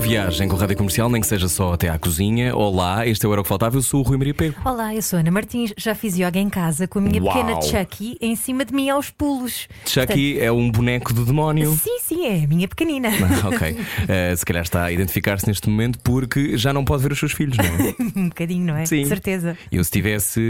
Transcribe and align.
Boa 0.00 0.08
viagem 0.08 0.48
com 0.48 0.56
a 0.56 0.60
Rádio 0.60 0.78
Comercial, 0.78 1.10
nem 1.10 1.20
que 1.20 1.26
seja 1.26 1.46
só 1.46 1.74
até 1.74 1.90
à 1.90 1.98
cozinha. 1.98 2.56
Olá, 2.56 3.06
este 3.06 3.26
é 3.26 3.28
o 3.28 3.32
Era 3.32 3.42
o 3.42 3.44
que 3.44 3.48
Faltava, 3.50 3.76
eu 3.76 3.82
sou 3.82 4.00
o 4.00 4.02
Rui 4.02 4.16
Maria 4.16 4.32
Pego. 4.32 4.54
Olá, 4.64 4.94
eu 4.94 5.02
sou 5.02 5.18
Ana 5.18 5.30
Martins. 5.30 5.74
Já 5.76 5.94
fiz 5.94 6.16
yoga 6.16 6.38
em 6.38 6.48
casa 6.48 6.88
com 6.88 6.98
a 7.00 7.02
minha 7.02 7.22
Uau. 7.22 7.34
pequena 7.34 7.60
Chucky 7.60 8.16
em 8.18 8.34
cima 8.34 8.64
de 8.64 8.72
mim 8.72 8.88
aos 8.88 9.10
pulos. 9.10 9.68
Chucky 9.84 10.40
é 10.40 10.50
um 10.50 10.70
boneco 10.70 11.12
do 11.12 11.26
demónio. 11.26 11.72
Sim, 11.72 11.98
sim, 12.00 12.24
é 12.26 12.44
a 12.44 12.48
minha 12.48 12.66
pequenina. 12.66 13.10
ok, 13.44 13.76
Eh, 14.08 14.34
se 14.34 14.44
calhar 14.46 14.62
está 14.62 14.84
a 14.84 14.90
identificar-se 14.92 15.46
neste 15.46 15.68
momento 15.68 15.98
porque 16.02 16.56
já 16.56 16.72
não 16.72 16.82
pode 16.82 17.02
ver 17.02 17.12
os 17.12 17.18
seus 17.18 17.32
filhos, 17.32 17.58
não 17.58 17.64
é? 17.64 17.94
um 18.16 18.28
bocadinho, 18.30 18.64
não 18.64 18.76
é? 18.78 18.86
Sim. 18.86 19.02
De 19.02 19.08
certeza. 19.08 19.54
Eu, 19.70 19.84
se 19.84 19.90
tivesse, 19.90 20.40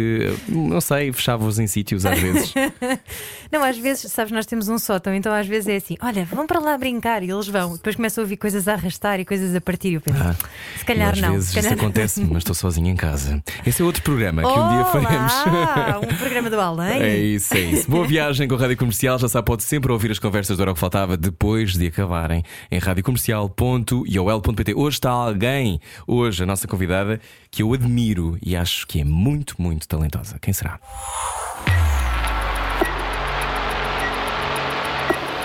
não 0.49 0.81
sei, 0.81 1.13
fechava-os 1.13 1.59
em 1.59 1.67
sítios 1.67 2.07
às 2.07 2.21
vezes. 2.21 2.55
Não, 3.51 3.65
às 3.65 3.77
vezes, 3.77 4.13
sabes, 4.13 4.33
nós 4.33 4.47
temos 4.47 4.69
um 4.69 4.79
sótão, 4.79 5.13
então 5.15 5.33
às 5.33 5.47
vezes 5.47 5.69
é 5.69 5.77
assim: 5.77 5.97
olha, 6.01 6.25
vão 6.25 6.47
para 6.47 6.61
lá 6.61 6.79
brincar 6.79 7.23
e 7.23 7.31
eles 7.31 7.49
vão. 7.49 7.73
Depois 7.75 7.97
começam 7.97 8.23
a 8.23 8.25
ouvir 8.25 8.37
coisas 8.37 8.69
a 8.69 8.75
arrastar 8.75 9.19
e 9.19 9.25
coisas 9.25 9.55
a 9.55 9.61
partir. 9.61 9.89
E 9.91 9.95
eu 9.95 10.01
penso, 10.01 10.19
Ah, 10.23 10.37
se 10.79 10.85
calhar 10.85 11.13
às 11.13 11.21
não. 11.21 11.33
vezes 11.33 11.49
se 11.49 11.55
calhar 11.57 11.73
isso 11.73 11.81
acontece, 11.83 12.21
mas 12.25 12.39
estou 12.39 12.55
sozinho 12.55 12.87
em 12.89 12.95
casa. 12.97 13.43
Esse 13.67 13.83
é 13.83 13.85
outro 13.85 14.03
programa 14.03 14.43
que 14.43 14.49
um 14.49 14.69
dia 14.69 14.85
faremos. 14.87 15.33
Olá, 15.47 16.01
um 16.03 16.17
programa 16.17 16.49
do 16.51 16.61
além. 16.61 17.03
É 17.03 17.17
isso, 17.19 17.55
é 17.55 17.61
isso. 17.61 17.91
Boa 17.91 18.07
viagem 18.07 18.47
com 18.47 18.55
a 18.55 18.59
Rádio 18.59 18.77
Comercial. 18.77 19.19
Já 19.19 19.29
sabe, 19.29 19.45
pode 19.47 19.65
sempre 19.65 19.91
ouvir 19.91 20.11
as 20.13 20.19
conversas 20.19 20.57
do 20.57 20.61
Hora 20.61 20.73
que 20.73 20.79
Faltava 20.81 21.17
depois 21.17 21.73
de 21.75 21.87
acabarem 21.89 22.45
em 22.71 22.79
radiocomercial.iol.pt. 22.79 24.75
Hoje 24.75 24.97
está 24.97 25.11
alguém, 25.11 25.81
hoje 26.07 26.43
a 26.43 26.47
nossa 26.47 26.69
convidada, 26.69 27.21
que 27.51 27.63
eu 27.63 27.73
admiro 27.73 28.39
e 28.41 28.55
acho 28.55 28.87
que 28.87 29.01
é 29.01 29.05
muito, 29.05 29.55
muito 29.61 29.89
talentosa. 29.89 30.39
Quem 30.41 30.55
será? 30.55 30.79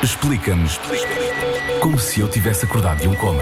Explica-nos 0.05 0.79
como 1.81 1.97
se 1.97 2.19
eu 2.19 2.29
tivesse 2.29 2.63
acordado 2.63 3.01
de 3.01 3.07
um 3.07 3.15
coma. 3.15 3.41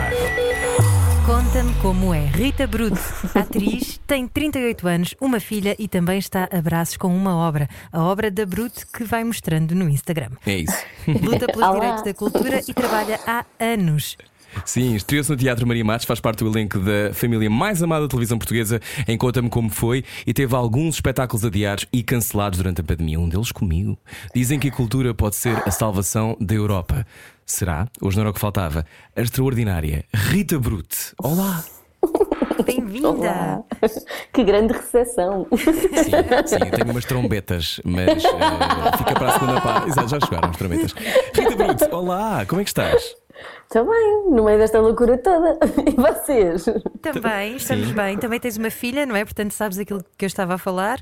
Conta-me 1.25 1.73
como 1.81 2.13
é. 2.13 2.25
Rita 2.27 2.65
Bruto, 2.65 3.01
atriz, 3.35 3.99
tem 4.07 4.25
38 4.25 4.87
anos, 4.87 5.15
uma 5.19 5.41
filha 5.41 5.75
e 5.77 5.89
também 5.89 6.17
está 6.17 6.47
a 6.49 6.61
braços 6.61 6.95
com 6.95 7.13
uma 7.13 7.35
obra, 7.35 7.67
a 7.91 8.01
obra 8.01 8.31
da 8.31 8.45
Bruto 8.45 8.87
que 8.93 9.03
vai 9.03 9.25
mostrando 9.25 9.75
no 9.75 9.89
Instagram. 9.89 10.29
É 10.45 10.59
isso. 10.59 10.85
Luta 11.05 11.47
pelos 11.47 11.67
Olá. 11.67 11.73
direitos 11.73 12.03
da 12.05 12.13
cultura 12.13 12.61
e 12.65 12.73
trabalha 12.73 13.19
há 13.27 13.43
anos. 13.59 14.15
Sim, 14.65 14.95
estreou-se 14.95 15.29
no 15.29 15.37
Teatro 15.37 15.67
Maria 15.67 15.83
Matos, 15.83 16.05
faz 16.05 16.19
parte 16.19 16.43
do 16.43 16.49
elenco 16.49 16.79
da 16.79 17.13
família 17.13 17.49
mais 17.49 17.81
amada 17.81 18.03
da 18.03 18.07
televisão 18.07 18.37
portuguesa. 18.37 18.79
Em 19.07 19.17
Conta-me 19.17 19.49
como 19.49 19.69
foi 19.69 20.03
e 20.27 20.33
teve 20.33 20.55
alguns 20.55 20.95
espetáculos 20.95 21.45
adiados 21.45 21.85
e 21.91 22.03
cancelados 22.03 22.57
durante 22.57 22.81
a 22.81 22.83
pandemia. 22.83 23.19
Um 23.19 23.29
deles 23.29 23.51
comigo. 23.51 23.97
Dizem 24.35 24.59
que 24.59 24.67
a 24.67 24.71
cultura 24.71 25.13
pode 25.13 25.35
ser 25.35 25.61
a 25.65 25.71
salvação 25.71 26.35
da 26.39 26.53
Europa. 26.53 27.05
Será? 27.45 27.87
Hoje 28.01 28.17
não 28.17 28.23
era 28.23 28.31
o 28.31 28.33
que 28.33 28.39
faltava. 28.39 28.85
A 29.15 29.21
extraordinária 29.21 30.05
Rita 30.13 30.59
Brute. 30.59 31.13
Olá! 31.17 31.63
Bem-vinda! 32.65 33.63
Que 34.31 34.43
grande 34.43 34.73
recepção. 34.73 35.47
Sim, 35.51 35.73
sim, 36.47 36.65
eu 36.65 36.71
tenho 36.71 36.91
umas 36.91 37.05
trombetas, 37.05 37.79
mas 37.83 38.23
eh, 38.23 38.97
fica 38.97 39.13
para 39.13 39.29
a 39.29 39.39
segunda 39.39 39.61
parte. 39.61 39.89
Exato, 39.89 40.09
já 40.09 40.19
chegaram 40.19 40.49
as 40.49 40.57
trombetas. 40.57 40.93
Rita 41.33 41.55
Brute, 41.55 41.83
olá, 41.91 42.45
como 42.45 42.61
é 42.61 42.63
que 42.63 42.69
estás? 42.69 43.15
Também, 43.73 44.29
no 44.29 44.43
meio 44.43 44.59
desta 44.59 44.79
loucura 44.79 45.17
toda. 45.17 45.57
E 45.87 45.95
vocês? 45.99 46.63
Também, 47.01 47.55
estamos 47.55 47.89
bem. 47.89 48.19
Também 48.19 48.39
tens 48.39 48.55
uma 48.55 48.69
filha, 48.69 49.03
não 49.03 49.15
é? 49.15 49.25
Portanto, 49.25 49.51
sabes 49.51 49.79
aquilo 49.79 50.05
que 50.15 50.25
eu 50.25 50.27
estava 50.27 50.53
a 50.53 50.57
falar. 50.59 51.01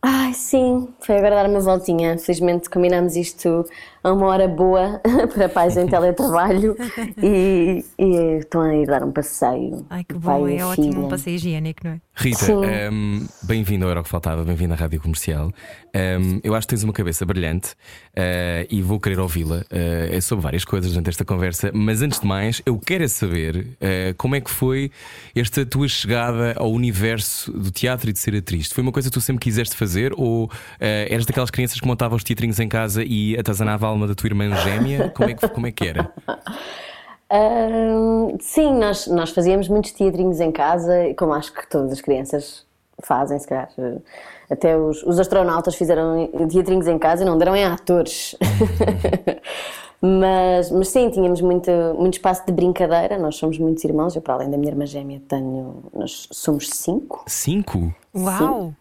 Ai, 0.00 0.32
sim, 0.32 0.88
foi 1.00 1.18
agora 1.18 1.34
dar 1.34 1.50
uma 1.50 1.60
voltinha. 1.60 2.16
Felizmente 2.16 2.70
combinámos 2.70 3.14
isto 3.14 3.62
a 4.08 4.12
uma 4.12 4.26
hora 4.26 4.48
boa 4.48 5.00
para 5.34 5.48
pais 5.48 5.76
em 5.76 5.86
teletrabalho 5.86 6.76
e, 7.22 7.84
e 7.98 8.38
estão 8.38 8.62
a 8.62 8.74
ir 8.74 8.86
dar 8.86 9.04
um 9.04 9.12
passeio. 9.12 9.86
Ai, 9.90 10.04
que 10.04 10.14
bom, 10.14 10.48
é 10.48 10.64
ótimo 10.64 10.92
filha. 10.92 10.98
um 10.98 11.08
passeio 11.08 11.36
higiênico, 11.36 11.80
não 11.84 11.92
é? 11.92 12.00
Rita, 12.14 12.46
Sim. 12.46 12.64
ehm, 12.64 13.26
bem-vindo 13.42 13.84
ao 13.84 13.90
Era 13.92 14.00
o 14.00 14.02
que 14.02 14.08
Faltava, 14.08 14.44
bem-vindo 14.44 14.72
à 14.72 14.76
Rádio 14.76 15.00
Comercial. 15.00 15.52
Ehm, 15.94 16.40
eu 16.42 16.54
acho 16.54 16.66
que 16.66 16.74
tens 16.74 16.82
uma 16.82 16.92
cabeça 16.92 17.24
brilhante 17.24 17.74
eh, 18.16 18.66
e 18.68 18.82
vou 18.82 18.98
querer 18.98 19.20
ouvi-la 19.20 19.64
é 19.70 20.20
sobre 20.20 20.42
várias 20.42 20.64
coisas 20.64 20.90
durante 20.90 21.10
esta 21.10 21.24
conversa, 21.24 21.70
mas 21.72 22.02
antes 22.02 22.18
de 22.18 22.26
mais, 22.26 22.60
eu 22.66 22.76
quero 22.78 23.04
é 23.04 23.08
saber 23.08 23.76
eh, 23.80 24.14
como 24.18 24.34
é 24.34 24.40
que 24.40 24.50
foi 24.50 24.90
esta 25.34 25.64
tua 25.64 25.86
chegada 25.86 26.54
ao 26.56 26.72
universo 26.72 27.52
do 27.52 27.70
teatro 27.70 28.10
e 28.10 28.12
de 28.12 28.18
ser 28.18 28.34
atriz. 28.34 28.72
Foi 28.72 28.82
uma 28.82 28.92
coisa 28.92 29.08
que 29.08 29.14
tu 29.14 29.20
sempre 29.20 29.44
quiseste 29.44 29.76
fazer 29.76 30.12
ou 30.16 30.50
eras 30.80 31.24
daquelas 31.24 31.50
crianças 31.50 31.78
que 31.78 31.86
montavam 31.86 32.16
os 32.16 32.24
teatrinhos 32.24 32.58
em 32.58 32.68
casa 32.68 33.04
e 33.04 33.38
atazanava 33.38 33.86
a 33.86 33.90
alma 33.98 34.06
da 34.06 34.14
tua 34.14 34.28
irmã 34.28 34.54
gêmea? 34.56 35.10
Como 35.10 35.30
é 35.30 35.34
que, 35.34 35.48
como 35.48 35.66
é 35.66 35.72
que 35.72 35.86
era? 35.86 36.12
Ahm, 37.30 38.38
sim, 38.40 38.72
nós, 38.72 39.06
nós 39.08 39.30
fazíamos 39.30 39.68
muitos 39.68 39.92
teatrinhos 39.92 40.40
em 40.40 40.52
casa, 40.52 40.92
como 41.18 41.34
acho 41.34 41.52
que 41.52 41.68
todas 41.68 41.92
as 41.92 42.00
crianças 42.00 42.64
fazem, 43.02 43.38
se 43.38 43.46
calhar. 43.46 43.68
Até 44.48 44.76
os, 44.78 45.02
os 45.02 45.18
astronautas 45.18 45.74
fizeram 45.74 46.28
teatrinhos 46.48 46.86
em 46.86 46.98
casa 46.98 47.22
e 47.22 47.26
não 47.26 47.36
deram 47.36 47.54
em 47.54 47.64
atores. 47.64 48.34
mas, 50.00 50.70
mas 50.70 50.88
sim, 50.88 51.10
tínhamos 51.10 51.40
muito, 51.42 51.70
muito 51.98 52.14
espaço 52.14 52.46
de 52.46 52.52
brincadeira. 52.52 53.18
Nós 53.18 53.36
somos 53.36 53.58
muitos 53.58 53.84
irmãos. 53.84 54.16
Eu, 54.16 54.22
para 54.22 54.34
além 54.34 54.50
da 54.50 54.56
minha 54.56 54.70
irmã 54.70 54.86
gêmea, 54.86 55.20
tenho. 55.28 55.82
Nós 55.92 56.28
somos 56.32 56.70
cinco. 56.70 57.24
Cinco? 57.26 57.94
Uau! 58.16 58.72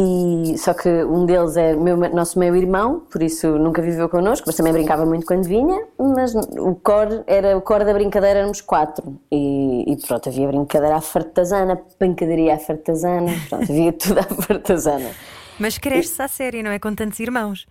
E, 0.00 0.56
só 0.58 0.72
que 0.74 0.88
um 0.88 1.26
deles 1.26 1.56
é 1.56 1.74
meu, 1.74 1.96
nosso 1.96 2.38
meio-irmão, 2.38 3.00
por 3.10 3.20
isso 3.20 3.58
nunca 3.58 3.82
viveu 3.82 4.08
connosco, 4.08 4.44
mas 4.46 4.54
também 4.54 4.72
brincava 4.72 5.04
muito 5.04 5.26
quando 5.26 5.44
vinha. 5.44 5.86
Mas 5.98 6.36
o 6.36 6.76
core, 6.76 7.24
era, 7.26 7.56
o 7.56 7.60
core 7.60 7.84
da 7.84 7.92
brincadeira 7.92 8.38
éramos 8.38 8.60
quatro. 8.60 9.18
E, 9.30 9.92
e 9.92 9.96
pronto, 9.96 10.28
havia 10.28 10.46
brincadeira 10.46 10.94
à 10.94 11.00
fartazana, 11.00 11.76
pancadaria 11.98 12.54
à 12.54 12.58
fartazana, 12.58 13.32
pronto, 13.48 13.64
havia 13.64 13.92
tudo 13.98 14.20
à 14.20 14.22
fartazana. 14.22 15.10
Mas 15.58 15.76
cresce-se 15.78 16.22
à 16.22 16.28
série, 16.28 16.62
não 16.62 16.70
é? 16.70 16.78
Com 16.78 16.94
tantos 16.94 17.18
irmãos. 17.18 17.66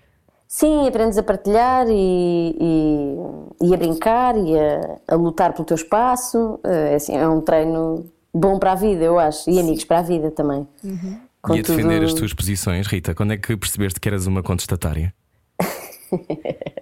Sim, 0.49 0.85
aprendes 0.85 1.17
a 1.17 1.23
partilhar 1.23 1.87
e, 1.89 2.57
e, 2.59 3.67
e 3.69 3.73
a 3.73 3.77
brincar 3.77 4.37
e 4.37 4.59
a, 4.59 4.97
a 5.07 5.15
lutar 5.15 5.53
pelo 5.53 5.63
teu 5.63 5.75
espaço. 5.75 6.59
É, 6.61 6.95
assim, 6.95 7.15
é 7.15 7.25
um 7.25 7.39
treino 7.39 8.05
bom 8.33 8.59
para 8.59 8.73
a 8.73 8.75
vida, 8.75 9.03
eu 9.03 9.17
acho, 9.17 9.49
e 9.49 9.59
amigos 9.59 9.85
para 9.85 9.99
a 9.99 10.01
vida 10.01 10.29
também. 10.29 10.67
E 11.55 11.59
a 11.59 11.61
defender 11.61 12.03
as 12.03 12.13
tuas 12.13 12.33
posições, 12.33 12.87
Rita, 12.87 13.13
quando 13.13 13.33
é 13.33 13.37
que 13.37 13.55
percebeste 13.55 13.99
que 13.99 14.07
eras 14.07 14.27
uma 14.27 14.43
contestatária? 14.43 15.13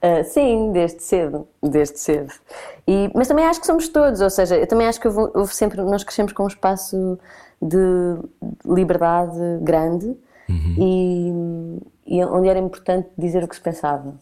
Ah, 0.00 0.22
sim, 0.22 0.70
desde 0.72 1.02
cedo, 1.02 1.48
desde 1.60 1.98
cedo. 1.98 2.32
E, 2.86 3.10
mas 3.14 3.26
também 3.26 3.44
acho 3.44 3.60
que 3.60 3.66
somos 3.66 3.88
todos, 3.88 4.20
ou 4.20 4.30
seja, 4.30 4.56
eu 4.56 4.66
também 4.66 4.86
acho 4.86 5.00
que 5.00 5.08
houve, 5.08 5.32
houve 5.34 5.54
sempre, 5.54 5.82
nós 5.82 6.04
crescemos 6.04 6.32
com 6.32 6.44
um 6.44 6.46
espaço 6.46 7.18
de 7.60 8.16
liberdade 8.64 9.36
grande 9.60 10.16
e, 10.78 11.32
e 12.06 12.24
onde 12.24 12.48
era 12.48 12.58
importante 12.58 13.08
dizer 13.18 13.42
o 13.42 13.48
que 13.48 13.56
se 13.56 13.60
pensava. 13.60 14.14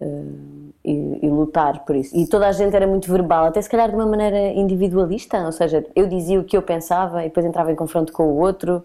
ah, 0.00 0.69
e, 0.84 1.26
e 1.26 1.28
lutar 1.28 1.84
por 1.84 1.94
isso. 1.96 2.16
E 2.16 2.26
toda 2.26 2.48
a 2.48 2.52
gente 2.52 2.74
era 2.74 2.86
muito 2.86 3.10
verbal, 3.10 3.46
até 3.46 3.60
se 3.60 3.68
calhar 3.68 3.88
de 3.88 3.94
uma 3.94 4.06
maneira 4.06 4.38
individualista, 4.52 5.44
ou 5.44 5.52
seja, 5.52 5.84
eu 5.94 6.06
dizia 6.06 6.40
o 6.40 6.44
que 6.44 6.56
eu 6.56 6.62
pensava 6.62 7.20
e 7.22 7.28
depois 7.28 7.44
entrava 7.46 7.70
em 7.72 7.76
confronto 7.76 8.12
com 8.12 8.24
o 8.24 8.38
outro, 8.38 8.82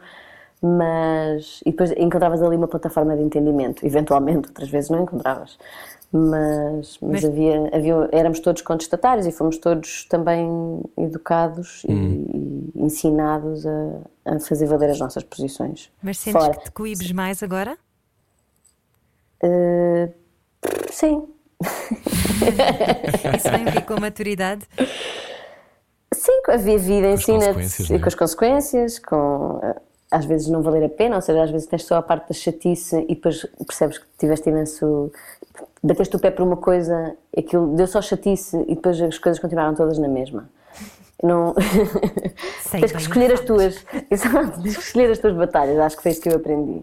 mas. 0.62 1.62
e 1.66 1.72
depois 1.72 1.92
encontravas 1.92 2.42
ali 2.42 2.56
uma 2.58 2.68
plataforma 2.68 3.16
de 3.16 3.24
entendimento, 3.24 3.86
eventualmente, 3.86 4.48
outras 4.48 4.70
vezes 4.70 4.90
não 4.90 5.04
encontravas. 5.04 5.58
Mas, 6.12 6.98
mas, 7.02 7.24
Mas- 7.24 7.26
havia, 7.26 7.70
havia, 7.74 8.10
éramos 8.12 8.40
todos 8.40 8.62
contestatários 8.62 9.26
e 9.28 9.32
fomos 9.32 9.58
todos 9.58 10.06
também 10.06 10.82
educados 10.98 11.84
e, 11.90 11.92
e 11.92 12.72
ensinados 12.76 13.66
a, 13.66 14.02
a 14.26 14.40
fazer 14.40 14.66
valer 14.66 14.92
as 14.92 15.00
nossas 15.00 15.24
posições. 15.24 15.92
Mas 16.02 16.18
sentes 16.20 16.42
Fora. 16.42 16.58
que 16.58 16.64
te 16.66 16.72
coíbes 16.72 17.12
mais 17.12 17.44
agora? 17.44 17.78
Uh, 19.44 20.14
sim, 20.90 21.28
Isso 23.38 23.50
vem 23.50 23.68
o 23.68 23.72
quê? 23.72 23.82
Com 23.82 23.94
a 23.94 24.00
maturidade? 24.00 24.68
Sim, 26.14 26.42
a 26.48 26.58
vida, 26.58 27.08
ensina-te 27.08 27.90
não 27.90 27.96
é? 27.96 28.00
com 28.00 28.08
as 28.08 28.16
consequências, 28.16 29.00
com 29.00 29.60
eh, 29.62 29.76
às 30.12 30.26
vezes 30.26 30.48
não 30.48 30.62
valer 30.62 30.86
a 30.86 30.90
pena, 30.90 31.16
ou 31.16 31.22
seja, 31.22 31.44
às 31.44 31.52
vezes 31.52 31.68
tens 31.68 31.84
só 31.84 31.98
a 31.98 32.02
parte 32.02 32.30
da 32.30 32.34
chatice 32.34 33.06
e 33.10 33.16
depois 33.16 33.46
percebes 33.66 33.98
que 33.98 34.06
tiveste 34.18 34.50
imenso. 34.50 35.12
bateste 35.84 36.16
o 36.16 36.20
pé 36.20 36.32
por 36.32 36.44
uma 36.44 36.58
coisa, 36.58 37.16
aquilo 37.38 37.76
deu 37.76 37.88
só 37.88 38.02
chatice 38.02 38.58
e 38.68 38.76
depois 38.76 39.02
as 39.02 39.18
coisas 39.18 39.42
continuaram 39.42 39.76
todas 39.76 39.98
na 39.98 40.08
mesma. 40.08 40.50
Não... 41.24 41.54
Sei 42.62 42.82
tens 42.82 42.92
que 42.92 43.02
escolher 43.02 43.32
as 43.32 43.40
tuas. 43.40 43.86
Exato, 44.12 44.62
tens 44.62 44.78
que 44.78 44.84
escolher 44.84 45.12
as 45.12 45.18
tuas 45.20 45.34
batalhas. 45.36 45.80
Acho 45.80 45.98
que 45.98 46.04
foi 46.04 46.12
isso 46.12 46.22
que 46.22 46.30
eu 46.30 46.36
aprendi. 46.36 46.82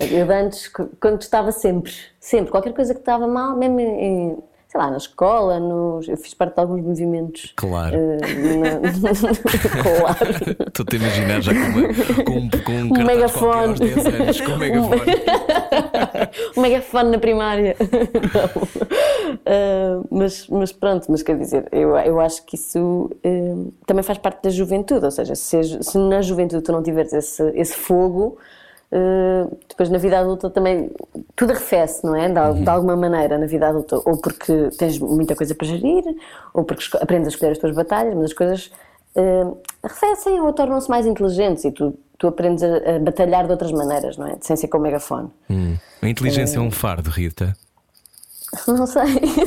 Eu 0.00 0.26
de 0.26 0.32
antes, 0.32 0.68
quando 1.00 1.20
estava 1.20 1.52
sempre, 1.52 1.92
sempre, 2.18 2.50
qualquer 2.50 2.72
coisa 2.72 2.94
que 2.94 3.00
estava 3.00 3.26
mal, 3.28 3.56
mesmo 3.56 3.78
em, 3.78 4.38
sei 4.68 4.80
lá, 4.80 4.90
na 4.90 4.96
escola, 4.96 5.60
nos, 5.60 6.08
eu 6.08 6.16
fiz 6.16 6.32
parte 6.34 6.54
de 6.54 6.60
alguns 6.60 6.80
movimentos. 6.82 7.52
Claro. 7.56 7.94
eh, 7.94 8.16
na- 8.56 8.80
claro. 9.82 10.30
Estou-te 10.66 10.96
a 10.96 10.98
imaginar 10.98 11.40
já 11.42 11.52
com, 11.52 11.60
uma, 11.60 12.24
com, 12.24 12.32
um- 12.32 12.50
com 12.50 12.72
um, 12.72 12.84
Um 12.86 12.90
cartaz 12.90 13.06
megafone. 13.06 13.68
qualquer 13.68 13.68
aos 13.68 13.80
10 13.80 14.06
anos, 14.06 14.40
com 14.40 14.52
um 14.52 14.58
megafone. 14.58 15.00
um 16.56 16.60
megafone 16.60 17.10
na 17.10 17.18
primária. 17.18 17.76
Não. 17.80 18.80
Ah, 19.46 20.00
mas, 20.10 20.48
mas 20.48 20.72
pronto, 20.72 21.06
mas 21.08 21.22
quer 21.22 21.38
dizer, 21.38 21.66
eu, 21.72 21.96
eu 21.96 22.20
acho 22.20 22.44
que 22.44 22.56
isso 22.56 23.10
ah, 23.24 23.70
também 23.86 24.02
faz 24.02 24.18
parte 24.18 24.42
da 24.42 24.50
juventude, 24.50 25.04
ou 25.04 25.10
seja, 25.10 25.34
se, 25.36 25.82
se 25.82 25.98
na 25.98 26.20
juventude 26.20 26.62
tu 26.62 26.72
não 26.72 26.82
tiveres 26.82 27.12
esse, 27.12 27.42
esse 27.54 27.74
fogo, 27.74 28.36
ah, 28.92 29.46
depois 29.68 29.88
na 29.88 29.98
vida 29.98 30.18
adulta 30.18 30.50
também 30.50 30.90
tudo 31.36 31.52
arrefece, 31.52 32.04
não 32.04 32.14
é? 32.16 32.28
De, 32.28 32.38
al- 32.38 32.54
de 32.54 32.68
alguma 32.68 32.96
maneira 32.96 33.38
na 33.38 33.46
vida 33.46 33.68
adulta, 33.68 33.96
ou 34.04 34.16
porque 34.20 34.68
tens 34.76 34.98
muita 34.98 35.36
coisa 35.36 35.54
para 35.54 35.66
gerir, 35.66 36.04
ou 36.52 36.64
porque 36.64 36.84
aprendes 37.00 37.28
a 37.28 37.30
escolher 37.30 37.52
as 37.52 37.58
tuas 37.58 37.74
batalhas, 37.74 38.14
mas 38.14 38.24
as 38.24 38.32
coisas 38.32 38.70
arrefecem 39.82 40.40
ou 40.40 40.52
tornam-se 40.52 40.88
mais 40.90 41.06
inteligentes 41.06 41.64
e 41.64 41.70
tu, 41.72 41.94
tu 42.20 42.28
aprendes 42.28 42.62
a, 42.62 42.96
a 42.96 42.98
batalhar 42.98 43.46
de 43.46 43.52
outras 43.52 43.72
maneiras, 43.72 44.16
não 44.18 44.26
é? 44.26 44.36
Sem 44.42 44.54
ser 44.54 44.68
com 44.68 44.76
o 44.78 44.80
megafone. 44.80 45.30
Hum. 45.48 45.76
A 46.02 46.08
inteligência 46.08 46.58
é 46.58 46.60
um 46.60 46.70
fardo, 46.70 47.10
Rita. 47.10 47.56
Não 48.66 48.84
sei, 48.84 49.04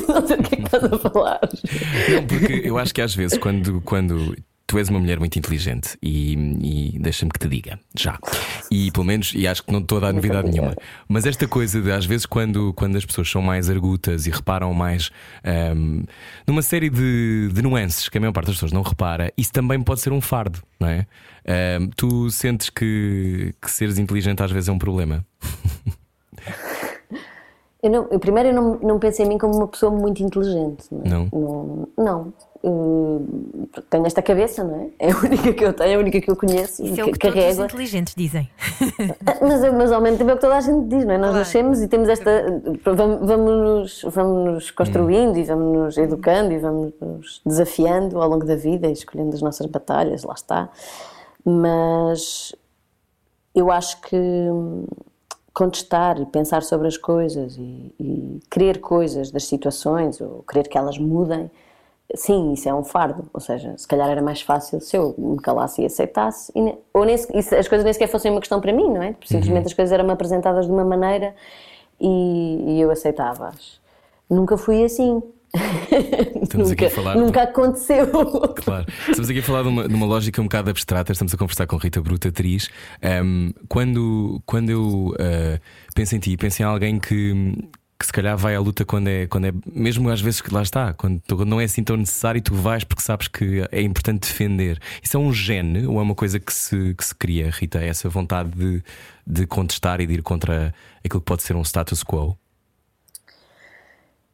não 0.08 0.26
sei 0.26 0.38
do 0.38 0.44
que 0.44 0.56
é 0.56 0.58
que 0.60 0.64
estás 0.64 0.86
a 0.86 0.98
falar. 0.98 1.42
Não, 2.10 2.26
porque 2.26 2.62
eu 2.64 2.78
acho 2.78 2.94
que 2.94 3.02
às 3.02 3.14
vezes, 3.14 3.38
quando, 3.38 3.82
quando 3.82 4.34
tu 4.66 4.78
és 4.80 4.88
uma 4.88 4.98
mulher 4.98 5.20
muito 5.20 5.38
inteligente, 5.38 5.98
e, 6.02 6.36
e 6.62 7.00
deixa-me 7.00 7.30
que 7.30 7.38
te 7.38 7.50
diga, 7.50 7.78
já, 8.00 8.18
e 8.72 8.90
pelo 8.92 9.06
menos, 9.06 9.34
e 9.36 9.46
acho 9.46 9.62
que 9.62 9.74
não 9.74 9.80
estou 9.80 9.98
a 9.98 10.02
dar 10.02 10.14
novidade 10.14 10.50
nenhuma, 10.50 10.74
mas 11.06 11.26
esta 11.26 11.46
coisa 11.50 11.82
de 11.82 11.92
às 11.92 12.06
vezes, 12.06 12.26
quando, 12.26 12.74
quando 12.76 12.96
as 12.96 13.06
pessoas 13.06 13.30
são 13.30 13.42
mais 13.42 13.70
argutas 13.70 14.26
e 14.26 14.32
reparam 14.32 14.74
mais 14.74 15.12
ahm, 15.44 16.06
numa 16.48 16.62
série 16.62 16.90
de, 16.90 17.50
de 17.52 17.62
nuances 17.62 18.08
que 18.08 18.18
a 18.18 18.22
maior 18.22 18.32
parte 18.32 18.48
das 18.48 18.56
pessoas 18.56 18.72
não 18.72 18.84
repara, 18.84 19.34
isso 19.38 19.52
também 19.52 19.84
pode 19.84 20.00
ser 20.00 20.14
um 20.14 20.22
fardo, 20.22 20.64
não 20.80 20.88
é? 20.88 21.06
Tu 21.96 22.30
sentes 22.32 22.70
que, 22.70 23.54
que 23.62 23.70
seres 23.72 23.98
inteligente 23.98 24.42
às 24.42 24.52
vezes 24.52 24.70
é 24.70 24.72
um 24.72 24.80
problema? 24.80 25.26
Eu, 27.82 27.92
não, 27.92 28.08
eu 28.10 28.20
primeiro 28.20 28.50
eu 28.50 28.54
não, 28.54 28.80
não 28.82 28.98
penso 29.00 29.22
em 29.22 29.26
mim 29.26 29.38
como 29.38 29.56
uma 29.58 29.68
pessoa 29.68 29.92
muito 29.92 30.24
inteligente. 30.24 30.86
Não. 30.90 31.02
é? 31.04 31.10
Não? 31.10 31.30
Não. 31.34 31.88
não. 31.98 32.34
Eu 32.66 33.28
tenho 33.90 34.06
esta 34.06 34.22
cabeça, 34.22 34.64
não 34.64 34.90
é? 35.00 35.08
É 35.08 35.12
a 35.12 35.18
única 35.18 35.52
que 35.54 35.66
eu 35.66 35.74
tenho, 35.74 35.90
é 35.92 35.96
a 35.96 36.00
única 36.00 36.22
que 36.22 36.32
eu 36.32 36.36
conheço 36.38 36.82
Isso 36.82 36.94
é 36.94 37.04
que 37.04 37.10
o 37.10 37.12
que 37.12 37.20
todos 37.20 37.36
os 37.36 37.42
carrego. 37.42 37.64
inteligentes 37.66 38.16
dizem. 38.16 38.50
Mas, 39.42 39.74
mas 39.74 39.92
ao 39.92 40.00
mesmo 40.00 40.18
tempo 40.18 40.30
é 40.30 40.34
o 40.34 40.38
que 40.38 40.42
toda 40.44 40.56
a 40.56 40.62
gente 40.62 40.88
diz, 40.88 41.04
não 41.04 41.14
é? 41.14 41.18
Nós 41.18 41.32
Claro. 41.32 41.40
nascemos 41.40 41.82
e 41.82 41.90
temos 41.90 42.08
esta. 42.08 42.62
Vamos, 42.86 43.28
vamos, 43.28 43.52
nos, 43.52 44.02
vamos 44.16 44.54
nos 44.54 44.72
construindo 44.72 45.38
e 45.38 45.44
vamos 45.44 45.78
nos 45.78 45.98
educando 45.98 46.54
e 46.54 46.58
vamos 46.58 46.94
nos 47.02 47.42
desafiando 47.46 48.22
ao 48.22 48.30
longo 48.30 48.46
da 48.46 48.56
vida 48.56 48.88
e 48.88 48.94
escolhendo 48.94 49.36
as 49.36 49.42
nossas 49.42 49.66
batalhas, 49.66 50.24
lá 50.24 50.34
está. 50.34 50.70
Mas 51.46 52.56
eu 53.54 53.72
acho 53.72 54.00
que 54.02 54.16
hum, 54.16 54.86
contestar 55.54 56.20
e 56.20 56.26
pensar 56.26 56.64
sobre 56.64 56.88
as 56.88 56.98
coisas 56.98 57.56
e, 57.58 57.94
e 58.00 58.40
querer 58.50 58.80
coisas 58.80 59.30
das 59.30 59.46
situações 59.46 60.20
ou 60.20 60.44
querer 60.44 60.68
que 60.68 60.78
elas 60.78 60.98
mudem, 60.98 61.52
sim, 62.16 62.54
isso 62.54 62.68
é 62.68 62.74
um 62.74 62.84
fardo. 62.84 63.30
Ou 63.34 63.40
seja, 63.40 63.78
se 63.78 63.88
calhar 63.88 64.10
era 64.10 64.22
mais 64.22 64.42
fácil 64.42 64.82
se 64.82 64.98
eu 64.98 65.14
me 65.18 65.38
calasse 65.38 65.82
e 65.82 65.86
aceitasse, 65.86 66.52
e 66.56 66.76
ou 66.94 67.06
nem, 67.06 67.16
e 67.16 67.40
as 67.40 67.68
coisas 67.68 67.84
nem 67.84 67.94
sequer 67.94 68.08
fossem 68.08 68.32
uma 68.32 68.40
questão 68.40 68.60
para 68.60 68.74
mim, 68.74 68.90
não 68.90 69.04
é? 69.04 69.16
Simplesmente 69.26 69.68
as 69.68 69.74
coisas 69.74 69.92
eram 69.92 70.10
apresentadas 70.10 70.66
de 70.66 70.72
uma 70.72 70.84
maneira 70.84 71.36
e, 72.00 72.76
e 72.76 72.82
eu 72.82 72.90
aceitava-as. 72.90 73.80
Nunca 74.30 74.58
fui 74.58 74.84
assim. 74.84 75.22
Estamos 76.42 76.72
aqui 76.72 76.84
nunca, 76.84 76.88
a 76.88 76.90
falar 76.90 77.16
nunca 77.16 77.44
aconteceu. 77.44 78.08
Claro. 78.56 78.86
Estamos 79.08 79.30
aqui 79.30 79.40
a 79.40 79.44
falar 79.44 79.62
de 79.64 79.68
uma, 79.70 79.88
de 79.88 79.94
uma 79.94 80.06
lógica 80.06 80.42
um 80.42 80.46
bocado 80.46 80.70
abstrata. 80.70 81.12
Estamos 81.12 81.34
a 81.34 81.38
conversar 81.38 81.68
com 81.68 81.78
Rita 81.78 82.02
Bruta, 82.02 82.30
atriz. 82.30 82.70
Ahm, 83.02 83.52
quando, 83.68 84.42
quando 84.46 84.70
eu 84.70 85.16
ah, 85.20 85.60
penso 85.94 86.16
em 86.16 86.20
ti, 86.20 86.36
penso 86.38 86.62
em 86.62 86.66
alguém 86.66 87.00
que, 87.00 87.54
que 88.00 88.06
se 88.06 88.12
calhar 88.12 88.36
vai 88.38 88.56
à 88.56 88.60
luta 88.60 88.84
quando 88.84 89.08
é, 89.08 89.28
quando 89.28 89.46
é. 89.46 89.54
Mesmo 89.72 90.10
às 90.10 90.22
vezes 90.22 90.42
que 90.42 90.54
lá 90.54 90.62
está, 90.64 90.94
quando, 90.94 91.22
tu- 91.28 91.46
não 91.46 91.62
é 91.62 91.66
assim 91.66 91.84
tão 91.84 91.98
necessário, 91.98 92.42
tu 92.42 92.56
vais 92.56 92.84
porque 92.84 93.04
sabes 93.04 93.28
que 93.28 93.64
é 93.72 93.82
importante 93.82 94.22
defender. 94.28 94.80
Isso 95.02 95.16
é 95.18 95.20
um 95.20 95.32
gene 95.32 95.86
ou 95.86 96.00
é 96.00 96.02
uma 96.02 96.16
coisa 96.16 96.40
que 96.40 96.54
se, 96.54 96.96
que 96.96 97.06
se 97.06 97.14
cria, 97.14 97.52
Rita? 97.52 97.80
Essa 97.80 98.10
vontade 98.10 98.50
de, 98.52 98.84
de 99.26 99.46
contestar 99.46 100.02
e 100.02 100.08
de 100.08 100.16
ir 100.16 100.24
contra 100.24 100.74
aquilo 101.06 101.22
que 101.22 101.26
pode 101.26 101.44
ser 101.44 101.56
um 101.56 101.62
status 101.64 102.04
quo? 102.04 102.38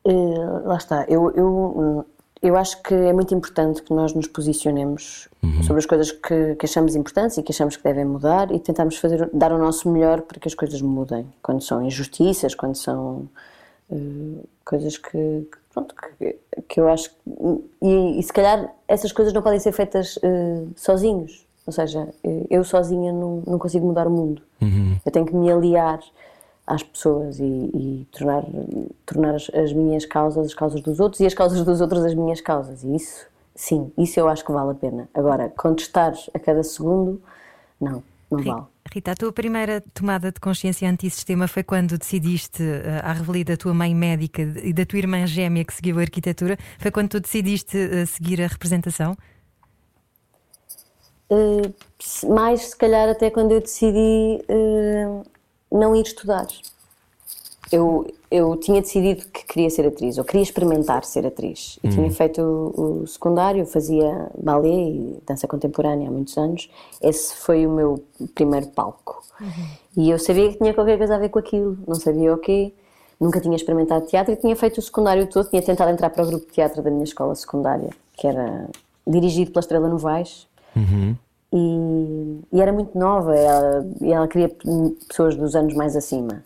Eh, 0.05 0.61
lá 0.65 0.77
está. 0.77 1.05
Eu, 1.07 1.31
eu, 1.31 2.05
eu 2.41 2.55
acho 2.55 2.81
que 2.81 2.93
é 2.93 3.11
muito 3.11 3.33
importante 3.33 3.81
que 3.81 3.93
nós 3.93 4.13
nos 4.13 4.27
posicionemos 4.27 5.27
sobre 5.63 5.79
as 5.79 5.85
coisas 5.85 6.11
que, 6.11 6.55
que 6.55 6.65
achamos 6.65 6.95
importantes 6.95 7.37
e 7.37 7.43
que 7.43 7.51
achamos 7.51 7.75
que 7.75 7.83
devem 7.83 8.05
mudar 8.05 8.51
e 8.51 8.59
tentarmos 8.59 8.97
fazer, 8.97 9.29
dar 9.33 9.51
o 9.51 9.57
nosso 9.57 9.89
melhor 9.89 10.21
para 10.21 10.39
que 10.39 10.47
as 10.47 10.55
coisas 10.55 10.81
mudem. 10.81 11.27
Quando 11.41 11.61
são 11.61 11.83
injustiças, 11.83 12.55
quando 12.55 12.75
são 12.75 13.27
eh, 13.91 14.43
coisas 14.63 14.97
que, 14.97 15.11
que, 15.11 15.57
pronto, 15.73 15.93
que, 15.95 16.37
que 16.67 16.79
eu 16.79 16.87
acho. 16.87 17.11
E, 17.81 18.19
e 18.19 18.23
se 18.23 18.31
calhar 18.31 18.73
essas 18.87 19.11
coisas 19.11 19.33
não 19.33 19.41
podem 19.41 19.59
ser 19.59 19.73
feitas 19.73 20.17
eh, 20.23 20.63
sozinhos. 20.75 21.45
Ou 21.65 21.73
seja, 21.73 22.07
eu 22.49 22.63
sozinha 22.63 23.13
não, 23.13 23.43
não 23.45 23.59
consigo 23.59 23.85
mudar 23.85 24.07
o 24.07 24.09
mundo. 24.09 24.41
Eu 25.05 25.11
tenho 25.11 25.23
que 25.23 25.35
me 25.35 25.51
aliar 25.51 25.99
às 26.69 26.83
pessoas 26.83 27.39
e, 27.39 27.43
e 27.43 28.07
tornar, 28.11 28.43
tornar 29.05 29.35
as, 29.35 29.49
as 29.53 29.73
minhas 29.73 30.05
causas 30.05 30.45
as 30.47 30.53
causas 30.53 30.81
dos 30.81 30.99
outros 30.99 31.19
e 31.19 31.25
as 31.25 31.33
causas 31.33 31.65
dos 31.65 31.81
outros 31.81 32.05
as 32.05 32.13
minhas 32.13 32.39
causas. 32.41 32.83
E 32.83 32.95
isso, 32.95 33.25
sim, 33.55 33.91
isso 33.97 34.19
eu 34.19 34.29
acho 34.29 34.45
que 34.45 34.51
vale 34.51 34.71
a 34.71 34.75
pena. 34.75 35.09
Agora, 35.13 35.49
contestar 35.49 36.13
a 36.33 36.39
cada 36.39 36.63
segundo, 36.63 37.21
não, 37.81 38.03
não 38.29 38.41
vale. 38.43 38.63
Rita, 38.91 39.11
a 39.11 39.15
tua 39.15 39.31
primeira 39.31 39.83
tomada 39.93 40.31
de 40.31 40.39
consciência 40.39 40.89
antissistema 40.89 41.47
foi 41.47 41.61
quando 41.61 41.95
decidiste, 41.95 42.63
eh, 42.63 43.01
à 43.03 43.13
revelia 43.13 43.45
da 43.45 43.55
tua 43.57 43.71
mãe 43.71 43.93
médica 43.93 44.41
e 44.41 44.73
da 44.73 44.83
tua 44.83 44.97
irmã 44.97 45.27
gêmea 45.27 45.63
que 45.63 45.73
seguiu 45.73 45.99
a 45.99 46.01
arquitetura, 46.01 46.57
foi 46.79 46.89
quando 46.89 47.09
tu 47.09 47.19
decidiste 47.19 47.77
eh, 47.77 48.05
seguir 48.07 48.41
a 48.41 48.47
representação? 48.47 49.15
Se- 51.99 52.27
mais 52.27 52.61
se 52.69 52.75
calhar 52.77 53.07
até 53.09 53.29
quando 53.29 53.51
eu 53.51 53.61
decidi 53.61 54.43
eh, 54.47 55.21
não 55.71 55.95
ir 55.95 56.03
estudar. 56.03 56.47
Eu, 57.71 58.11
eu 58.31 58.55
tinha 58.57 58.81
decidido 58.81 59.25
que 59.27 59.45
queria 59.45 59.69
ser 59.69 59.85
atriz, 59.85 60.17
ou 60.17 60.23
queria 60.23 60.41
experimentar 60.41 61.03
ser 61.03 61.25
atriz. 61.25 61.77
E 61.83 61.89
tinha 61.89 62.09
feito 62.11 62.41
o, 62.41 63.01
o 63.03 63.07
secundário, 63.07 63.65
fazia 63.65 64.31
balé 64.35 64.67
e 64.67 65.21
dança 65.25 65.47
contemporânea 65.47 66.09
há 66.09 66.11
muitos 66.11 66.35
anos. 66.37 66.69
Esse 67.01 67.35
foi 67.35 67.67
o 67.67 67.69
meu 67.69 68.03
primeiro 68.33 68.67
palco. 68.67 69.23
E 69.95 70.09
eu 70.09 70.17
sabia 70.17 70.51
que 70.51 70.57
tinha 70.57 70.73
qualquer 70.73 70.97
coisa 70.97 71.15
a 71.15 71.19
ver 71.19 71.29
com 71.29 71.39
aquilo, 71.39 71.77
não 71.87 71.95
sabia 71.95 72.33
o 72.33 72.37
quê. 72.37 72.73
Nunca 73.19 73.39
tinha 73.39 73.55
experimentado 73.55 74.05
teatro 74.07 74.33
e 74.33 74.35
tinha 74.37 74.55
feito 74.55 74.77
o 74.77 74.81
secundário 74.81 75.27
todo. 75.27 75.49
Tinha 75.49 75.61
tentado 75.61 75.91
entrar 75.91 76.09
para 76.09 76.23
o 76.23 76.27
grupo 76.27 76.45
de 76.47 76.53
teatro 76.53 76.81
da 76.81 76.89
minha 76.89 77.03
escola 77.03 77.35
secundária, 77.35 77.89
que 78.13 78.25
era 78.25 78.67
dirigido 79.05 79.51
pela 79.51 79.59
Estrela 79.59 79.89
Novaes. 79.89 80.47
E, 81.51 82.41
e 82.53 82.61
era 82.61 82.71
muito 82.71 82.97
nova, 82.97 83.35
ela, 83.35 83.85
ela 84.01 84.27
queria 84.27 84.49
pessoas 85.07 85.35
dos 85.35 85.55
anos 85.55 85.73
mais 85.73 85.95
acima. 85.95 86.43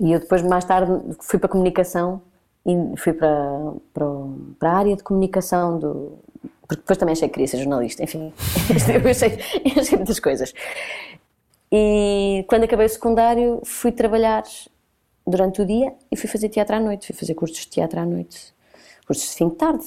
E 0.00 0.12
eu 0.12 0.20
depois, 0.20 0.42
mais 0.42 0.64
tarde, 0.64 0.92
fui 1.20 1.38
para 1.38 1.46
a 1.46 1.50
comunicação 1.50 2.20
e 2.64 2.96
fui 2.98 3.12
para, 3.12 3.72
para, 3.92 4.06
para 4.58 4.70
a 4.70 4.76
área 4.76 4.96
de 4.96 5.02
comunicação 5.02 5.78
do. 5.78 6.18
Porque 6.66 6.80
depois 6.80 6.98
também 6.98 7.12
achei 7.12 7.28
que 7.28 7.34
queria 7.34 7.46
ser 7.46 7.58
jornalista, 7.58 8.02
enfim, 8.02 8.32
eu 9.04 9.10
achei, 9.10 9.38
eu 9.76 9.80
achei 9.80 9.96
muitas 9.96 10.18
coisas. 10.18 10.52
E 11.70 12.44
quando 12.48 12.64
acabei 12.64 12.86
o 12.86 12.88
secundário, 12.88 13.60
fui 13.64 13.92
trabalhar 13.92 14.42
durante 15.24 15.62
o 15.62 15.66
dia 15.66 15.92
e 16.10 16.16
fui 16.16 16.28
fazer 16.28 16.48
teatro 16.48 16.74
à 16.74 16.80
noite, 16.80 17.06
fui 17.06 17.14
fazer 17.14 17.34
cursos 17.34 17.58
de 17.58 17.68
teatro 17.68 18.00
à 18.00 18.04
noite, 18.04 18.52
cursos 19.06 19.30
de 19.30 19.36
fim 19.36 19.48
de 19.48 19.54
tarde. 19.54 19.84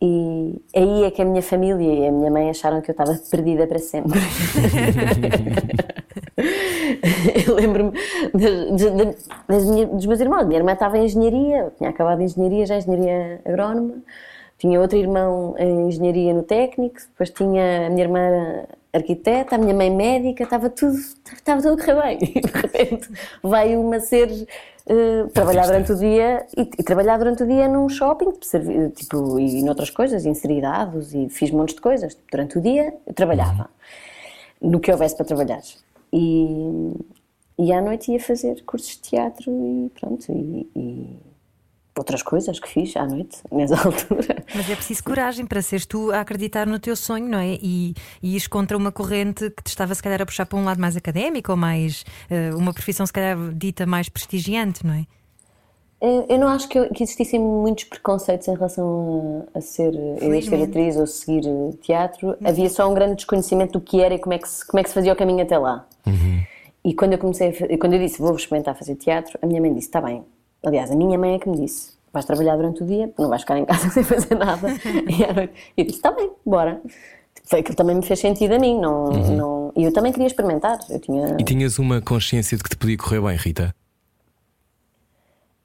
E 0.00 0.60
aí 0.74 1.04
é 1.04 1.10
que 1.10 1.22
a 1.22 1.24
minha 1.24 1.42
família 1.42 1.92
e 1.92 2.08
a 2.08 2.12
minha 2.12 2.30
mãe 2.30 2.50
acharam 2.50 2.82
que 2.82 2.90
eu 2.90 2.92
estava 2.92 3.18
perdida 3.30 3.66
para 3.66 3.78
sempre. 3.78 4.20
eu 7.46 7.54
lembro-me 7.54 7.92
dos 9.92 10.06
meus 10.06 10.20
irmãos. 10.20 10.46
Minha 10.46 10.60
irmã 10.60 10.72
estava 10.72 10.98
em 10.98 11.06
engenharia, 11.06 11.58
eu 11.58 11.70
tinha 11.70 11.88
acabado 11.88 12.20
em 12.20 12.24
engenharia, 12.24 12.66
já 12.66 12.76
engenharia 12.76 13.40
agrónoma. 13.44 13.94
Tinha 14.58 14.80
outro 14.80 14.98
irmão 14.98 15.54
em 15.58 15.88
engenharia 15.88 16.32
no 16.32 16.42
técnico, 16.42 16.96
depois 17.10 17.30
tinha 17.30 17.86
a 17.86 17.90
minha 17.90 18.04
irmã 18.04 18.20
arquiteta, 18.92 19.54
a 19.54 19.58
minha 19.58 19.74
mãe 19.74 19.90
médica, 19.90 20.44
estava 20.44 20.70
tudo, 20.70 20.96
estava 21.32 21.60
tudo 21.60 21.80
a 21.80 21.84
correr 21.84 22.02
bem. 22.02 22.18
E 22.34 22.40
de 22.40 22.52
repente 22.52 23.08
vai 23.42 23.76
uma 23.76 24.00
ser 24.00 24.30
uh, 24.86 25.28
trabalhar 25.30 25.66
durante 25.66 25.92
o 25.92 25.96
dia 25.96 26.46
e, 26.56 26.62
e 26.62 26.82
trabalhar 26.82 27.18
durante 27.18 27.42
o 27.42 27.46
dia 27.46 27.68
num 27.68 27.88
shopping, 27.88 28.32
tipo, 28.32 28.90
tipo, 28.94 29.38
e 29.38 29.62
noutras 29.62 29.90
coisas, 29.90 30.24
inserir 30.24 30.60
dados 30.60 31.14
e 31.14 31.28
fiz 31.28 31.50
montes 31.50 31.74
de 31.74 31.80
coisas. 31.80 32.14
Tipo, 32.14 32.26
durante 32.30 32.58
o 32.58 32.60
dia 32.60 32.94
eu 33.06 33.14
trabalhava, 33.14 33.68
no 34.60 34.80
que 34.80 34.90
houvesse 34.90 35.16
para 35.16 35.26
trabalhar. 35.26 35.62
E, 36.12 36.92
e 37.58 37.72
à 37.72 37.80
noite 37.80 38.12
ia 38.12 38.20
fazer 38.20 38.62
cursos 38.64 38.90
de 38.90 39.02
teatro 39.02 39.50
e 39.50 39.90
pronto, 39.98 40.30
e, 40.30 40.70
e 40.74 41.18
outras 41.98 42.22
coisas 42.22 42.58
que 42.60 42.68
fiz 42.68 42.96
à 42.96 43.04
noite, 43.06 43.38
nessa 43.50 43.74
altura. 43.86 44.44
Mas 44.54 44.68
é 44.70 44.76
preciso 44.76 45.02
coragem 45.04 45.46
para 45.46 45.62
seres 45.62 45.86
tu 45.86 46.10
a 46.10 46.20
acreditar 46.20 46.66
no 46.66 46.78
teu 46.78 46.94
sonho, 46.96 47.26
não 47.28 47.38
é? 47.38 47.58
E, 47.62 47.94
e 48.22 48.34
ires 48.34 48.46
contra 48.46 48.76
uma 48.76 48.92
corrente 48.92 49.50
que 49.50 49.62
te 49.62 49.68
estava, 49.68 49.94
se 49.94 50.02
calhar, 50.02 50.20
a 50.22 50.26
puxar 50.26 50.46
para 50.46 50.58
um 50.58 50.64
lado 50.64 50.80
mais 50.80 50.96
académico 50.96 51.50
ou 51.52 51.56
mais. 51.56 52.04
eh, 52.30 52.54
uma 52.54 52.72
profissão, 52.74 53.06
se 53.06 53.12
calhar, 53.12 53.36
dita 53.54 53.86
mais 53.86 54.08
prestigiante, 54.08 54.86
não 54.86 54.94
é? 54.94 55.06
Eu 55.98 56.26
eu 56.28 56.38
não 56.38 56.48
acho 56.48 56.68
que, 56.68 56.78
eu- 56.78 56.90
que 56.90 57.02
existissem 57.02 57.40
muitos 57.40 57.84
preconceitos 57.84 58.46
em 58.48 58.54
relação 58.54 59.46
a, 59.54 59.58
a 59.58 59.60
ser, 59.62 59.88
a 59.88 59.92
ser 60.14 60.18
Felizmente. 60.20 60.64
atriz 60.64 60.96
ou 60.98 61.06
seguir 61.06 61.46
eh, 61.46 61.72
teatro. 61.82 62.36
Havia 62.44 62.68
só 62.68 62.86
um 62.90 62.92
grande 62.94 63.14
desconhecimento 63.16 63.72
do 63.78 63.80
que 63.80 64.02
era 64.02 64.14
e 64.14 64.18
como 64.18 64.34
é 64.34 64.38
que 64.38 64.46
se, 64.48 64.66
como 64.66 64.78
é 64.78 64.82
que 64.82 64.90
se 64.90 64.94
fazia 64.94 65.12
o 65.12 65.16
caminho 65.16 65.40
até 65.42 65.56
lá. 65.58 65.86
E 66.84 66.94
quando 66.94 67.14
eu 67.14 67.18
comecei, 67.18 67.48
a 67.48 67.78
quando 67.78 67.94
eu 67.94 67.98
disse 67.98 68.18
vou 68.20 68.36
experimentar 68.36 68.76
fazer 68.76 68.94
teatro, 68.96 69.38
a 69.42 69.46
minha 69.46 69.60
mãe 69.60 69.72
disse: 69.72 69.88
está 69.88 70.00
bem. 70.00 70.22
Aliás, 70.66 70.90
a 70.90 70.96
minha 70.96 71.16
mãe 71.18 71.36
é 71.36 71.38
que 71.38 71.48
me 71.48 71.56
disse: 71.56 71.92
vais 72.12 72.26
trabalhar 72.26 72.56
durante 72.56 72.82
o 72.82 72.86
dia, 72.86 73.10
não 73.18 73.28
vais 73.28 73.40
ficar 73.42 73.56
em 73.58 73.64
casa 73.64 73.88
sem 73.94 74.02
fazer 74.02 74.34
nada. 74.34 74.68
e 75.08 75.24
à 75.24 75.32
noite. 75.32 75.52
E 75.76 75.80
eu 75.80 75.86
disse: 75.86 75.98
está 75.98 76.10
bem, 76.10 76.30
bora. 76.44 76.80
Foi 77.44 77.60
aquilo 77.60 77.74
que 77.74 77.76
também 77.76 77.94
me 77.94 78.02
fez 78.04 78.18
sentido 78.18 78.54
a 78.54 78.58
mim. 78.58 78.78
Não, 78.80 79.04
não, 79.12 79.72
e 79.76 79.84
eu 79.84 79.92
também 79.92 80.10
queria 80.12 80.26
experimentar. 80.26 80.78
Eu 80.90 80.98
tinha. 80.98 81.36
E 81.38 81.44
tinhas 81.44 81.78
uma 81.78 82.00
consciência 82.02 82.56
de 82.58 82.62
que 82.64 82.70
te 82.70 82.76
podia 82.76 82.96
correr 82.98 83.20
bem, 83.20 83.36
Rita? 83.36 83.72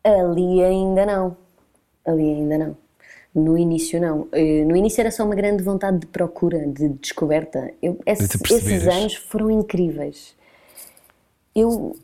Ali 0.04 0.64
ainda 0.64 1.06
não. 1.06 1.38
Ali 2.06 2.24
ainda 2.34 2.58
não. 2.58 2.78
No 3.34 3.58
início 3.58 4.00
não. 4.02 4.28
Eh, 4.32 4.64
No 4.66 4.76
início 4.76 5.00
era 5.02 5.10
só 5.12 5.24
uma 5.24 5.36
grande 5.36 5.64
vontade 5.64 6.00
de 6.00 6.08
procura, 6.08 6.68
de 6.68 6.90
descoberta. 6.90 7.72
Eu, 7.82 7.98
esse- 8.06 8.28
te 8.28 8.38
perceberes. 8.38 8.84
esses 8.84 8.88
anos 8.88 9.16
foram 9.16 9.50
incríveis. 9.50 10.36
Eu 11.56 11.96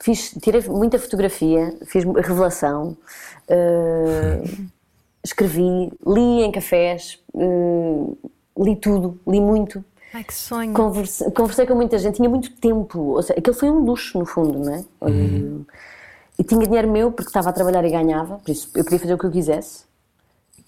fiz, 0.00 0.34
tirei 0.40 0.62
muita 0.68 0.98
fotografia, 0.98 1.76
fiz 1.86 2.04
revelação, 2.04 2.96
eh, 3.48 4.42
escrevi, 5.22 5.92
li 6.06 6.42
em 6.42 6.50
cafés, 6.50 7.18
eh, 7.36 8.28
li 8.58 8.76
tudo, 8.76 9.18
li 9.26 9.40
muito. 9.40 9.84
Ai, 10.12 10.24
que 10.24 10.34
sonho. 10.34 10.72
Converse- 10.72 11.30
conversei 11.32 11.66
com 11.66 11.74
muita 11.74 11.96
gente, 11.98 12.16
tinha 12.16 12.28
muito 12.28 12.50
tempo, 12.56 12.98
ou 13.00 13.22
seja, 13.22 13.38
aquilo 13.38 13.54
foi 13.54 13.70
um 13.70 13.78
luxo 13.84 14.18
no 14.18 14.26
fundo, 14.26 14.58
não 14.58 14.74
é? 14.74 14.84
Uhum. 15.02 15.64
E 16.38 16.42
tinha 16.42 16.64
dinheiro 16.66 16.90
meu 16.90 17.12
porque 17.12 17.28
estava 17.28 17.50
a 17.50 17.52
trabalhar 17.52 17.84
e 17.84 17.90
ganhava, 17.90 18.38
por 18.38 18.50
isso 18.50 18.70
eu 18.74 18.82
podia 18.82 18.98
fazer 18.98 19.14
o 19.14 19.18
que 19.18 19.26
eu 19.26 19.30
quisesse, 19.30 19.84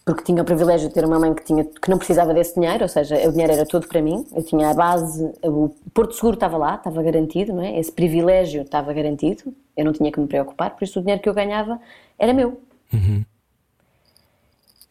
porque 0.04 0.24
tinha 0.24 0.42
o 0.42 0.44
privilégio 0.44 0.88
de 0.88 0.94
ter 0.94 1.04
uma 1.04 1.18
mãe 1.18 1.32
que, 1.32 1.44
tinha, 1.44 1.64
que 1.64 1.88
não 1.88 1.96
precisava 1.96 2.34
desse 2.34 2.54
dinheiro, 2.54 2.82
ou 2.82 2.88
seja, 2.88 3.16
o 3.28 3.30
dinheiro 3.30 3.52
era 3.52 3.64
todo 3.64 3.86
para 3.86 4.02
mim, 4.02 4.26
eu 4.34 4.42
tinha 4.42 4.70
a 4.70 4.74
base, 4.74 5.32
o 5.44 5.70
Porto 5.94 6.14
Seguro 6.14 6.34
estava 6.34 6.56
lá, 6.56 6.74
estava 6.74 7.02
garantido, 7.02 7.52
não 7.52 7.62
é? 7.62 7.78
Esse 7.78 7.92
privilégio 7.92 8.62
estava 8.62 8.92
garantido, 8.92 9.54
eu 9.76 9.84
não 9.84 9.92
tinha 9.92 10.10
que 10.10 10.18
me 10.18 10.26
preocupar, 10.26 10.70
por 10.70 10.82
isso 10.82 10.98
o 10.98 11.02
dinheiro 11.02 11.22
que 11.22 11.28
eu 11.28 11.34
ganhava 11.34 11.80
era 12.18 12.32
meu. 12.32 12.60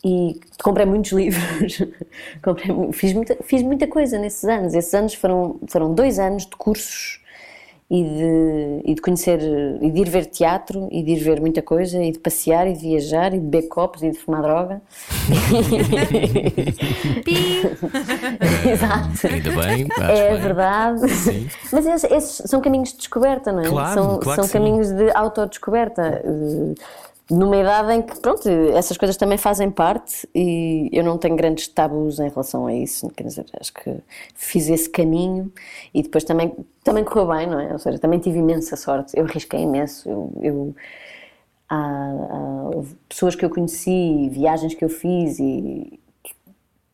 E 0.04 0.40
comprei 0.64 0.86
muitos 0.86 1.12
livros, 1.14 1.84
comprei 2.42 2.74
fiz, 2.94 3.14
muita, 3.14 3.38
fiz 3.44 3.62
muita 3.62 3.88
coisa 3.88 4.18
nesses 4.18 4.46
anos. 4.46 4.74
Esses 4.74 4.94
anos 4.94 5.14
foram, 5.14 5.60
foram 5.68 5.94
dois 5.94 6.18
anos 6.18 6.46
de 6.46 6.56
cursos 6.56 7.21
e 7.94 8.04
de, 8.06 8.82
e 8.86 8.96
de 8.96 9.02
conhecer, 9.02 9.42
e 9.82 9.92
de 9.92 10.00
ir 10.00 10.10
ver 10.10 10.26
teatro, 10.28 10.88
e 10.90 11.04
de 11.04 11.12
ir 11.12 11.20
ver 11.20 11.42
muita 11.42 11.62
coisa, 11.62 12.02
e 12.02 12.10
de 12.14 12.20
passear, 12.20 12.66
e 12.66 12.72
de 12.72 12.80
viajar, 12.80 13.34
e 13.34 13.38
de 13.38 13.46
beber 13.46 13.68
copos, 13.68 14.02
e 14.02 14.12
de 14.12 14.18
fumar 14.18 14.42
droga. 14.42 14.82
Exato. 18.72 19.28
Ainda 19.28 19.50
bem, 19.62 19.88
acho 19.92 20.04
É 20.04 20.32
bem. 20.32 20.42
verdade. 20.42 21.02
Mas 21.70 21.86
esses, 21.86 22.10
esses 22.12 22.50
são 22.50 22.62
caminhos 22.62 22.92
de 22.94 22.98
descoberta, 23.00 23.52
não 23.52 23.60
é? 23.60 23.68
Claro, 23.68 23.94
são 23.94 24.20
claro 24.20 24.36
são 24.38 24.46
que 24.46 24.52
sim. 24.52 24.58
caminhos 24.58 24.90
de 24.90 25.12
autodescoberta. 25.14 26.24
Numa 27.32 27.56
idade 27.56 27.94
em 27.94 28.02
que, 28.02 28.20
pronto, 28.20 28.50
essas 28.76 28.98
coisas 28.98 29.16
também 29.16 29.38
fazem 29.38 29.72
parte 29.72 30.28
e 30.36 30.90
eu 30.92 31.02
não 31.02 31.18
tenho 31.18 31.36
grandes 31.38 31.66
tabus 31.70 32.20
em 32.20 32.28
relação 32.28 32.68
a 32.68 32.74
isso. 32.74 33.10
Quer 33.12 33.24
dizer, 33.24 33.46
acho 33.60 33.74
que 33.74 33.96
fiz 34.36 34.68
esse 34.68 34.90
caminho 34.90 35.50
e 35.94 36.04
depois 36.04 36.26
também, 36.26 36.54
também 36.84 37.06
correu 37.06 37.28
bem, 37.28 37.48
não 37.48 37.58
é? 37.60 37.72
Ou 37.72 37.80
seja, 37.80 37.98
também 38.00 38.20
tive 38.20 38.40
imensa 38.40 38.76
sorte. 38.76 39.18
Eu 39.18 39.24
arrisquei 39.26 39.62
imenso. 39.62 40.10
Eu, 40.10 40.32
eu- 40.42 40.76
há, 41.70 41.78
há- 41.78 42.84
pessoas 43.10 43.36
que 43.36 43.46
eu 43.46 43.50
conheci, 43.50 44.30
viagens 44.30 44.74
que 44.74 44.84
eu 44.84 44.90
fiz 44.90 45.40
e 45.40 46.00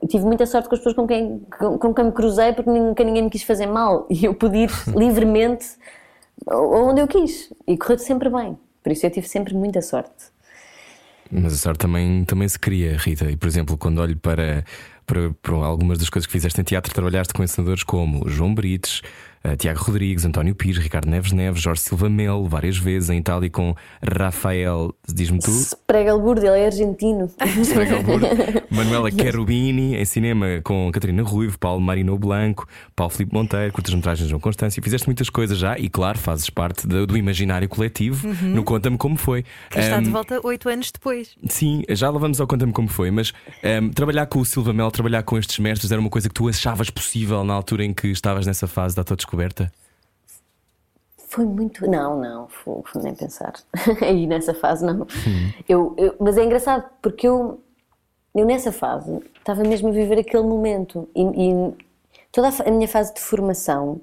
tive 0.07 0.25
muita 0.25 0.45
sorte 0.45 0.69
com 0.69 0.75
as 0.75 0.79
pessoas 0.79 0.95
com 0.95 1.07
quem, 1.07 1.39
com, 1.59 1.77
com 1.77 1.93
quem 1.93 2.05
me 2.05 2.11
cruzei 2.11 2.53
porque 2.53 2.69
nunca 2.69 3.03
ninguém 3.03 3.23
me 3.23 3.29
quis 3.29 3.43
fazer 3.43 3.65
mal 3.65 4.05
e 4.09 4.25
eu 4.25 4.33
pude 4.35 4.57
ir 4.57 4.71
livremente 4.95 5.77
onde 6.51 7.01
eu 7.01 7.07
quis 7.07 7.51
e 7.67 7.77
correu 7.77 7.99
sempre 7.99 8.29
bem. 8.29 8.57
Por 8.87 8.93
isso 8.93 9.05
eu 9.05 9.11
tive 9.11 9.27
sempre 9.27 9.53
muita 9.53 9.81
sorte. 9.81 10.31
Mas 11.29 11.51
a 11.51 11.57
sorte 11.57 11.79
também, 11.79 12.23
também 12.23 12.47
se 12.47 12.57
cria, 12.57 12.95
Rita. 12.95 13.29
E 13.29 13.35
por 13.35 13.45
exemplo, 13.45 13.77
quando 13.77 13.99
olho 13.99 14.15
para, 14.15 14.63
para, 15.05 15.33
para 15.41 15.55
algumas 15.55 15.97
das 15.97 16.09
coisas 16.09 16.25
que 16.25 16.31
fizeste 16.31 16.61
em 16.61 16.63
teatro, 16.63 16.93
trabalhaste 16.93 17.33
com 17.33 17.43
ensinadores 17.43 17.83
como 17.83 18.29
João 18.29 18.55
Brites, 18.55 19.01
Tiago 19.55 19.79
Rodrigues, 19.79 20.25
António 20.25 20.55
Pires, 20.55 20.77
Ricardo 20.77 21.09
Neves 21.09 21.31
Neves, 21.31 21.61
Jorge 21.61 21.81
Silva 21.81 22.09
Melo, 22.09 22.47
várias 22.47 22.77
vezes 22.77 23.09
em 23.09 23.19
Itália 23.19 23.49
com 23.49 23.75
Rafael, 24.03 24.93
diz-me 25.07 25.39
tu. 25.39 25.51
Prega 25.85 26.17
Burdo, 26.17 26.45
ele 26.45 26.59
é 26.59 26.65
argentino. 26.65 27.29
Strega 27.63 28.01
Burdo, 28.01 28.27
Manuela 28.69 29.09
Cherubini, 29.11 29.95
em 29.95 30.05
cinema 30.05 30.61
com 30.63 30.91
Catarina 30.91 31.23
Ruivo, 31.23 31.57
Paulo 31.57 31.79
Marino 31.79 32.17
Blanco, 32.17 32.67
Paulo 32.95 33.13
Filipe 33.13 33.33
Monteiro, 33.33 33.71
curtas-metragens 33.73 34.29
João 34.29 34.39
Constância. 34.39 34.81
Fizeste 34.81 35.07
muitas 35.07 35.29
coisas 35.29 35.57
já 35.57 35.77
e, 35.77 35.89
claro, 35.89 36.17
fazes 36.17 36.49
parte 36.49 36.87
do, 36.87 37.07
do 37.07 37.17
imaginário 37.17 37.69
coletivo. 37.69 38.27
No 38.27 38.63
Conta-me 38.63 38.97
Como 38.97 39.17
Foi. 39.17 39.43
Que 39.69 39.79
está 39.79 39.99
de 39.99 40.07
Ahm, 40.07 40.11
volta 40.11 40.39
oito 40.43 40.67
anos 40.67 40.91
depois. 40.91 41.35
Sim, 41.47 41.83
já 41.89 42.09
lá 42.09 42.19
vamos 42.19 42.41
ao 42.41 42.47
Conta-me 42.47 42.73
Como 42.73 42.87
Foi, 42.87 43.11
mas 43.11 43.33
ahm, 43.63 43.89
trabalhar 43.89 44.25
com 44.25 44.39
o 44.39 44.45
Silva 44.45 44.73
Mel, 44.73 44.91
trabalhar 44.91 45.23
com 45.23 45.37
estes 45.37 45.57
mestres, 45.59 45.91
era 45.91 46.01
uma 46.01 46.09
coisa 46.09 46.27
que 46.27 46.33
tu 46.35 46.47
achavas 46.47 46.89
possível 46.89 47.43
na 47.43 47.53
altura 47.53 47.85
em 47.85 47.93
que 47.93 48.07
estavas 48.07 48.45
nessa 48.45 48.67
fase 48.67 48.95
da 48.95 49.03
tua 49.03 49.15
descoberta? 49.15 49.36
Foi 51.29 51.45
muito. 51.45 51.89
Não, 51.89 52.19
não, 52.19 52.47
foi, 52.47 52.81
nem 53.01 53.13
pensar. 53.13 53.53
Aí 54.01 54.25
nessa 54.25 54.53
fase 54.53 54.85
não. 54.85 55.05
Eu, 55.67 55.93
eu- 55.97 56.15
mas 56.19 56.37
é 56.37 56.43
engraçado 56.43 56.89
porque 57.01 57.27
eu, 57.27 57.59
eu 58.33 58.45
nessa 58.45 58.71
fase 58.71 59.19
estava 59.37 59.63
mesmo 59.63 59.89
a 59.89 59.91
viver 59.91 60.19
aquele 60.19 60.43
momento 60.43 61.07
e, 61.15 61.21
e 61.23 61.75
toda 62.31 62.49
a, 62.49 62.67
a 62.67 62.71
minha 62.71 62.87
fase 62.87 63.13
de 63.13 63.19
formação, 63.21 63.99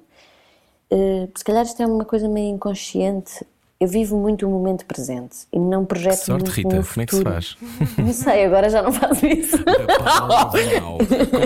eh, 0.91 1.27
se 1.35 1.43
calhar 1.43 1.63
isto 1.65 1.81
é 1.81 1.87
uma 1.87 2.05
coisa 2.05 2.27
meio 2.29 2.53
inconsciente. 2.55 3.45
Eu 3.79 3.89
vivo 3.89 4.15
muito 4.17 4.47
o 4.47 4.49
momento 4.49 4.85
presente 4.85 5.47
e 5.51 5.59
não 5.59 5.83
projeto 5.83 6.15
Sorte, 6.15 6.43
muito 6.43 6.49
Rita, 6.55 6.75
no 6.77 6.85
como 6.85 7.01
é 7.01 7.05
que 7.05 7.11
se 7.11 7.17
futuro. 7.17 7.33
faz? 7.33 7.57
Não 7.97 8.13
sei, 8.13 8.45
agora 8.45 8.69
já 8.69 8.81
não 8.81 8.91
faço 8.91 9.25
isso. 9.25 9.57
Não, 9.57 10.97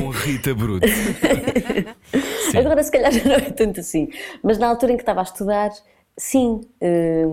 com 0.02 0.10
Rita 0.10 0.54
Bruto. 0.54 0.88
Sim. 2.52 2.58
Agora, 2.58 2.84
se 2.84 2.92
calhar, 2.92 3.12
já 3.12 3.24
não 3.24 3.36
é 3.36 3.42
tanto 3.52 3.80
assim. 3.80 4.10
Mas 4.44 4.58
na 4.58 4.68
altura 4.68 4.94
em 4.94 4.96
que 4.96 5.02
estava 5.02 5.20
a 5.22 5.24
estudar, 5.24 5.72
sim. 6.18 6.62
eh, 6.82 7.26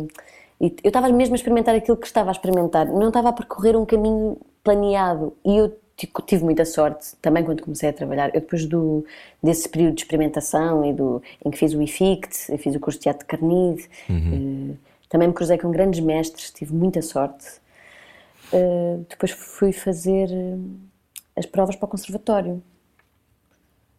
eu 0.60 0.70
estava 0.84 1.08
mesmo 1.10 1.34
a 1.34 1.36
experimentar 1.36 1.74
aquilo 1.74 1.96
que 1.96 2.06
estava 2.06 2.30
a 2.30 2.32
experimentar. 2.32 2.86
Não 2.86 3.08
estava 3.08 3.30
a 3.30 3.32
percorrer 3.32 3.76
um 3.76 3.84
caminho 3.86 4.38
planeado. 4.62 5.34
E 5.44 5.56
eu 5.58 5.76
tive 5.96 6.44
muita 6.44 6.64
sorte 6.64 7.16
também 7.22 7.44
quando 7.44 7.62
comecei 7.62 7.88
a 7.88 7.92
trabalhar. 7.92 8.28
Eu, 8.28 8.40
depois 8.40 8.66
do, 8.66 9.04
desse 9.42 9.68
período 9.68 9.94
de 9.94 10.02
experimentação 10.02 10.84
e 10.84 10.92
do, 10.92 11.22
em 11.44 11.50
que 11.50 11.58
fiz 11.58 11.72
o 11.74 11.82
IFICT, 11.82 12.52
eu 12.52 12.58
fiz 12.58 12.74
o 12.74 12.80
curso 12.80 12.98
de 12.98 13.04
teatro 13.04 13.20
de 13.20 13.26
Carnide, 13.26 13.88
eh, 14.10 14.74
também 15.08 15.28
me 15.28 15.34
cruzei 15.34 15.56
com 15.56 15.70
grandes 15.70 16.00
mestres, 16.00 16.50
tive 16.50 16.74
muita 16.74 17.00
sorte. 17.00 17.46
Eh, 18.52 18.98
depois 19.08 19.32
fui 19.32 19.72
fazer 19.72 20.28
eh, 20.30 20.58
as 21.36 21.46
provas 21.46 21.76
para 21.76 21.86
o 21.86 21.88
conservatório 21.88 22.62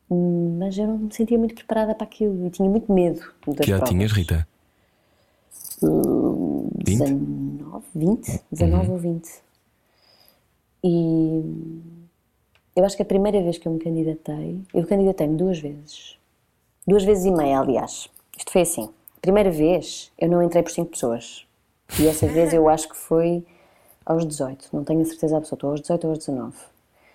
mas 0.09 0.77
eu 0.77 0.87
não 0.87 0.97
me 0.97 1.13
sentia 1.13 1.37
muito 1.37 1.53
preparada 1.53 1.93
para 1.93 2.05
aquilo 2.05 2.47
e 2.47 2.49
tinha 2.49 2.69
muito 2.69 2.91
medo 2.91 3.21
das 3.45 3.57
Que 3.57 3.71
já 3.71 3.81
tinhas, 3.81 4.11
Rita? 4.11 4.47
20? 5.81 6.97
19, 6.97 7.85
20, 7.93 8.41
19 8.51 8.91
ou 8.91 8.97
20. 8.97 9.29
E 10.89 11.81
eu 12.73 12.85
acho 12.85 12.95
que 12.95 13.01
a 13.01 13.05
primeira 13.05 13.41
vez 13.41 13.57
que 13.57 13.67
eu 13.67 13.73
me 13.73 13.79
candidatei, 13.79 14.61
eu 14.73 14.87
candidatei-me 14.87 15.35
duas 15.35 15.59
vezes. 15.59 16.17
Duas 16.87 17.03
vezes 17.03 17.25
e 17.25 17.31
meia, 17.31 17.59
aliás. 17.59 18.09
Isto 18.37 18.51
foi 18.51 18.61
assim. 18.61 18.89
Primeira 19.21 19.51
vez, 19.51 20.13
eu 20.17 20.29
não 20.29 20.41
entrei 20.41 20.63
por 20.63 20.71
cinco 20.71 20.91
pessoas. 20.91 21.45
E 21.99 22.07
essa 22.07 22.25
vez 22.27 22.53
eu 22.53 22.69
acho 22.69 22.87
que 22.87 22.95
foi 22.95 23.43
aos 24.05 24.25
18. 24.25 24.69
Não 24.71 24.85
tenho 24.85 25.01
a 25.01 25.05
certeza 25.05 25.35
absoluta. 25.35 25.67
Aos 25.67 25.81
18 25.81 26.03
ou 26.05 26.09
aos 26.11 26.19
19. 26.19 26.55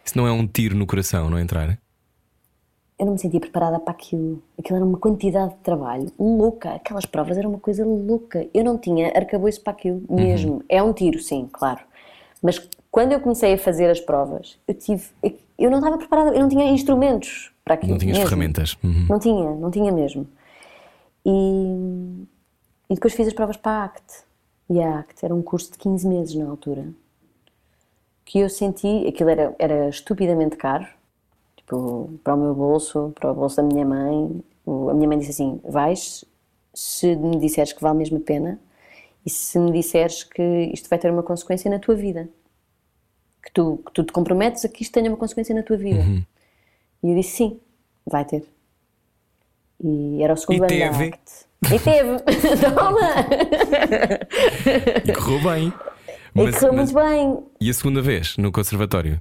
Isso 0.05 0.19
não 0.19 0.27
é 0.27 0.33
um 0.33 0.47
tiro 0.47 0.77
no 0.77 0.87
coração, 0.87 1.31
não 1.31 1.39
é 1.39 1.41
entrar? 1.41 1.79
eu 3.03 3.07
não 3.07 3.15
me 3.15 3.19
sentia 3.19 3.41
preparada 3.41 3.81
para 3.81 3.93
aquilo. 3.93 4.41
Aquilo 4.57 4.77
era 4.77 4.85
uma 4.85 4.97
quantidade 4.97 5.55
de 5.55 5.61
trabalho 5.61 6.13
louca. 6.17 6.75
Aquelas 6.75 7.05
provas 7.05 7.37
eram 7.37 7.51
uma 7.51 7.59
coisa 7.59 7.85
louca. 7.85 8.47
Eu 8.55 8.63
não 8.63 8.79
tinha 8.79 9.09
arcabouço 9.09 9.61
para 9.61 9.73
aquilo 9.73 10.03
mesmo. 10.09 10.63
É 10.69 10.81
um 10.81 10.93
tiro, 10.93 11.19
sim, 11.19 11.49
claro. 11.51 11.81
Mas 12.41 12.61
quando 12.93 13.13
eu 13.13 13.21
comecei 13.21 13.55
a 13.55 13.59
fazer 13.59 13.89
as 13.91 13.99
provas, 13.99 14.59
eu 14.69 14.75
tive. 14.75 15.09
Eu 15.59 15.71
não 15.71 15.79
estava 15.79 15.97
preparada, 15.97 16.37
eu 16.37 16.41
não 16.41 16.49
tinha 16.49 16.71
instrumentos 16.71 17.51
para 17.65 17.75
aquilo. 17.75 17.93
Não 17.93 17.99
tinhas 17.99 18.19
mesmo. 18.19 18.29
ferramentas. 18.29 18.77
Uhum. 18.85 19.07
Não 19.09 19.19
tinha, 19.19 19.51
não 19.51 19.71
tinha 19.71 19.91
mesmo. 19.91 20.29
E, 21.25 22.27
e 22.91 22.95
depois 22.95 23.15
fiz 23.15 23.27
as 23.27 23.33
provas 23.33 23.57
para 23.57 23.73
a 23.73 23.85
ACT. 23.85 24.25
E 24.69 24.83
a 24.83 24.99
ACT 24.99 25.25
era 25.25 25.35
um 25.35 25.41
curso 25.41 25.73
de 25.73 25.79
15 25.79 26.07
meses 26.07 26.35
na 26.35 26.51
altura. 26.51 26.87
Que 28.27 28.41
eu 28.41 28.51
senti, 28.51 29.07
aquilo 29.09 29.31
era, 29.31 29.57
era 29.59 29.89
estupidamente 29.89 30.57
caro, 30.57 30.87
tipo, 31.57 32.11
para 32.23 32.35
o 32.35 32.37
meu 32.37 32.55
bolso, 32.55 33.11
para 33.19 33.33
o 33.33 33.35
bolso 33.35 33.57
da 33.57 33.63
minha 33.63 33.87
mãe. 33.87 34.45
A 34.67 34.95
minha 34.95 35.09
mãe 35.09 35.19
disse 35.19 35.31
assim: 35.31 35.59
vais 35.65 36.27
se 36.75 37.17
me 37.17 37.39
disseres 37.39 37.73
que 37.73 37.81
vale 37.81 37.97
mesmo 37.97 38.19
a 38.19 38.21
pena 38.21 38.61
e 39.25 39.31
se 39.31 39.59
me 39.59 39.73
disseres 39.73 40.25
que 40.25 40.43
isto 40.75 40.91
vai 40.91 40.99
ter 40.99 41.11
uma 41.11 41.23
consequência 41.23 41.71
na 41.71 41.79
tua 41.79 41.95
vida. 41.95 42.29
Que 43.45 43.53
tu, 43.53 43.83
que 43.87 43.93
tu 43.93 44.05
te 44.05 44.13
comprometes 44.13 44.65
a 44.65 44.69
que 44.69 44.83
isto 44.83 44.93
tenha 44.93 45.11
uma 45.11 45.17
consequência 45.17 45.55
na 45.55 45.63
tua 45.63 45.77
vida. 45.77 46.03
E 47.03 47.11
eu 47.11 47.15
disse: 47.17 47.37
sim, 47.37 47.61
vai 48.07 48.25
ter. 48.25 48.45
E 49.83 50.23
era 50.23 50.33
o 50.33 50.37
segundo 50.37 50.59
E 50.71 50.83
ano 50.83 50.97
teve? 50.99 51.11
da 51.11 51.17
ACT. 51.17 51.47
E 51.75 51.79
teve! 51.79 52.19
Toma! 52.75 53.01
E 55.05 55.13
correu 55.13 55.41
bem. 55.43 55.73
E 56.35 56.43
Mas- 56.45 56.55
correu 56.59 56.73
mas- 56.75 56.93
muito 56.93 57.09
bem. 57.09 57.39
E 57.61 57.71
a 57.71 57.75
segunda 57.75 58.01
vez, 58.01 58.37
no 58.37 58.51
conservatório? 58.53 59.21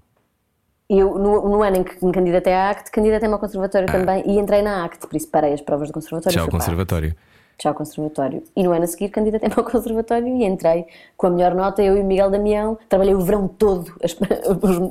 Eu, 0.90 1.18
no, 1.18 1.48
no 1.50 1.64
ano 1.64 1.78
em 1.78 1.84
que 1.84 2.04
me 2.06 2.12
candidatei 2.12 2.54
à 2.54 2.70
ACT, 2.72 2.92
candidatei-me 2.92 3.34
ao 3.34 3.40
conservatório 3.40 3.88
também 3.88 4.24
e 4.28 4.38
entrei 4.38 4.62
na 4.62 4.84
ACT, 4.86 5.08
por 5.08 5.16
isso 5.16 5.28
parei 5.30 5.54
as 5.54 5.62
provas 5.62 5.88
do 5.88 5.94
conservatório. 5.94 6.38
Já 6.38 6.44
e 6.44 6.48
o 6.48 6.52
conservatório. 6.52 7.16
Já 7.62 7.70
ao 7.70 7.76
conservatório. 7.76 8.44
E 8.56 8.64
no 8.64 8.72
ano 8.72 8.84
a 8.86 8.88
seguir 8.88 9.10
candidatei-me 9.10 9.54
ao 9.58 9.64
conservatório 9.64 10.28
e 10.28 10.44
entrei 10.44 10.88
com 11.16 11.28
a 11.28 11.30
melhor 11.30 11.54
nota, 11.54 11.84
eu 11.84 11.96
e 11.98 12.02
o 12.02 12.04
Miguel 12.06 12.32
Damião. 12.32 12.78
Trabalhei 12.90 13.14
o 13.14 13.22
verão 13.22 13.48
todo, 13.48 13.94
as- 14.04 14.14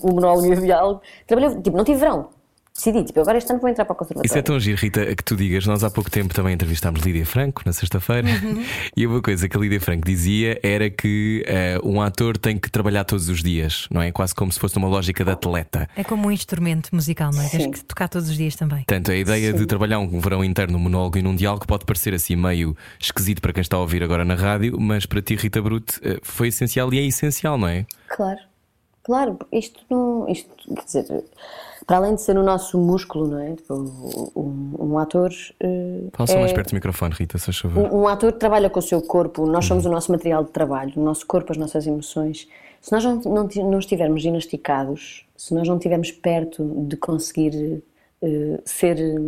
o 0.04 0.12
monólogo 0.14 0.46
e 0.46 0.52
o 0.52 0.60
diálogo. 0.60 1.00
Trabalhei, 1.26 1.60
tipo, 1.60 1.76
não 1.76 1.84
tive 1.84 1.98
verão. 1.98 2.28
Decidi, 2.74 3.04
tipo, 3.04 3.20
agora 3.20 3.36
este 3.36 3.50
ano 3.50 3.60
vou 3.60 3.68
entrar 3.68 3.84
para 3.84 3.92
o 3.92 3.96
conservatório. 3.96 4.26
Isso 4.26 4.38
é 4.38 4.42
tão 4.42 4.58
giro, 4.58 4.78
Rita, 4.78 5.04
que 5.14 5.22
tu 5.24 5.36
digas. 5.36 5.66
Nós 5.66 5.84
há 5.84 5.90
pouco 5.90 6.10
tempo 6.10 6.32
também 6.32 6.54
entrevistámos 6.54 7.02
Lídia 7.02 7.26
Franco, 7.26 7.62
na 7.66 7.72
sexta-feira, 7.72 8.28
Uhum. 8.28 8.64
e 8.96 9.06
uma 9.06 9.20
coisa 9.20 9.48
que 9.48 9.56
a 9.56 9.60
Lídia 9.60 9.80
Franco 9.80 10.06
dizia 10.06 10.58
era 10.62 10.88
que 10.88 11.42
eh, 11.46 11.78
um 11.84 12.00
ator 12.00 12.38
tem 12.38 12.56
que 12.58 12.70
trabalhar 12.70 13.04
todos 13.04 13.28
os 13.28 13.42
dias, 13.42 13.86
não 13.90 14.00
é? 14.00 14.10
Quase 14.12 14.34
como 14.34 14.50
se 14.50 14.58
fosse 14.58 14.76
uma 14.78 14.88
lógica 14.88 15.24
de 15.24 15.30
atleta. 15.30 15.88
É 15.96 16.04
como 16.04 16.28
um 16.28 16.30
instrumento 16.30 16.88
musical, 16.94 17.30
não 17.32 17.42
é? 17.42 17.48
Tens 17.48 17.62
Sim. 17.64 17.70
que 17.72 17.84
tocar 17.84 18.08
todos 18.08 18.30
os 18.30 18.36
dias 18.36 18.54
também. 18.56 18.78
Portanto, 18.78 19.10
a 19.10 19.16
ideia 19.16 19.52
de 19.52 19.66
trabalhar 19.66 19.98
um 19.98 20.20
verão 20.20 20.42
inteiro 20.44 20.72
num 20.72 20.78
monólogo 20.78 21.18
e 21.18 21.22
num 21.22 21.34
diálogo 21.34 21.66
pode 21.66 21.84
parecer 21.84 22.14
assim 22.14 22.36
meio 22.36 22.76
esquisito 22.98 23.42
para 23.42 23.52
quem 23.52 23.60
está 23.60 23.76
a 23.76 23.80
ouvir 23.80 24.02
agora 24.02 24.24
na 24.24 24.34
rádio, 24.34 24.78
mas 24.80 25.04
para 25.04 25.20
ti, 25.20 25.34
Rita 25.34 25.60
Brute, 25.60 26.00
eh, 26.02 26.18
foi 26.22 26.48
essencial 26.48 26.92
e 26.94 26.98
é 26.98 27.02
essencial, 27.02 27.58
não 27.58 27.68
é? 27.68 27.84
Claro, 28.08 28.38
claro, 29.02 29.38
isto 29.52 29.83
não. 29.90 30.28
Isto, 30.28 30.50
quer 30.75 30.85
dizer, 30.85 31.25
para 31.87 31.97
além 31.97 32.14
de 32.14 32.23
ser 32.23 32.37
o 32.38 32.42
nosso 32.42 32.78
músculo, 32.78 33.26
não 33.28 33.38
é? 33.38 33.54
Tipo, 33.57 33.75
um, 34.37 34.75
um 34.78 34.99
ator. 34.99 35.30
eh, 35.61 36.04
Fala 36.12 36.26
só 36.26 36.35
é- 36.35 36.40
mais 36.40 36.52
perto 36.52 36.71
do 36.71 36.75
microfone, 36.75 37.14
Rita, 37.14 37.38
se 37.38 37.52
favor. 37.52 37.92
Um, 37.92 38.02
um 38.02 38.09
ator 38.09 38.33
trabalha 38.33 38.71
com 38.71 38.78
o 38.78 38.83
seu 38.83 39.00
corpo, 39.02 39.47
nós 39.47 39.64
somos 39.64 39.85
o 39.87 39.90
nosso 39.90 40.11
material 40.12 40.45
de 40.45 40.50
trabalho, 40.50 40.92
o 40.97 41.02
nosso 41.04 41.26
corpo, 41.26 41.50
as 41.52 41.59
nossas 41.59 41.87
emoções. 41.87 42.49
Se 42.80 42.92
nós 42.92 43.04
não, 43.04 43.16
não, 43.21 43.49
não 43.71 43.78
estivermos 43.78 44.23
ginasticados, 44.23 45.26
se 45.37 45.52
nós 45.54 45.66
não 45.69 45.76
estivermos 45.76 46.11
perto 46.12 46.64
de 46.87 46.97
conseguir 46.97 47.83
eh, 48.23 48.61
ser. 48.64 48.99
eh, 48.99 49.19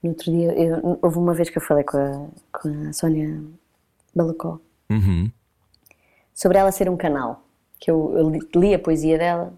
no 0.00 0.10
outro 0.10 0.30
dia, 0.30 0.52
eu- 0.52 0.98
houve 1.02 1.18
uma 1.18 1.34
vez 1.34 1.50
que 1.50 1.58
eu 1.58 1.62
falei 1.62 1.82
com 1.82 1.96
a, 1.96 2.26
com 2.60 2.88
a 2.88 2.92
Sónia 2.92 3.42
Balacó 4.14 4.60
Uhum. 4.90 5.28
sobre 6.32 6.56
ela 6.58 6.70
ser 6.70 6.88
um 6.88 6.96
canal, 6.96 7.42
que 7.78 7.90
eu, 7.90 8.14
eu 8.16 8.30
li, 8.30 8.40
li 8.54 8.74
a 8.74 8.78
poesia 8.78 9.16
dela 9.18 9.52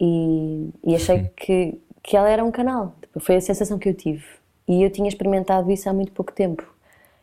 e, 0.00 0.70
e 0.84 0.94
achei 0.94 1.30
que, 1.36 1.78
que 2.02 2.16
ela 2.16 2.28
era 2.28 2.44
um 2.44 2.50
canal. 2.50 2.94
Tipo, 3.00 3.20
Foi 3.20 3.36
a 3.36 3.40
sensação 3.40 3.78
que 3.78 3.88
eu 3.88 3.94
tive. 3.94 4.24
E 4.66 4.82
eu 4.82 4.90
tinha 4.90 5.08
experimentado 5.08 5.70
isso 5.70 5.88
há 5.88 5.92
muito 5.92 6.12
pouco 6.12 6.32
tempo. 6.32 6.62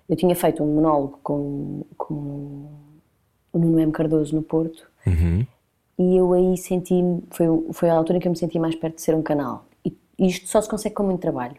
Eu 0.10 0.16
tinha 0.16 0.36
feito 0.36 0.64
um 0.64 0.68
monólogo 0.76 1.20
com, 1.24 1.84
com 1.98 2.70
o 3.54 3.60
Nuno 3.60 3.80
M. 3.80 3.92
Cardoso 3.92 4.36
no 4.36 4.42
Porto 4.42 4.88
Uhum. 5.08 5.46
e 6.00 6.18
eu 6.18 6.34
aí 6.34 6.58
senti 6.58 6.96
foi, 7.30 7.46
foi 7.72 7.90
a 7.90 7.94
altura 7.94 8.18
em 8.18 8.22
que 8.22 8.28
eu 8.28 8.32
me 8.32 8.38
senti 8.38 8.58
mais 8.58 8.74
perto 8.76 8.96
de 8.96 9.02
ser 9.04 9.14
um 9.14 9.22
canal. 9.22 9.66
E 9.86 9.96
isto 10.18 10.48
só 10.48 10.60
se 10.60 10.68
consegue 10.68 10.96
com 10.96 11.04
muito 11.04 11.22
trabalho, 11.22 11.58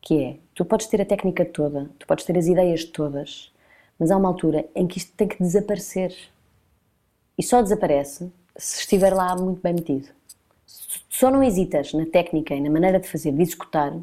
que 0.00 0.22
é, 0.22 0.36
tu 0.54 0.64
podes 0.64 0.86
ter 0.86 1.02
a 1.02 1.04
técnica 1.04 1.44
toda, 1.44 1.90
tu 1.98 2.06
podes 2.06 2.24
ter 2.24 2.36
as 2.38 2.46
ideias 2.46 2.84
todas, 2.84 3.52
mas 3.98 4.10
há 4.10 4.16
uma 4.16 4.28
altura 4.28 4.64
em 4.74 4.86
que 4.86 4.96
isto 4.98 5.12
tem 5.16 5.28
que 5.28 5.38
desaparecer. 5.42 6.14
E 7.38 7.42
só 7.42 7.62
desaparece 7.62 8.30
se 8.56 8.80
estiver 8.80 9.14
lá 9.14 9.36
muito 9.36 9.62
bem 9.62 9.72
metido. 9.72 10.08
Só 11.08 11.30
não 11.30 11.42
hesitas 11.42 11.92
na 11.92 12.04
técnica 12.04 12.54
e 12.54 12.60
na 12.60 12.68
maneira 12.68 12.98
de 12.98 13.08
fazer, 13.08 13.32
de 13.32 13.40
executar, 13.40 13.94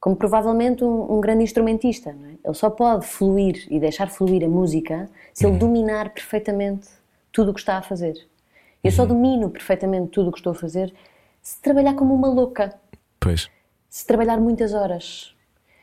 como 0.00 0.16
provavelmente 0.16 0.82
um, 0.82 1.16
um 1.16 1.20
grande 1.20 1.44
instrumentista. 1.44 2.10
É? 2.10 2.48
Ele 2.48 2.54
só 2.54 2.70
pode 2.70 3.06
fluir 3.06 3.66
e 3.70 3.78
deixar 3.78 4.10
fluir 4.10 4.44
a 4.44 4.48
música 4.48 5.08
se 5.32 5.46
ele 5.46 5.58
dominar 5.58 6.10
perfeitamente 6.10 6.88
tudo 7.30 7.50
o 7.50 7.54
que 7.54 7.60
está 7.60 7.78
a 7.78 7.82
fazer. 7.82 8.26
Eu 8.82 8.90
só 8.90 9.06
domino 9.06 9.48
perfeitamente 9.48 10.08
tudo 10.08 10.28
o 10.28 10.32
que 10.32 10.38
estou 10.38 10.52
a 10.52 10.54
fazer 10.54 10.92
se 11.42 11.60
trabalhar 11.60 11.94
como 11.94 12.14
uma 12.14 12.28
louca, 12.28 12.74
Pois. 13.20 13.50
se 13.88 14.06
trabalhar 14.06 14.38
muitas 14.38 14.72
horas. 14.72 15.33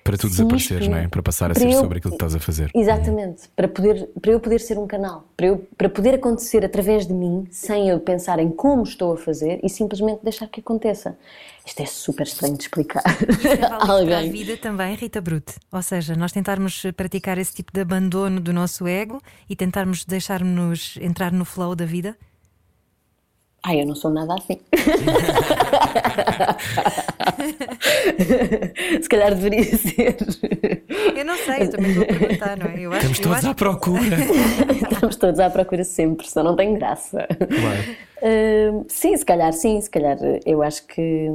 Para 0.03 0.17
tu 0.17 0.27
desapareceres, 0.27 0.87
não 0.87 0.97
é? 0.97 1.07
Para 1.07 1.21
passar 1.21 1.51
a 1.51 1.53
para 1.53 1.61
ser 1.63 1.71
eu- 1.73 1.79
sobre 1.79 1.99
aquilo 1.99 2.11
que 2.11 2.15
estás 2.15 2.35
a 2.35 2.39
fazer. 2.39 2.71
Exatamente, 2.73 3.43
para, 3.55 3.67
poder, 3.67 4.09
para 4.19 4.31
eu 4.31 4.39
poder 4.39 4.59
ser 4.59 4.77
um 4.79 4.87
canal, 4.87 5.25
para, 5.37 5.45
eu, 5.47 5.67
para 5.77 5.89
poder 5.89 6.15
acontecer 6.15 6.65
através 6.65 7.05
de 7.05 7.13
mim, 7.13 7.45
sem 7.51 7.87
eu 7.89 7.99
pensar 7.99 8.39
em 8.39 8.49
como 8.49 8.83
estou 8.83 9.13
a 9.13 9.17
fazer 9.17 9.59
e 9.63 9.69
simplesmente 9.69 10.21
deixar 10.23 10.47
que 10.47 10.59
aconteça. 10.59 11.15
Isto 11.65 11.83
é 11.83 11.85
super 11.85 12.25
estranho 12.25 12.57
de 12.57 12.63
explicar 12.63 13.03
É 13.05 13.63
a 13.65 13.77
válido 13.85 14.07
para 14.07 14.15
a 14.17 14.17
alguém. 14.19 14.31
vida 14.31 14.57
também, 14.57 14.95
Rita 14.95 15.21
Brute. 15.21 15.53
Ou 15.71 15.81
seja, 15.83 16.15
nós 16.15 16.31
tentarmos 16.31 16.81
praticar 16.97 17.37
esse 17.37 17.53
tipo 17.53 17.71
de 17.71 17.81
abandono 17.81 18.39
do 18.41 18.51
nosso 18.51 18.87
ego 18.87 19.21
e 19.47 19.55
tentarmos 19.55 20.03
deixar-nos 20.03 20.97
entrar 20.99 21.31
no 21.31 21.45
flow 21.45 21.75
da 21.75 21.85
vida. 21.85 22.17
Ai, 23.63 23.81
eu 23.81 23.85
não 23.85 23.93
sou 23.93 24.09
nada 24.09 24.33
assim. 24.33 24.59
Se 29.01 29.07
calhar 29.07 29.35
deveria 29.35 29.63
ser. 29.63 30.17
Eu 31.15 31.23
não 31.23 31.37
sei, 31.37 31.61
eu 31.63 31.69
também 31.69 31.91
estou 31.91 32.03
a 32.03 32.07
perguntar, 32.07 32.57
não 32.57 32.65
é? 32.65 32.79
Eu 32.79 32.91
acho, 32.91 33.11
Estamos 33.11 33.19
eu 33.19 33.23
todos 33.23 33.37
acho 33.37 33.49
à 33.49 33.53
procura. 33.53 34.17
Estamos 34.91 35.15
todos 35.15 35.39
à 35.39 35.47
procura 35.49 35.83
sempre, 35.83 36.27
senão 36.27 36.45
não 36.45 36.55
tem 36.55 36.73
graça. 36.73 37.27
Claro. 37.27 37.83
Hum, 38.23 38.85
sim, 38.87 39.15
se 39.15 39.25
calhar 39.25 39.53
sim, 39.53 39.79
se 39.79 39.91
calhar 39.91 40.17
eu 40.43 40.63
acho 40.63 40.87
que 40.87 41.29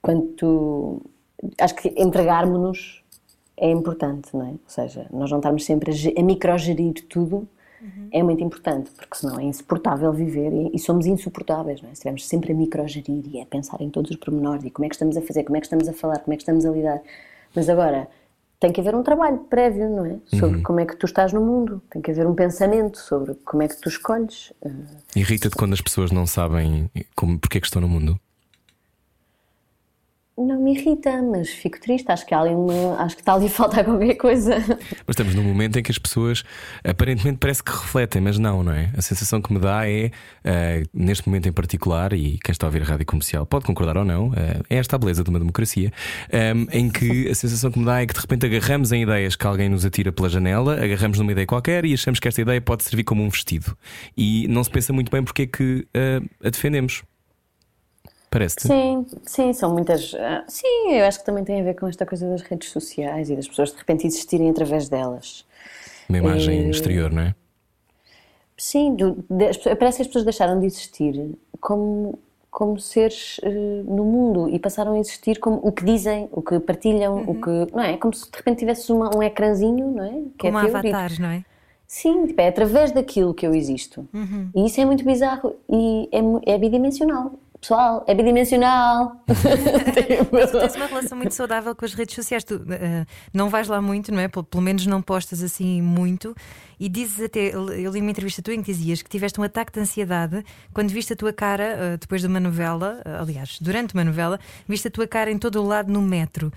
quando 0.00 0.28
tu. 0.28 1.02
Acho 1.58 1.74
que 1.74 1.92
entregarmos-nos 1.96 3.00
é 3.56 3.70
importante, 3.70 4.28
não 4.34 4.46
é? 4.46 4.50
Ou 4.50 4.60
seja, 4.66 5.06
nós 5.12 5.30
não 5.30 5.38
estarmos 5.38 5.64
sempre 5.64 5.92
a 6.16 6.22
microgerir 6.22 6.94
tudo 7.08 7.48
é 8.12 8.22
muito 8.22 8.42
importante, 8.42 8.90
porque 8.90 9.16
senão 9.16 9.38
é 9.38 9.44
insuportável 9.44 10.12
viver 10.12 10.52
e, 10.52 10.70
e 10.74 10.78
somos 10.78 11.06
insuportáveis, 11.06 11.80
não 11.80 11.88
é? 11.88 11.92
Se 11.92 11.98
estivermos 11.98 12.26
sempre 12.26 12.52
a 12.52 12.54
microgerir 12.54 13.22
e 13.32 13.40
a 13.40 13.46
pensar 13.46 13.80
em 13.80 13.90
todos 13.90 14.10
os 14.10 14.16
pormenores 14.16 14.64
e 14.64 14.70
como 14.70 14.84
é 14.84 14.88
que 14.88 14.94
estamos 14.94 15.16
a 15.16 15.22
fazer, 15.22 15.44
como 15.44 15.56
é 15.56 15.60
que 15.60 15.66
estamos 15.66 15.88
a 15.88 15.92
falar, 15.92 16.18
como 16.18 16.32
é 16.32 16.36
que 16.36 16.42
estamos 16.42 16.64
a 16.66 16.70
lidar. 16.70 17.00
Mas 17.54 17.68
agora 17.68 18.08
tem 18.58 18.70
que 18.72 18.80
haver 18.80 18.94
um 18.94 19.02
trabalho 19.02 19.38
prévio, 19.38 19.88
não 19.88 20.04
é? 20.04 20.18
Sobre 20.38 20.60
como 20.62 20.80
é 20.80 20.84
que 20.86 20.94
tu 20.94 21.06
estás 21.06 21.32
no 21.32 21.40
mundo, 21.40 21.82
tem 21.90 22.02
que 22.02 22.10
haver 22.10 22.26
um 22.26 22.34
pensamento 22.34 22.98
sobre 22.98 23.34
como 23.44 23.62
é 23.62 23.68
que 23.68 23.76
tu 23.80 23.88
escolhes. 23.88 24.52
eh, 24.62 24.70
Irrita-te 25.16 25.56
quando 25.56 25.72
as 25.72 25.80
pessoas 25.80 26.10
não 26.10 26.26
sabem 26.26 26.90
como, 27.16 27.38
porque 27.38 27.56
é 27.56 27.60
que 27.60 27.66
estão 27.66 27.80
no 27.80 27.88
mundo. 27.88 28.20
Não 30.40 30.58
me 30.58 30.74
irrita, 30.74 31.20
mas 31.20 31.50
fico 31.50 31.78
triste. 31.78 32.10
Acho 32.10 32.24
que, 32.24 32.32
há 32.32 32.40
ali 32.40 32.54
uma, 32.54 32.96
acho 33.02 33.14
que 33.14 33.20
está 33.20 33.34
ali 33.34 33.46
a 33.46 33.50
faltar 33.50 33.84
qualquer 33.86 34.14
coisa. 34.14 34.56
Mas 35.06 35.10
estamos 35.10 35.34
num 35.34 35.42
momento 35.42 35.78
em 35.78 35.82
que 35.82 35.90
as 35.90 35.98
pessoas 35.98 36.42
aparentemente 36.82 37.36
parece 37.38 37.62
que 37.62 37.70
refletem, 37.70 38.22
mas 38.22 38.38
não, 38.38 38.62
não 38.62 38.72
é? 38.72 38.90
A 38.96 39.02
sensação 39.02 39.42
que 39.42 39.52
me 39.52 39.58
dá 39.58 39.86
é, 39.86 40.10
eh, 40.42 40.82
neste 40.94 41.28
momento 41.28 41.46
em 41.46 41.52
particular, 41.52 42.14
e 42.14 42.38
quem 42.38 42.52
está 42.52 42.66
a 42.66 42.68
ouvir 42.68 42.80
a 42.82 42.86
rádio 42.86 43.04
comercial 43.04 43.44
pode 43.44 43.66
concordar 43.66 43.98
ou 43.98 44.04
não, 44.04 44.32
eh, 44.34 44.62
é 44.70 44.76
esta 44.76 44.96
a 44.96 44.98
beleza 44.98 45.22
de 45.22 45.28
uma 45.28 45.38
democracia, 45.38 45.92
eh, 46.30 46.54
em 46.72 46.88
que 46.88 47.28
a 47.28 47.34
sensação 47.34 47.70
que 47.70 47.78
me 47.78 47.84
dá 47.84 48.00
é 48.00 48.06
que 48.06 48.14
de 48.14 48.20
repente 48.20 48.46
agarramos 48.46 48.92
em 48.92 49.02
ideias 49.02 49.36
que 49.36 49.46
alguém 49.46 49.68
nos 49.68 49.84
atira 49.84 50.10
pela 50.10 50.30
janela, 50.30 50.82
agarramos 50.82 51.18
numa 51.18 51.32
ideia 51.32 51.46
qualquer 51.46 51.84
e 51.84 51.92
achamos 51.92 52.18
que 52.18 52.26
esta 52.26 52.40
ideia 52.40 52.62
pode 52.62 52.82
servir 52.84 53.04
como 53.04 53.22
um 53.22 53.28
vestido. 53.28 53.76
E 54.16 54.48
não 54.48 54.64
se 54.64 54.70
pensa 54.70 54.90
muito 54.90 55.10
bem 55.10 55.22
porque 55.22 55.42
é 55.42 55.46
que 55.46 55.86
eh, 55.92 56.22
a 56.42 56.48
defendemos. 56.48 57.02
Parece-te? 58.30 58.68
Sim, 58.68 59.06
sim, 59.24 59.52
são 59.52 59.72
muitas. 59.72 60.14
ah, 60.14 60.44
Sim, 60.46 60.92
eu 60.92 61.04
acho 61.04 61.18
que 61.18 61.24
também 61.26 61.42
tem 61.42 61.60
a 61.60 61.64
ver 61.64 61.74
com 61.74 61.88
esta 61.88 62.06
coisa 62.06 62.28
das 62.28 62.42
redes 62.42 62.70
sociais 62.70 63.28
e 63.28 63.34
das 63.34 63.48
pessoas 63.48 63.72
de 63.72 63.78
repente 63.78 64.06
existirem 64.06 64.48
através 64.50 64.88
delas. 64.88 65.44
Uma 66.08 66.18
imagem 66.18 66.66
Eh, 66.66 66.70
exterior, 66.70 67.10
não 67.12 67.22
é? 67.22 67.34
Sim, 68.56 68.94
do- 68.94 69.14
pessoas- 69.28 69.78
parece 69.78 69.96
que 69.96 70.02
as 70.02 70.06
pessoas 70.08 70.24
deixaram 70.24 70.60
de 70.60 70.66
existir 70.66 71.30
como, 71.60 72.18
como 72.50 72.78
seres 72.78 73.40
eh, 73.42 73.48
no 73.84 74.04
mundo 74.04 74.48
e 74.48 74.58
passaram 74.58 74.92
a 74.92 74.98
existir 75.00 75.40
como 75.40 75.56
o 75.66 75.72
que 75.72 75.84
dizem, 75.84 76.28
o 76.30 76.40
que 76.42 76.60
partilham, 76.60 77.24
o 77.26 77.34
que. 77.34 77.72
Não 77.74 77.82
é? 77.82 77.96
Como 77.96 78.12
se 78.14 78.30
de 78.30 78.36
repente 78.36 78.58
tivesses 78.60 78.88
uma- 78.90 79.16
um 79.16 79.22
ecrãzinho, 79.22 79.90
não 79.90 80.04
é? 80.04 80.10
Que 80.38 80.46
Como 80.46 80.58
é 80.58 80.64
e- 80.64 80.68
avatares, 80.68 81.18
não 81.18 81.30
é? 81.30 81.44
Sim, 81.86 82.26
tipo, 82.28 82.40
é 82.40 82.46
através 82.48 82.92
daquilo 82.92 83.34
que 83.34 83.44
eu 83.44 83.52
existo. 83.54 84.06
E 84.54 84.66
isso 84.66 84.80
é 84.80 84.84
muito 84.84 85.04
bizarro 85.04 85.56
e 85.68 86.08
é, 86.46 86.54
é 86.54 86.58
bidimensional. 86.58 87.32
Pessoal, 87.60 88.02
é 88.08 88.14
bidimensional. 88.14 89.16
Tipo, 89.28 90.36
Tens 90.60 90.76
uma 90.76 90.86
relação 90.86 91.18
muito 91.18 91.34
saudável 91.34 91.74
com 91.74 91.84
as 91.84 91.92
redes 91.92 92.14
sociais. 92.14 92.42
Tu 92.42 92.54
eh, 92.70 93.04
não 93.34 93.50
vais 93.50 93.68
lá 93.68 93.82
muito, 93.82 94.10
não 94.10 94.18
é? 94.20 94.28
Pelo, 94.28 94.46
menos 94.62 94.86
não 94.86 95.02
postas 95.02 95.42
assim 95.42 95.82
muito. 95.82 96.34
E 96.78 96.88
dizes 96.88 97.22
até, 97.22 97.48
eu 97.54 97.66
li 97.66 98.00
uma 98.00 98.10
entrevista 98.10 98.40
tua 98.40 98.54
em 98.54 98.62
que 98.62 98.72
dizias 98.72 99.02
que 99.02 99.10
tiveste 99.10 99.38
um 99.38 99.44
ataque 99.44 99.72
de 99.72 99.80
ansiedade 99.80 100.42
quando 100.72 100.88
viste 100.90 101.12
a 101.12 101.16
tua 101.16 101.34
cara, 101.34 101.64
eh, 101.64 101.96
depois 101.98 102.22
de 102.22 102.26
uma 102.28 102.40
novela, 102.40 103.02
eh, 103.04 103.16
aliás, 103.20 103.58
durante 103.60 103.92
uma 103.92 104.04
novela, 104.04 104.40
viste 104.66 104.88
a 104.88 104.90
tua 104.90 105.06
cara 105.06 105.30
em 105.30 105.36
todo 105.38 105.62
o 105.62 105.66
lado 105.66 105.92
no 105.92 106.00
metro. 106.00 106.50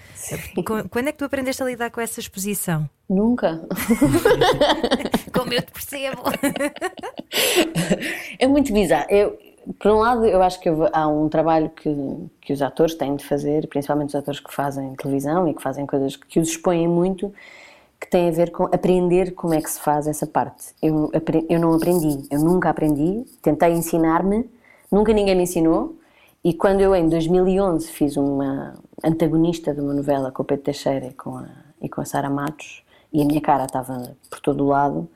Co- 0.65 0.87
Quando 0.89 1.09
é 1.09 1.11
que 1.11 1.17
tu 1.17 1.25
aprendeste 1.25 1.61
a 1.61 1.65
lidar 1.65 1.89
com 1.91 1.99
essa 1.99 2.21
exposição? 2.21 2.89
Nunca. 3.09 3.61
Como 5.33 5.51
eu 5.53 5.61
te 5.61 5.71
percebo. 5.73 6.21
É 8.39 8.47
muito 8.47 8.71
bizarro. 8.73 9.07
Eu, 9.09 9.37
por 9.80 9.91
um 9.91 9.99
lado, 9.99 10.26
eu 10.26 10.41
acho 10.41 10.60
que 10.60 10.69
há 10.91 11.08
um 11.08 11.30
trabalho 11.30 11.69
que, 11.69 11.89
que 12.41 12.54
os 12.54 12.62
atores 12.62 12.95
têm 12.95 13.15
de 13.15 13.26
fazer, 13.26 13.67
principalmente 13.67 14.10
os 14.10 14.15
atores 14.15 14.39
que 14.39 14.54
fazem 14.54 14.93
televisão 14.95 15.47
e 15.47 15.54
que 15.54 15.62
fazem 15.62 15.86
coisas 15.86 16.15
que 16.15 16.39
os 16.39 16.49
expõem 16.49 16.88
muito, 16.88 17.34
que 17.99 18.10
tem 18.10 18.28
a 18.28 18.32
ver 18.32 18.52
com 18.52 18.65
aprender 18.65 19.32
como 19.32 19.54
é 19.54 19.62
que 19.62 19.69
se 19.69 19.80
faz 19.80 20.08
essa 20.08 20.28
parte. 20.28 20.73
Eu, 20.82 21.10
eu 21.49 21.60
não 21.60 21.73
aprendi, 21.73 22.28
eu 22.30 22.39
nunca 22.39 22.69
aprendi, 22.69 23.26
tentei 23.41 23.71
ensinar-me, 23.71 24.49
nunca 24.91 25.13
ninguém 25.13 25.36
me 25.36 25.43
ensinou. 25.43 25.95
E 26.43 26.54
quando 26.54 26.82
eu, 26.82 26.93
em 26.93 27.08
2011, 27.08 27.88
fiz 27.88 28.17
uma 28.17 28.73
antagonista 29.02 29.73
de 29.73 29.80
uma 29.80 29.93
novela 29.93 30.30
com 30.30 30.43
o 30.43 30.45
Pedro 30.45 30.65
Teixeira 30.65 31.06
e 31.08 31.13
com 31.13 31.38
a, 31.38 31.47
e 31.82 31.88
com 31.88 32.02
a 32.02 32.06
Sara 32.06 32.30
Matos, 32.30 32.84
e 33.13 33.21
a 33.21 33.26
minha 33.26 33.39
cara 33.39 33.63
estava 33.63 34.15
por 34.30 34.41
todo 34.41 34.65
o 34.65 34.67
lado, 34.67 35.08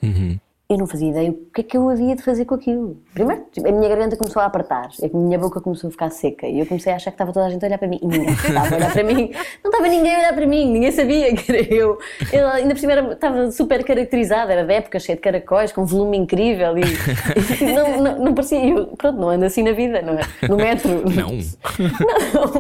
eu 0.69 0.77
não 0.77 0.85
fazia 0.85 1.09
ideia 1.09 1.31
o 1.31 1.33
que 1.53 1.61
é 1.61 1.63
que 1.63 1.77
eu 1.77 1.89
havia 1.89 2.13
de 2.13 2.21
fazer 2.21 2.43
com 2.43 2.53
aquilo. 2.55 2.97
Primeiro, 3.13 3.45
tipo, 3.53 3.65
a 3.65 3.71
minha 3.71 3.87
garganta 3.87 4.17
começou 4.17 4.41
a 4.41 4.45
apertar, 4.45 4.89
a 5.01 5.17
minha 5.17 5.39
boca 5.39 5.61
começou 5.61 5.87
a 5.87 5.91
ficar 5.91 6.09
seca 6.09 6.45
e 6.45 6.59
eu 6.59 6.65
comecei 6.65 6.91
a 6.91 6.97
achar 6.97 7.09
que 7.11 7.15
estava 7.15 7.31
toda 7.31 7.45
a 7.45 7.49
gente 7.49 7.63
a 7.63 7.67
olhar 7.69 7.77
para 7.77 7.87
mim 7.87 7.97
e 8.01 8.05
ninguém 8.05 8.29
estava 8.33 8.75
a 8.75 8.77
olhar 8.77 8.91
para 8.91 9.03
mim. 9.03 9.31
Não 9.63 9.71
estava 9.71 9.87
ninguém 9.87 10.13
a 10.15 10.19
olhar 10.19 10.33
para 10.35 10.45
mim, 10.45 10.73
ninguém 10.73 10.91
sabia 10.91 11.33
que 11.33 11.49
era 11.49 11.73
eu. 11.73 11.97
Eu 12.33 12.47
ainda 12.49 12.73
por 12.73 12.79
cima 12.81 12.91
era- 12.91 13.13
estava 13.13 13.49
super 13.51 13.81
caracterizada, 13.85 14.51
era 14.51 14.65
de 14.65 14.73
época, 14.73 14.99
cheia 14.99 15.15
de 15.15 15.21
caracóis, 15.21 15.71
com 15.71 15.83
um 15.83 15.85
volume 15.85 16.17
incrível 16.17 16.77
e, 16.77 16.81
e 17.63 17.71
não, 17.73 18.01
não, 18.01 18.19
não 18.25 18.33
parecia. 18.33 18.59
Eu, 18.65 18.87
pronto, 18.87 19.17
não 19.21 19.29
ando 19.29 19.45
assim 19.45 19.63
na 19.63 19.71
vida, 19.71 20.01
não 20.01 20.15
é? 20.15 20.21
No 20.49 20.57
metro. 20.57 20.89
Não. 21.09 21.31
Não. 21.31 22.51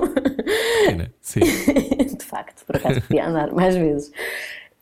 Pena, 0.85 1.11
Sim. 1.21 1.41
de 2.17 2.23
facto, 2.25 2.65
por 2.65 2.77
acaso 2.77 3.01
podia 3.01 3.27
andar 3.27 3.51
mais 3.51 3.75
vezes. 3.75 4.11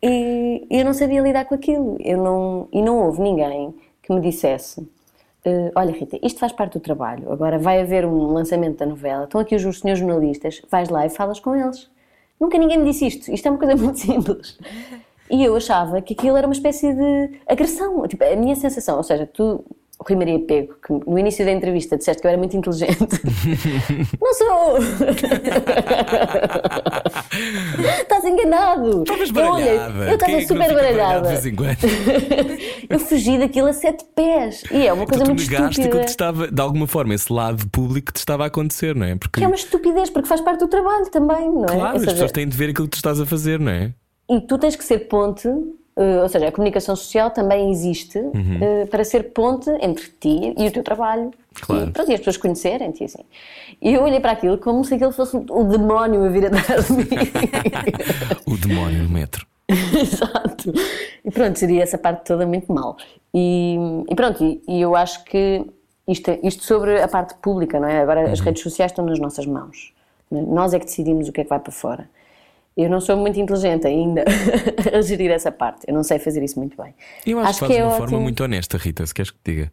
E 0.07 0.67
eu 0.69 0.85
não 0.85 0.93
sabia 0.93 1.19
lidar 1.19 1.45
com 1.45 1.55
aquilo. 1.55 1.97
Eu 1.99 2.17
não, 2.19 2.67
e 2.71 2.79
não 2.79 2.99
houve 3.05 3.21
ninguém 3.21 3.73
que 4.03 4.13
me 4.13 4.21
dissesse: 4.21 4.87
"Eh, 5.43 5.71
Olha, 5.75 5.91
Rita, 5.91 6.19
isto 6.21 6.39
faz 6.39 6.51
parte 6.51 6.73
do 6.73 6.79
trabalho. 6.79 7.31
Agora 7.31 7.57
vai 7.57 7.81
haver 7.81 8.05
um 8.05 8.31
lançamento 8.33 8.77
da 8.77 8.85
novela. 8.85 9.23
Estão 9.23 9.41
aqui 9.41 9.55
os 9.55 9.79
senhores 9.79 9.99
jornalistas. 9.99 10.61
Vais 10.69 10.89
lá 10.89 11.05
e 11.07 11.09
falas 11.09 11.39
com 11.39 11.55
eles. 11.55 11.89
Nunca 12.39 12.57
ninguém 12.59 12.77
me 12.77 12.85
disse 12.85 13.07
isto. 13.07 13.31
Isto 13.31 13.47
é 13.47 13.51
uma 13.51 13.57
coisa 13.57 13.75
muito 13.81 13.99
simples. 13.99 14.59
E 15.31 15.43
eu 15.43 15.55
achava 15.55 15.99
que 16.03 16.13
aquilo 16.13 16.37
era 16.37 16.45
uma 16.45 16.53
espécie 16.53 16.93
de 16.93 17.39
agressão. 17.47 18.07
Tipo, 18.07 18.23
a 18.25 18.35
minha 18.35 18.55
sensação, 18.55 18.97
ou 18.97 19.03
seja, 19.03 19.25
tu, 19.25 19.65
Rui 19.99 20.17
Maria 20.17 20.39
Pego, 20.39 20.75
que 20.85 20.93
no 21.09 21.17
início 21.17 21.45
da 21.45 21.51
entrevista 21.51 21.97
disseste 21.97 22.21
que 22.21 22.27
eu 22.27 22.29
era 22.31 22.37
muito 22.37 22.55
inteligente. 22.55 22.97
não 24.21 24.33
sou! 24.33 24.77
Estás 28.01 28.25
enganado! 28.25 29.03
Estavas 29.03 29.31
baralhada. 29.31 30.05
Eu 30.05 30.13
estava 30.15 30.31
é 30.33 30.41
super 30.41 30.73
baralhada. 30.73 31.29
Eu 32.89 32.99
fugi 32.99 33.37
daquilo 33.37 33.67
a 33.67 33.73
sete 33.73 34.05
pés. 34.15 34.63
E 34.71 34.85
é 34.87 34.93
uma 34.93 35.05
coisa 35.05 35.23
tu 35.23 35.29
muito 35.29 35.39
negaste 35.39 35.55
aquilo 35.65 35.69
estúpida. 35.71 35.99
que 35.99 36.05
te 36.05 36.09
estava, 36.09 36.47
de 36.47 36.61
alguma 36.61 36.87
forma, 36.87 37.13
esse 37.13 37.31
lado 37.31 37.67
público 37.69 38.07
que 38.07 38.13
te 38.13 38.17
estava 38.19 38.43
a 38.43 38.47
acontecer, 38.47 38.95
não 38.95 39.05
é? 39.05 39.15
Porque, 39.15 39.39
Que 39.39 39.43
é 39.43 39.47
uma 39.47 39.55
estupidez, 39.55 40.09
porque 40.09 40.27
faz 40.27 40.41
parte 40.41 40.59
do 40.59 40.67
trabalho 40.67 41.09
também, 41.09 41.49
não 41.51 41.63
é? 41.63 41.67
claro, 41.67 41.79
Ou 41.81 41.87
as 41.87 41.99
seja, 42.01 42.11
pessoas 42.11 42.31
têm 42.31 42.47
de 42.47 42.55
ver 42.57 42.69
aquilo 42.71 42.87
que 42.87 42.91
tu 42.91 42.97
estás 42.97 43.19
a 43.19 43.25
fazer, 43.25 43.59
não 43.59 43.71
é? 43.71 43.93
E 44.29 44.41
tu 44.41 44.57
tens 44.57 44.75
que 44.75 44.83
ser 44.83 44.99
ponte, 45.07 45.47
eh, 45.97 46.21
ou 46.21 46.27
seja, 46.27 46.47
a 46.47 46.51
comunicação 46.51 46.95
social 46.95 47.31
também 47.31 47.71
existe 47.71 48.19
eh, 48.19 48.85
para 48.87 49.03
ser 49.03 49.31
ponte 49.31 49.69
entre 49.81 50.05
ti 50.19 50.53
e 50.57 50.67
o 50.67 50.71
teu 50.71 50.83
trabalho. 50.83 51.31
Claro. 51.61 51.87
E, 51.87 51.91
pronto, 51.91 52.11
e 52.11 52.13
as 52.13 52.19
pessoas 52.19 52.37
conhecerem-te 52.37 53.01
e 53.01 53.05
assim. 53.05 53.23
E 53.81 53.93
eu 53.93 54.03
olhei 54.03 54.19
para 54.19 54.31
aquilo 54.31 54.57
como 54.57 54.83
se 54.83 54.93
aquilo 54.93 55.13
fosse 55.13 55.37
o 55.37 55.63
demónio 55.63 56.25
a 56.25 56.29
vir 56.29 56.47
atrás 56.47 56.87
de 56.87 56.93
mim. 56.93 57.07
O 58.45 58.57
demónio 58.57 59.03
no 59.03 59.09
metro. 59.09 59.45
Exato. 59.67 60.73
E 61.23 61.31
pronto, 61.31 61.57
seria 61.57 61.81
essa 61.81 61.97
parte 61.97 62.25
toda 62.25 62.45
muito 62.45 62.71
mal. 62.71 62.97
E, 63.33 63.77
e 64.09 64.15
pronto, 64.15 64.43
e, 64.43 64.61
e 64.67 64.81
eu 64.81 64.95
acho 64.95 65.23
que 65.23 65.65
isto, 66.07 66.37
isto 66.43 66.63
sobre 66.63 67.01
a 67.01 67.07
parte 67.07 67.35
pública, 67.35 67.79
não 67.79 67.87
é? 67.87 68.01
Agora 68.01 68.31
as 68.31 68.39
redes 68.39 68.61
sociais 68.61 68.91
estão 68.91 69.05
nas 69.05 69.19
nossas 69.19 69.45
mãos. 69.45 69.93
Nós 70.29 70.73
é 70.73 70.79
que 70.79 70.85
decidimos 70.85 71.27
o 71.27 71.31
que 71.31 71.41
é 71.41 71.43
que 71.43 71.49
vai 71.49 71.59
para 71.59 71.71
fora. 71.71 72.09
Eu 72.77 72.89
não 72.89 72.99
sou 72.99 73.15
muito 73.15 73.39
inteligente 73.39 73.87
ainda 73.87 74.25
a 74.93 75.01
gerir 75.01 75.31
essa 75.31 75.51
parte. 75.51 75.85
Eu 75.87 75.93
não 75.93 76.03
sei 76.03 76.19
fazer 76.19 76.43
isso 76.43 76.59
muito 76.59 76.75
bem. 76.75 76.93
Eu 77.25 77.39
acho, 77.39 77.53
que 77.53 77.59
fazes 77.59 77.77
de 77.77 77.81
uma 77.81 77.97
forma 77.97 78.19
muito 78.19 78.43
honesta, 78.43 78.77
Rita, 78.77 79.05
se 79.05 79.13
queres 79.13 79.31
que 79.31 79.37
te 79.37 79.51
diga. 79.51 79.71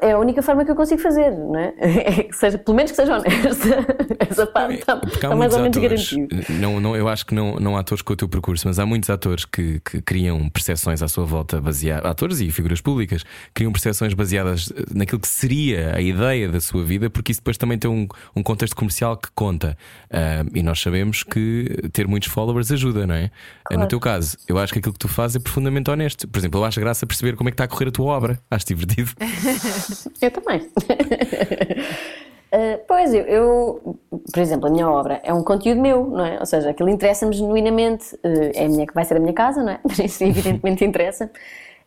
É 0.00 0.12
a 0.12 0.18
única 0.18 0.42
forma 0.42 0.64
que 0.64 0.70
eu 0.70 0.76
consigo 0.76 1.00
fazer, 1.00 1.30
não 1.30 1.58
é? 1.58 1.74
É 2.12 2.22
que 2.24 2.36
seja, 2.36 2.58
pelo 2.58 2.76
menos 2.76 2.90
que 2.90 2.96
seja 2.96 3.18
honesta. 3.18 3.86
Essa 4.18 4.46
parte 4.46 4.74
está, 4.74 4.96
Porque 4.96 5.14
está 5.14 5.34
mais 5.34 5.54
ou 5.54 5.60
menos 5.60 5.76
garantido. 5.76 6.28
não, 6.60 6.80
não, 6.80 6.96
eu 6.96 7.08
acho 7.08 7.26
que 7.26 7.34
não, 7.34 7.56
não 7.56 7.76
há 7.76 7.80
atores 7.80 8.02
com 8.02 8.12
o 8.12 8.16
teu 8.16 8.28
percurso, 8.28 8.66
mas 8.66 8.78
há 8.78 8.86
muitos 8.86 9.10
atores 9.10 9.44
que, 9.44 9.80
que 9.80 10.00
criam 10.02 10.48
percepções 10.48 11.02
à 11.02 11.08
sua 11.08 11.24
volta 11.24 11.60
baseadas, 11.60 12.10
atores 12.10 12.40
e 12.40 12.50
figuras 12.50 12.80
públicas, 12.80 13.24
criam 13.54 13.72
percepções 13.72 14.14
baseadas 14.14 14.72
eh, 14.74 14.84
naquilo 14.94 15.20
que 15.20 15.28
seria 15.28 15.94
a 15.94 16.00
ideia 16.00 16.48
da 16.48 16.60
sua 16.60 16.84
vida, 16.84 17.10
porque 17.10 17.32
isso 17.32 17.40
depois 17.40 17.56
também 17.56 17.78
tem 17.78 17.90
um, 17.90 18.06
um 18.34 18.42
contexto 18.42 18.74
comercial 18.76 19.16
que 19.16 19.28
conta. 19.34 19.76
Ah, 20.10 20.44
e 20.54 20.62
nós 20.62 20.80
sabemos 20.80 21.22
que 21.22 21.88
ter 21.92 22.06
muitos 22.06 22.28
followers 22.28 22.70
ajuda, 22.70 23.06
não 23.06 23.14
é? 23.14 23.30
No 23.70 23.86
teu 23.86 23.98
caso, 23.98 24.36
eu 24.48 24.58
acho 24.58 24.72
que 24.72 24.78
aquilo 24.78 24.92
que 24.92 24.98
tu 24.98 25.08
fazes 25.08 25.36
é 25.36 25.40
profundamente 25.40 25.90
honesto. 25.90 26.28
Por 26.28 26.38
exemplo, 26.38 26.60
eu 26.60 26.64
acho 26.64 26.78
graça 26.80 27.06
perceber 27.06 27.36
como 27.36 27.48
é 27.48 27.50
que 27.50 27.54
está 27.54 27.64
a 27.64 27.68
correr 27.68 27.88
a 27.88 27.92
tua 27.92 28.06
obra. 28.06 28.38
Acho 28.50 28.66
divertido. 28.66 29.11
Eu 30.20 30.30
também. 30.30 30.60
Uh, 32.52 32.80
pois, 32.88 33.14
eu, 33.14 33.22
eu, 33.22 33.98
por 34.32 34.40
exemplo, 34.40 34.66
a 34.66 34.70
minha 34.70 34.88
obra 34.88 35.20
é 35.24 35.32
um 35.32 35.42
conteúdo 35.42 35.80
meu, 35.80 36.08
não 36.08 36.24
é? 36.24 36.38
Ou 36.38 36.46
seja, 36.46 36.70
aquilo 36.70 36.88
interessa-me 36.88 37.34
genuinamente. 37.34 38.14
Uh, 38.16 38.52
é 38.54 38.64
a 38.64 38.68
minha, 38.68 38.86
vai 38.94 39.04
ser 39.04 39.16
a 39.16 39.20
minha 39.20 39.32
casa, 39.32 39.62
não 39.62 39.72
é? 39.72 39.78
Por 39.82 39.98
isso, 39.98 40.24
evidentemente, 40.24 40.84
interessa. 40.84 41.30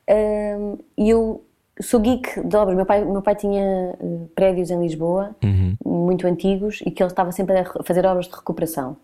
Uh, 0.09 0.77
E 0.97 1.09
eu 1.09 1.43
sou 1.81 1.99
geek 1.99 2.41
de 2.47 2.55
obras. 2.55 2.75
Meu 2.75 2.85
pai, 2.85 3.03
meu 3.03 3.21
pai 3.21 3.35
tinha 3.35 3.95
prédios 4.33 4.71
em 4.71 4.79
Lisboa, 4.79 5.35
muito 5.83 6.25
antigos, 6.27 6.81
e 6.85 6.91
que 6.91 7.03
ele 7.03 7.11
estava 7.11 7.31
sempre 7.31 7.57
a 7.57 7.65
fazer 7.83 8.05
obras 8.05 8.27
de 8.27 8.35
recuperação. 8.35 8.97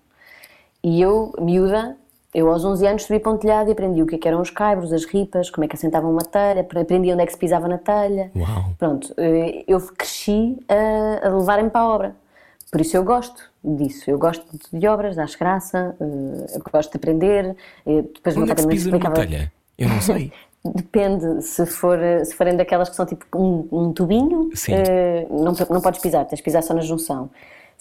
E 0.84 1.02
eu, 1.02 1.34
miúda, 1.40 1.96
eu 2.34 2.50
aos 2.50 2.64
11 2.64 2.88
anos 2.88 3.04
subi 3.04 3.20
para 3.20 3.32
um 3.32 3.38
telhado 3.38 3.70
e 3.70 3.74
aprendi 3.74 4.02
o 4.02 4.06
que, 4.06 4.16
é 4.16 4.18
que 4.18 4.28
eram 4.28 4.42
os 4.42 4.50
caibros, 4.50 4.94
as 4.94 5.06
ripas, 5.06 5.50
como 5.50 5.66
é 5.66 5.68
que 5.68 5.76
assentavam 5.76 6.12
uma 6.12 6.24
telha, 6.24 6.62
aprendi 6.62 7.12
onde 7.12 7.22
é 7.22 7.26
que 7.26 7.32
se 7.34 7.38
pisava 7.38 7.68
na 7.68 7.78
telha. 7.78 8.32
Uau. 8.36 8.72
Pronto, 8.78 9.14
eh, 9.18 9.64
eu 9.68 9.80
cresci 9.98 10.58
a, 10.70 11.28
a 11.28 11.30
levarem 11.30 11.70
para 11.70 11.82
a 11.82 11.90
obra. 11.90 12.16
Por 12.72 12.80
isso 12.80 12.96
eu 12.96 13.04
gosto 13.04 13.44
disso. 13.64 14.10
Eu 14.10 14.18
gosto 14.18 14.46
de 14.72 14.88
obras, 14.88 15.18
acho 15.18 15.38
graça, 15.38 15.94
eh, 16.00 16.56
eu 16.56 16.62
gosto 16.72 16.92
de 16.92 16.98
aprender. 16.98 17.56
eh, 17.86 18.02
Depois 18.02 18.38
Onde 18.38 18.52
é 18.52 18.56
que 18.56 18.62
se 18.62 18.68
pisa 18.68 18.90
numa 18.90 18.98
explicava- 18.98 19.28
telha? 19.28 19.52
Eu 19.78 19.90
não 19.90 20.00
sei. 20.02 20.32
Depende, 20.64 21.42
se, 21.42 21.66
for, 21.66 21.98
se 22.24 22.36
forem 22.36 22.56
daquelas 22.56 22.88
que 22.88 22.96
são 22.96 23.04
tipo 23.06 23.26
um, 23.36 23.68
um 23.72 23.92
tubinho, 23.92 24.52
Sim. 24.54 24.74
não, 25.32 25.54
não 25.72 25.82
podes 25.82 26.00
pisar, 26.00 26.24
tens 26.26 26.38
de 26.38 26.44
pisar 26.44 26.62
só 26.62 26.72
na 26.76 26.82
junção. 26.82 27.32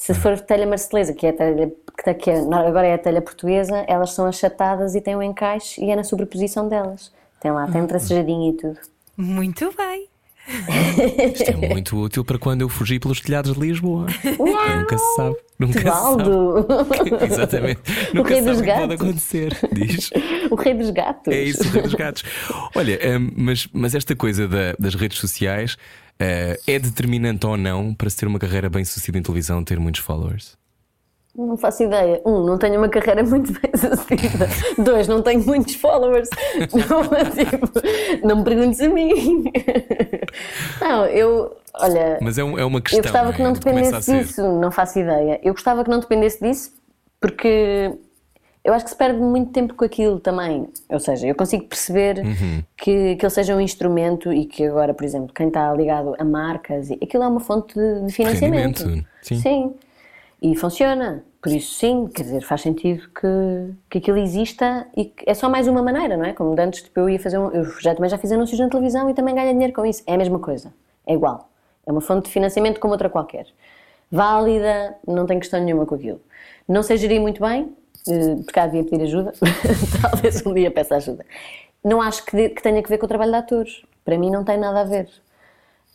Se 0.02 0.14
for 0.14 0.40
telha 0.40 0.66
marcelesa, 0.66 1.12
que, 1.12 1.26
é 1.26 1.28
a 1.28 1.32
telha, 1.34 1.70
que, 2.02 2.14
que 2.14 2.30
é- 2.30 2.38
agora 2.40 2.86
é 2.86 2.94
a 2.94 2.98
telha 2.98 3.20
portuguesa, 3.20 3.84
elas 3.86 4.12
são 4.14 4.24
achatadas 4.24 4.94
e 4.94 5.00
têm 5.02 5.14
um 5.14 5.22
encaixe 5.22 5.78
e 5.84 5.90
é 5.90 5.94
na 5.94 6.02
sobreposição 6.02 6.66
delas. 6.66 7.12
Tem 7.38 7.50
lá, 7.50 7.66
tem 7.70 7.82
um 7.82 7.86
tracejadinho 7.86 8.50
e 8.50 8.56
tudo. 8.56 8.78
Muito 9.14 9.70
bem. 9.76 10.08
Isto 11.34 11.50
é 11.50 11.68
muito 11.68 11.96
útil 11.98 12.24
para 12.24 12.38
quando 12.38 12.62
eu 12.62 12.68
fugi 12.70 12.98
pelos 12.98 13.20
telhados 13.20 13.52
de 13.52 13.60
Lisboa. 13.60 14.06
Nunca 14.78 14.96
se 14.96 15.14
sabe. 15.16 15.36
Nunca 15.58 15.78
se 15.78 15.84
sabe. 15.84 16.24
Exatamente. 17.30 17.80
O 18.12 18.14
Nunca 18.16 18.28
rei 18.30 18.38
se 18.40 18.44
sabe 18.46 18.56
dos 18.56 18.60
o 18.60 18.64
que 18.64 18.72
pode 18.72 18.86
gatos. 18.88 19.00
acontecer. 19.02 19.58
Diz. 19.72 20.10
o 20.50 20.54
rei 20.54 20.74
dos 20.74 20.90
gatos! 20.90 21.32
É 21.34 21.42
isso, 21.42 21.62
o 21.62 21.70
rei 21.72 21.82
dos 21.82 21.94
gatos. 21.94 22.24
Olha, 22.74 22.98
hum, 23.18 23.30
mas, 23.36 23.68
mas 23.70 23.94
esta 23.94 24.16
coisa 24.16 24.48
da- 24.48 24.74
das 24.78 24.94
redes 24.94 25.18
sociais 25.18 25.76
é 26.66 26.78
determinante 26.78 27.46
ou 27.46 27.56
não 27.56 27.94
para 27.94 28.10
se 28.10 28.16
ter 28.16 28.26
uma 28.26 28.38
carreira 28.38 28.68
bem 28.68 28.84
sucedida 28.84 29.18
em 29.18 29.22
televisão, 29.22 29.64
ter 29.64 29.78
muitos 29.80 30.00
followers? 30.02 30.58
Não 31.36 31.56
faço 31.56 31.84
ideia. 31.84 32.20
Um, 32.26 32.44
não 32.44 32.58
tenho 32.58 32.76
uma 32.76 32.88
carreira 32.88 33.22
muito 33.22 33.52
bem 33.52 33.70
sucedida. 33.74 34.48
Dois, 34.82 35.06
não 35.06 35.22
tenho 35.22 35.40
muitos 35.44 35.76
followers. 35.76 36.28
Não, 36.74 37.02
tipo, 37.30 38.26
não 38.26 38.36
me 38.38 38.44
perguntes 38.44 38.80
a 38.80 38.88
mim. 38.88 39.44
Não, 40.80 41.06
eu. 41.06 41.56
Olha, 41.74 42.18
Mas 42.20 42.36
é, 42.36 42.42
um- 42.44 42.58
é 42.58 42.64
uma 42.64 42.80
questão. 42.80 42.98
eu 42.98 43.02
gostava 43.04 43.32
que 43.32 43.40
é? 43.40 43.44
não 43.44 43.54
Começa 43.54 43.96
a 43.96 44.00
dependesse 44.00 44.12
disso, 44.18 44.42
não 44.60 44.70
faço 44.72 44.98
ideia. 44.98 45.40
Eu 45.42 45.52
gostava 45.54 45.84
que 45.84 45.90
não 45.90 46.00
dependesse 46.00 46.40
disso 46.42 46.72
porque 47.20 47.92
eu 48.64 48.74
acho 48.74 48.84
que 48.84 48.90
se 48.90 48.96
perde 48.96 49.18
muito 49.20 49.52
tempo 49.52 49.74
com 49.74 49.84
aquilo 49.84 50.20
também. 50.20 50.68
Ou 50.88 51.00
seja, 51.00 51.26
eu 51.26 51.34
consigo 51.34 51.64
perceber 51.64 52.18
Uhum. 52.18 52.62
que, 52.76 53.16
que 53.16 53.24
ele 53.24 53.30
seja 53.30 53.54
um 53.56 53.60
instrumento 53.60 54.32
e 54.32 54.44
que 54.44 54.64
agora, 54.66 54.92
por 54.92 55.04
exemplo, 55.04 55.32
quem 55.34 55.48
está 55.48 55.72
ligado 55.72 56.14
a 56.18 56.24
marcas, 56.24 56.90
aquilo 56.90 57.22
é 57.22 57.28
uma 57.28 57.40
fonte 57.40 57.74
de, 57.74 58.06
de 58.06 58.12
financiamento. 58.12 58.80
Rendimento, 58.80 59.08
sim. 59.22 59.74
E 60.42 60.56
funciona. 60.56 61.24
Por 61.42 61.50
isso, 61.52 61.72
sim, 61.74 62.06
quer 62.14 62.22
dizer, 62.24 62.42
faz 62.42 62.60
sentido 62.60 63.08
que, 63.18 63.74
que 63.88 63.96
aquilo 63.98 64.18
exista 64.18 64.86
e 64.94 65.06
que 65.06 65.24
é 65.26 65.32
só 65.32 65.48
mais 65.48 65.66
uma 65.66 65.82
maneira, 65.82 66.14
não 66.14 66.24
é? 66.26 66.34
Como 66.34 66.54
antes, 66.60 66.82
tipo, 66.82 67.00
eu 67.00 67.08
ia 67.08 67.18
fazer 67.18 67.38
um, 67.38 67.50
Eu 67.50 67.64
já 67.80 67.94
também 67.94 68.10
já 68.10 68.18
fiz 68.18 68.30
anúncios 68.30 68.60
na 68.60 68.68
televisão 68.68 69.08
e 69.08 69.14
também 69.14 69.34
ganho 69.34 69.50
dinheiro 69.52 69.72
com 69.72 69.86
isso. 69.86 70.02
É 70.06 70.14
a 70.14 70.18
mesma 70.18 70.38
coisa. 70.38 70.70
É 71.06 71.14
igual. 71.14 71.48
É 71.86 71.90
uma 71.90 72.02
fonte 72.02 72.26
de 72.26 72.30
financiamento 72.30 72.78
como 72.78 72.92
outra 72.92 73.08
qualquer. 73.08 73.46
Válida, 74.10 74.96
não 75.06 75.24
tenho 75.24 75.40
questão 75.40 75.62
nenhuma 75.62 75.86
com 75.86 75.94
aquilo. 75.94 76.20
Não 76.68 76.82
sei 76.82 76.96
gerir 76.98 77.20
muito 77.20 77.40
bem, 77.40 77.72
eh, 78.08 78.36
porque 78.36 78.52
cá 78.52 78.66
devia 78.66 78.84
pedir 78.84 79.04
ajuda. 79.04 79.32
Talvez 80.02 80.44
um 80.44 80.54
dia 80.54 80.70
peça 80.70 80.96
ajuda. 80.96 81.24
Não 81.82 82.00
acho 82.00 82.24
que, 82.24 82.50
que 82.50 82.62
tenha 82.62 82.82
que 82.82 82.88
ver 82.88 82.98
com 82.98 83.06
o 83.06 83.08
trabalho 83.08 83.30
de 83.30 83.38
atores. 83.38 83.82
Para 84.04 84.18
mim 84.18 84.30
não 84.30 84.44
tem 84.44 84.58
nada 84.58 84.80
a 84.80 84.84
ver. 84.84 85.08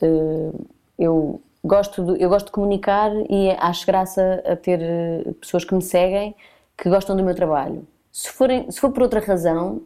Eh, 0.01 0.51
eu 0.99 1.41
gosto 1.63 2.03
de, 2.03 2.21
eu 2.21 2.29
gosto 2.29 2.47
de 2.47 2.51
comunicar 2.51 3.11
e 3.29 3.51
acho 3.59 3.85
graça 3.85 4.43
a 4.45 4.55
ter 4.55 4.79
eh, 4.81 5.23
pessoas 5.39 5.65
que 5.65 5.73
me 5.73 5.81
seguem 5.81 6.35
que 6.77 6.89
gostam 6.89 7.15
do 7.15 7.23
meu 7.23 7.35
trabalho. 7.35 7.87
Se, 8.11 8.29
forem, 8.29 8.69
se 8.71 8.79
for 8.79 8.91
por 8.91 9.03
outra 9.03 9.19
razão, 9.19 9.81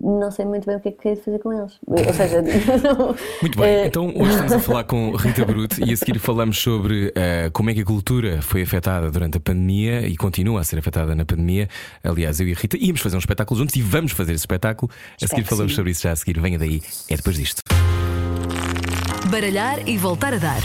não 0.00 0.30
sei 0.30 0.44
muito 0.44 0.64
bem 0.66 0.76
o 0.76 0.80
que 0.80 0.88
é 0.88 0.92
que 0.92 1.08
hei 1.08 1.14
de 1.16 1.22
fazer 1.22 1.38
com 1.40 1.52
eles. 1.52 1.78
Ou 1.86 2.14
seja, 2.14 2.40
não- 2.82 3.14
Muito 3.42 3.58
bem, 3.58 3.68
eh, 3.68 3.86
então 3.86 4.06
hoje 4.16 4.30
estamos 4.30 4.52
a 4.52 4.60
falar 4.60 4.84
com 4.84 5.10
Rita 5.16 5.44
Bruto 5.44 5.84
e 5.84 5.92
a 5.92 5.96
seguir 5.96 6.18
falamos 6.18 6.58
sobre 6.58 7.12
eh, 7.16 7.50
como 7.52 7.70
é 7.70 7.74
que 7.74 7.80
a 7.80 7.84
cultura 7.84 8.40
foi 8.40 8.62
afetada 8.62 9.10
durante 9.10 9.38
a 9.38 9.40
pandemia 9.40 10.06
e 10.06 10.16
continua 10.16 10.60
a 10.60 10.64
ser 10.64 10.78
afetada 10.78 11.14
na 11.14 11.24
pandemia. 11.24 11.68
Aliás, 12.04 12.38
eu 12.40 12.46
e 12.48 12.52
a 12.52 12.56
Rita 12.56 12.76
íamos 12.78 13.00
fazer 13.00 13.16
um 13.16 13.18
espetáculo 13.18 13.58
juntos 13.58 13.74
e 13.74 13.82
vamos 13.82 14.12
fazer 14.12 14.32
esse 14.32 14.42
espetáculo. 14.42 14.90
A 15.22 15.26
seguir 15.26 15.44
falamos 15.44 15.72
sim. 15.72 15.76
sobre 15.76 15.90
isso 15.90 16.02
já 16.02 16.12
a 16.12 16.16
seguir. 16.16 16.38
Venha 16.40 16.58
daí, 16.58 16.80
é 17.10 17.16
depois 17.16 17.36
disto. 17.36 17.62
Baralhar 19.30 19.86
e 19.88 19.96
voltar 19.98 20.32
a 20.32 20.38
dar. 20.38 20.60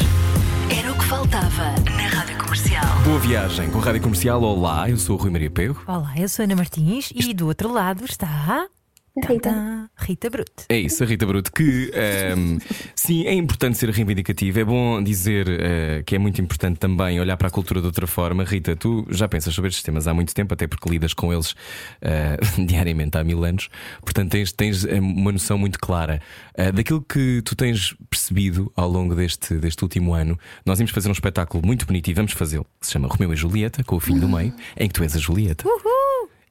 Era 0.80 0.92
o 0.92 0.98
que 0.98 1.06
faltava 1.06 1.72
na 1.96 2.08
Rádio 2.08 2.38
Comercial. 2.38 2.86
Boa 3.04 3.20
viagem 3.20 3.70
com 3.72 3.80
a 3.80 3.82
Rádio 3.82 4.02
Comercial. 4.02 4.42
Olá, 4.42 4.90
eu 4.90 4.98
sou 4.98 5.18
o 5.18 5.20
Rui 5.20 5.32
Maria 5.32 5.50
Pego. 5.52 5.82
Olá, 5.88 6.14
eu 6.18 6.30
sou 6.30 6.44
Ana 6.46 6.56
Martins 6.56 7.12
e 7.16 7.34
do 7.34 7.48
outro 7.48 7.72
lado 7.72 8.06
está. 8.06 8.68
Rita. 9.16 9.90
Rita 9.96 10.28
Bruto. 10.28 10.66
É 10.70 10.78
isso, 10.78 11.04
a 11.04 11.06
Rita 11.06 11.26
Bruto, 11.26 11.52
que 11.52 11.92
ehm, 11.94 12.58
sim, 12.96 13.26
é 13.26 13.34
importante 13.34 13.78
ser 13.78 13.90
reivindicativa, 13.92 14.60
é 14.60 14.66
bom 14.66 15.04
dizer 15.04 15.48
eh, 15.48 16.04
que 16.04 16.16
é 16.16 16.18
muito 16.18 16.42
importante 16.42 16.80
também 16.80 17.20
olhar 17.20 17.38
para 17.38 17.48
a 17.48 17.52
cultura 17.52 17.80
de 17.80 17.86
outra 17.86 18.08
forma. 18.08 18.44
Rita, 18.44 18.76
tu 18.76 19.06
já 19.10 19.28
pensas 19.28 19.54
sobre 19.54 19.70
estes 19.70 19.84
temas 19.84 20.08
há 20.08 20.14
muito 20.16 20.34
tempo, 20.34 20.54
até 20.54 20.66
porque 20.66 20.90
lidas 20.90 21.14
com 21.14 21.32
eles 21.32 21.56
eh, 22.02 22.38
diariamente 22.66 23.16
há 23.16 23.24
mil 23.24 23.44
anos, 23.44 23.70
portanto 24.02 24.32
tens, 24.32 24.52
tens 24.52 24.84
eh, 24.84 25.00
uma 25.00 25.32
noção 25.32 25.60
muito 25.60 25.78
clara 25.78 26.20
eh, 26.56 26.72
daquilo 26.72 27.02
que 27.02 27.44
tu 27.46 27.56
tens 27.56 27.96
percebido 28.10 28.72
ao 28.76 28.90
longo 28.90 29.14
deste, 29.14 29.56
deste 29.56 29.84
último 29.84 30.16
ano. 30.16 30.40
Nós 30.66 30.80
íamos 30.80 30.92
fazer 30.92 31.10
um 31.10 31.14
espetáculo 31.14 31.64
muito 31.64 31.86
bonito 31.86 32.10
e 32.10 32.14
vamos 32.16 32.32
fazê-lo, 32.32 32.66
se 32.82 32.92
chama 32.92 33.08
Romeu 33.08 33.32
e 33.32 33.36
Julieta, 33.36 33.84
com 33.84 33.96
o 33.96 34.00
filho 34.00 34.22
do 34.22 34.28
meio, 34.28 34.54
em 34.76 34.88
que 34.88 34.94
tu 34.94 35.04
és 35.04 35.16
a 35.16 35.20
Julieta. 35.20 35.66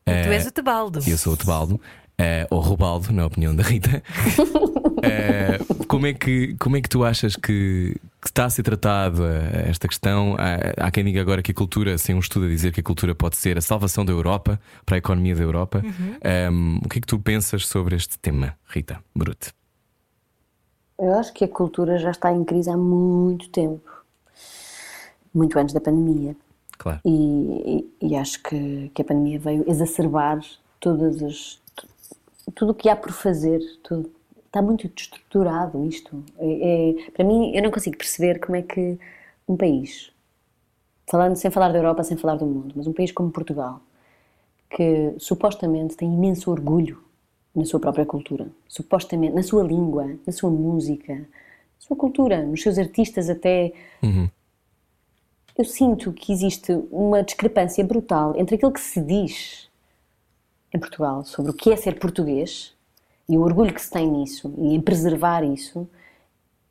E 0.04 0.24
tu 0.24 0.28
és 0.30 0.46
o 0.46 0.50
Tebaldo. 0.50 1.00
Eu 1.06 1.16
sou 1.16 1.34
o 1.34 1.36
Tebaldo, 1.36 1.80
eh, 2.22 2.46
ou 2.50 2.60
Robaldo, 2.60 3.12
na 3.12 3.26
opinião 3.26 3.54
da 3.54 3.62
Rita. 3.62 4.02
Eh, 5.04 5.58
como, 5.88 6.06
é 6.06 6.12
que, 6.14 6.54
como 6.60 6.76
é 6.76 6.80
que 6.80 6.88
tu 6.88 7.02
achas 7.02 7.34
que, 7.34 7.96
que 8.20 8.28
está 8.28 8.44
a 8.44 8.50
ser 8.50 8.62
tratado 8.62 9.24
eh, 9.26 9.64
esta 9.68 9.88
questão? 9.88 10.36
Há, 10.38 10.86
há 10.86 10.90
quem 10.92 11.02
diga 11.02 11.20
agora 11.20 11.42
que 11.42 11.50
a 11.50 11.54
cultura, 11.54 11.98
sem 11.98 12.14
um 12.14 12.20
estudo 12.20 12.46
a 12.46 12.48
dizer 12.48 12.72
que 12.72 12.78
a 12.78 12.82
cultura 12.84 13.12
pode 13.12 13.36
ser 13.36 13.58
a 13.58 13.60
salvação 13.60 14.04
da 14.04 14.12
Europa, 14.12 14.60
para 14.86 14.94
a 14.94 14.98
economia 14.98 15.34
da 15.34 15.42
Europa. 15.42 15.82
Um, 16.52 16.76
o 16.84 16.88
que 16.88 16.98
é 16.98 17.00
que 17.00 17.06
tu 17.08 17.18
pensas 17.18 17.66
sobre 17.66 17.96
este 17.96 18.16
tema, 18.16 18.54
Rita 18.68 19.00
Brute? 19.12 19.50
Eu 20.96 21.14
acho 21.18 21.32
que 21.32 21.44
a 21.46 21.48
cultura 21.48 21.98
já 21.98 22.12
está 22.12 22.32
em 22.32 22.44
crise 22.44 22.70
há 22.70 22.76
muito 22.76 23.48
tempo. 23.48 23.82
Muito 25.34 25.58
antes 25.58 25.74
da 25.74 25.80
pandemia. 25.80 26.36
Claro. 26.78 27.00
E, 27.04 27.10
e- 28.00 28.08
e 28.08 28.16
acho 28.16 28.40
que, 28.40 28.88
que 28.94 29.02
a 29.02 29.04
pandemia 29.04 29.40
veio 29.40 29.64
exacerbar 29.68 30.38
todas 30.78 31.20
as, 31.24 31.60
tudo 32.54 32.72
o 32.72 32.74
que 32.74 32.88
há 32.88 32.96
por 32.96 33.12
fazer. 33.12 33.60
tudo. 33.82 34.10
está 34.46 34.60
muito 34.60 34.86
destruturado 34.88 35.82
isto. 35.86 36.22
É- 36.38 36.90
é- 37.06 37.10
para 37.12 37.24
mim, 37.24 37.54
eu 37.56 37.62
não 37.62 37.70
consigo 37.70 37.96
perceber 37.96 38.38
como 38.38 38.54
é 38.56 38.62
que 38.62 38.98
um 39.48 39.56
país, 39.56 40.12
falando 41.10 41.36
sem 41.36 41.50
falar 41.50 41.72
da 41.72 41.78
Europa, 41.78 42.04
sem 42.04 42.18
falar 42.18 42.36
do 42.36 42.44
mundo, 42.46 42.74
mas 42.76 42.86
um 42.86 42.92
país 42.92 43.10
como 43.12 43.30
Portugal, 43.30 43.80
que 44.70 45.14
supostamente 45.18 45.96
tem 45.96 46.12
imenso 46.12 46.50
orgulho 46.50 47.02
na 47.54 47.64
sua 47.64 47.80
própria 47.80 48.04
cultura, 48.04 48.46
supostamente 48.68 49.34
na 49.34 49.42
sua 49.42 49.62
língua, 49.62 50.18
na 50.26 50.32
sua 50.32 50.50
música, 50.50 51.14
na 51.14 51.26
sua 51.78 51.96
cultura, 51.96 52.44
nos 52.44 52.62
seus 52.62 52.78
artistas 52.78 53.30
até. 53.30 53.72
Eu 55.56 55.64
sinto 55.64 56.12
que 56.12 56.32
existe 56.32 56.72
uma 56.90 57.22
discrepância 57.22 57.84
brutal 57.84 58.34
entre 58.36 58.56
aquilo 58.56 58.72
que 58.72 58.80
se 58.80 59.00
diz 59.00 59.68
em 60.74 60.78
Portugal 60.78 61.24
sobre 61.24 61.50
o 61.50 61.54
que 61.54 61.70
é 61.72 61.76
ser 61.76 61.98
português 61.98 62.72
e 63.28 63.36
o 63.36 63.42
orgulho 63.42 63.72
que 63.72 63.80
se 63.82 63.90
tem 63.90 64.10
nisso 64.10 64.52
e 64.58 64.74
em 64.74 64.80
preservar 64.80 65.42
isso 65.44 65.88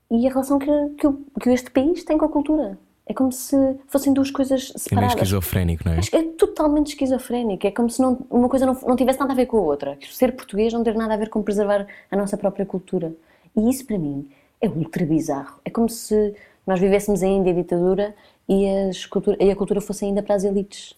e 0.09 0.27
a 0.27 0.29
relação 0.29 0.59
que, 0.59 0.67
que, 0.97 1.07
que 1.41 1.49
este 1.51 1.71
país 1.71 2.03
tem 2.03 2.17
com 2.17 2.25
a 2.25 2.29
cultura. 2.29 2.77
É 3.07 3.13
como 3.13 3.31
se 3.31 3.55
fossem 3.87 4.13
duas 4.13 4.29
coisas 4.31 4.61
É 4.61 4.63
meio 4.73 4.79
separadas. 4.79 5.13
esquizofrénico, 5.15 5.83
não 5.85 5.93
é? 5.93 5.99
É 6.13 6.23
totalmente 6.37 6.87
esquizofrénico. 6.89 7.65
É 7.67 7.71
como 7.71 7.89
se 7.89 8.01
não- 8.01 8.19
uma 8.29 8.47
coisa 8.47 8.65
não, 8.65 8.77
não 8.85 8.95
tivesse 8.95 9.19
nada 9.19 9.33
a 9.33 9.35
ver 9.35 9.47
com 9.47 9.57
a 9.57 9.61
outra. 9.61 9.97
Ser 10.11 10.33
português 10.35 10.71
não 10.71 10.83
ter 10.83 10.93
nada 10.95 11.13
a 11.13 11.17
ver 11.17 11.29
com 11.29 11.41
preservar 11.41 11.87
a 12.09 12.15
nossa 12.15 12.37
própria 12.37 12.65
cultura. 12.65 13.11
E 13.55 13.69
isso, 13.69 13.85
para 13.85 13.97
mim, 13.97 14.29
é 14.61 14.69
ultra 14.69 15.05
bizarro. 15.05 15.59
É 15.65 15.69
como 15.69 15.89
se 15.89 16.33
nós 16.65 16.79
vivêssemos 16.79 17.21
ainda 17.23 17.49
em 17.49 17.55
ditadura 17.55 18.13
e, 18.47 18.69
as 18.89 19.05
cultura, 19.05 19.35
e 19.43 19.49
a 19.51 19.55
cultura 19.55 19.81
fosse 19.81 20.05
ainda 20.05 20.21
para 20.23 20.35
as 20.35 20.43
elites. 20.43 20.93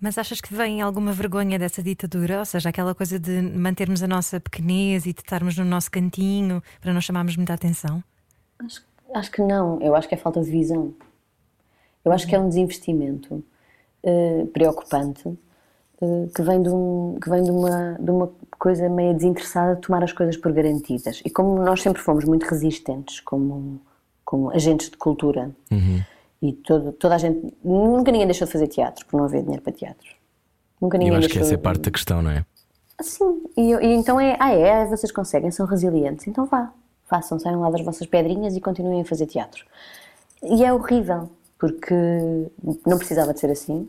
Mas 0.00 0.18
achas 0.18 0.40
que 0.40 0.52
vem 0.54 0.82
alguma 0.82 1.12
vergonha 1.12 1.58
dessa 1.58 1.82
ditadura? 1.82 2.40
Ou 2.40 2.44
seja, 2.44 2.68
aquela 2.68 2.94
coisa 2.94 3.18
de 3.18 3.40
mantermos 3.40 4.02
a 4.02 4.06
nossa 4.06 4.38
pequenez 4.40 5.06
e 5.06 5.12
de 5.12 5.20
estarmos 5.20 5.56
no 5.56 5.64
nosso 5.64 5.90
cantinho 5.90 6.62
para 6.80 6.92
não 6.92 7.00
chamarmos 7.00 7.36
muita 7.36 7.54
atenção? 7.54 8.02
Acho, 8.58 8.82
acho 9.14 9.30
que 9.30 9.42
não. 9.42 9.80
Eu 9.80 9.94
acho 9.94 10.08
que 10.08 10.14
é 10.14 10.18
falta 10.18 10.42
de 10.42 10.50
visão. 10.50 10.94
Eu 12.04 12.12
acho 12.12 12.26
que 12.26 12.34
é 12.34 12.38
um 12.38 12.48
desinvestimento 12.48 13.42
eh, 14.02 14.46
preocupante 14.52 15.26
eh, 16.02 16.28
que 16.34 16.42
vem, 16.42 16.62
de, 16.62 16.68
um, 16.68 17.16
que 17.22 17.30
vem 17.30 17.42
de, 17.42 17.50
uma, 17.50 17.96
de 17.98 18.10
uma 18.10 18.30
coisa 18.58 18.88
meio 18.88 19.14
desinteressada 19.14 19.76
de 19.76 19.80
tomar 19.80 20.04
as 20.04 20.12
coisas 20.12 20.36
por 20.36 20.52
garantidas. 20.52 21.22
E 21.24 21.30
como 21.30 21.62
nós 21.62 21.80
sempre 21.80 22.02
fomos 22.02 22.24
muito 22.24 22.44
resistentes 22.44 23.20
como, 23.20 23.80
como 24.22 24.50
agentes 24.50 24.90
de 24.90 24.96
cultura 24.98 25.50
e 26.42 26.52
todo, 26.52 26.92
toda 26.92 27.14
a 27.14 27.18
gente. 27.18 27.54
Nunca 27.64 28.10
ninguém 28.12 28.26
deixou 28.26 28.46
de 28.46 28.52
fazer 28.52 28.68
teatro 28.68 29.06
por 29.06 29.16
não 29.16 29.24
haver 29.24 29.42
dinheiro 29.42 29.62
para 29.62 29.72
teatro. 29.72 30.08
Nunca 30.80 30.98
ninguém 30.98 31.12
eu 31.12 31.18
acho 31.18 31.28
que 31.28 31.38
essa 31.38 31.54
é 31.54 31.56
parte 31.56 31.82
da 31.82 31.90
questão, 31.90 32.20
não 32.20 32.30
é? 32.30 32.44
Sim, 33.00 33.42
e, 33.56 33.72
e 33.72 33.94
então 33.94 34.20
é, 34.20 34.36
ah 34.38 34.52
é, 34.52 34.86
vocês 34.86 35.10
conseguem, 35.10 35.50
são 35.50 35.66
resilientes, 35.66 36.28
então 36.28 36.46
vá, 36.46 36.72
façam, 37.06 37.38
saiam 37.38 37.60
lá 37.60 37.70
das 37.70 37.82
vossas 37.82 38.06
pedrinhas 38.06 38.56
e 38.56 38.60
continuem 38.60 39.00
a 39.00 39.04
fazer 39.04 39.26
teatro. 39.26 39.64
E 40.42 40.64
é 40.64 40.72
horrível, 40.72 41.30
porque 41.58 41.94
não 42.86 42.98
precisava 42.98 43.32
de 43.32 43.40
ser 43.40 43.50
assim. 43.50 43.88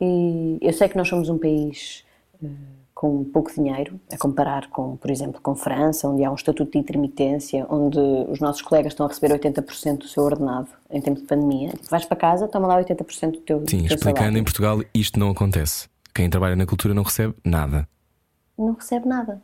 E 0.00 0.58
eu 0.60 0.72
sei 0.72 0.88
que 0.88 0.96
nós 0.96 1.08
somos 1.08 1.28
um 1.28 1.38
país 1.38 2.04
eh, 2.42 2.48
com 2.98 3.22
pouco 3.22 3.54
dinheiro, 3.54 4.00
a 4.12 4.18
comparar 4.18 4.68
com, 4.70 4.96
por 4.96 5.08
exemplo, 5.08 5.40
com 5.40 5.54
França, 5.54 6.08
onde 6.08 6.24
há 6.24 6.32
um 6.32 6.34
estatuto 6.34 6.72
de 6.72 6.78
intermitência, 6.78 7.64
onde 7.70 7.96
os 7.96 8.40
nossos 8.40 8.60
colegas 8.60 8.92
estão 8.92 9.06
a 9.06 9.08
receber 9.08 9.38
80% 9.38 9.98
do 9.98 10.08
seu 10.08 10.24
ordenado 10.24 10.66
em 10.90 11.00
tempo 11.00 11.20
de 11.20 11.26
pandemia. 11.28 11.68
Tipo, 11.68 11.88
vais 11.90 12.04
para 12.04 12.16
casa, 12.16 12.48
toma 12.48 12.66
lá 12.66 12.82
80% 12.82 13.30
do 13.30 13.38
teu, 13.38 13.58
Sim, 13.60 13.62
do 13.62 13.68
teu 13.68 13.78
explicando, 13.94 14.16
salário. 14.16 14.38
em 14.38 14.42
Portugal 14.42 14.80
isto 14.92 15.16
não 15.16 15.30
acontece. 15.30 15.88
Quem 16.12 16.28
trabalha 16.28 16.56
na 16.56 16.66
cultura 16.66 16.92
não 16.92 17.04
recebe 17.04 17.36
nada. 17.44 17.88
Não 18.58 18.72
recebe 18.72 19.06
nada. 19.06 19.40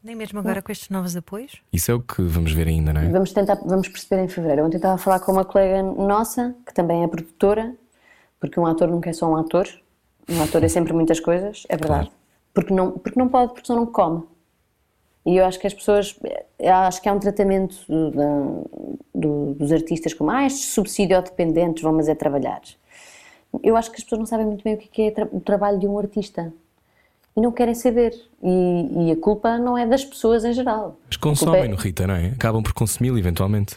Nem 0.00 0.14
mesmo 0.14 0.38
agora 0.38 0.62
com 0.62 0.70
estes 0.70 0.90
novos 0.90 1.16
apoios? 1.16 1.60
Isso 1.72 1.90
é 1.90 1.94
o 1.94 2.00
que 2.00 2.22
vamos 2.22 2.52
ver 2.52 2.68
ainda, 2.68 2.92
não 2.92 3.00
é? 3.00 3.08
Vamos 3.08 3.32
tentar, 3.32 3.56
vamos 3.66 3.88
perceber 3.88 4.22
em 4.22 4.28
fevereiro. 4.28 4.64
Ontem 4.64 4.76
estava 4.76 4.94
a 4.94 4.98
falar 4.98 5.18
com 5.18 5.32
uma 5.32 5.44
colega 5.44 5.82
nossa, 5.82 6.54
que 6.64 6.72
também 6.72 7.02
é 7.02 7.08
produtora, 7.08 7.74
porque 8.38 8.60
um 8.60 8.66
ator 8.66 8.86
nunca 8.86 9.10
é 9.10 9.12
só 9.12 9.28
um 9.28 9.34
ator. 9.34 9.66
Um 10.28 10.40
ator 10.40 10.62
é 10.62 10.68
sempre 10.68 10.92
muitas 10.92 11.18
coisas, 11.18 11.64
é 11.68 11.76
verdade. 11.76 12.06
Claro. 12.06 12.19
Porque 12.60 12.74
não, 12.74 12.90
porque 12.92 13.18
não 13.18 13.28
pode, 13.28 13.52
porque 13.52 13.66
senão 13.66 13.80
não 13.80 13.86
come. 13.92 14.22
E 15.26 15.36
eu 15.36 15.44
acho 15.44 15.58
que 15.58 15.66
as 15.66 15.74
pessoas, 15.74 16.18
acho 16.86 17.02
que 17.02 17.08
há 17.08 17.12
um 17.12 17.18
tratamento 17.18 17.76
do- 17.88 18.64
do- 19.14 19.54
dos 19.54 19.70
artistas 19.72 20.14
como, 20.14 20.30
ah, 20.30 20.46
estes 20.46 20.72
subsídio-dependentes 20.72 21.82
vão 21.82 21.92
mas 21.92 22.08
é 22.08 22.14
trabalhar. 22.14 22.60
Eu 23.62 23.76
acho 23.76 23.90
que 23.90 23.96
as 23.98 24.04
pessoas 24.04 24.18
não 24.20 24.26
sabem 24.26 24.46
muito 24.46 24.62
bem 24.64 24.74
o 24.74 24.78
que 24.78 25.02
é, 25.02 25.08
é 25.20 25.28
o 25.30 25.40
trabalho 25.40 25.78
de 25.78 25.86
um 25.86 25.98
artista. 25.98 26.52
e 27.36 27.40
não 27.40 27.52
querem 27.52 27.74
saber. 27.76 28.12
E, 28.42 29.06
e 29.08 29.12
a 29.12 29.16
culpa 29.16 29.56
não 29.56 29.78
é 29.78 29.86
das 29.86 30.04
pessoas 30.04 30.44
em 30.44 30.52
geral. 30.52 30.96
Mas 31.06 31.42
é- 31.42 31.68
no 31.68 31.76
Rita, 31.76 32.04
não 32.06 32.14
é? 32.16 32.26
Acabam 32.30 32.60
por 32.62 32.72
consumi-lo 32.72 33.16
eventualmente. 33.16 33.76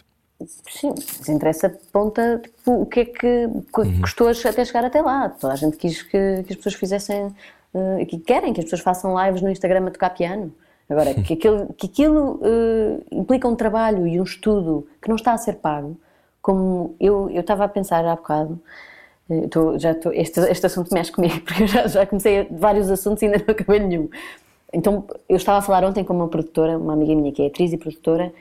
Sim, 0.68 0.88
mas 1.18 1.28
interessa 1.28 1.70
ponta 1.92 2.40
tipo, 2.42 2.72
o 2.82 2.84
que 2.86 3.00
é 3.00 3.04
que 3.04 3.48
que 3.48 4.00
custou 4.00 4.28
até 4.28 4.64
chegar 4.64 4.84
até 4.84 5.00
lá. 5.00 5.28
Toda 5.28 5.52
a 5.52 5.56
gente 5.56 5.76
quis 5.76 6.02
que, 6.02 6.42
que 6.42 6.52
as 6.52 6.56
pessoas 6.56 6.74
fizessem, 6.74 7.32
eh, 7.74 8.04
que 8.04 8.18
querem 8.18 8.52
que 8.52 8.60
as 8.60 8.64
pessoas 8.66 8.80
façam 8.82 9.14
lives 9.24 9.42
no 9.42 9.50
Instagram 9.50 9.86
a 9.86 9.90
tocar 9.90 10.10
piano. 10.10 10.52
Agora, 10.88 11.14
que 11.14 11.32
aquilo, 11.32 11.72
que 11.74 11.86
aquilo 11.86 12.40
eh, 12.42 13.00
implica 13.12 13.48
um 13.48 13.56
trabalho 13.56 14.06
e 14.06 14.20
um 14.20 14.24
estudo 14.24 14.86
que 15.00 15.08
não 15.08 15.16
está 15.16 15.32
a 15.32 15.38
ser 15.38 15.54
pago, 15.54 15.96
como 16.42 16.94
eu, 17.00 17.30
eu 17.30 17.40
estava 17.40 17.64
a 17.64 17.68
pensar 17.68 18.04
há 18.04 18.14
bocado, 18.16 18.60
eh, 19.30 19.44
estou- 19.46 19.78
já 19.78 19.92
estou, 19.92 20.12
este, 20.12 20.40
este 20.40 20.66
assunto 20.66 20.92
mexe 20.92 21.10
comigo, 21.10 21.40
porque 21.44 21.62
eu 21.62 21.66
já, 21.66 21.86
já 21.88 22.06
comecei 22.06 22.46
vários 22.50 22.90
assuntos 22.90 23.22
e 23.22 23.26
ainda 23.26 23.38
não 23.38 23.52
acabei 23.54 23.80
nenhum. 23.80 24.08
Então, 24.72 25.04
eu 25.28 25.36
estava 25.36 25.58
a 25.58 25.62
falar 25.62 25.84
ontem 25.84 26.04
com 26.04 26.12
uma 26.12 26.28
produtora, 26.28 26.76
uma 26.76 26.92
amiga 26.92 27.14
minha 27.14 27.32
que 27.32 27.42
é 27.42 27.46
atriz 27.46 27.72
e 27.72 27.78
produtora, 27.78 28.32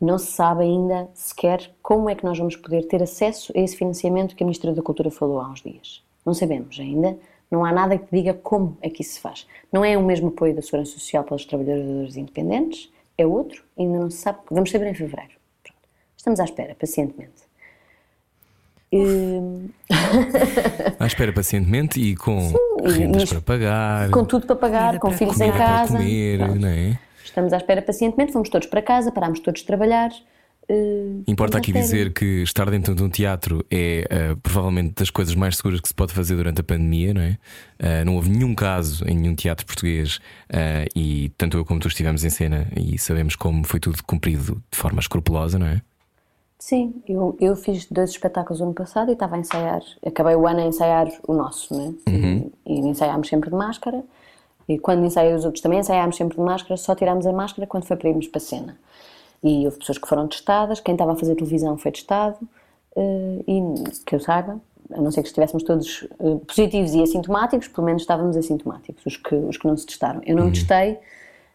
não 0.00 0.18
se 0.18 0.26
sabe 0.26 0.62
ainda 0.62 1.08
sequer 1.14 1.68
como 1.82 2.08
é 2.08 2.14
que 2.14 2.24
nós 2.24 2.38
vamos 2.38 2.54
poder 2.54 2.82
ter 2.86 3.02
acesso 3.02 3.52
a 3.56 3.60
esse 3.60 3.74
financiamento 3.76 4.36
que 4.36 4.44
a 4.44 4.46
Ministra 4.46 4.72
da 4.72 4.82
Cultura 4.82 5.10
falou 5.10 5.40
há 5.40 5.48
uns 5.48 5.62
dias. 5.62 6.00
Não 6.24 6.34
sabemos 6.34 6.78
ainda, 6.78 7.16
não 7.50 7.64
há 7.64 7.72
nada 7.72 7.96
que 7.98 8.06
diga 8.14 8.34
como 8.34 8.76
é 8.82 8.90
que 8.90 9.02
isso 9.02 9.14
se 9.14 9.20
faz. 9.20 9.46
Não 9.72 9.84
é 9.84 9.96
o 9.96 10.02
mesmo 10.02 10.28
apoio 10.28 10.54
da 10.54 10.62
Segurança 10.62 10.92
Social 10.92 11.24
para 11.24 11.34
os 11.36 11.44
trabalhadores 11.44 12.16
independentes, 12.16 12.90
é 13.16 13.26
outro, 13.26 13.64
ainda 13.78 13.98
não 13.98 14.10
se 14.10 14.18
sabe, 14.18 14.38
vamos 14.50 14.70
saber 14.70 14.86
em 14.88 14.94
fevereiro. 14.94 15.32
Pronto. 15.62 15.78
Estamos 16.16 16.40
à 16.40 16.44
espera, 16.44 16.74
pacientemente. 16.74 17.48
E- 18.92 19.68
À 20.98 21.06
espera 21.06 21.32
pacientemente 21.32 22.00
e 22.00 22.16
com 22.16 22.52
rendas 22.84 23.24
e- 23.24 23.26
para 23.28 23.40
pagar, 23.40 24.10
com 24.10 24.24
tudo 24.24 24.46
para 24.46 24.56
pagar, 24.56 24.98
com 24.98 25.08
para 25.08 25.18
filhos 25.18 25.40
em 25.40 25.52
casa. 25.52 25.98
comer, 25.98 26.40
é? 26.64 26.98
Estamos 27.24 27.52
à 27.52 27.58
espera 27.58 27.82
pacientemente, 27.82 28.32
fomos 28.32 28.48
todos 28.48 28.66
para 28.66 28.80
casa, 28.80 29.12
parámos 29.12 29.40
todos 29.40 29.60
de 29.60 29.66
trabalhar. 29.66 30.10
Eh, 30.68 31.22
Importa 31.26 31.56
à 31.56 31.58
aqui 31.58 31.72
dizer 31.72 32.12
que 32.12 32.42
estar 32.42 32.68
dentro 32.70 32.94
de 32.94 33.02
um 33.02 33.08
teatro 33.08 33.64
é 33.70 34.06
eh, 34.10 34.36
provavelmente 34.42 34.94
das 34.94 35.08
coisas 35.08 35.34
mais 35.34 35.56
seguras 35.56 35.80
que 35.80 35.88
se 35.88 35.94
pode 35.94 36.12
fazer 36.12 36.36
durante 36.36 36.60
a 36.60 36.64
pandemia, 36.64 37.14
não 37.14 37.22
é? 37.22 37.38
Eh, 37.78 38.04
não 38.04 38.16
houve 38.16 38.28
nenhum 38.28 38.54
caso 38.54 39.04
em 39.08 39.16
nenhum 39.16 39.34
teatro 39.34 39.64
português 39.64 40.20
e 40.94 41.30
tanto 41.38 41.56
eu 41.56 41.64
como 41.64 41.80
tu 41.80 41.88
estivemos 41.88 42.24
em 42.24 42.30
cena 42.30 42.68
e 42.76 42.98
sabemos 42.98 43.34
como 43.34 43.64
foi 43.64 43.80
tudo 43.80 44.02
cumprido 44.04 44.62
de 44.70 44.76
forma 44.76 45.00
escrupulosa, 45.00 45.58
não 45.58 45.66
é? 45.66 45.80
Sim, 46.58 47.02
eu, 47.08 47.36
eu 47.40 47.54
fiz 47.54 47.86
dois 47.86 48.10
espetáculos 48.10 48.60
ano 48.60 48.74
passado 48.74 49.10
e 49.10 49.12
estava 49.12 49.36
a 49.36 49.38
ensaiar, 49.38 49.80
acabei 50.04 50.34
o 50.34 50.46
ano 50.46 50.60
a 50.60 50.64
ensaiar 50.64 51.06
o 51.26 51.32
nosso, 51.32 51.72
né? 51.72 51.94
E, 52.06 52.50
e 52.66 52.78
ensaiámos 52.80 53.28
sempre 53.28 53.48
de 53.48 53.56
máscara. 53.56 54.02
E 54.68 54.78
quando 54.78 55.04
ensaiei 55.04 55.32
os 55.34 55.44
outros 55.44 55.62
também 55.62 55.78
ensaiámos 55.78 56.16
sempre 56.16 56.36
de 56.36 56.42
máscara, 56.42 56.76
só 56.76 56.94
tirámos 56.94 57.26
a 57.26 57.32
máscara 57.32 57.66
quando 57.66 57.84
foi 57.84 57.96
para 57.96 58.10
irmos 58.10 58.26
para 58.26 58.38
a 58.38 58.40
cena. 58.40 58.78
E 59.42 59.64
houve 59.66 59.78
pessoas 59.78 59.98
que 59.98 60.08
foram 60.08 60.26
testadas, 60.26 60.80
quem 60.80 60.94
estava 60.94 61.12
a 61.12 61.16
fazer 61.16 61.34
televisão 61.36 61.76
foi 61.78 61.92
testado, 61.92 62.36
eh, 62.96 63.42
e 63.46 63.62
que 64.04 64.14
eu 64.14 64.20
saiba, 64.20 64.60
a 64.92 65.00
não 65.00 65.10
ser 65.10 65.22
que 65.22 65.28
estivéssemos 65.28 65.62
todos 65.62 66.06
eh, 66.18 66.36
positivos 66.46 66.94
e 66.94 67.02
assintomáticos, 67.02 67.68
pelo 67.68 67.86
menos 67.86 68.02
estávamos 68.02 68.36
assintomáticos, 68.36 69.04
os 69.06 69.16
que, 69.16 69.34
os 69.34 69.56
que 69.56 69.66
não 69.66 69.76
se 69.76 69.86
testaram. 69.86 70.20
Eu 70.26 70.34
não 70.36 70.44
me 70.46 70.50
testei, 70.52 70.98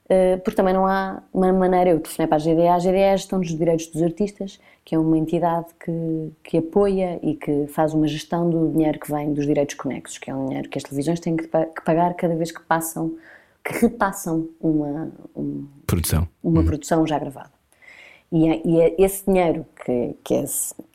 eh, 0.08 0.38
porque 0.38 0.56
também 0.56 0.74
não 0.74 0.88
há 0.88 1.22
uma 1.34 1.52
maneira, 1.52 1.90
eu 1.90 2.00
telefonei 2.00 2.28
para 2.28 2.38
a 2.38 2.40
GDA, 2.40 2.74
a 2.76 2.80
GDA 2.80 2.98
é 3.00 3.14
a 3.14 3.18
Gestão 3.18 3.40
dos 3.40 3.50
Direitos 3.58 3.88
dos 3.88 4.02
Artistas, 4.02 4.60
que 4.86 4.96
é 4.96 5.00
uma 5.00 5.18
entidade 5.18 5.68
que, 5.84 6.32
que 6.44 6.58
apoia 6.60 7.20
e 7.22 7.36
que 7.36 7.68
faz 7.68 7.94
uma 7.94 8.08
gestão 8.08 8.50
do 8.50 8.70
dinheiro 8.70 9.00
que 9.00 9.12
vem 9.12 9.34
dos 9.34 9.46
direitos 9.46 9.76
conexos, 9.76 10.18
que 10.18 10.30
é 10.32 10.36
um 10.36 10.48
dinheiro 10.48 10.70
que 10.70 10.78
as 10.78 10.84
televisões 10.84 11.20
têm 11.20 11.36
que, 11.38 11.48
pa- 11.48 11.66
que 11.66 11.84
pagar 11.84 12.14
cada 12.16 12.36
vez 12.36 12.52
que 12.52 12.62
passam, 12.62 13.14
que 13.64 13.74
repassam 13.88 14.48
uma, 14.62 15.10
um- 15.36 15.66
Produção. 15.88 16.28
uma 16.44 16.64
produção 16.64 17.08
já 17.08 17.18
gravada. 17.18 17.52
E, 18.34 18.50
é, 18.50 18.62
e 18.66 18.82
é 18.82 18.96
esse 18.98 19.24
dinheiro 19.28 19.64
que, 19.86 20.16
que, 20.24 20.34
é, 20.34 20.46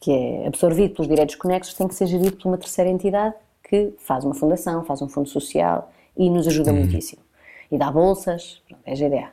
que 0.01 0.11
é 0.11 0.47
absorvido 0.49 0.95
pelos 0.95 1.09
direitos 1.09 1.37
conexos 1.37 1.73
tem 1.73 1.87
que 1.87 1.95
ser 1.95 2.09
gerido 2.09 2.37
por 2.37 2.49
uma 2.49 2.59
terceira 2.59 2.91
entidade 2.91 3.37
que 3.63 3.95
faz 3.99 4.25
uma 4.25 4.35
fundação, 4.35 4.85
faz 4.85 5.01
um 5.03 5.09
fundo 5.09 5.29
social 5.29 5.93
e 6.17 6.29
nos 6.29 6.49
ajuda 6.49 6.73
muitíssimo. 6.73 7.23
E 7.71 7.79
dá 7.79 7.93
bolsas, 7.93 8.61
pronto, 8.67 8.83
é 8.85 8.93
a 8.93 8.97
GDA. 8.97 9.31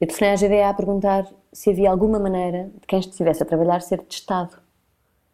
Eu 0.00 0.08
telefonei 0.08 0.32
à 0.32 0.36
GDA 0.36 0.68
a 0.68 0.74
perguntar 0.74 1.28
se 1.52 1.70
havia 1.70 1.92
alguma 1.92 2.18
maneira 2.18 2.72
de 2.80 2.86
quem 2.88 2.98
estivesse 2.98 3.44
a 3.44 3.46
trabalhar 3.46 3.80
ser 3.82 4.02
testado. 4.02 4.56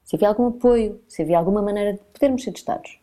Se 0.05 0.17
havia 0.17 0.29
algum 0.29 0.49
apoio, 0.49 1.01
se 1.09 1.23
havia 1.23 1.39
alguma 1.39 1.63
maneira 1.63 1.95
de 1.95 2.01
podermos 2.13 2.45
ser 2.45 2.53
testados. 2.53 2.99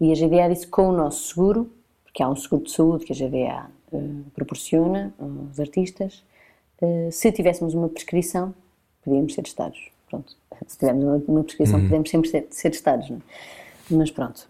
E 0.00 0.10
a 0.10 0.14
GDA 0.14 0.48
disse 0.48 0.66
com 0.66 0.88
o 0.88 0.92
nosso 0.92 1.28
seguro, 1.28 1.70
porque 2.04 2.22
há 2.22 2.28
um 2.30 2.36
seguro 2.36 2.64
de 2.64 2.70
saúde 2.70 3.04
que 3.04 3.12
a 3.12 3.16
GDA 3.16 3.70
eh, 3.92 3.98
proporciona 4.34 5.12
aos 5.18 5.60
artistas, 5.60 6.24
se 7.10 7.32
tivéssemos 7.32 7.74
uma 7.74 7.88
prescrição, 7.88 8.54
podíamos 9.04 9.34
ser 9.34 9.42
testados. 9.42 9.90
Pronto. 10.08 10.36
Se 10.66 10.78
tivermos 10.78 11.22
uma, 11.26 11.44
prescrição, 11.44 11.80
podemos 11.80 12.10
sempre 12.10 12.28
ser, 12.28 12.46
ser 12.50 12.70
testados. 12.70 13.10
É? 13.10 13.16
Mas 13.90 14.10
pronto. 14.10 14.49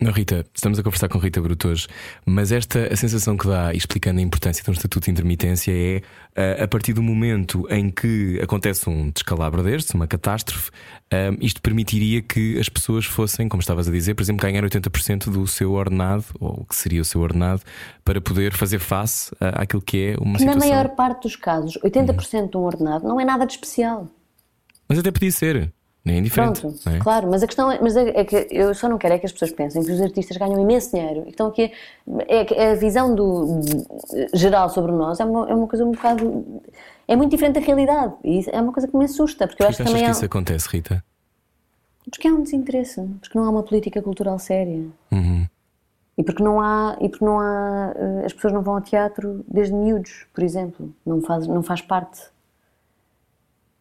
Não, 0.00 0.10
Rita, 0.10 0.44
estamos 0.52 0.78
a 0.78 0.82
conversar 0.82 1.08
com 1.08 1.18
Rita 1.18 1.40
Bruto 1.40 1.68
hoje, 1.68 1.86
mas 2.26 2.50
esta 2.50 2.92
a 2.92 2.96
sensação 2.96 3.36
que 3.36 3.46
dá, 3.46 3.72
explicando 3.72 4.18
a 4.18 4.22
importância 4.22 4.62
de 4.62 4.68
um 4.68 4.72
estatuto 4.72 5.04
de 5.04 5.12
intermitência, 5.12 5.72
é 5.72 6.02
ah, 6.36 6.64
a 6.64 6.68
partir 6.68 6.92
do 6.92 7.02
momento 7.02 7.64
em 7.70 7.90
que 7.90 8.38
acontece 8.42 8.90
um 8.90 9.10
descalabro 9.10 9.62
destes, 9.62 9.94
uma 9.94 10.06
catástrofe, 10.08 10.70
ah, 11.12 11.30
isto 11.40 11.62
permitiria 11.62 12.20
que 12.20 12.58
as 12.58 12.68
pessoas 12.68 13.04
fossem, 13.04 13.48
como 13.48 13.60
estavas 13.60 13.88
a 13.88 13.92
dizer, 13.92 14.14
por 14.14 14.22
exemplo, 14.22 14.42
ganhar 14.42 14.64
80% 14.64 15.30
do 15.30 15.46
seu 15.46 15.72
ordenado, 15.72 16.24
ou 16.40 16.62
o 16.62 16.64
que 16.64 16.74
seria 16.74 17.00
o 17.00 17.04
seu 17.04 17.20
ordenado, 17.20 17.62
para 18.04 18.20
poder 18.20 18.52
fazer 18.52 18.80
face 18.80 19.34
ah, 19.40 19.62
àquilo 19.62 19.80
que 19.80 20.08
é 20.08 20.16
uma 20.20 20.32
Na 20.32 20.38
situação. 20.40 20.68
maior 20.68 20.88
parte 20.90 21.22
dos 21.22 21.36
casos, 21.36 21.78
80% 21.84 22.50
de 22.50 22.56
um 22.56 22.62
ordenado 22.62 23.06
não 23.06 23.20
é 23.20 23.24
nada 23.24 23.46
de 23.46 23.52
especial. 23.52 24.08
Mas 24.88 24.98
até 24.98 25.10
podia 25.10 25.30
ser, 25.30 25.72
nem 26.04 26.16
é 26.16 26.18
indiferente. 26.18 26.60
Pronto, 26.60 26.90
é? 26.90 26.98
claro, 26.98 27.30
mas 27.30 27.42
a 27.42 27.46
questão 27.46 27.70
é, 27.70 27.80
mas 27.80 27.96
é, 27.96 28.08
é 28.10 28.24
que 28.24 28.46
eu 28.50 28.74
só 28.74 28.88
não 28.88 28.98
quero 28.98 29.14
é 29.14 29.18
que 29.18 29.26
as 29.26 29.32
pessoas 29.32 29.52
pensem 29.52 29.82
que 29.82 29.90
os 29.90 30.00
artistas 30.00 30.36
ganham 30.36 30.60
imenso 30.60 30.90
dinheiro 30.90 31.20
e 31.20 31.24
que 31.24 31.30
estão 31.30 31.46
aqui. 31.46 31.72
É, 32.28 32.72
a 32.72 32.74
visão 32.74 33.14
do, 33.14 33.60
geral 34.34 34.68
sobre 34.68 34.92
nós 34.92 35.18
é 35.20 35.24
uma, 35.24 35.48
é 35.48 35.54
uma 35.54 35.66
coisa 35.66 35.84
um 35.84 35.92
bocado. 35.92 36.62
É 37.06 37.16
muito 37.16 37.30
diferente 37.30 37.58
da 37.58 37.60
realidade 37.60 38.14
e 38.22 38.44
é 38.50 38.60
uma 38.60 38.72
coisa 38.72 38.88
que 38.88 38.96
me 38.96 39.04
assusta, 39.04 39.46
porque 39.46 39.62
eu 39.62 39.68
acho 39.68 39.78
que 39.78 39.84
também 39.84 40.04
que 40.04 40.10
isso 40.10 40.24
acontece, 40.24 40.68
Rita? 40.68 41.02
porque 42.10 42.28
há 42.28 42.32
um 42.32 42.42
desinteresse, 42.42 43.00
porque 43.20 43.38
não 43.38 43.44
há 43.46 43.50
uma 43.50 43.62
política 43.62 44.02
cultural 44.02 44.38
séria. 44.38 44.86
Uhum. 45.10 45.46
E 46.16 46.22
porque 46.22 46.42
não 46.42 46.60
há, 46.60 46.96
e 47.00 47.08
porque 47.08 47.24
não 47.24 47.40
há, 47.40 47.92
eh, 47.96 48.26
as 48.26 48.32
pessoas 48.32 48.52
não 48.52 48.62
vão 48.62 48.74
ao 48.74 48.80
teatro 48.80 49.44
desde 49.48 49.74
miúdos, 49.74 50.26
por 50.32 50.44
exemplo, 50.44 50.94
não 51.04 51.20
faz, 51.20 51.46
não 51.46 51.62
faz 51.62 51.80
parte. 51.80 52.20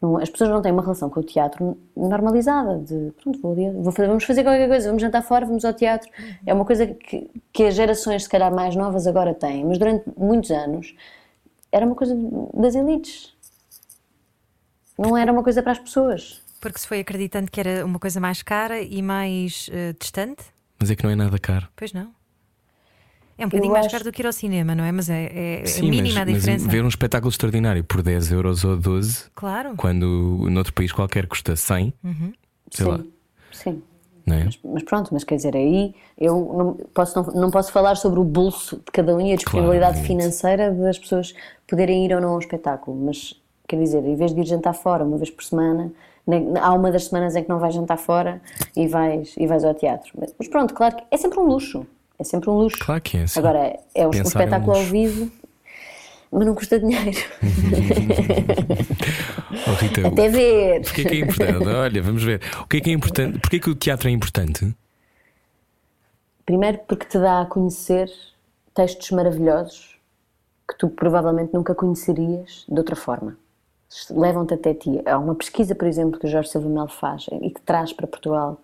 Não- 0.03 0.17
as 0.17 0.29
pessoas 0.29 0.49
não 0.49 0.61
têm 0.61 0.73
uma 0.73 0.81
relação 0.81 1.09
com 1.09 1.21
o 1.21 1.23
teatro 1.23 1.77
normalizada, 1.95 2.77
de 2.79 3.13
pronto, 3.23 3.39
vou 3.41 3.53
ali, 3.53 3.71
vou 3.71 3.89
fazer, 3.93 4.07
vamos 4.09 4.25
fazer 4.25 4.43
qualquer 4.43 4.67
coisa, 4.67 4.87
vamos 4.89 5.01
jantar 5.01 5.21
fora, 5.23 5.45
vamos 5.45 5.63
ao 5.63 5.73
teatro. 5.73 6.11
É 6.45 6.53
uma 6.53 6.65
coisa 6.65 6.85
que, 6.87 7.31
que 7.53 7.63
as 7.63 7.73
gerações, 7.73 8.23
se 8.23 8.29
calhar 8.29 8.53
mais 8.53 8.75
novas, 8.75 9.07
agora 9.07 9.33
têm, 9.33 9.63
mas 9.63 9.77
durante 9.77 10.03
muitos 10.17 10.51
anos 10.51 10.93
era 11.71 11.85
uma 11.85 11.95
coisa 11.95 12.13
das 12.53 12.75
elites. 12.75 13.33
Não 14.99 15.15
era 15.15 15.31
uma 15.31 15.41
coisa 15.41 15.63
para 15.63 15.71
as 15.71 15.79
pessoas. 15.79 16.41
Porque 16.59 16.79
se 16.79 16.87
foi 16.87 16.99
acreditando 16.99 17.49
que 17.49 17.61
era 17.61 17.85
uma 17.85 17.97
coisa 17.97 18.19
mais 18.19 18.43
cara 18.43 18.81
e 18.81 19.01
mais 19.01 19.69
eh, 19.71 19.93
distante? 19.97 20.43
Mas 20.79 20.91
é 20.91 20.97
que 20.97 21.03
não 21.03 21.11
é 21.11 21.15
nada 21.15 21.39
caro. 21.39 21.69
Pois 21.77 21.93
não. 21.93 22.11
É 23.37 23.45
um 23.45 23.49
bocadinho 23.49 23.69
Eu 23.69 23.73
mais 23.73 23.85
acho- 23.87 23.91
caro 23.93 24.03
do 24.03 24.11
que 24.11 24.21
ir 24.21 24.25
ao 24.25 24.31
cinema, 24.33 24.75
não 24.75 24.83
é? 24.83 24.91
Mas 24.91 25.09
é, 25.09 25.23
é, 25.25 25.61
é 25.61 25.65
Sim, 25.65 25.89
mínima 25.89 26.07
mas, 26.07 26.17
a 26.17 26.25
diferença. 26.25 26.65
mas 26.65 26.73
ver 26.73 26.83
um 26.83 26.87
espetáculo 26.87 27.29
extraordinário 27.31 27.83
por 27.83 28.01
10 28.01 28.31
euros 28.31 28.63
ou 28.63 28.77
12, 28.77 29.25
Claro. 29.35 29.73
quando 29.75 30.47
noutro 30.49 30.73
país 30.73 30.91
qualquer 30.91 31.27
custa 31.27 31.55
100, 31.55 31.93
sei 32.71 32.85
sim, 32.85 32.91
lá, 32.91 32.99
sim. 33.51 33.81
não 34.25 34.35
é? 34.35 34.43
Mas, 34.45 34.59
mas 34.63 34.83
pronto, 34.83 35.09
mas 35.11 35.23
quer 35.23 35.35
dizer, 35.35 35.55
aí 35.55 35.93
eu 36.17 36.35
não 36.55 36.73
posso, 36.93 37.15
não, 37.21 37.41
não 37.41 37.51
posso 37.51 37.71
falar 37.71 37.95
sobre 37.95 38.19
o 38.19 38.23
bolso 38.23 38.77
de 38.77 38.91
cada 38.91 39.15
um 39.15 39.19
e 39.21 39.33
a 39.33 39.35
disponibilidade 39.35 39.93
Claramente. 39.99 40.07
financeira 40.07 40.71
das 40.71 40.99
pessoas 40.99 41.33
poderem 41.67 42.05
ir 42.05 42.13
ou 42.13 42.21
não 42.21 42.29
ao 42.29 42.39
espetáculo, 42.39 42.95
mas 43.03 43.33
quer 43.67 43.79
dizer, 43.79 44.03
em 44.05 44.15
vez 44.15 44.33
de 44.33 44.41
ir 44.41 44.45
jantar 44.45 44.73
fora 44.73 45.03
uma 45.03 45.17
vez 45.17 45.31
por 45.31 45.43
semana, 45.43 45.91
nem- 46.27 46.53
há 46.57 46.71
uma 46.73 46.91
das 46.91 47.05
semanas 47.05 47.35
em 47.35 47.43
que 47.43 47.49
não 47.49 47.57
vais 47.59 47.73
jantar 47.73 47.97
fora 47.97 48.39
e 48.75 48.87
vais, 48.87 49.33
e 49.37 49.47
vais 49.47 49.63
ao 49.63 49.73
teatro. 49.73 50.11
Mas, 50.19 50.33
mas 50.37 50.47
pronto, 50.47 50.73
claro 50.73 50.95
que 50.97 51.03
é 51.09 51.17
sempre 51.17 51.39
um 51.39 51.43
luxo, 51.47 51.85
é 52.23 52.25
sempre 52.25 52.49
um 52.49 52.53
luxo. 52.53 52.77
Claro 52.79 53.01
que 53.01 53.17
é, 53.17 53.27
sim. 53.27 53.39
Agora, 53.39 53.77
é 53.93 54.07
um 54.07 54.11
Pensar 54.11 54.39
é 54.39 54.43
um 54.43 54.45
espetáculo 54.45 54.77
ao 54.77 54.83
vivo, 54.83 55.29
mas 56.31 56.47
não 56.47 56.55
custa 56.55 56.79
dinheiro. 56.79 57.17
Oh, 59.67 59.73
Rita, 59.73 60.07
Até 60.07 60.29
ver. 60.29 60.81
o 60.81 60.93
que 60.93 61.01
é 61.01 61.05
que 61.05 61.15
é 61.15 61.19
importante? 61.19 61.67
Olha, 61.67 62.01
vamos 62.01 62.23
ver. 62.23 62.41
O 62.59 62.67
que 62.67 62.77
é 62.77 62.81
que 62.81 62.89
é 62.89 62.93
importante? 62.93 63.39
Porquê 63.39 63.59
que 63.59 63.69
o 63.69 63.75
teatro 63.75 64.09
é 64.09 64.11
importante? 64.11 64.75
Primeiro 66.45 66.79
porque 66.87 67.05
te 67.05 67.19
dá 67.19 67.41
a 67.41 67.45
conhecer 67.45 68.09
textos 68.73 69.11
maravilhosos 69.11 69.95
que 70.67 70.77
tu 70.77 70.89
provavelmente 70.89 71.53
nunca 71.53 71.75
conhecerias 71.75 72.65
de 72.67 72.77
outra 72.77 72.95
forma. 72.95 73.37
Levam-te 74.09 74.55
até 74.55 74.73
ti. 74.73 75.01
Há 75.05 75.17
uma 75.19 75.35
pesquisa, 75.35 75.75
por 75.75 75.87
exemplo, 75.87 76.19
que 76.19 76.25
o 76.25 76.29
Jorge 76.29 76.49
Silva 76.49 76.67
Melo 76.67 76.87
faz 76.87 77.27
e 77.41 77.51
que 77.51 77.61
traz 77.61 77.93
para 77.93 78.07
Portugal 78.07 78.59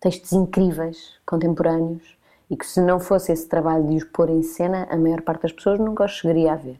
textos 0.00 0.32
incríveis, 0.32 1.10
contemporâneos, 1.26 2.02
E 2.50 2.56
que 2.56 2.66
se 2.66 2.80
não 2.80 3.00
fosse 3.00 3.32
esse 3.32 3.48
trabalho 3.48 3.86
de 3.88 3.96
os 3.96 4.04
pôr 4.04 4.28
em 4.30 4.42
cena, 4.42 4.86
a 4.90 4.96
maior 4.96 5.22
parte 5.22 5.42
das 5.42 5.52
pessoas 5.52 5.78
nunca 5.78 6.04
os 6.04 6.12
chegaria 6.12 6.52
a 6.52 6.56
ver. 6.56 6.78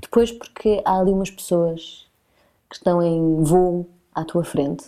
Depois, 0.00 0.30
porque 0.30 0.80
há 0.84 0.98
ali 1.00 1.10
umas 1.10 1.30
pessoas 1.30 2.06
que 2.70 2.76
estão 2.76 3.02
em 3.02 3.42
voo 3.42 3.86
à 4.14 4.24
tua 4.24 4.44
frente, 4.44 4.84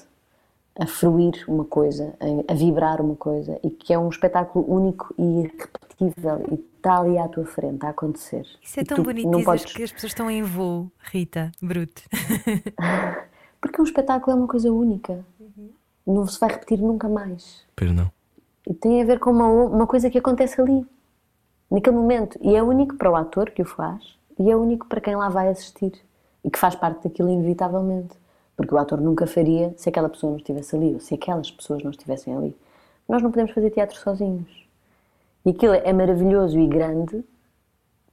a 0.79 0.87
fruir 0.87 1.45
uma 1.49 1.65
coisa, 1.65 2.15
a, 2.21 2.53
a 2.53 2.55
vibrar 2.55 3.01
uma 3.01 3.17
coisa, 3.17 3.59
e 3.65 3.71
que 3.71 3.93
é 3.93 3.99
um 3.99 4.09
espetáculo 4.09 4.65
único 4.73 5.13
e 5.19 5.23
irrepetível, 5.41 6.45
e 6.53 6.55
está 6.77 7.01
ali 7.01 7.19
à 7.19 7.27
tua 7.27 7.45
frente 7.45 7.85
a 7.85 7.89
acontecer. 7.89 8.47
Isso 8.63 8.79
é 8.79 8.83
E 8.83 8.87
tão 8.87 8.99
tu 8.99 9.03
bonito 9.03 9.25
não 9.27 9.39
dizer 9.41 9.45
podes- 9.45 9.73
que 9.73 9.83
as 9.83 9.91
pessoas 9.91 10.13
estão 10.13 10.31
em 10.31 10.43
voo, 10.45 10.91
Rita, 11.01 11.51
bruto. 11.61 12.03
Porque 13.61 13.81
um 13.81 13.85
espetáculo 13.85 14.37
é 14.37 14.39
uma 14.41 14.47
coisa 14.49 14.71
única. 14.73 15.25
Não 16.07 16.27
se 16.27 16.39
vai 16.39 16.51
repetir 16.51 16.79
nunca 16.79 17.09
mais. 17.09 17.63
Pois 17.75 17.93
não. 17.93 18.11
E 18.69 18.75
tem 18.75 19.03
a 19.03 19.05
ver 19.05 19.19
com 19.19 19.31
uma, 19.31 19.47
uma 19.49 19.87
coisa 19.87 20.11
que 20.11 20.19
acontece 20.19 20.61
ali, 20.61 20.87
naquele 21.71 21.97
momento. 21.97 22.39
E 22.43 22.55
é 22.55 22.63
único 22.63 22.97
para 22.97 23.11
o 23.11 23.17
ator 23.17 23.51
que 23.51 23.63
o 23.63 23.65
faz, 23.65 24.17
e 24.39 24.51
é 24.51 24.57
único 24.57 24.87
para 24.87 25.01
quem 25.01 25.17
lá 25.17 25.29
vai 25.29 25.49
assistir. 25.49 25.93
E 26.45 26.51
que 26.51 26.59
faz 26.59 26.77
parte 26.77 27.03
daquilo 27.03 27.29
inevitavelmente. 27.31 28.15
Porque 28.57 28.75
o 28.75 28.79
ator 28.79 29.01
nunca 29.01 29.27
faria 29.27 29.75
se 29.77 29.89
aquela 29.89 30.09
pessoa 30.09 30.31
não 30.33 30.39
estivesse 30.39 30.77
ali, 30.77 30.95
ou 30.95 31.01
se 31.01 31.15
aquelas 31.15 31.51
pessoas 31.51 31.83
não 31.83 31.91
estivessem 31.91 32.35
ali. 32.37 32.57
Nós 33.09 33.23
não 33.23 33.31
podemos 33.31 33.53
fazer 33.53 33.71
teatro 33.71 33.99
sozinhos. 33.99 34.67
E 35.47 35.51
aquilo 35.51 35.75
é 35.75 35.93
maravilhoso 35.93 36.59
e 36.59 36.67
grande 36.67 37.25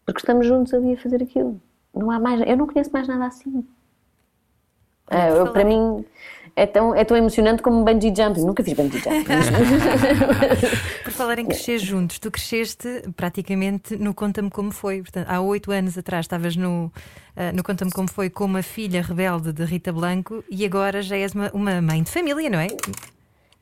porque 0.05 0.19
estamos 0.19 0.45
juntos 0.45 0.73
ali 0.73 0.93
a 0.93 0.97
fazer 0.97 1.21
aquilo. 1.21 1.59
Não 1.93 2.11
há 2.11 2.19
mais. 2.19 2.41
Eu 2.41 2.57
não 2.57 2.67
conheço 2.67 2.91
mais 2.91 3.07
nada 3.07 3.25
assim. 3.25 3.65
Ah, 5.07 5.29
eu- 5.29 5.51
para 5.51 5.63
mim 5.65 6.05
é 6.55 6.65
tão, 6.65 6.95
é 6.95 7.03
tão 7.03 7.17
emocionante 7.17 7.61
como 7.61 7.83
bungee 7.83 8.13
jumping. 8.15 8.45
Nunca 8.45 8.63
fiz 8.63 8.73
bungee 8.73 8.99
jumping. 8.99 9.25
Por 11.03 11.11
falar 11.11 11.37
em 11.37 11.45
crescer 11.45 11.79
juntos, 11.79 12.17
tu 12.17 12.31
cresceste 12.31 13.03
praticamente 13.15 13.97
no 13.97 14.13
Conta-me 14.13 14.49
Como 14.49 14.71
Foi. 14.71 15.01
Portanto, 15.01 15.27
há 15.27 15.41
oito 15.41 15.71
anos 15.71 15.97
atrás 15.97 16.25
estavas 16.25 16.55
no, 16.55 16.91
ah, 17.35 17.51
no 17.51 17.61
Conta-me 17.61 17.91
Como 17.91 18.09
Foi 18.09 18.29
com 18.29 18.45
uma 18.45 18.63
filha 18.63 19.01
rebelde 19.01 19.51
de 19.51 19.65
Rita 19.65 19.91
Blanco 19.91 20.43
e 20.49 20.65
agora 20.65 21.01
já 21.01 21.17
és 21.17 21.33
uma, 21.33 21.51
uma 21.51 21.81
mãe 21.81 22.01
de 22.01 22.09
família, 22.09 22.49
não 22.49 22.59
é? 22.59 22.67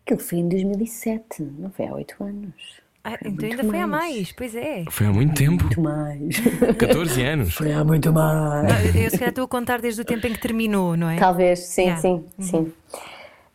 Aquilo 0.06 0.20
foi 0.20 0.40
em 0.40 0.50
2007, 0.50 1.42
não 1.58 1.72
foi 1.72 1.88
há 1.88 1.94
8 1.94 2.24
anos. 2.24 2.83
Ah, 3.06 3.10
Foi 3.10 3.18
então 3.20 3.32
muito 3.32 3.46
ainda 3.46 3.64
foi 3.66 3.80
há 3.82 3.88
mais. 3.88 4.32
pois 4.32 4.56
é. 4.56 4.86
Foi 4.90 5.08
há 5.08 5.12
muito 5.12 5.34
tempo 5.36 5.64
Muito 5.66 5.82
mais. 5.82 6.40
14 6.80 7.22
anos. 7.22 7.54
Foi 7.56 7.72
há 7.74 7.84
muito 7.84 8.14
mais. 8.14 8.96
Eu 8.96 9.10
se 9.10 9.18
calhar 9.18 9.30
estou 9.30 9.44
a 9.44 9.48
contar 9.48 9.82
desde 9.82 10.02
o 10.02 10.06
tempo 10.06 10.26
em 10.26 10.32
que 10.34 10.40
terminou, 10.40 10.96
não 10.96 11.10
é? 11.10 11.18
Talvez, 11.18 11.60
sim, 11.60 11.82
Yeah. 11.84 12.02
sim, 12.02 12.24
sim. 12.40 12.74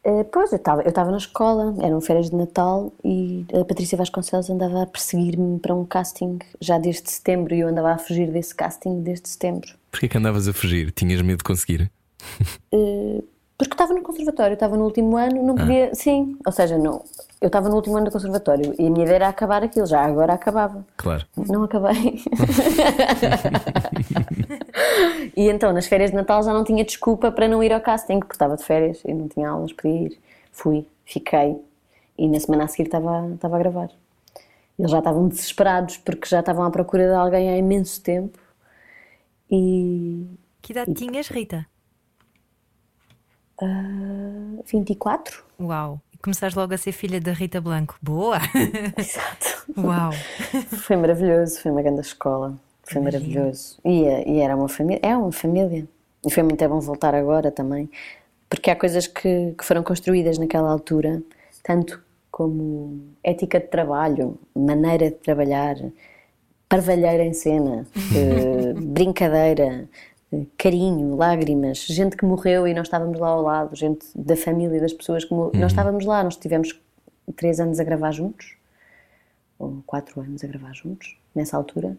Eh, 0.04 0.24
pois, 0.24 0.52
eu 0.52 0.56
estava 0.56 0.82
eu 0.82 0.90
estava 0.90 1.10
na 1.10 1.16
escola, 1.16 1.74
eram 1.82 2.00
férias 2.00 2.30
de 2.30 2.36
Natal 2.36 2.92
e 3.02 3.44
a 3.58 3.64
Patrícia 3.64 3.96
Vasconcelos 3.98 4.48
andava 4.50 4.82
a 4.82 4.86
perseguir-me 4.86 5.58
para 5.58 5.74
um 5.74 5.84
casting 5.84 6.38
já 6.60 6.78
desde 6.78 7.10
setembro 7.10 7.54
e 7.54 7.60
eu 7.60 7.68
andava 7.68 7.92
a 7.92 7.98
fugir 7.98 8.30
desse 8.30 8.54
casting 8.54 9.02
desde 9.02 9.28
setembro. 9.28 9.70
Porquê 9.90 10.08
que 10.08 10.16
andavas 10.18 10.46
a 10.46 10.52
fugir? 10.52 10.92
Tinhas 10.92 11.20
medo 11.22 11.38
de 11.38 11.44
conseguir? 11.44 11.90
Eh, 12.72 13.22
porque 13.58 13.74
estava 13.74 13.92
no 13.92 14.02
conservatório, 14.02 14.54
estava 14.54 14.76
no 14.76 14.84
último 14.84 15.16
ano, 15.16 15.42
não 15.42 15.56
podia. 15.56 15.92
Sim, 15.92 16.38
ou 16.46 16.52
seja, 16.52 16.78
não, 16.78 17.04
eu 17.40 17.48
estava 17.48 17.68
no 17.68 17.74
último 17.74 17.96
ano 17.96 18.06
do 18.06 18.12
conservatório 18.12 18.72
e 18.78 18.86
a 18.86 18.90
minha 18.90 19.04
ideia 19.04 19.16
era 19.16 19.28
acabar 19.28 19.64
aquilo, 19.64 19.84
já 19.84 20.00
agora 20.00 20.32
acabava. 20.32 20.86
Claro. 20.96 21.26
Não 21.36 21.64
acabei. 21.64 22.22
e 25.36 25.48
então, 25.48 25.72
nas 25.72 25.88
férias 25.88 26.10
de 26.10 26.16
Natal 26.16 26.40
já 26.44 26.52
não 26.52 26.62
tinha 26.62 26.84
desculpa 26.84 27.32
para 27.32 27.48
não 27.48 27.60
ir 27.60 27.72
ao 27.72 27.80
casting, 27.80 28.20
porque 28.20 28.34
estava 28.34 28.56
de 28.56 28.62
férias 28.62 29.02
e 29.04 29.12
não 29.12 29.26
tinha 29.26 29.50
aulas, 29.50 29.72
podia 29.72 30.06
ir. 30.06 30.20
Fui, 30.52 30.86
fiquei. 31.04 31.60
E 32.16 32.28
na 32.28 32.38
semana 32.38 32.62
a 32.62 32.68
seguir 32.68 32.84
estava, 32.84 33.28
estava 33.34 33.56
a 33.56 33.58
gravar. 33.58 33.90
Eles 34.78 34.92
já 34.92 34.98
estavam 34.98 35.26
desesperados 35.26 35.96
porque 35.96 36.28
já 36.28 36.38
estavam 36.38 36.62
à 36.62 36.70
procura 36.70 37.08
de 37.08 37.14
alguém 37.14 37.50
há 37.50 37.56
imenso 37.56 38.00
tempo. 38.00 38.38
E. 39.50 40.28
Que 40.62 40.72
idade 40.72 40.94
tinhas, 40.94 41.26
Rita? 41.26 41.66
24? 44.64 45.44
Uau! 45.60 46.00
E 46.12 46.18
começaste 46.18 46.58
logo 46.58 46.72
a 46.74 46.78
ser 46.78 46.92
filha 46.92 47.20
da 47.20 47.32
Rita 47.32 47.60
Blanco. 47.60 47.96
Boa! 48.02 48.38
Exato. 48.96 49.72
Uau! 49.76 50.12
Foi 50.84 50.96
maravilhoso, 50.96 51.60
foi 51.60 51.70
uma 51.70 51.82
grande 51.82 52.00
escola, 52.00 52.54
foi 52.84 53.00
maravilhoso. 53.02 53.78
E, 53.84 54.04
é- 54.04 54.28
e 54.28 54.40
era 54.40 54.56
uma 54.56 54.68
família, 54.68 55.00
é 55.02 55.16
uma 55.16 55.32
família. 55.32 55.86
E 56.26 56.30
foi 56.30 56.42
muito 56.42 56.68
bom 56.68 56.80
voltar 56.80 57.14
agora 57.14 57.50
também, 57.50 57.88
porque 58.50 58.70
há 58.70 58.76
coisas 58.76 59.06
que, 59.06 59.54
que 59.56 59.64
foram 59.64 59.82
construídas 59.82 60.36
naquela 60.38 60.70
altura, 60.70 61.22
tanto 61.62 62.00
como 62.30 63.00
ética 63.22 63.60
de 63.60 63.66
trabalho, 63.68 64.38
maneira 64.54 65.06
de 65.10 65.16
trabalhar, 65.16 65.76
parvalheira 66.68 67.24
em 67.24 67.32
cena, 67.32 67.86
eh, 68.14 68.72
brincadeira, 68.74 69.88
carinho, 70.56 71.16
lágrimas, 71.16 71.78
gente 71.86 72.16
que 72.16 72.24
morreu 72.24 72.66
e 72.68 72.74
nós 72.74 72.86
estávamos 72.86 73.18
lá 73.18 73.28
ao 73.28 73.42
lado, 73.42 73.74
gente 73.74 74.06
da 74.14 74.36
família 74.36 74.80
das 74.80 74.92
pessoas 74.92 75.24
que 75.24 75.32
morreram. 75.32 75.60
Nós 75.60 75.72
estávamos 75.72 76.04
lá, 76.04 76.22
nós 76.22 76.36
tivemos 76.36 76.78
três 77.36 77.58
anos 77.60 77.80
a 77.80 77.84
gravar 77.84 78.12
juntos 78.12 78.56
ou 79.58 79.82
quatro 79.86 80.20
anos 80.20 80.44
a 80.44 80.46
gravar 80.46 80.72
juntos, 80.72 81.16
nessa 81.34 81.56
altura. 81.56 81.96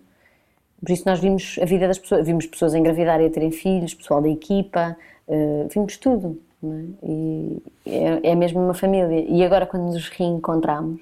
Por 0.80 0.92
isso 0.92 1.04
nós 1.06 1.20
vimos 1.20 1.58
a 1.62 1.66
vida 1.66 1.88
das 1.88 1.98
pessoas, 2.00 2.26
vimos 2.26 2.46
pessoas 2.46 2.74
a 2.74 2.80
engravidar 2.80 3.20
e 3.20 3.26
a 3.26 3.30
terem 3.30 3.52
filhos, 3.52 3.94
pessoal 3.94 4.22
da 4.22 4.30
equipa, 4.30 4.96
eh, 5.28 5.68
vimos 5.74 5.98
tudo. 5.98 6.40
é? 6.64 6.84
E 7.04 7.64
é, 7.86 8.30
é 8.32 8.36
mesmo 8.36 8.62
uma 8.64 8.74
família. 8.74 9.26
E 9.28 9.44
agora 9.44 9.66
quando 9.66 9.84
nos 9.92 10.08
reencontramos, 10.08 11.02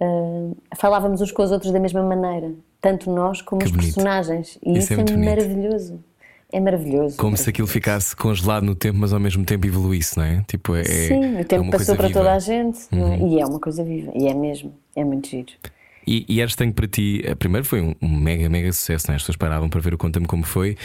eh, 0.00 0.50
falávamos 0.76 1.20
uns 1.20 1.32
com 1.32 1.42
os 1.42 1.50
outros 1.50 1.72
da 1.72 1.80
mesma 1.80 2.02
maneira, 2.02 2.52
tanto 2.80 3.10
nós 3.10 3.42
como 3.42 3.58
Que 3.60 3.66
os 3.66 3.72
bonito. 3.72 3.86
personagens. 3.94 4.56
E 4.64 4.78
Isso 4.78 4.92
isso, 4.92 5.00
é 5.00 5.14
é, 5.14 5.16
maravilhoso. 5.16 5.98
É 6.52 6.58
maravilhoso. 6.58 7.16
Como 7.16 7.36
se 7.36 7.48
aquilo 7.48 7.68
ficasse 7.68 8.14
congelado 8.16 8.64
no 8.64 8.74
tempo, 8.74 8.98
mas 8.98 9.12
ao 9.12 9.20
mesmo 9.20 9.44
tempo 9.44 9.66
evoluísse, 9.66 10.16
não 10.16 10.24
é? 10.24 10.44
Tipo, 10.46 10.74
é, 10.74 10.84
Sim, 10.84 11.36
é 11.36 11.40
o 11.42 11.44
tempo 11.44 11.62
uma 11.62 11.72
passou 11.72 11.96
para 11.96 12.08
viva. 12.08 12.18
Uhum. 12.18 12.24
toda 12.24 12.36
a 12.36 12.38
gente 12.38 12.78
é? 12.92 13.18
e 13.26 13.40
é 13.40 13.46
uma 13.46 13.60
coisa 13.60 13.84
viva. 13.84 14.10
E 14.14 14.26
é 14.26 14.34
mesmo, 14.34 14.72
é 14.96 15.04
muito 15.04 15.28
giro. 15.28 15.52
E, 16.10 16.24
e 16.28 16.40
era 16.40 16.48
estranho 16.48 16.72
para 16.72 16.88
ti, 16.88 17.20
eh, 17.24 17.36
primeiro 17.36 17.64
foi 17.64 17.80
um, 17.80 17.94
mega, 18.02 18.48
mega 18.48 18.72
sucesso, 18.72 19.06
não 19.06 19.12
é? 19.12 19.16
as 19.16 19.22
pessoas 19.22 19.36
paravam 19.36 19.68
para 19.68 19.80
ver 19.80 19.94
o 19.94 19.98
Conta-me 19.98 20.26
Como 20.26 20.42
Foi. 20.42 20.76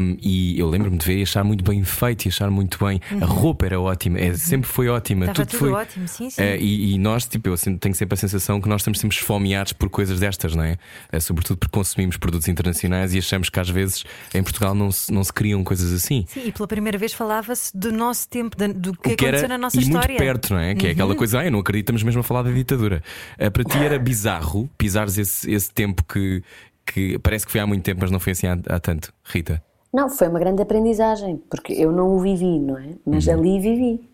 um, 0.00 0.16
e 0.22 0.58
eu 0.58 0.66
lembro-me 0.66 0.96
de 0.96 1.04
ver 1.04 1.18
e 1.18 1.22
achar 1.22 1.44
muito 1.44 1.62
bem 1.62 1.84
feito 1.84 2.24
e 2.24 2.28
achar 2.28 2.50
muito 2.50 2.82
bem. 2.82 2.98
A 3.20 3.24
roupa 3.26 3.66
era 3.66 3.78
ótima, 3.78 4.18
é, 4.18 4.32
sempre 4.34 4.66
foi 4.70 4.88
ótima. 4.88 5.26
Estava 5.26 5.44
tudo 5.44 5.58
foi, 5.58 5.72
ótimo, 5.72 6.08
sim, 6.08 6.30
sim. 6.30 6.40
Eh, 6.42 6.56
e, 6.58 6.94
e 6.94 6.98
nós, 6.98 7.26
tipo, 7.26 7.50
eu 7.50 7.56
tenho 7.78 7.94
sempre 7.94 8.14
a 8.14 8.16
sensação 8.16 8.60
que 8.62 8.68
nós 8.68 8.80
estamos 8.80 8.98
sempre 8.98 9.14
esfomeados 9.16 9.74
por 9.74 9.90
coisas 9.90 10.18
destas, 10.20 10.54
não 10.54 10.64
é? 10.64 10.78
Eh, 11.12 11.20
sobretudo 11.20 11.58
porque 11.58 11.72
consumimos 11.72 12.16
produtos 12.16 12.48
internacionais 12.48 13.12
e 13.14 13.18
achamos 13.18 13.50
que 13.50 13.60
às 13.60 13.68
vezes 13.68 14.04
em 14.34 14.42
Portugal 14.42 14.74
não 14.74 14.90
se, 14.90 15.12
não 15.12 15.22
se 15.22 15.32
criam 15.34 15.62
coisas 15.62 15.92
assim. 15.92 16.24
Sim, 16.28 16.44
e 16.46 16.52
pela 16.52 16.66
primeira 16.66 16.96
vez 16.96 17.12
falava-se 17.12 17.76
do 17.76 17.92
nosso 17.92 18.26
tempo, 18.26 18.56
do 18.56 18.92
que, 18.94 19.14
que 19.16 19.26
aconteceu 19.26 19.38
era 19.44 19.48
na 19.48 19.58
nossa 19.58 19.76
e 19.76 19.80
história. 19.82 20.08
muito 20.08 20.18
perto, 20.18 20.54
não 20.54 20.60
é? 20.60 20.74
Que 20.74 20.86
é 20.86 20.88
Uhum. 20.88 20.92
aquela 20.94 21.14
coisa, 21.14 21.40
ah, 21.40 21.44
eu 21.44 21.50
não 21.50 21.58
acredito, 21.58 21.84
estamos 21.84 22.02
mesmo 22.02 22.20
a 22.20 22.24
falar 22.24 22.42
da 22.42 22.50
ditadura. 22.50 23.02
Eh, 23.36 23.50
para 23.50 23.64
ti 23.64 23.76
era 23.76 23.98
bizarro 24.00 24.61
pisares 24.78 25.18
esse, 25.18 25.50
esse 25.50 25.72
tempo 25.72 26.02
que, 26.04 26.42
que 26.86 27.18
parece 27.18 27.44
que 27.46 27.52
foi 27.52 27.60
há 27.60 27.66
muito 27.66 27.82
tempo, 27.84 28.00
mas 28.02 28.10
não 28.10 28.20
foi 28.20 28.32
assim 28.32 28.46
há, 28.46 28.58
há 28.68 28.80
tanto, 28.80 29.12
Rita. 29.24 29.62
Não, 29.92 30.08
foi 30.08 30.28
uma 30.28 30.38
grande 30.38 30.62
aprendizagem, 30.62 31.36
porque 31.50 31.72
eu 31.74 31.92
não 31.92 32.14
o 32.16 32.18
vivi, 32.20 32.58
não 32.58 32.78
é? 32.78 32.90
Mas 33.04 33.26
Uhum. 33.26 33.34
ali 33.34 33.60
vivi. 33.60 34.08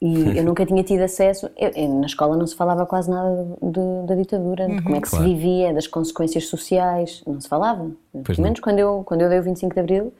E 0.00 0.14
eu 0.38 0.44
nunca 0.44 0.64
tinha 0.64 0.82
tido 0.82 1.02
acesso. 1.02 1.50
eu- 1.58 1.72
eu- 1.76 1.94
na 2.00 2.06
escola 2.06 2.34
não 2.36 2.46
se 2.46 2.56
falava 2.56 2.86
quase 2.86 3.10
nada 3.10 3.46
de- 3.62 4.06
da 4.06 4.14
ditadura, 4.14 4.66
de 4.66 4.80
como 4.82 4.96
é 4.96 5.00
que 5.02 5.10
Claro. 5.10 5.24
se 5.26 5.30
vivia, 5.34 5.74
das 5.74 5.86
consequências 5.86 6.46
sociais. 6.46 7.22
Não 7.26 7.38
se 7.38 7.46
falava. 7.48 7.90
Pois 8.12 8.24
Pelo 8.24 8.38
não. 8.38 8.42
menos 8.44 8.60
quando 8.60 8.78
eu, 8.78 9.02
quando 9.04 9.20
eu 9.20 9.28
dei 9.28 9.38
o 9.38 9.42
25 9.42 9.74
de 9.74 9.80
Abril, 9.80 10.14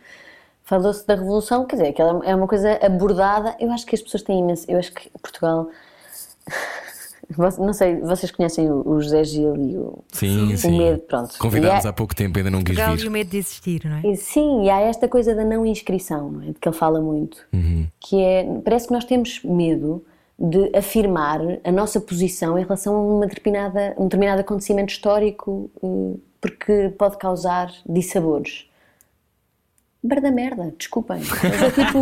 falou-se 0.65 1.07
da 1.07 1.15
Revolução, 1.15 1.65
quer 1.65 1.77
dizer, 1.77 1.89
aquela 1.89 2.23
é 2.27 2.35
uma 2.35 2.47
coisa 2.47 2.79
abordada. 2.83 3.57
Eu 3.59 3.73
acho 3.73 3.87
que 3.87 3.95
as 3.95 4.03
pessoas 4.03 4.23
têm 4.23 4.41
imenso. 4.41 4.71
Eu 4.71 4.79
acho 4.79 4.93
que 4.93 5.09
Portugal. 5.19 5.71
Não 7.59 7.73
sei, 7.73 7.97
vocês 8.01 8.31
conhecem 8.33 8.71
o 8.71 9.01
José 9.01 9.23
Gil 9.25 9.57
e 9.57 9.77
o, 9.77 9.99
Sim, 10.13 10.53
o 10.53 10.59
sim. 10.59 10.77
medo, 10.79 11.01
pronto. 11.03 11.39
Convidámos 11.39 11.85
é- 11.85 11.89
há 11.89 11.93
pouco 11.93 12.15
tempo, 12.15 12.39
ainda 12.39 12.51
não 12.51 12.59
quis 12.59 12.75
Portugal 12.77 12.95
e 12.95 12.99
o 12.99 13.03
vir. 13.03 13.11
medo 13.11 13.31
de 13.31 13.37
existir, 13.39 13.83
não 13.85 13.97
é? 13.97 14.03
e 14.13 14.17
Sim, 14.17 14.65
e 14.65 14.71
há 14.71 14.81
esta 14.81 15.07
coisa 15.09 15.35
da 15.35 15.45
não 15.45 15.65
inscrição, 15.65 16.31
não 16.31 16.43
é? 16.43 16.47
de 16.47 16.55
que 16.55 16.69
ele 16.69 16.77
fala 16.77 17.01
muito, 17.01 17.47
que 18.01 18.21
é, 18.21 18.45
parece 18.65 18.87
que 18.89 18.93
nós 18.93 19.05
temos 19.05 19.41
medo 19.45 20.05
de 20.39 20.75
afirmar 20.77 21.41
a 21.63 21.71
nossa 21.71 22.01
posição 22.01 22.59
em 22.59 22.63
relação 22.63 22.95
a 22.97 23.01
uma 23.03 23.27
determinada, 23.27 23.95
um 23.99 24.05
determinado 24.05 24.41
acontecimento 24.41 24.89
histórico, 24.91 25.71
eh, 25.83 26.19
porque 26.41 26.89
pode 26.97 27.19
causar 27.19 27.71
dissabores. 27.87 28.65
Barda 30.03 30.31
merda, 30.31 30.75
desculpem. 30.79 31.19
É 31.19 31.71
tipo, 31.71 31.99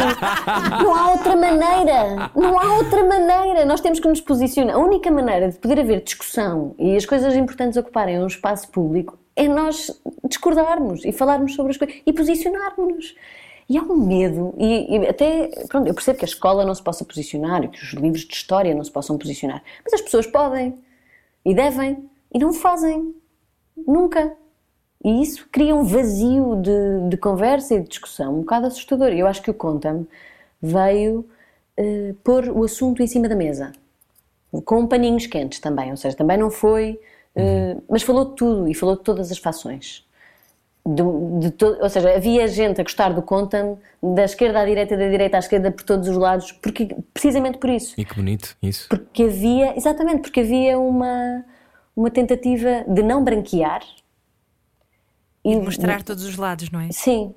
não 0.83 0.95
há 0.95 1.11
outra 1.11 1.35
maneira. 1.35 2.31
Não 2.35 2.59
há 2.59 2.77
outra 2.77 3.03
maneira. 3.05 3.65
Nós 3.65 3.81
temos 3.81 3.99
que 3.99 4.07
nos 4.07 4.21
posicionar. 4.21 4.77
A 4.77 4.79
única 4.79 5.11
maneira 5.11 5.51
de 5.51 5.59
poder 5.59 5.81
haver 5.81 6.03
discussão 6.03 6.77
e 6.79 6.95
as 6.97 7.05
coisas 7.05 7.35
importantes 7.35 7.77
ocuparem 7.77 8.21
um 8.21 8.27
espaço 8.27 8.69
público 8.69 9.19
é 9.35 9.49
nós 9.49 9.91
discordarmos 10.29 11.05
e 11.05 11.11
falarmos 11.11 11.55
sobre 11.55 11.73
as 11.73 11.77
coisas 11.77 11.97
e 12.07 12.13
posicionarmos-nos. 12.13 13.17
E 13.69 13.77
há 13.77 13.83
um 13.83 13.97
medo, 13.97 14.55
e, 14.57 14.97
e 14.97 15.07
até, 15.07 15.49
pronto, 15.69 15.87
eu 15.87 15.95
percebo 15.95 16.19
que 16.19 16.25
a 16.25 16.29
escola 16.29 16.65
não 16.65 16.75
se 16.75 16.83
possa 16.83 17.05
posicionar 17.05 17.63
e 17.65 17.69
que 17.69 17.83
os 17.83 17.93
livros 17.93 18.23
de 18.23 18.35
história 18.35 18.75
não 18.75 18.83
se 18.83 18.91
possam 18.91 19.19
posicionar, 19.19 19.63
mas 19.85 19.93
as 19.93 20.01
pessoas 20.01 20.27
podem 20.27 20.79
e 21.45 21.55
devem, 21.55 22.09
e 22.33 22.39
não 22.39 22.55
fazem. 22.55 23.15
Nunca. 23.77 24.35
E 25.05 25.23
isso 25.23 25.49
cria 25.53 25.75
um 25.77 25.85
vazio 25.85 26.57
de, 26.61 27.09
de 27.11 27.17
conversa 27.17 27.75
e 27.75 27.83
de 27.83 27.89
discussão 27.89 28.35
um 28.35 28.41
bocado 28.41 28.67
assustador. 28.67 29.09
Eu 29.09 29.27
acho 29.27 29.41
que 29.43 29.51
o 29.51 29.55
Conta-me 29.55 30.07
veio 30.61 31.25
eh, 31.77 32.15
pôr 32.25 32.49
o 32.49 32.65
assunto 32.65 33.01
em 33.03 33.07
cima 33.07 33.29
da 33.29 33.37
mesa, 33.37 33.71
com 34.65 34.87
paninhos 34.87 35.27
quentes 35.27 35.61
também, 35.61 35.91
ou 35.91 35.97
seja, 35.97 36.17
também 36.17 36.37
não 36.37 36.51
foi. 36.51 36.99
eh, 37.37 37.77
mas 37.89 38.03
falou 38.03 38.25
de 38.25 38.35
tudo 38.35 38.69
e 38.69 38.75
falou 38.75 38.97
de 38.97 39.03
todas 39.05 39.31
as 39.31 39.39
fações. 39.39 40.05
De 40.85 41.51
to- 41.51 41.77
ou 41.83 41.89
seja, 41.91 42.17
havia 42.17 42.49
gente 42.49 42.81
a 42.81 42.83
gostar 42.85 43.11
do 43.13 43.21
Conta-me, 43.23 43.77
da 44.03 44.25
esquerda 44.25 44.61
à 44.61 44.65
direita, 44.65 44.97
da 44.97 45.07
direita 45.09 45.37
à 45.37 45.41
esquerda, 45.41 45.71
por 45.71 45.83
todos 45.85 46.09
os 46.09 46.17
lados, 46.17 46.51
porque, 46.51 46.97
precisamente 47.13 47.59
por 47.59 47.69
isso. 47.71 47.95
E 47.99 48.05
que 48.07 48.15
bonito, 48.15 48.57
isso. 48.63 48.89
Porque 48.89 49.25
havia, 49.25 49.77
exatamente, 49.77 50.23
porque 50.23 50.41
havia 50.41 50.79
uma, 50.79 51.45
uma 51.95 52.11
tentativa 52.11 52.85
de 52.89 53.03
não 53.03 53.23
branquear 53.23 53.83
E 55.49 55.59
de 55.59 55.65
mostrar 55.65 56.03
todos 56.03 56.25
os 56.25 56.37
lados, 56.37 56.71
não 56.71 56.81
é? 56.81 56.89
Sim, 56.91 57.35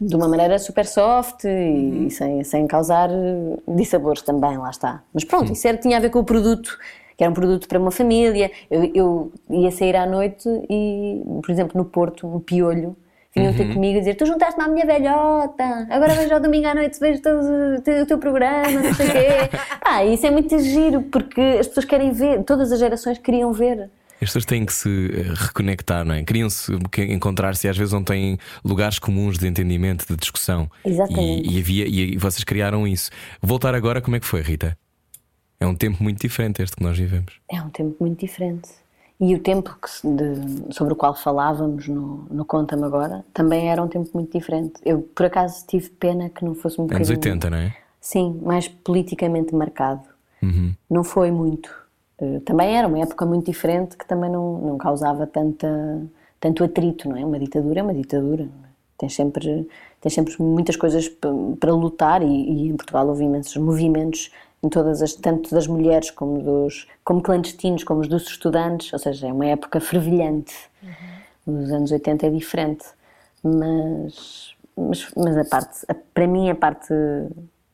de 0.00 0.14
uma 0.14 0.28
maneira 0.28 0.58
super 0.58 0.86
soft 0.86 1.44
e, 1.44 2.06
e 2.06 2.10
sem, 2.10 2.44
sem 2.44 2.66
causar 2.66 3.10
eh, 3.10 3.58
dissabores 3.68 4.22
também, 4.22 4.56
lá 4.56 4.70
está. 4.70 5.02
Mas 5.12 5.24
pronto, 5.24 5.52
isso 5.52 5.66
era, 5.66 5.76
tinha 5.76 5.96
a 5.96 6.00
ver 6.00 6.10
com 6.10 6.20
o 6.20 6.24
produto, 6.24 6.78
que 7.16 7.24
era 7.24 7.30
um 7.30 7.34
produto 7.34 7.66
para 7.66 7.78
uma 7.78 7.90
família. 7.90 8.50
Eu, 8.70 8.90
eu 8.94 9.32
ia 9.50 9.70
sair 9.70 9.96
à 9.96 10.06
noite 10.06 10.48
e, 10.70 11.22
por 11.42 11.50
exemplo, 11.50 11.76
no 11.76 11.84
Porto, 11.84 12.26
um 12.26 12.38
piolho, 12.38 12.96
vinham 13.34 13.52
ter 13.54 13.72
comigo 13.72 13.96
e 13.96 14.00
dizer: 14.00 14.14
Tu 14.14 14.26
juntaste-me 14.26 14.64
à 14.64 14.68
minha 14.68 14.86
velhota, 14.86 15.86
agora 15.90 16.14
vejo 16.14 16.34
ao 16.34 16.40
domingo 16.40 16.68
à 16.68 16.74
noite, 16.74 16.98
vejo 17.00 17.20
todo 17.20 17.40
o 18.02 18.06
teu, 18.06 18.18
programa, 18.18 18.70
não 18.70 18.94
sei 18.94 19.06
o 19.06 19.10
quê. 19.10 19.58
Ah, 19.90 20.04
isso 20.04 20.26
é 20.26 20.30
muito 20.30 20.58
giro, 20.58 21.00
porque 21.04 21.40
as 21.58 21.66
pessoas 21.66 21.86
querem 21.86 22.12
ver, 22.12 22.44
todas 22.44 22.70
as 22.70 22.78
gerações 22.78 23.16
queriam 23.16 23.52
ver. 23.54 23.90
As 24.20 24.28
pessoas 24.30 24.44
têm 24.44 24.66
que 24.66 24.72
se 24.72 24.88
eh, 25.14 25.32
reconectar, 25.34 26.04
não 26.04 26.14
é? 26.14 26.22
Queriam-se 26.24 26.76
que- 26.90 27.04
encontrar-se 27.04 27.66
e 27.66 27.70
às 27.70 27.76
vezes 27.76 27.92
não 27.92 28.02
têm 28.02 28.36
lugares 28.64 28.98
comuns 28.98 29.38
de 29.38 29.46
entendimento, 29.46 30.06
de 30.08 30.16
discussão. 30.16 30.68
Exatamente. 30.84 31.48
E, 31.48 31.56
e 31.56 31.60
havia, 31.60 31.86
e, 31.86 32.16
vocês 32.16 32.42
criaram 32.44 32.86
isso. 32.86 33.10
Voltar 33.40 33.74
agora, 33.74 34.00
como 34.00 34.16
é 34.16 34.20
que 34.20 34.26
foi, 34.26 34.42
Rita? 34.42 34.76
É 35.60 35.66
um 35.66 35.74
tempo 35.74 36.02
muito 36.02 36.20
diferente 36.20 36.62
este 36.62 36.76
que 36.76 36.82
nós 36.82 36.96
vivemos. 36.98 37.32
É 37.50 37.60
um 37.62 37.70
tempo 37.70 37.96
muito 38.00 38.20
diferente. 38.20 38.68
E 39.20 39.34
o 39.34 39.38
tempo 39.40 39.76
que 39.82 39.88
de- 40.08 40.72
sobre 40.74 40.92
o 40.92 40.96
qual 40.96 41.14
falávamos 41.14 41.88
no, 41.88 42.26
no 42.30 42.44
Conta-me 42.44 42.84
Agora 42.84 43.24
também 43.34 43.68
era 43.68 43.82
um 43.82 43.88
tempo 43.88 44.08
muito 44.14 44.36
diferente. 44.38 44.74
Eu, 44.84 45.00
por 45.00 45.26
acaso, 45.26 45.64
tive 45.66 45.88
pena 45.90 46.28
que 46.30 46.44
não 46.44 46.54
fosse 46.54 46.80
um 46.80 46.84
Anos 46.84 46.92
bocadinho... 47.08 47.16
80, 47.18 47.50
não 47.50 47.58
é? 47.58 47.76
Sim, 48.00 48.40
mais 48.44 48.68
politicamente 48.68 49.52
marcado. 49.54 50.02
Uhum. 50.40 50.72
Não 50.88 51.02
foi 51.02 51.32
muito. 51.32 51.68
Eh, 52.20 52.40
Também 52.44 52.76
era 52.76 52.88
uma 52.88 52.98
época 53.00 53.24
muito 53.26 53.46
diferente 53.46 53.96
que 53.96 54.06
também 54.06 54.30
não, 54.30 54.58
não 54.58 54.78
causava 54.78 55.26
tanta, 55.26 56.02
tanto 56.40 56.64
atrito, 56.64 57.08
não 57.08 57.16
é? 57.16 57.24
Uma 57.24 57.38
ditadura 57.38 57.80
é 57.80 57.82
uma 57.82 57.94
ditadura. 57.94 58.44
é? 58.44 58.68
Tens 58.98 59.14
sempre, 59.14 59.68
tens 60.00 60.12
sempre 60.14 60.34
muitas 60.42 60.76
coisas 60.76 61.08
para 61.08 61.72
lutar 61.72 62.22
e, 62.22 62.26
e 62.26 62.68
em 62.68 62.76
Portugal 62.76 63.06
houve 63.08 63.24
imensos 63.24 63.56
movimentos 63.56 64.30
em 64.62 64.68
todas 64.68 65.00
as, 65.02 65.14
tanto 65.14 65.54
das 65.54 65.68
mulheres 65.68 66.10
como 66.10 66.42
dos 66.42 66.88
como 67.04 67.22
clandestinos, 67.22 67.84
como 67.84 68.00
os 68.00 68.08
dos 68.08 68.24
estudantes, 68.26 68.92
ou 68.92 68.98
seja, 68.98 69.28
é 69.28 69.32
uma 69.32 69.46
época 69.46 69.78
fervilhante. 69.80 70.52
Os 71.46 71.70
anos 71.70 71.92
80 71.92 72.26
é 72.26 72.30
diferente, 72.30 72.84
mas, 73.42 74.54
mas, 74.76 75.08
mas 75.16 75.36
a 75.38 75.44
parte, 75.44 75.78
a- 75.88 75.94
para 75.94 76.26
mim 76.26 76.50
a 76.50 76.54
parte 76.56 76.92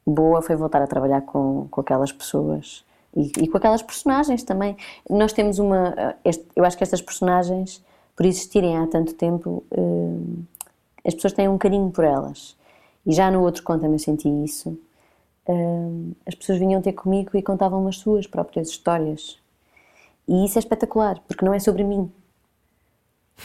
boa 0.07 0.43
foi 0.43 0.55
voltar 0.57 0.83
a 0.83 0.87
trabalhar 0.87 1.23
com, 1.23 1.67
com 1.71 1.81
aquelas 1.81 2.13
pessoas 2.13 2.85
e, 3.17 3.31
e 3.45 3.49
com 3.49 3.57
aquelas 3.59 3.83
personagens 3.83 4.43
também. 4.43 4.77
Nós 5.09 5.33
temos 5.33 5.59
uma, 5.59 6.15
este- 6.25 6.47
eu 6.57 6.65
acho 6.65 6.77
que 6.77 6.83
estas 6.83 7.01
personagens, 7.03 7.83
por 8.17 8.27
existirem 8.27 8.77
há 8.79 8.87
tanto 8.87 9.15
tempo, 9.15 9.63
eh, 9.71 10.43
as 11.07 11.15
pessoas 11.15 11.33
têm 11.33 11.49
um 11.49 11.59
carinho 11.59 11.91
por 11.91 12.05
elas. 12.05 12.57
E 13.07 13.13
já 13.13 13.31
no 13.31 13.43
outro 13.43 13.63
conta-me 13.63 13.95
eu 13.95 13.99
senti 13.99 14.29
isso. 14.29 14.79
Eh, 15.47 15.55
as 16.27 16.35
pessoas 16.35 16.59
vinham 16.59 16.81
ter 16.83 16.93
comigo 16.93 17.37
e 17.37 17.43
contavam 17.43 17.87
as 17.87 17.99
suas 17.99 18.27
próprias 18.27 18.69
histórias. 18.69 19.39
E 20.27 20.45
isso 20.47 20.59
é 20.59 20.61
espetacular, 20.61 21.21
porque 21.29 21.45
não 21.45 21.53
é 21.55 21.59
sobre 21.61 21.85
mim. 21.85 22.11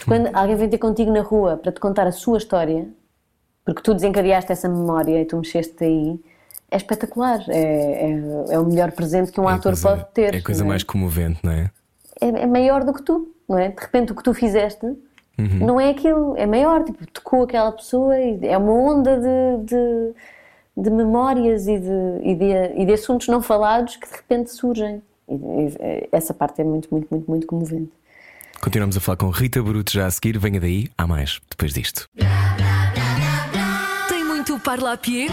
Quando 0.08 0.28
alguém 0.36 0.56
vem 0.56 0.70
ter 0.70 0.78
contigo 0.78 1.12
na 1.12 1.22
rua 1.22 1.58
para 1.58 1.72
te 1.72 1.80
contar 1.80 2.08
a 2.08 2.12
sua 2.12 2.38
história, 2.38 2.88
porque 3.66 3.82
tu 3.82 3.94
desencadeaste 3.94 4.52
essa 4.52 4.70
memória 4.70 5.22
e 5.22 5.26
tu 5.26 5.38
mexeste 5.38 5.84
aí, 5.84 6.20
é 6.72 6.78
espetacular. 6.78 7.44
É, 7.50 7.60
é, 8.12 8.54
é 8.54 8.60
o 8.60 8.66
melhor 8.66 8.92
presente 8.92 9.32
que 9.32 9.40
um 9.40 9.50
É 9.50 9.54
ator 9.54 9.72
coisa- 9.74 9.90
pode 9.90 10.06
ter. 10.14 10.36
É 10.36 10.38
a 10.38 10.44
coisa 10.44 10.64
é? 10.64 10.68
mais 10.68 10.84
comovente, 10.84 11.40
não 11.44 11.52
é? 11.52 11.70
é, 12.22 12.28
é 12.28 12.46
maior 12.48 12.84
do 12.84 12.94
que 12.94 13.02
tu, 13.02 13.34
não 13.48 13.58
é? 13.58 13.70
De 13.70 13.80
repente 13.82 14.12
o 14.12 14.16
que 14.16 14.24
tu 14.24 14.34
fizeste 14.34 14.86
não 15.38 15.80
é 15.80 15.90
aquilo, 15.92 16.36
é 16.36 16.46
maior, 16.46 16.84
tipo, 16.84 17.06
tocou 17.08 17.44
aquela 17.44 17.72
pessoa 17.72 18.20
e 18.20 18.46
é 18.46 18.58
uma 18.58 18.74
onda 18.74 19.18
de, 19.18 19.66
de, 19.68 20.84
de 20.84 20.90
memórias 20.90 21.66
e 21.66 21.80
de, 21.80 21.90
e, 22.24 22.36
de, 22.36 22.82
e 22.82 22.86
de 22.86 22.92
assuntos 22.92 23.30
não 23.30 23.42
falados 23.42 23.96
que 23.96 24.06
de 24.06 24.16
repente 24.18 24.50
surgem. 24.52 25.02
E, 25.30 25.34
e, 25.36 26.10
essa 26.12 26.34
parte 26.34 26.60
é 26.60 26.64
muito, 26.66 26.90
muito, 26.92 27.08
muito, 27.10 27.32
muito 27.32 27.48
comovente. 27.48 27.90
Continuamos 28.60 28.98
a 28.98 29.00
falar 29.00 29.16
com 29.16 29.30
Rita 29.30 29.64
Bruto 29.64 29.94
já 29.94 30.08
a 30.08 30.12
seguir. 30.12 30.38
Venha 30.38 30.60
daí, 30.60 30.90
há 30.98 31.08
mais 31.08 31.40
depois 31.50 31.72
disto. 31.74 32.06
Tem 34.10 34.26
muito 34.26 34.60
parlapier? 34.60 35.30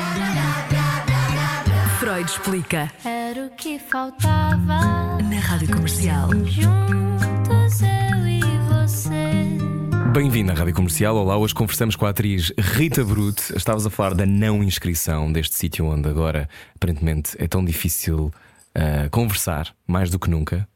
Freud 1.98 2.30
explica. 2.30 2.90
Era 3.02 3.46
o 3.46 3.50
que 3.50 3.78
faltava. 3.78 5.16
Na 5.22 5.40
Rádio 5.40 5.70
Comercial. 5.74 6.28
Juntos 6.44 7.80
eu 7.80 8.26
e 8.28 8.40
você. 8.68 9.56
Bem-vindo 10.12 10.52
à 10.52 10.54
Rádio 10.54 10.74
Comercial. 10.74 11.16
Olá, 11.16 11.38
hoje 11.38 11.54
conversamos 11.54 11.96
com 11.96 12.04
a 12.04 12.10
atriz 12.10 12.52
Rita 12.58 13.02
Brut. 13.02 13.50
Estavas 13.56 13.86
a 13.86 13.90
falar 13.90 14.12
da 14.12 14.26
não 14.26 14.62
inscrição 14.62 15.32
deste 15.32 15.54
sítio 15.54 15.86
onde 15.86 16.06
agora 16.06 16.50
aparentemente 16.74 17.34
é 17.38 17.48
tão 17.48 17.64
difícil 17.64 18.30
ah, 18.74 19.08
conversar, 19.10 19.74
mais 19.86 20.10
do 20.10 20.18
que 20.18 20.28
nunca, 20.28 20.68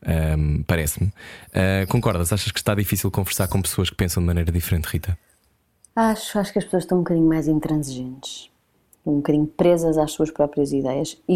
parece-me. 0.67 1.13
Ah, 1.53 1.85
concordas? 1.87 2.33
Achas 2.33 2.51
que 2.51 2.59
está 2.59 2.75
difícil 2.75 3.11
conversar 3.11 3.47
com 3.47 3.61
pessoas 3.61 3.91
que 3.91 3.97
pensam 3.97 4.23
de 4.23 4.27
maneira 4.27 4.51
diferente, 4.51 4.87
Rita? 4.87 5.19
Acho, 5.95 6.39
acho 6.39 6.53
que 6.53 6.59
as 6.59 6.65
pessoas 6.65 6.85
estão 6.85 6.99
um 6.99 7.03
bocadinho 7.03 7.29
mais 7.29 7.47
intransigentes, 7.47 8.50
um 9.11 9.17
bocadinho 9.17 9.47
presas 9.47 9.99
às 9.99 10.13
suas 10.13 10.31
próprias 10.31 10.73
ideias 10.73 11.21
e, 11.29 11.35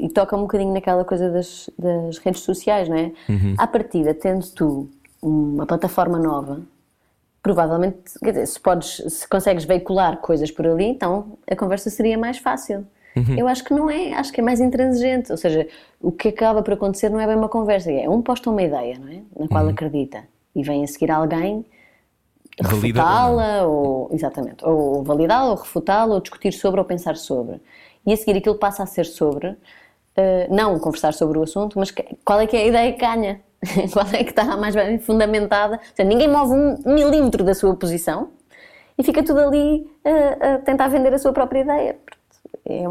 e, 0.00 0.06
e 0.06 0.08
toca 0.10 0.36
um 0.36 0.42
bocadinho 0.42 0.72
naquela 0.72 1.04
coisa 1.04 1.30
das, 1.30 1.70
das 1.78 2.18
redes 2.18 2.42
sociais, 2.42 2.88
não 2.88 2.96
é? 2.96 3.12
À 3.58 3.66
partida, 3.66 4.12
tendo 4.14 4.46
tu 4.48 4.88
uma 5.22 5.66
plataforma 5.66 6.18
nova, 6.18 6.60
provavelmente, 7.42 7.98
quer 8.20 8.32
dizer, 8.32 8.46
se, 8.46 8.60
podes, 8.60 9.02
se 9.08 9.28
consegues 9.28 9.64
veicular 9.64 10.16
coisas 10.18 10.50
por 10.50 10.66
ali, 10.66 10.86
então 10.86 11.38
a 11.50 11.54
conversa 11.54 11.90
seria 11.90 12.16
mais 12.16 12.38
fácil. 12.38 12.86
Eu 13.38 13.46
acho 13.46 13.62
que 13.62 13.72
não 13.72 13.88
é, 13.88 14.12
acho 14.14 14.32
que 14.32 14.40
é 14.40 14.42
mais 14.42 14.60
intransigente, 14.60 15.30
ou 15.30 15.38
seja, 15.38 15.68
o 16.00 16.10
que 16.10 16.28
acaba 16.28 16.62
por 16.62 16.74
acontecer 16.74 17.08
não 17.08 17.20
é 17.20 17.26
bem 17.26 17.36
uma 17.36 17.48
conversa, 17.48 17.92
é 17.92 18.08
um 18.08 18.20
posta 18.20 18.50
uma 18.50 18.62
ideia, 18.62 18.98
não 18.98 19.08
é? 19.08 19.20
Na 19.38 19.46
qual 19.46 19.68
acredita 19.68 20.24
e 20.54 20.62
vem 20.62 20.82
a 20.82 20.86
seguir 20.86 21.10
alguém? 21.10 21.64
Refutá-la 22.62 23.66
ou, 23.66 24.08
exatamente, 24.12 24.64
ou 24.64 25.02
validá-la 25.02 25.50
ou 25.50 25.56
refutá-la 25.56 26.14
ou 26.14 26.20
discutir 26.20 26.52
sobre 26.52 26.80
ou 26.80 26.86
pensar 26.86 27.16
sobre. 27.16 27.60
E 28.06 28.12
a 28.12 28.16
seguir 28.16 28.36
aquilo 28.38 28.56
passa 28.56 28.82
a 28.82 28.86
ser 28.86 29.04
sobre, 29.06 29.56
eh, 30.16 30.46
não 30.50 30.78
conversar 30.78 31.14
sobre 31.14 31.38
o 31.38 31.42
assunto, 31.42 31.78
mas 31.78 31.90
que- 31.90 32.06
qual 32.24 32.40
é 32.40 32.46
que 32.46 32.56
é 32.56 32.60
a 32.62 32.66
ideia 32.66 32.92
que 32.92 33.00
ganha? 33.00 33.40
qual 33.92 34.06
é 34.12 34.22
que 34.22 34.30
está 34.30 34.56
mais 34.56 34.74
bem 34.74 34.98
fundamentada? 34.98 35.76
Ou 35.76 35.96
seja, 35.96 36.08
ninguém 36.08 36.28
move 36.28 36.52
um 36.52 36.94
milímetro 36.94 37.42
da 37.42 37.54
sua 37.54 37.74
posição 37.74 38.28
e 38.98 39.02
fica 39.02 39.22
tudo 39.24 39.40
ali 39.40 39.90
eh, 40.04 40.54
a 40.54 40.58
tentar 40.58 40.88
vender 40.88 41.12
a 41.14 41.18
sua 41.18 41.32
própria 41.32 41.60
ideia. 41.60 41.96
É 42.66 42.84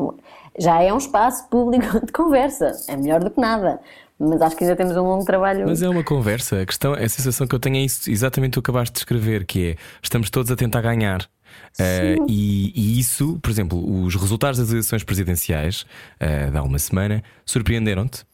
já 0.59 0.81
é 0.83 0.93
um 0.93 0.97
espaço 0.97 1.47
público 1.49 1.99
de 2.05 2.11
conversa, 2.11 2.71
é 2.87 2.95
melhor 2.95 3.23
do 3.23 3.31
que 3.31 3.39
nada. 3.41 3.79
Mas 4.19 4.41
acho 4.41 4.55
que 4.55 4.63
ainda 4.63 4.75
temos 4.75 4.95
um 4.95 5.01
longo 5.03 5.25
trabalho. 5.25 5.65
Mas 5.67 5.81
é 5.81 5.89
uma 5.89 6.03
conversa. 6.03 6.61
A 6.61 6.65
questão, 6.65 6.93
a 6.93 7.09
sensação 7.09 7.47
que 7.47 7.55
eu 7.55 7.59
tenho 7.59 7.77
é 7.77 7.81
isso, 7.81 8.09
exatamente 8.09 8.59
o 8.59 8.61
que 8.61 8.69
acabaste 8.69 8.93
de 8.93 8.99
escrever, 8.99 9.45
que 9.45 9.71
é 9.71 9.75
estamos 10.01 10.29
todos 10.29 10.51
a 10.51 10.55
tentar 10.55 10.81
ganhar. 10.81 11.27
Eh, 11.79 12.15
e, 12.27 12.71
e 12.75 12.99
isso, 12.99 13.39
por 13.41 13.49
exemplo, 13.49 14.03
os 14.03 14.15
resultados 14.15 14.59
das 14.59 14.69
eleições 14.71 15.03
presidenciais 15.03 15.85
eh, 16.19 16.49
de 16.49 16.57
há 16.57 16.63
uma 16.63 16.79
semana 16.79 17.23
surpreenderam-te? 17.45 18.25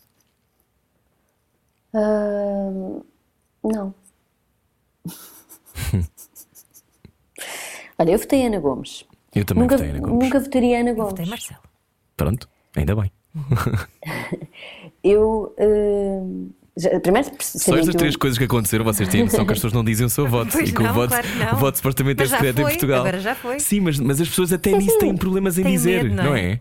Ah, 1.93 2.69
não. 3.63 3.93
Olha, 7.97 8.11
eu 8.11 8.19
votei 8.19 8.45
Ana 8.45 8.59
Gomes. 8.59 9.05
Eu 9.35 9.45
também 9.45 9.63
nunca, 9.63 9.77
votei 9.77 9.91
Ana 9.91 9.99
Gomes. 9.99 10.23
nunca 10.23 10.39
votaria 10.39 10.79
Ana 10.79 10.93
Gomes. 10.93 11.13
Tem 11.13 11.25
Marcelo. 11.25 11.61
Pronto, 12.15 12.49
ainda 12.75 12.95
bem. 12.95 13.11
Eu. 15.03 15.55
já- 16.77 16.99
primeiro, 16.99 17.29
Só 17.39 17.75
estas 17.77 17.95
três 17.95 18.13
eu- 18.13 18.19
coisas 18.19 18.37
que 18.37 18.43
aconteceram, 18.45 18.85
vocês 18.85 19.07
têm 19.09 19.21
a 19.21 19.25
noção 19.25 19.45
que 19.45 19.51
as 19.53 19.57
pessoas 19.59 19.73
não 19.73 19.83
dizem 19.83 20.05
o 20.05 20.09
seu 20.09 20.27
voto. 20.27 20.51
Pois 20.51 20.69
e 20.69 20.73
que 20.73 20.79
o 20.81 20.83
não, 20.85 20.93
voto, 20.93 21.09
claro 21.09 21.27
que 21.27 21.55
o 21.55 21.57
voto 21.57 21.75
supostamente 21.77 22.23
é 22.23 22.25
secreto 22.27 22.59
em 22.61 22.63
Portugal. 22.63 22.99
agora 23.01 23.19
já 23.19 23.35
foi. 23.35 23.59
Sim, 23.59 23.81
mas, 23.81 23.99
mas 23.99 24.21
as 24.21 24.27
pessoas 24.29 24.53
até 24.53 24.71
nisso 24.71 24.97
têm 24.99 25.15
problemas 25.15 25.57
em 25.57 25.63
Tem 25.63 25.71
dizer, 25.73 26.03
medo, 26.03 26.15
não, 26.15 26.23
não 26.25 26.35
é? 26.35 26.51
é? 26.53 26.59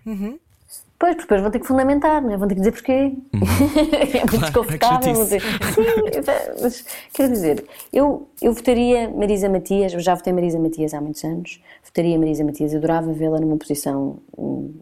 Pois, 1.01 1.15
porque 1.15 1.23
depois 1.29 1.41
vão 1.43 1.51
ter 1.53 1.61
que 1.61 1.67
fundamentar, 1.69 2.21
não 2.21 2.33
é? 2.33 2.37
vão 2.37 2.49
ter 2.49 2.55
que 2.57 2.61
dizer 2.61 2.73
porquê. 2.73 2.93
é 2.93 3.07
muito 3.07 3.37
Uhum. 3.37 4.27
Claro, 4.27 4.41
desconfortável. 4.41 4.99
é 4.99 5.13
que 5.13 5.13
vão 5.15 5.25
dizer, 5.25 5.43
Sim, 5.43 6.61
mas 6.61 6.85
quero 7.15 7.33
dizer, 7.33 7.65
eu, 7.93 8.29
eu 8.43 8.53
votaria 8.53 9.09
Marisa 9.09 9.49
Matias, 9.49 9.93
eu 9.95 10.01
já 10.01 10.17
votei 10.17 10.33
Marisa 10.33 10.59
Matias 10.59 10.93
há 10.95 11.01
muitos 11.01 11.23
anos, 11.23 11.61
votaria 11.85 12.19
Marisa 12.19 12.43
Matias, 12.45 12.75
adorava 12.75 13.13
vê-la 13.13 13.39
numa 13.39 13.57
posição 13.57 14.19
hum, 14.37 14.75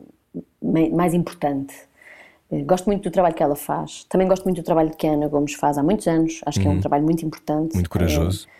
mais 0.62 1.12
importante. 1.12 1.74
Eh, 2.50 2.62
Gosto 2.62 2.86
muito 2.86 3.02
do 3.02 3.10
trabalho 3.10 3.34
que 3.34 3.42
ela 3.42 3.56
faz. 3.56 4.04
Também 4.08 4.26
gosto 4.28 4.44
muito 4.44 4.60
do 4.60 4.64
trabalho 4.64 4.90
que 4.90 5.06
a 5.06 5.12
Ana 5.12 5.28
Gomes 5.28 5.54
faz 5.54 5.78
há 5.78 5.82
muitos 5.82 6.06
anos. 6.06 6.40
Acho 6.46 6.60
que 6.60 6.66
é 6.66 6.70
um 6.70 6.80
trabalho 6.80 7.04
muito 7.04 7.24
importante. 7.24 7.72
Uhum. 7.72 7.74
Muito 7.74 7.90
corajoso. 7.90 8.46
É, 8.46 8.56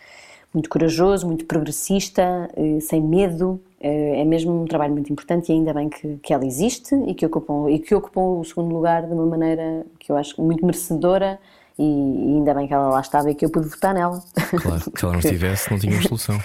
muito 0.53 0.69
corajoso, 0.69 1.27
muito 1.27 1.45
progressista, 1.45 2.49
eh, 2.55 2.79
sem 2.79 3.01
medo. 3.01 3.61
É 3.79 4.25
mesmo 4.25 4.63
um 4.63 4.65
trabalho 4.65 4.91
muito 4.93 5.11
importante 5.13 5.49
e 5.49 5.51
ainda 5.51 5.71
bem 5.71 5.87
que, 5.87 6.17
que 6.17 6.33
ela 6.33 6.43
existe 6.43 6.95
e 7.05 7.13
que, 7.13 7.23
ocupam, 7.23 7.69
e 7.69 7.77
que 7.77 7.93
ocupou 7.93 8.39
o 8.39 8.43
segundo 8.43 8.73
lugar 8.73 9.05
de 9.05 9.13
uma 9.13 9.25
maneira 9.27 9.85
que 9.99 10.11
eu 10.11 10.17
acho 10.17 10.41
muito 10.41 10.65
merecedora 10.65 11.39
e, 11.77 11.83
e 11.83 12.35
ainda 12.37 12.55
bem 12.55 12.67
que 12.67 12.73
ela 12.73 12.89
lá 12.89 13.01
estava 13.01 13.29
e 13.29 13.35
que 13.35 13.45
eu 13.45 13.51
pude 13.51 13.67
votar 13.67 13.93
nela. 13.93 14.19
Claro, 14.61 14.81
se 14.81 15.05
ela 15.05 15.13
não 15.13 15.19
estivesse, 15.21 15.69
não 15.69 15.77
tínhamos 15.77 16.05
solução. 16.05 16.39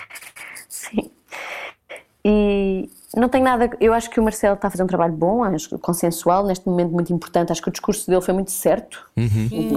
Sim. 0.69 1.11
E 2.23 2.91
não 3.17 3.29
tem 3.29 3.43
nada. 3.43 3.71
Eu 3.81 3.93
acho 3.93 4.09
que 4.11 4.19
o 4.19 4.23
Marcelo 4.23 4.55
está 4.55 4.69
a 4.69 4.71
fazer 4.71 4.83
um 4.83 4.87
trabalho 4.87 5.13
bom, 5.13 5.43
acho 5.45 5.69
que 5.69 5.79
consensual, 5.79 6.45
neste 6.47 6.67
momento 6.69 6.91
muito 6.93 7.13
importante. 7.13 7.53
Acho 7.53 7.61
que 7.63 7.69
o 7.69 7.73
discurso 7.73 8.09
dele 8.09 8.21
foi 8.23 8.35
muito 8.35 8.51
certo. 8.51 9.07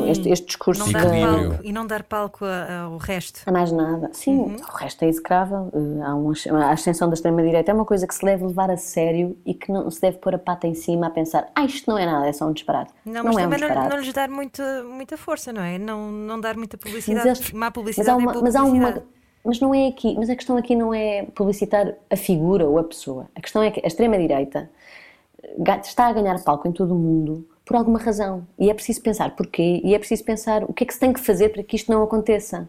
Este, 0.07 0.29
este 0.29 0.45
discurso 0.47 0.81
Não 0.86 0.91
dar 0.91 1.05
palco, 1.09 1.59
e 1.63 1.71
não 1.71 1.86
dar 1.88 2.03
palco 2.03 2.45
a- 2.45 2.81
ao 2.83 2.97
resto. 2.97 3.41
Não 3.45 3.53
há 3.53 3.57
mais 3.57 3.71
nada. 3.71 4.09
Sim, 4.13 4.55
o 4.55 4.75
resto 4.77 5.03
é 5.03 5.07
execrável. 5.07 5.69
Eh, 5.73 6.03
Há 6.05 6.13
uma, 6.15 6.33
a 6.65 6.71
ascensão 6.71 7.07
da 7.09 7.13
extrema-direita 7.15 7.71
é 7.71 7.73
uma 7.73 7.86
coisa 7.86 8.07
que 8.07 8.13
se 8.15 8.23
deve 8.23 8.45
levar 8.45 8.69
a 8.69 8.77
sério 8.77 9.38
e 9.45 9.53
que 9.53 9.71
não 9.71 9.89
se 9.89 9.99
deve 10.01 10.17
pôr 10.17 10.36
a 10.36 10.39
pata 10.39 10.67
em 10.67 10.73
cima 10.73 11.07
a 11.07 11.09
pensar 11.09 11.47
ah, 11.55 11.65
isto 11.65 11.89
não 11.89 11.97
é 11.97 12.05
nada, 12.05 12.27
é 12.27 12.33
só 12.33 12.47
um 12.47 12.53
disparate. 12.53 12.91
Não, 13.05 13.23
mas 13.23 13.38
é 13.38 13.39
um 13.39 13.41
também 13.43 13.59
não, 13.59 13.67
disparate. 13.67 13.89
não 13.95 14.01
lhes 14.03 14.13
dar 14.13 14.29
muita, 14.29 14.83
muita 14.83 15.17
força, 15.17 15.51
não 15.51 15.61
é? 15.61 15.77
Não, 15.77 16.11
não 16.11 16.39
dar 16.39 16.55
muita 16.55 16.77
publicidade. 16.77 17.27
Mas 17.27 17.39
eles- 17.39 17.51
Má 17.51 17.65
mas 17.67 17.73
publicidade 17.73 18.09
há 18.11 18.15
uma, 18.17 18.31
é 18.31 18.33
boa 18.33 18.43
mas 18.43 18.55
há 18.55 18.63
uma 18.63 19.03
mas 19.45 19.59
não 19.59 19.73
é 19.73 19.87
aqui, 19.87 20.15
mas 20.17 20.29
a 20.29 20.35
questão 20.35 20.57
aqui 20.57 20.75
não 20.75 20.93
é 20.93 21.23
publicitar 21.35 21.93
a 22.09 22.15
figura 22.15 22.67
ou 22.67 22.77
a 22.79 22.83
pessoa. 22.83 23.27
A 23.35 23.41
questão 23.41 23.61
é 23.63 23.69
que 23.71 23.79
a 23.83 23.87
extrema-direita 23.87 24.69
ga- 25.59 25.77
está 25.83 26.07
a 26.07 26.13
ganhar 26.13 26.43
palco 26.43 26.67
em 26.67 26.71
todo 26.71 26.93
o 26.93 26.97
mundo 26.97 27.47
por 27.65 27.75
alguma 27.77 27.99
razão. 27.99 28.45
E 28.59 28.69
é 28.69 28.73
preciso 28.73 29.01
pensar 29.01 29.35
porquê 29.35 29.81
e 29.83 29.93
é 29.95 29.99
preciso 29.99 30.23
pensar 30.23 30.63
o 30.63 30.73
que 30.73 30.83
é 30.83 30.87
que 30.87 30.93
se 30.93 30.99
tem 30.99 31.13
que 31.13 31.19
fazer 31.19 31.49
para 31.49 31.63
que 31.63 31.75
isto 31.75 31.91
não 31.91 32.03
aconteça. 32.03 32.67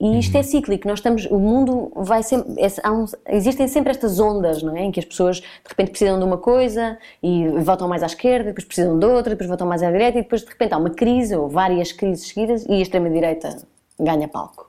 E 0.00 0.16
isto 0.20 0.36
é 0.36 0.44
cíclico, 0.44 0.86
nós 0.86 1.00
estamos, 1.00 1.26
o 1.26 1.40
mundo 1.40 1.90
vai 1.96 2.22
sempre, 2.22 2.54
é- 2.62 2.88
um- 2.90 3.04
existem 3.30 3.66
sempre 3.66 3.90
estas 3.90 4.20
ondas, 4.20 4.62
não 4.62 4.76
é? 4.76 4.82
Em 4.84 4.92
que 4.92 5.00
as 5.00 5.04
pessoas 5.04 5.38
de 5.40 5.44
repente 5.68 5.90
precisam 5.90 6.16
de 6.20 6.24
uma 6.24 6.38
coisa 6.38 6.96
e 7.20 7.48
votam 7.64 7.88
mais 7.88 8.04
à 8.04 8.06
esquerda, 8.06 8.50
depois 8.50 8.64
precisam 8.64 8.96
de 8.96 9.04
outra, 9.04 9.30
depois 9.30 9.48
votam 9.50 9.66
mais 9.66 9.82
à 9.82 9.90
direita 9.90 10.18
e 10.18 10.22
depois 10.22 10.42
de 10.42 10.48
repente 10.48 10.72
há 10.72 10.78
uma 10.78 10.90
crise 10.90 11.34
ou 11.34 11.48
várias 11.48 11.90
crises 11.90 12.28
seguidas 12.28 12.64
e 12.68 12.74
a 12.74 12.80
extrema-direita 12.80 13.56
ganha 13.98 14.28
palco. 14.28 14.67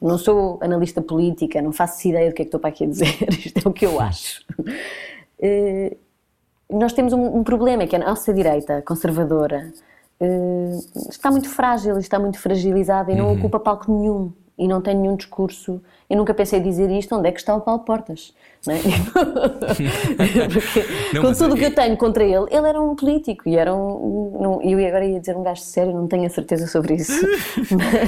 Não 0.00 0.18
sou 0.18 0.58
analista 0.62 1.00
política, 1.00 1.60
não 1.62 1.72
faço 1.72 2.06
ideia 2.08 2.28
do 2.30 2.34
que 2.34 2.42
é 2.42 2.44
que 2.44 2.48
estou 2.48 2.60
para 2.60 2.70
aqui 2.70 2.84
a 2.84 2.86
dizer, 2.86 3.06
isto 3.46 3.66
é 3.66 3.68
o 3.68 3.72
que 3.72 3.86
eu 3.86 3.98
acho. 4.00 4.44
Eh, 5.40 5.96
nós 6.70 6.92
temos 6.92 7.12
um, 7.12 7.38
um 7.38 7.44
problema, 7.44 7.86
que 7.86 7.96
a 7.96 7.98
nossa 7.98 8.32
direita 8.32 8.82
conservadora 8.82 9.72
eh, 10.20 10.70
está 11.08 11.30
muito 11.30 11.48
frágil, 11.48 11.98
está 11.98 12.18
muito 12.18 12.38
fragilizada 12.38 13.12
e 13.12 13.16
não 13.16 13.26
Uhum. 13.28 13.38
ocupa 13.38 13.60
palco 13.60 13.90
nenhum 13.92 14.32
e 14.58 14.66
não 14.66 14.80
tem 14.80 14.94
nenhum 14.94 15.16
discurso. 15.16 15.80
Eu 16.08 16.16
nunca 16.16 16.32
pensei 16.34 16.60
dizer 16.60 16.90
isto, 16.90 17.14
onde 17.14 17.28
é 17.28 17.32
que 17.32 17.38
está 17.38 17.54
o 17.54 17.60
Paulo 17.60 17.80
Portas? 17.80 18.34
Não 18.66 18.74
é? 18.74 18.80
Porque, 20.48 20.86
Não, 21.14 21.22
com 21.22 21.28
mas 21.28 21.38
tudo 21.38 21.54
o 21.54 21.56
é- 21.56 21.58
que 21.60 21.64
eu 21.66 21.74
tenho 21.74 21.96
contra 21.96 22.24
ele, 22.24 22.46
ele 22.50 22.66
era 22.68 22.80
um 22.80 22.94
político 22.94 23.48
e 23.48 23.56
era 23.56 23.74
um. 23.74 24.38
Não, 24.40 24.62
eu 24.62 24.86
agora 24.86 25.04
ia 25.04 25.20
dizer 25.20 25.36
um 25.36 25.42
gajo 25.42 25.60
sério, 25.62 25.92
não 25.92 26.06
tenho 26.06 26.26
a 26.26 26.30
certeza 26.30 26.66
sobre 26.66 26.94
isso. 26.94 27.12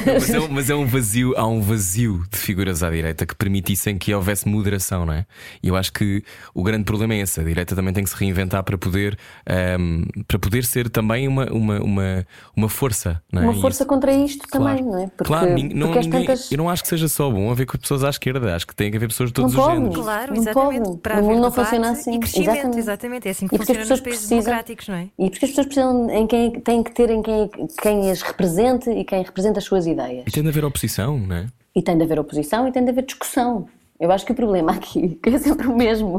Mas 0.06 0.30
é, 0.30 0.40
um- 0.40 0.48
mas 0.50 0.70
é 0.70 0.74
um 0.74 0.86
vazio, 0.86 1.34
há 1.36 1.46
um 1.46 1.60
vazio 1.60 2.22
de 2.30 2.38
figuras 2.38 2.82
à 2.82 2.90
direita 2.90 3.24
que 3.26 3.34
permitissem 3.34 3.96
que 3.98 4.12
houvesse 4.14 4.48
moderação, 4.48 5.04
não 5.06 5.12
é? 5.14 5.26
E 5.62 5.68
eu 5.68 5.76
acho 5.76 5.92
que 5.92 6.22
o 6.54 6.62
grande 6.62 6.84
problema 6.84 7.14
é 7.14 7.18
esse: 7.20 7.40
a 7.40 7.44
direita 7.44 7.74
também 7.74 7.92
tem 7.92 8.04
que 8.04 8.10
se 8.10 8.16
reinventar 8.16 8.62
para 8.64 8.76
poder, 8.78 9.16
ahm, 9.48 10.02
para 10.26 10.38
poder 10.38 10.64
ser 10.64 10.88
também 10.90 11.28
uma, 11.28 11.46
uma, 11.52 11.80
uma, 11.80 12.26
uma 12.56 12.68
força, 12.68 13.22
não 13.32 13.42
é? 13.42 13.44
Uma 13.44 13.54
força 13.60 13.82
isso- 13.82 13.88
contra 13.88 14.12
isto 14.12 14.46
Claro. 14.48 14.78
também, 14.78 14.84
não 14.92 14.98
é? 15.02 15.06
Porque, 15.08 15.24
claro, 15.24 15.50
não, 15.50 15.56
porque 15.88 16.00
ninguém- 16.00 16.10
tantas. 16.26 16.50
eu 16.52 16.58
não 16.58 16.68
acho 16.68 16.82
que 16.82 16.88
seja 16.88 17.08
só 17.08 17.30
bom 17.30 17.50
haver 17.50 17.66
pessoas 17.66 18.02
à 18.04 18.10
esquerda, 18.10 18.54
acho 18.54 18.66
que 18.66 18.74
tem 18.74 18.90
que 18.90 18.96
haver 18.96 19.08
pessoas 19.08 19.30
de 19.30 19.34
todos 19.34 19.52
Não 19.54 19.60
os 19.60 19.66
pode. 19.66 19.78
géneros. 19.80 20.04
Claro, 20.04 20.34
Não 20.34 20.42
exatamente. 20.50 20.98
Para 20.98 21.20
O 21.20 21.24
mundo 21.24 21.40
não 21.40 21.52
funciona 21.52 21.90
assim. 21.90 22.14
E 22.14 22.18
crescimento, 22.18 22.50
Exatamente. 22.50 22.78
exatamente. 22.78 23.28
É 23.28 23.30
assim 23.30 23.48
que 23.48 23.54
E 23.54 23.58
porque 23.58 23.72
as 23.72 23.78
funciona 23.78 23.80
pessoas 23.84 24.00
nos 24.00 24.04
países 24.04 24.20
precisam. 24.28 24.44
democráticos, 24.44 24.88
não 24.88 24.94
é? 24.96 25.08
E 25.18 25.30
porque 25.30 25.44
as 25.44 25.50
pessoas 25.50 25.66
precisam 25.66 26.10
em 26.10 26.26
quem 26.26 26.50
têm 26.60 26.82
que 26.82 26.92
ter 26.92 27.10
em 27.10 27.22
quem, 27.22 27.50
quem 27.82 28.10
as 28.10 28.22
represente 28.22 28.90
e 28.90 29.04
quem 29.04 29.22
representa 29.22 29.58
as 29.58 29.64
suas 29.64 29.86
ideias. 29.86 30.24
E 30.26 30.30
tem 30.30 30.42
de 30.42 30.48
haver 30.48 30.64
oposição, 30.64 31.18
não 31.18 31.36
é? 31.36 31.46
E 31.74 31.82
tem 31.82 31.96
de 31.96 32.02
haver 32.02 32.18
oposição 32.18 32.66
e 32.66 32.72
tem 32.72 32.84
de 32.84 32.90
haver 32.90 33.04
discussão. 33.04 33.66
Eu 34.00 34.12
acho 34.12 34.24
que 34.24 34.30
o 34.30 34.34
problema 34.34 34.70
aqui 34.72 35.18
que 35.22 35.28
é 35.28 35.38
sempre 35.38 35.66
o 35.66 35.76
mesmo. 35.76 36.18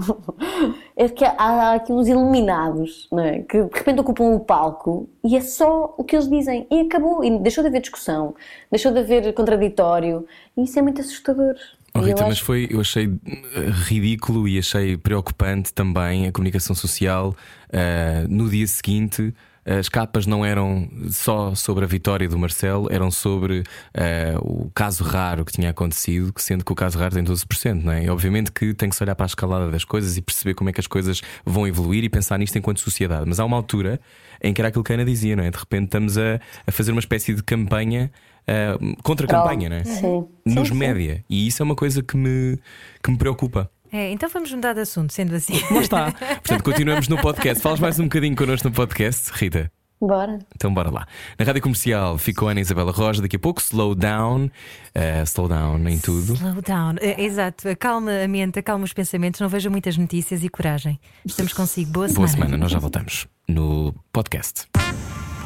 É 0.97 1.07
que 1.07 1.23
há, 1.23 1.34
há 1.38 1.73
aqui 1.75 1.93
uns 1.93 2.09
iluminados 2.09 3.07
não 3.09 3.19
é? 3.23 3.39
que 3.39 3.63
de 3.63 3.77
repente 3.77 4.01
ocupam 4.01 4.25
o 4.36 4.39
palco 4.41 5.09
e 5.23 5.38
é 5.38 5.41
só 5.41 5.95
o 5.97 6.03
que 6.03 6.15
eles 6.15 6.30
dizem. 6.30 6.67
E 6.69 6.82
acabou. 6.82 7.23
E 7.23 7.39
deixou 7.39 7.61
de 7.63 7.69
haver 7.69 7.80
discussão, 7.82 8.36
deixou 8.69 8.91
de 8.91 8.99
haver 8.99 9.34
contraditório. 9.34 10.25
E 10.57 10.63
isso 10.63 10.77
é 10.77 10.82
muito 10.82 10.99
assustador. 10.99 11.55
Oh, 11.93 11.99
Rita, 12.01 12.23
mas 12.23 12.33
acho- 12.33 12.45
foi, 12.45 12.67
eu 12.69 12.79
achei 12.81 13.05
eh, 13.05 13.69
ridículo 13.85 14.47
e 14.47 14.57
achei 14.59 14.95
preocupante 14.97 15.73
também 15.73 16.27
a 16.27 16.31
comunicação 16.31 16.75
social 16.75 17.35
eh, 17.71 18.25
no 18.29 18.49
dia 18.49 18.67
seguinte. 18.67 19.33
As 19.65 19.87
capas 19.89 20.25
não 20.25 20.43
eram 20.43 20.89
só 21.11 21.53
sobre 21.53 21.83
a 21.83 21.87
vitória 21.87 22.27
do 22.27 22.39
Marcelo, 22.39 22.87
eram 22.91 23.11
sobre 23.11 23.61
eh, 23.93 24.33
o 24.41 24.71
caso 24.73 25.03
raro 25.03 25.45
que 25.45 25.51
tinha 25.51 25.69
acontecido, 25.69 26.33
que 26.33 26.41
sendo 26.41 26.65
que 26.65 26.71
o 26.71 26.75
caso 26.75 26.97
raro 26.97 27.13
tem 27.13 27.23
12%, 27.23 27.83
não 27.83 27.91
é? 27.91 28.05
E 28.05 28.09
obviamente 28.09 28.51
que 28.51 28.73
tem 28.73 28.89
que 28.89 28.95
se 28.95 29.03
olhar 29.03 29.13
para 29.13 29.25
a 29.25 29.27
escalada 29.27 29.69
das 29.69 29.83
coisas 29.83 30.17
e 30.17 30.21
perceber 30.21 30.55
como 30.55 30.71
é 30.71 30.73
que 30.73 30.79
as 30.79 30.87
coisas 30.87 31.21
vão 31.45 31.67
evoluir 31.67 32.03
e 32.03 32.09
pensar 32.09 32.39
nisto 32.39 32.57
enquanto 32.57 32.79
sociedade. 32.79 33.25
Mas 33.27 33.39
há 33.39 33.45
uma 33.45 33.57
altura 33.57 33.99
em 34.41 34.53
que 34.53 34.61
era 34.61 34.69
aquilo 34.69 34.83
que 34.83 34.91
a 34.91 34.95
Ana 34.95 35.05
dizia, 35.05 35.35
não 35.35 35.43
é? 35.43 35.51
De 35.51 35.57
repente 35.57 35.85
estamos 35.85 36.17
a, 36.17 36.39
a 36.65 36.71
fazer 36.71 36.91
uma 36.91 36.99
espécie 36.99 37.33
de 37.33 37.43
campanha 37.43 38.11
eh, 38.47 38.77
contra 39.03 39.25
a 39.25 39.29
campanha, 39.29 39.69
não 39.69 39.77
é? 39.77 39.83
Sim. 39.83 40.27
nos 40.45 40.67
Sim, 40.67 40.73
sim. 40.73 40.73
média. 40.73 41.23
E 41.29 41.47
isso 41.47 41.61
é 41.61 41.63
uma 41.63 41.75
coisa 41.75 42.01
que 42.01 42.17
me, 42.17 42.57
que 43.03 43.11
me 43.11 43.17
preocupa. 43.17 43.69
É, 43.91 44.11
então 44.11 44.29
vamos 44.29 44.51
mudar 44.51 44.73
de 44.73 44.81
assunto, 44.81 45.11
sendo 45.11 45.35
assim. 45.35 45.53
Lá 45.71 45.81
está. 45.81 46.11
Portanto, 46.11 46.63
continuamos 46.63 47.07
no 47.07 47.19
podcast. 47.19 47.61
Falas 47.61 47.79
mais 47.79 47.99
um 47.99 48.03
bocadinho 48.03 48.35
connosco 48.35 48.67
no 48.69 48.73
podcast, 48.73 49.31
Rita? 49.33 49.71
Bora. 50.01 50.39
Então 50.55 50.73
bora 50.73 50.89
lá. 50.89 51.05
Na 51.37 51.43
rádio 51.45 51.61
comercial 51.61 52.17
ficou 52.17 52.47
a 52.47 52.51
Ana 52.51 52.61
Isabela 52.61 52.91
Roja, 52.91 53.21
daqui 53.21 53.35
a 53.35 53.39
pouco 53.39 53.59
slow 53.61 53.93
down, 53.93 54.49
eh, 54.95 55.23
slow 55.23 55.47
down 55.49 55.85
em 55.89 55.99
tudo. 55.99 56.33
Slow 56.35 56.61
down. 56.61 56.95
É, 57.01 57.21
exato. 57.21 57.67
Acalma 57.67 58.11
a 58.23 58.27
mente, 58.27 58.59
acalma 58.59 58.85
os 58.85 58.93
pensamentos, 58.93 59.41
não 59.41 59.49
veja 59.49 59.69
muitas 59.69 59.97
notícias 59.97 60.41
e 60.43 60.47
coragem. 60.49 60.97
Estamos 61.25 61.51
consigo. 61.51 61.91
Boa 61.91 62.07
Boa 62.07 62.27
semana. 62.27 62.29
semana, 62.45 62.57
nós 62.57 62.71
já 62.71 62.79
voltamos 62.79 63.27
no 63.47 63.93
podcast. 64.13 64.67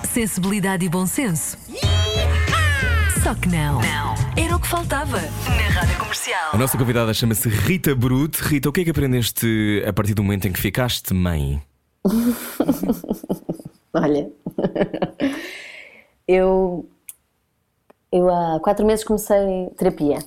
Sensibilidade 0.07 0.85
e 0.85 0.89
bom 0.89 1.07
senso. 1.07 1.57
Só 3.23 3.33
que 3.33 3.47
não. 3.49 3.81
Não. 3.81 4.13
Era 4.37 4.55
o 4.55 4.59
que 4.59 4.67
faltava 4.67 5.19
na 5.19 5.69
Rádio 5.79 5.97
Comercial. 5.97 6.49
A 6.53 6.57
nossa 6.57 6.77
convidada 6.77 7.11
chama-se 7.13 7.49
Rita 7.49 7.95
Brute. 7.95 8.41
Rita, 8.43 8.69
o 8.69 8.71
que 8.71 8.81
é 8.81 8.83
que 8.83 8.91
aprendeste 8.91 9.83
a 9.87 9.93
partir 9.93 10.13
do 10.13 10.21
momento 10.23 10.47
em 10.47 10.51
que 10.51 10.59
ficaste 10.59 11.13
mãe? 11.13 11.61
Olha, 13.93 14.31
eu, 16.27 16.85
eu 18.11 18.29
há 18.29 18.59
quatro 18.59 18.85
meses 18.85 19.05
comecei 19.05 19.69
terapia. 19.77 20.19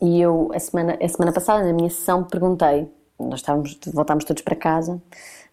E 0.00 0.20
eu, 0.20 0.50
a 0.54 0.58
semana, 0.58 0.98
a 1.00 1.08
semana 1.08 1.32
passada, 1.32 1.64
na 1.64 1.72
minha 1.72 1.90
sessão, 1.90 2.24
perguntei, 2.24 2.88
nós 3.18 3.40
estávamos, 3.40 3.78
voltámos 3.92 4.24
todos 4.24 4.42
para 4.42 4.56
casa, 4.56 5.00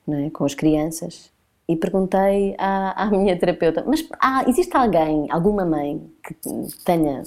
não 0.07 0.17
é, 0.17 0.29
com 0.29 0.45
as 0.45 0.53
crianças, 0.53 1.31
e 1.67 1.75
perguntei 1.75 2.55
à, 2.57 3.03
à 3.03 3.09
minha 3.09 3.37
terapeuta, 3.37 3.83
mas 3.87 4.07
há, 4.19 4.47
existe 4.47 4.75
alguém, 4.75 5.31
alguma 5.31 5.65
mãe, 5.65 5.99
que 6.23 6.35
tenha, 6.83 7.23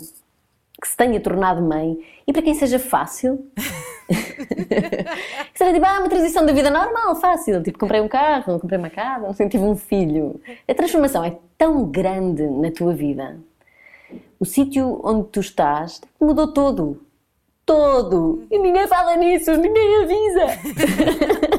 que 0.80 0.88
se 0.88 0.96
tenha 0.96 1.20
tornado 1.20 1.60
mãe 1.60 1.98
e 2.26 2.32
para 2.32 2.42
quem 2.42 2.54
seja 2.54 2.78
fácil? 2.78 3.46
Isso 5.52 5.64
era 5.64 5.72
tipo, 5.72 5.84
ah, 5.84 5.98
uma 6.00 6.08
transição 6.08 6.46
da 6.46 6.52
vida 6.52 6.70
normal, 6.70 7.16
fácil. 7.16 7.62
Tipo, 7.62 7.78
comprei 7.78 8.00
um 8.00 8.08
carro, 8.08 8.60
comprei 8.60 8.78
uma 8.78 8.90
casa, 8.90 9.26
não 9.26 9.32
sei, 9.34 9.48
tive 9.48 9.64
um 9.64 9.76
filho. 9.76 10.40
A 10.66 10.74
transformação 10.74 11.24
é 11.24 11.36
tão 11.56 11.84
grande 11.84 12.46
na 12.46 12.70
tua 12.70 12.94
vida. 12.94 13.38
O 14.40 14.44
sítio 14.44 15.00
onde 15.04 15.28
tu 15.28 15.40
estás 15.40 16.00
mudou 16.20 16.52
todo. 16.52 17.02
Todo. 17.66 18.46
E 18.50 18.58
ninguém 18.58 18.86
fala 18.86 19.16
nisso, 19.16 19.54
ninguém 19.56 19.96
avisa. 20.02 20.46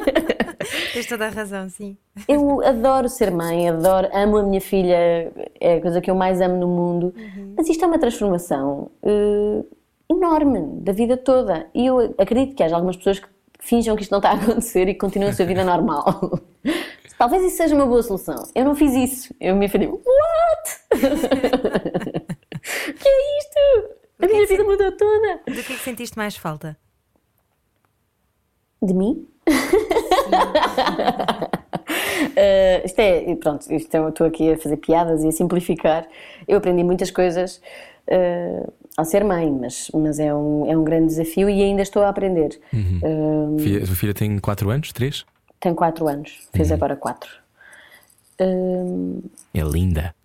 Tens 0.99 1.07
toda 1.07 1.27
a 1.27 1.29
razão, 1.29 1.69
sim. 1.69 1.97
Eu 2.27 2.61
adoro 2.61 3.07
ser 3.07 3.31
mãe, 3.31 3.69
adoro, 3.69 4.09
amo 4.11 4.35
a 4.35 4.43
minha 4.43 4.59
filha, 4.59 5.31
é 5.57 5.75
a 5.75 5.81
coisa 5.81 6.01
que 6.01 6.11
eu 6.11 6.15
mais 6.15 6.41
amo 6.41 6.57
no 6.57 6.67
mundo. 6.67 7.13
Mas 7.55 7.69
isto 7.69 7.85
é 7.85 7.87
uma 7.87 7.97
transformação 7.97 8.91
eh, 9.01 9.63
enorme 10.11 10.81
da 10.81 10.91
vida 10.91 11.15
toda. 11.15 11.69
E 11.73 11.85
eu 11.85 12.13
acredito 12.17 12.53
que 12.53 12.61
haja 12.61 12.75
algumas 12.75 12.97
pessoas 12.97 13.19
que 13.19 13.29
finjam 13.61 13.95
que 13.95 14.01
isto 14.01 14.11
não 14.11 14.19
está 14.19 14.31
a 14.31 14.33
acontecer 14.33 14.89
e 14.89 14.93
continuam 14.93 15.31
a 15.31 15.33
sua 15.33 15.45
vida 15.45 15.63
normal. 15.63 16.37
Talvez 17.17 17.43
isso 17.43 17.55
seja 17.55 17.75
uma 17.75 17.85
boa 17.85 18.03
solução. 18.03 18.43
Eu 18.53 18.65
não 18.65 18.75
fiz 18.75 18.93
isso. 18.93 19.33
Eu 19.39 19.55
me 19.55 19.67
afirmei, 19.67 19.87
what? 19.87 20.01
O 20.91 20.97
que 22.93 23.07
é 23.07 23.39
isto? 23.39 23.59
A 24.21 24.25
é 24.25 24.27
minha 24.27 24.45
vida 24.45 24.65
mudou 24.65 24.91
toda. 24.91 25.39
Do 25.47 25.63
que 25.63 25.69
é 25.71 25.77
que 25.77 25.77
sentiste 25.77 26.17
mais 26.17 26.35
falta? 26.35 26.77
De 28.81 28.93
mim? 28.93 29.25
Uh, 32.29 32.85
isto 32.85 32.99
é, 32.99 33.35
pronto, 33.35 33.61
isto 33.73 33.95
é, 33.95 34.09
estou 34.09 34.27
aqui 34.27 34.51
a 34.51 34.57
fazer 34.57 34.77
piadas 34.77 35.23
e 35.23 35.27
a 35.27 35.31
simplificar. 35.31 36.07
Eu 36.47 36.57
aprendi 36.57 36.83
muitas 36.83 37.11
coisas 37.11 37.61
uh, 38.07 38.71
ao 38.97 39.05
ser 39.05 39.23
mãe, 39.23 39.49
mas, 39.51 39.89
mas 39.93 40.19
é, 40.19 40.33
um, 40.33 40.65
é 40.69 40.77
um 40.77 40.83
grande 40.83 41.07
desafio 41.07 41.49
e 41.49 41.61
ainda 41.61 41.81
estou 41.81 42.03
a 42.03 42.09
aprender. 42.09 42.59
Uh, 42.73 43.57
Filha, 43.59 43.83
a 43.83 43.87
filha 43.87 44.13
tem 44.13 44.37
4 44.39 44.69
anos? 44.69 44.91
3? 44.93 45.25
tem 45.59 45.75
4 45.75 46.07
anos, 46.07 46.47
fez 46.53 46.71
agora 46.71 46.95
4. 46.95 47.29
Uh, 48.41 49.21
É 49.53 49.59
linda. 49.61 50.15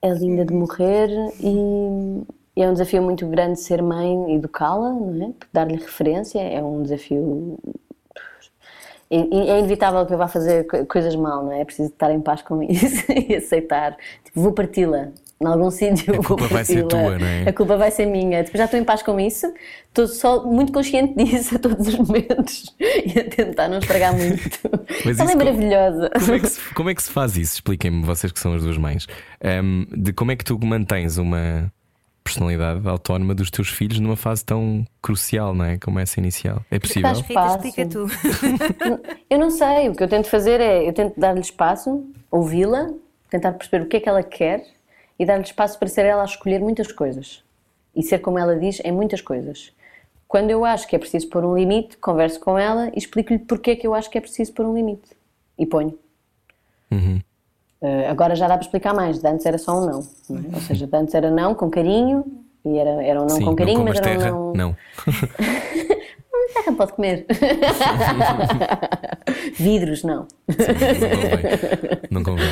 é 0.00 0.10
linda 0.12 0.44
de 0.44 0.54
morrer 0.54 1.08
e 1.40 2.62
é 2.62 2.68
um 2.68 2.72
desafio 2.72 3.02
muito 3.02 3.26
grande 3.26 3.58
ser 3.58 3.82
mãe, 3.82 4.34
educá-la, 4.36 4.90
não 4.92 5.26
é? 5.30 5.32
Dar-lhe 5.52 5.74
referência 5.76 6.38
é 6.40 6.62
um 6.62 6.82
desafio. 6.82 7.58
E, 9.10 9.16
é 9.50 9.58
inevitável 9.58 10.04
que 10.04 10.12
eu 10.12 10.18
vá 10.18 10.28
fazer 10.28 10.66
co- 10.66 10.84
coisas 10.86 11.16
mal, 11.16 11.44
não 11.44 11.52
é? 11.52 11.60
É 11.62 11.64
preciso 11.64 11.88
estar 11.88 12.12
em 12.12 12.20
paz 12.20 12.42
com 12.42 12.62
isso 12.70 13.04
e 13.10 13.34
aceitar. 13.34 13.96
Tipo, 14.24 14.40
vou 14.42 14.52
parti-la. 14.52 15.08
Em 15.40 15.46
algum 15.46 15.70
sítio 15.70 16.14
vou 16.14 16.24
culpa 16.24 16.48
vai 16.48 16.64
ser 16.64 16.84
tua, 16.88 17.16
não 17.16 17.24
é? 17.26 17.48
A 17.48 17.52
culpa 17.52 17.76
vai 17.76 17.92
ser 17.92 18.06
minha. 18.06 18.42
Tipo, 18.42 18.58
já 18.58 18.64
estou 18.64 18.78
em 18.78 18.82
paz 18.82 19.02
com 19.04 19.20
isso, 19.20 19.46
estou 19.86 20.08
só 20.08 20.42
muito 20.44 20.72
consciente 20.72 21.14
disso 21.24 21.54
a 21.54 21.58
todos 21.60 21.86
os 21.86 21.94
momentos 21.94 22.74
e 22.80 23.20
a 23.20 23.24
tentar 23.24 23.68
não 23.68 23.78
estragar 23.78 24.12
muito. 24.16 24.58
Mas 25.06 25.18
Ela 25.20 25.30
é 25.30 25.34
maravilhosa. 25.36 26.10
Como 26.10 26.34
é, 26.34 26.38
que 26.40 26.46
se, 26.48 26.74
como 26.74 26.90
é 26.90 26.94
que 26.94 27.02
se 27.04 27.10
faz 27.10 27.36
isso? 27.36 27.54
Expliquem-me, 27.54 28.04
vocês 28.04 28.32
que 28.32 28.40
são 28.40 28.52
as 28.52 28.62
duas 28.64 28.76
mães, 28.76 29.06
Ahm, 29.40 29.84
de 29.96 30.12
como 30.12 30.32
é 30.32 30.36
que 30.36 30.44
tu 30.44 30.58
mantens 30.60 31.18
uma 31.18 31.72
personalidade 32.28 32.86
autónoma 32.86 33.34
dos 33.34 33.50
teus 33.50 33.68
filhos 33.70 33.98
numa 33.98 34.16
fase 34.16 34.44
tão 34.44 34.84
crucial, 35.02 35.54
não 35.54 35.64
é? 35.64 35.78
Como 35.78 35.98
essa 35.98 36.20
inicial. 36.20 36.62
É 36.70 36.78
possível? 36.78 37.10
Estás- 37.10 37.26
Rita, 37.26 37.32
Espaço. 37.32 37.66
explica 37.66 37.88
tu. 37.88 38.06
Eu 39.30 39.38
não 39.38 39.50
sei, 39.50 39.88
o 39.88 39.94
que 39.94 40.02
eu 40.02 40.08
tento 40.08 40.28
fazer 40.28 40.60
é, 40.60 40.88
eu 40.88 40.92
tento 40.92 41.18
dar-lhe 41.18 41.40
espaço, 41.40 42.04
ouvi-la, 42.30 42.90
tentar 43.30 43.52
perceber 43.52 43.84
o 43.84 43.86
que 43.88 43.96
é 43.96 44.00
que 44.00 44.08
ela 44.08 44.22
quer 44.22 44.64
e 45.18 45.24
dar-lhe 45.26 45.42
espaço 45.44 45.78
para 45.78 45.88
ser 45.88 46.04
ela 46.06 46.22
a 46.22 46.24
escolher 46.24 46.60
muitas 46.60 46.92
coisas. 46.92 47.42
E 47.94 48.02
ser 48.02 48.18
como 48.20 48.38
ela 48.38 48.56
diz 48.56 48.80
em 48.84 48.92
muitas 48.92 49.20
coisas. 49.20 49.72
Quando 50.26 50.50
eu 50.50 50.64
acho 50.64 50.86
que 50.86 50.94
é 50.94 50.98
preciso 50.98 51.28
pôr 51.28 51.44
um 51.44 51.56
limite, 51.56 51.96
converso 51.96 52.38
com 52.40 52.58
ela 52.58 52.90
e 52.94 52.98
explico-lhe 52.98 53.38
porque 53.38 53.70
é 53.72 53.76
que 53.76 53.86
eu 53.86 53.94
acho 53.94 54.10
que 54.10 54.18
é 54.18 54.20
preciso 54.20 54.52
pôr 54.52 54.66
um 54.66 54.74
limite. 54.74 55.10
E 55.58 55.66
ponho. 55.66 55.98
Eh, 56.90 57.20
agora 58.08 58.34
já 58.34 58.48
dá 58.48 58.54
para 58.56 58.64
explicar 58.64 58.94
mais, 58.94 59.20
de 59.20 59.28
antes 59.28 59.46
era 59.46 59.58
só 59.58 59.78
um 59.80 59.86
não. 59.86 60.00
não 60.28 60.38
é? 60.38 60.54
Ou 60.54 60.60
seja, 60.60 60.86
de 60.86 60.96
antes 60.96 61.14
era 61.14 61.30
não 61.30 61.54
com 61.54 61.70
carinho, 61.70 62.24
e 62.64 62.78
era, 62.78 63.02
era 63.04 63.20
um 63.20 63.26
não 63.26 63.36
Sim, 63.36 63.44
com 63.44 63.56
carinho, 63.56 63.78
não 63.78 63.84
mas 63.86 63.98
era 63.98 64.10
um 64.10 64.18
terra. 64.18 64.30
não. 64.30 64.52
Não. 64.54 64.76
Terra 66.54 66.72
pode 66.76 66.92
comer. 66.92 67.26
Vidros, 69.58 70.02
não. 70.02 70.26
Não 70.48 70.62
convém. 70.66 72.08
Não 72.10 72.22
convém. 72.22 72.46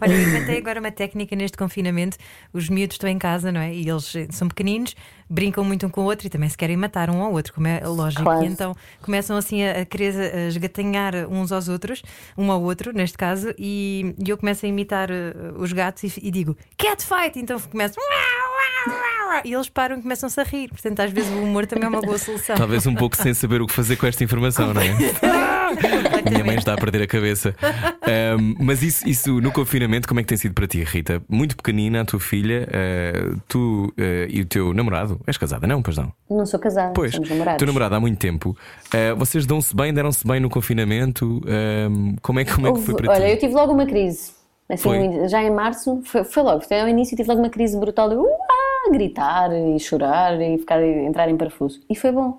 Olha, 0.00 0.12
eu 0.12 0.22
inventei 0.22 0.58
agora 0.58 0.80
uma 0.80 0.90
técnica 0.90 1.36
neste 1.36 1.56
confinamento. 1.56 2.16
Os 2.52 2.68
miúdos 2.68 2.94
estão 2.94 3.08
em 3.08 3.18
casa, 3.18 3.52
não 3.52 3.60
é? 3.60 3.72
E 3.72 3.88
eles 3.88 4.14
eh, 4.16 4.26
são 4.30 4.48
pequeninos, 4.48 4.94
brincam 5.32 5.64
muito 5.64 5.86
um 5.86 5.88
com 5.88 6.02
o 6.02 6.04
outro 6.04 6.26
e 6.26 6.30
também 6.30 6.48
se 6.48 6.56
querem 6.56 6.76
matar 6.76 7.08
um 7.08 7.22
ao 7.22 7.32
outro, 7.32 7.54
como 7.54 7.66
é 7.66 7.80
lógico. 7.86 8.22
Claro. 8.22 8.44
E 8.44 8.46
então 8.46 8.76
começam 9.00 9.36
assim 9.36 9.64
a, 9.64 9.80
a 9.80 9.84
querer 9.84 10.34
a 10.34 10.46
esgatanhar 10.48 11.14
uns 11.28 11.50
aos 11.50 11.68
outros, 11.68 12.02
um 12.36 12.52
ao 12.52 12.62
outro, 12.62 12.92
neste 12.92 13.16
caso, 13.16 13.54
e, 13.58 14.14
e 14.24 14.28
eu 14.28 14.36
começo 14.36 14.66
a 14.66 14.68
imitar 14.68 15.10
eh, 15.10 15.32
os 15.56 15.72
gatos 15.72 16.04
e, 16.04 16.12
e 16.22 16.30
digo 16.30 16.56
cat 16.76 17.02
fight, 17.04 17.38
então 17.38 17.58
começo. 17.58 17.94
E 19.44 19.54
eles 19.54 19.68
param 19.68 19.98
e 19.98 20.02
começam-se 20.02 20.38
a 20.38 20.44
rir. 20.44 20.68
Portanto, 20.68 21.00
às 21.00 21.10
vezes 21.10 21.30
o 21.30 21.42
humor 21.42 21.66
também 21.66 21.86
é 21.86 21.88
uma 21.88 22.02
boa 22.02 22.18
solução. 22.18 22.54
Talvez 22.56 22.86
um 22.86 22.94
pouco 22.94 23.16
sem 23.16 23.32
saber 23.32 23.62
o 23.62 23.66
que 23.66 23.72
fazer 23.72 23.96
com 23.96 24.06
esta 24.06 24.22
informação, 24.22 24.74
não 24.74 24.82
é? 24.82 24.92
Minha 26.30 26.44
mãe 26.44 26.56
está 26.56 26.74
a 26.74 26.76
perder 26.76 27.02
a 27.02 27.06
cabeça. 27.06 27.54
Ahm, 28.02 28.54
mas 28.58 28.82
isso, 28.82 29.08
isso 29.08 29.40
no 29.40 29.52
confinamento, 29.52 30.06
como 30.08 30.20
é 30.20 30.22
que 30.22 30.28
tem 30.28 30.38
sido 30.38 30.54
para 30.54 30.66
ti, 30.66 30.82
Rita? 30.84 31.22
Muito 31.28 31.56
pequenina, 31.56 32.02
a 32.02 32.04
tua 32.04 32.20
filha, 32.20 32.68
ah, 32.72 33.36
tu 33.48 33.92
ah, 33.98 34.26
e 34.28 34.40
o 34.40 34.44
teu 34.46 34.72
namorado. 34.74 35.20
És 35.26 35.36
casada, 35.36 35.66
não? 35.66 35.82
Pois 35.82 35.96
não. 35.96 36.12
Não 36.30 36.46
sou 36.46 36.58
casada, 36.58 36.92
Pois, 36.94 37.12
somos 37.14 37.28
namorados. 37.28 37.58
teu 37.58 37.66
namorado 37.66 37.94
há 37.94 38.00
muito 38.00 38.18
tempo. 38.18 38.56
Ah, 38.92 39.14
vocês 39.14 39.46
dão-se 39.46 39.74
bem, 39.74 39.92
deram-se 39.92 40.26
bem 40.26 40.40
no 40.40 40.48
confinamento? 40.50 41.40
Como 42.22 42.38
é, 42.40 42.44
que- 42.44 42.52
como 42.54 42.66
é 42.68 42.72
que 42.72 42.80
foi 42.80 42.94
para 42.94 43.12
olha, 43.12 43.24
ti? 43.26 43.30
eu 43.32 43.38
tive 43.38 43.54
logo 43.54 43.72
uma 43.72 43.86
crise. 43.86 44.32
Assim, 44.68 45.28
já 45.28 45.42
em 45.42 45.50
março, 45.50 46.00
foi, 46.04 46.24
foi 46.24 46.42
logo, 46.42 46.62
foi 46.62 46.80
ao 46.80 46.88
início, 46.88 47.14
tive 47.16 47.28
logo 47.28 47.40
uma 47.42 47.50
crise 47.50 47.76
brutal 47.78 48.08
de 48.08 48.14
"Uá", 48.14 48.26
gritar 48.90 49.50
e 49.52 49.78
chorar 49.78 50.40
e 50.40 50.56
ficar, 50.56 50.82
entrar 50.82 51.28
em 51.28 51.36
parafuso. 51.36 51.80
E 51.90 51.94
foi 51.94 52.10
bom, 52.10 52.38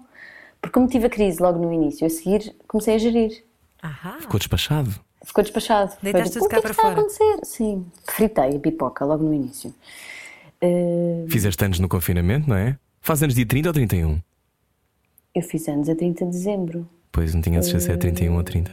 porque 0.64 0.76
como 0.76 0.88
tive 0.88 1.08
a 1.08 1.10
crise 1.10 1.42
logo 1.42 1.60
no 1.60 1.74
início, 1.74 2.08
a 2.08 2.10
seguir 2.10 2.56
comecei 2.70 2.96
a 2.96 2.98
gerir. 2.98 3.44
Ahá. 3.82 4.16
Ficou 4.22 4.40
despachado. 4.40 4.96
Ficou 5.26 5.44
despachado. 5.44 5.92
Foi 5.92 6.00
Deitaste 6.04 6.32
tipo, 6.32 6.46
tudo 6.46 6.52
cá 6.52 6.58
o 6.60 6.62
que 6.62 6.68
é 6.68 6.70
que 6.70 6.76
para 6.76 6.88
está 6.88 6.88
a 6.88 6.96
fora?" 6.96 7.02
acontecer? 7.02 7.46
Sim, 7.46 7.86
fritei 8.10 8.56
a 8.56 8.60
pipoca 8.60 9.04
logo 9.04 9.26
no 9.26 9.34
início. 9.34 9.74
Eh, 10.62 11.26
Fizeste 11.28 11.66
anos 11.66 11.80
no 11.80 11.90
confinamento, 11.90 12.50
não 12.50 12.56
é? 12.56 12.78
Faz 13.02 13.22
anos 13.22 13.36
dia 13.36 13.46
30 13.46 13.68
ou 13.68 13.74
31? 13.74 14.22
eu 15.36 15.42
fiz 15.42 15.68
anos 15.68 15.90
a 15.90 15.96
30 15.96 16.24
de 16.26 16.32
dezembro. 16.32 16.88
Pois, 17.12 17.34
não 17.34 17.42
tinha 17.42 17.62
certeza 17.62 17.88
se 17.88 17.92
é 17.92 17.98
31 17.98 18.36
ou 18.36 18.44
30. 18.44 18.72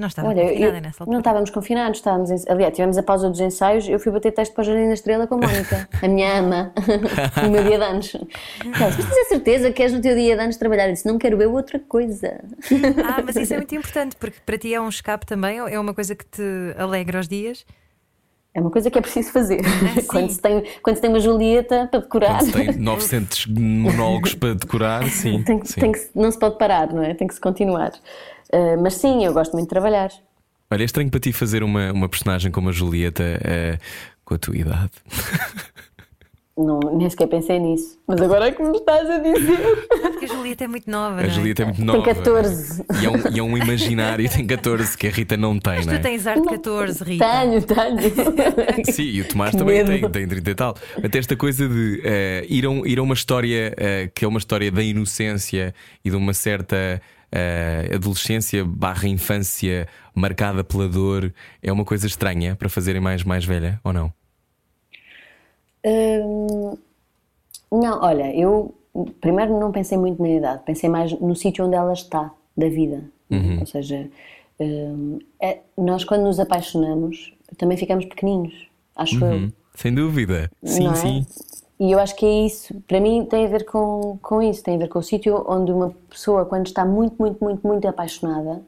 Não 0.00 0.08
estava 0.08 0.28
Olha, 0.28 0.42
confinada 0.44 0.76
eu- 0.78 0.80
nessa 0.80 0.96
não 1.00 1.04
altura. 1.04 1.18
estávamos 1.18 1.50
confinados, 1.50 1.98
estávamos 1.98 2.30
em, 2.30 2.36
aliás, 2.48 2.74
tivemos 2.74 2.96
a 2.96 3.02
pausa 3.02 3.28
dos 3.28 3.38
ensaios, 3.38 3.86
eu 3.86 3.98
fui 4.00 4.10
bater 4.10 4.32
texto 4.32 4.54
para 4.54 4.62
o 4.62 4.64
Jardim 4.64 4.86
da 4.86 4.94
Estrela 4.94 5.26
com 5.26 5.34
a 5.34 5.38
Mónica, 5.38 5.86
a 6.02 6.08
minha 6.08 6.38
ama, 6.38 6.72
no 7.44 7.50
meu 7.50 7.62
dia 7.62 7.76
de 7.78 7.84
anos. 7.84 8.06
Disse, 8.06 8.80
mas 8.80 8.96
tens 8.96 9.18
a 9.18 9.24
certeza 9.26 9.68
que 9.68 9.74
queres 9.74 9.92
no 9.92 10.00
teu 10.00 10.14
dia 10.14 10.34
de 10.36 10.42
anos 10.42 10.56
trabalhar? 10.56 10.86
Eu 10.86 10.94
disse, 10.94 11.06
não 11.06 11.18
quero 11.18 11.40
eu 11.42 11.52
outra 11.52 11.78
coisa. 11.78 12.40
Ah, 13.04 13.22
mas 13.22 13.36
isso 13.36 13.52
é 13.52 13.58
muito 13.58 13.74
importante, 13.74 14.16
porque 14.16 14.38
para 14.46 14.56
ti 14.56 14.72
é 14.72 14.80
um 14.80 14.88
escape 14.88 15.26
também, 15.26 15.58
é 15.58 15.78
uma 15.78 15.92
coisa 15.92 16.14
que 16.14 16.24
te 16.24 16.42
alegra 16.78 17.20
os 17.20 17.28
dias. 17.28 17.66
É 18.52 18.60
uma 18.60 18.70
coisa 18.70 18.90
que 18.90 18.98
é 18.98 19.00
preciso 19.00 19.30
fazer. 19.30 19.60
sim. 19.62 20.06
quando, 20.08 20.30
se 20.30 20.40
tem, 20.40 20.64
quando 20.82 20.96
se 20.96 21.02
tem 21.02 21.10
uma 21.10 21.20
Julieta 21.20 21.86
para 21.90 22.00
decorar, 22.00 22.38
Quando 22.38 22.46
se 22.46 22.52
tem 22.52 22.72
900 22.78 23.46
monólogos 23.46 24.34
para 24.34 24.54
decorar, 24.54 25.04
sim. 25.08 25.42
tem, 25.44 25.64
sim. 25.64 25.78
tem 25.80 25.92
que 25.92 26.00
não 26.16 26.30
se 26.32 26.38
pode 26.38 26.58
parar, 26.58 26.92
não 26.92 27.02
é? 27.02 27.14
Tem 27.14 27.28
que 27.28 27.34
se 27.34 27.40
continuar. 27.40 27.92
Ah, 28.52 28.76
mas 28.80 28.94
sim, 28.94 29.24
eu 29.24 29.32
gosto 29.32 29.52
muito 29.52 29.64
de 29.66 29.70
trabalhar. 29.70 30.10
Olha, 30.70 30.82
é 30.82 30.84
estranho 30.84 31.10
para 31.10 31.20
ti 31.20 31.32
fazer 31.32 31.62
uma, 31.62 31.92
uma 31.92 32.08
personagem 32.08 32.50
como 32.50 32.68
a 32.68 32.72
Julieta 32.72 33.22
eh, 33.42 33.78
com 34.24 34.34
a 34.34 34.38
tua 34.38 34.56
idade. 34.56 34.90
Não, 36.56 36.78
nem 36.94 37.08
sequer 37.08 37.26
pensei 37.26 37.58
nisso. 37.58 37.98
Mas 38.06 38.20
agora 38.20 38.48
é 38.48 38.52
que 38.52 38.62
me 38.62 38.76
estás 38.76 39.08
a 39.08 39.16
dizer. 39.18 39.86
Porque 40.02 40.26
a 40.26 40.28
Julieta 40.28 40.64
é 40.64 40.68
muito 40.68 40.90
nova. 40.90 41.14
A 41.20 41.22
não 41.22 41.24
é? 41.24 41.30
Julieta 41.30 41.62
é 41.62 41.64
muito 41.64 41.82
nova. 41.82 42.02
14. 42.02 42.84
E 43.00 43.06
é, 43.06 43.08
um, 43.08 43.34
e 43.34 43.38
é 43.38 43.42
um 43.42 43.56
imaginário, 43.56 44.28
tem 44.28 44.46
14, 44.46 44.98
que 44.98 45.06
a 45.06 45.10
Rita 45.10 45.38
não 45.38 45.58
tem, 45.58 45.76
Mas 45.76 45.86
não 45.86 45.94
é? 45.94 45.98
tu 45.98 46.02
tens 46.02 46.26
arte 46.26 46.46
14, 46.46 47.02
Rita. 47.04 47.24
Tenho, 47.24 47.62
tenho. 47.62 48.84
Sim, 48.92 49.04
e 49.04 49.20
o 49.22 49.24
Tomás 49.28 49.52
Que 49.52 49.56
também 49.56 49.76
medo. 49.84 50.10
tem, 50.10 50.10
tem 50.10 50.28
30 50.28 50.50
e 50.50 50.54
tal. 50.54 50.74
Até 51.02 51.18
esta 51.18 51.34
coisa 51.34 51.66
de 51.66 52.02
eh, 52.04 52.44
ir, 52.46 52.66
a 52.66 52.70
um- 52.70 52.84
ir 52.84 52.98
a 52.98 53.02
uma 53.02 53.14
história 53.14 53.72
eh, 53.78 54.10
que 54.14 54.26
é 54.26 54.28
uma 54.28 54.38
história 54.38 54.70
da 54.70 54.82
inocência 54.82 55.74
e 56.04 56.10
de 56.10 56.16
uma 56.16 56.34
certa 56.34 57.00
eh, 57.32 57.90
adolescência 57.94 58.64
barra 58.64 59.08
infância 59.08 59.88
marcada 60.14 60.64
pela 60.64 60.88
dor 60.88 61.32
é 61.62 61.72
uma 61.72 61.84
coisa 61.84 62.06
estranha 62.06 62.56
para 62.56 62.68
fazerem 62.68 63.00
mais, 63.00 63.24
mais 63.24 63.44
velha, 63.44 63.80
ou 63.84 63.92
não? 63.92 64.12
Hum, 65.84 66.76
não, 67.72 68.02
olha, 68.02 68.34
eu 68.36 68.74
primeiro 69.20 69.58
não 69.58 69.72
pensei 69.72 69.96
muito 69.96 70.20
na 70.20 70.28
idade, 70.28 70.62
pensei 70.64 70.88
mais 70.88 71.12
no 71.20 71.34
sítio 71.34 71.64
onde 71.66 71.76
ela 71.76 71.92
está, 71.92 72.30
da 72.56 72.68
vida. 72.68 73.04
Uhum. 73.30 73.60
Ou 73.60 73.66
seja, 73.66 74.08
hum, 74.58 75.18
é- 75.40 75.60
nós 75.78 76.04
quando 76.04 76.22
nos 76.24 76.40
apaixonamos 76.40 77.32
também 77.56 77.76
ficamos 77.76 78.04
pequeninos, 78.04 78.52
acho 78.96 79.24
eu. 79.24 79.34
Hum, 79.36 79.52
Sem 79.74 79.94
dúvida. 79.94 80.50
Sim, 80.64 80.88
é? 80.88 80.94
sim. 80.94 81.26
E 81.80 81.92
eu 81.92 81.98
acho 81.98 82.14
que 82.14 82.26
é 82.26 82.46
isso, 82.46 82.78
para 82.86 83.00
mim 83.00 83.24
tem 83.24 83.46
a 83.46 83.48
ver 83.48 83.64
com, 83.64 84.18
com 84.20 84.42
isso, 84.42 84.62
tem 84.62 84.74
a 84.74 84.78
ver 84.78 84.88
com 84.88 84.98
o 84.98 85.02
sítio 85.02 85.42
onde 85.48 85.72
uma 85.72 85.94
pessoa, 86.10 86.44
quando 86.44 86.66
está 86.66 86.84
muito, 86.84 87.16
muito, 87.18 87.42
muito, 87.42 87.66
muito 87.66 87.88
apaixonada, 87.88 88.60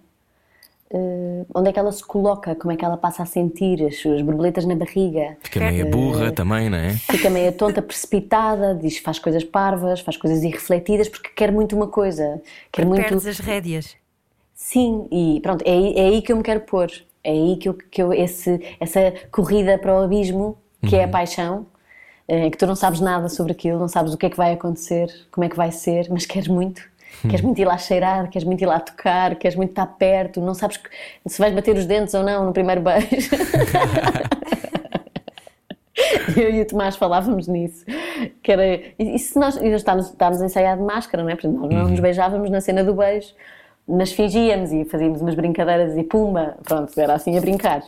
eh, 0.91 1.45
onde 1.55 1.69
é 1.69 1.73
que 1.75 1.79
ela 1.79 1.93
se 1.93 2.03
coloca, 2.03 2.55
como 2.55 2.73
é 2.73 2.77
que 2.77 2.83
ela 2.83 2.97
passa 2.97 3.23
a 3.23 3.27
sentir 3.27 3.85
as 3.85 3.99
suas 3.99 4.23
borboletas 4.23 4.65
na 4.65 4.75
barriga. 4.75 5.37
Fica 5.43 5.61
meia 5.61 5.85
burra 5.85 6.33
também, 6.33 6.71
não 6.71 6.79
é? 6.79 6.93
fica 6.95 7.29
meia 7.29 7.53
tonta, 7.53 7.83
precipitada, 7.83 8.75
diz 8.75 8.97
faz 8.97 9.19
coisas 9.19 9.45
parvas, 9.45 10.01
faz 10.01 10.17
coisas 10.17 10.43
irrefletidas 10.43 11.09
porque 11.11 11.29
quer 11.37 11.53
muito 11.53 11.77
uma 11.77 11.89
coisa, 11.89 12.41
quer 12.73 12.87
muito. 12.87 13.03
Perdes 13.03 13.27
as 13.27 13.39
rédeas. 13.39 13.95
Sim, 14.55 15.07
e 15.11 15.39
pronto, 15.43 15.63
é, 15.67 15.71
aí- 15.71 15.95
é 15.99 16.01
aí 16.07 16.23
que 16.23 16.33
eu 16.33 16.37
me 16.39 16.43
quero 16.43 16.61
pôr. 16.61 16.91
É 17.23 17.31
aí 17.31 17.57
que 17.59 17.69
eu, 17.69 17.75
que 17.75 18.03
eu 18.03 18.11
esse, 18.13 18.59
essa 18.81 19.13
corrida 19.31 19.77
para 19.77 19.95
o 19.95 20.03
abismo, 20.03 20.57
que 20.89 20.97
é 20.97 21.05
a 21.05 21.09
paixão, 21.09 21.67
é, 22.29 22.51
que 22.51 22.57
tu 22.57 22.67
não 22.67 22.77
sabes 22.77 23.01
nada 23.01 23.29
sobre 23.29 23.53
aquilo, 23.53 23.79
não 23.79 23.89
sabes 23.89 24.15
o 24.15 24.17
que 24.17 24.27
é 24.27 24.31
que 24.31 24.37
vai 24.37 24.53
acontecer, 24.53 25.09
como 25.31 25.45
é 25.45 25.49
que 25.49 25.57
vai 25.57 25.73
ser, 25.73 26.09
mas 26.11 26.27
queres 26.27 26.49
muito. 26.49 26.83
Queres 27.23 27.43
muito 27.43 27.61
ir 27.61 27.65
lá 27.65 27.79
cheirar, 27.79 28.29
queres 28.31 28.45
muito 28.45 28.63
ir 28.63 28.67
lá 28.67 28.81
tocar, 28.81 29.37
queres 29.37 29.57
muito 29.57 29.71
estar 29.71 29.87
perto, 29.87 30.41
não 30.41 30.55
sabes 30.55 30.81
se 31.27 31.39
vais 31.39 31.55
bater 31.55 31.77
os 31.77 31.87
dentes 31.87 32.15
ou 32.15 32.25
não 32.25 32.47
no 32.47 32.53
primeiro 32.53 32.81
beijo. 32.81 33.37
Eu 36.37 36.51
e 36.51 36.63
o 36.63 36.67
Tomás 36.67 36.97
falávamos 36.97 37.47
nisso. 37.47 37.85
Que 38.43 38.53
era, 38.53 38.81
e 38.99 39.19
se 39.19 39.39
nós, 39.39 39.57
e 39.57 39.69
nós 39.69 39.83
estávamos, 39.83 40.11
estávamos 40.11 40.43
a 40.43 40.47
ensaiar 40.47 40.77
de 40.77 40.83
máscara, 40.83 41.23
não 41.23 41.31
é? 41.31 41.35
Portanto, 41.35 41.61
nós 41.61 41.71
não 41.71 41.89
nos 41.89 42.01
beijávamos 42.01 42.51
na 42.51 42.61
cena 42.61 42.83
do 42.83 42.95
beijo, 42.95 43.35
mas 43.87 44.13
fingíamos 44.13 44.73
e 44.73 44.85
fazíamos 44.85 45.21
umas 45.21 45.35
brincadeiras 45.35 45.97
e 45.97 46.03
pumba, 46.03 46.57
pronto, 46.63 46.99
era 46.99 47.15
assim 47.15 47.37
a 47.37 47.41
brincar. 47.41 47.83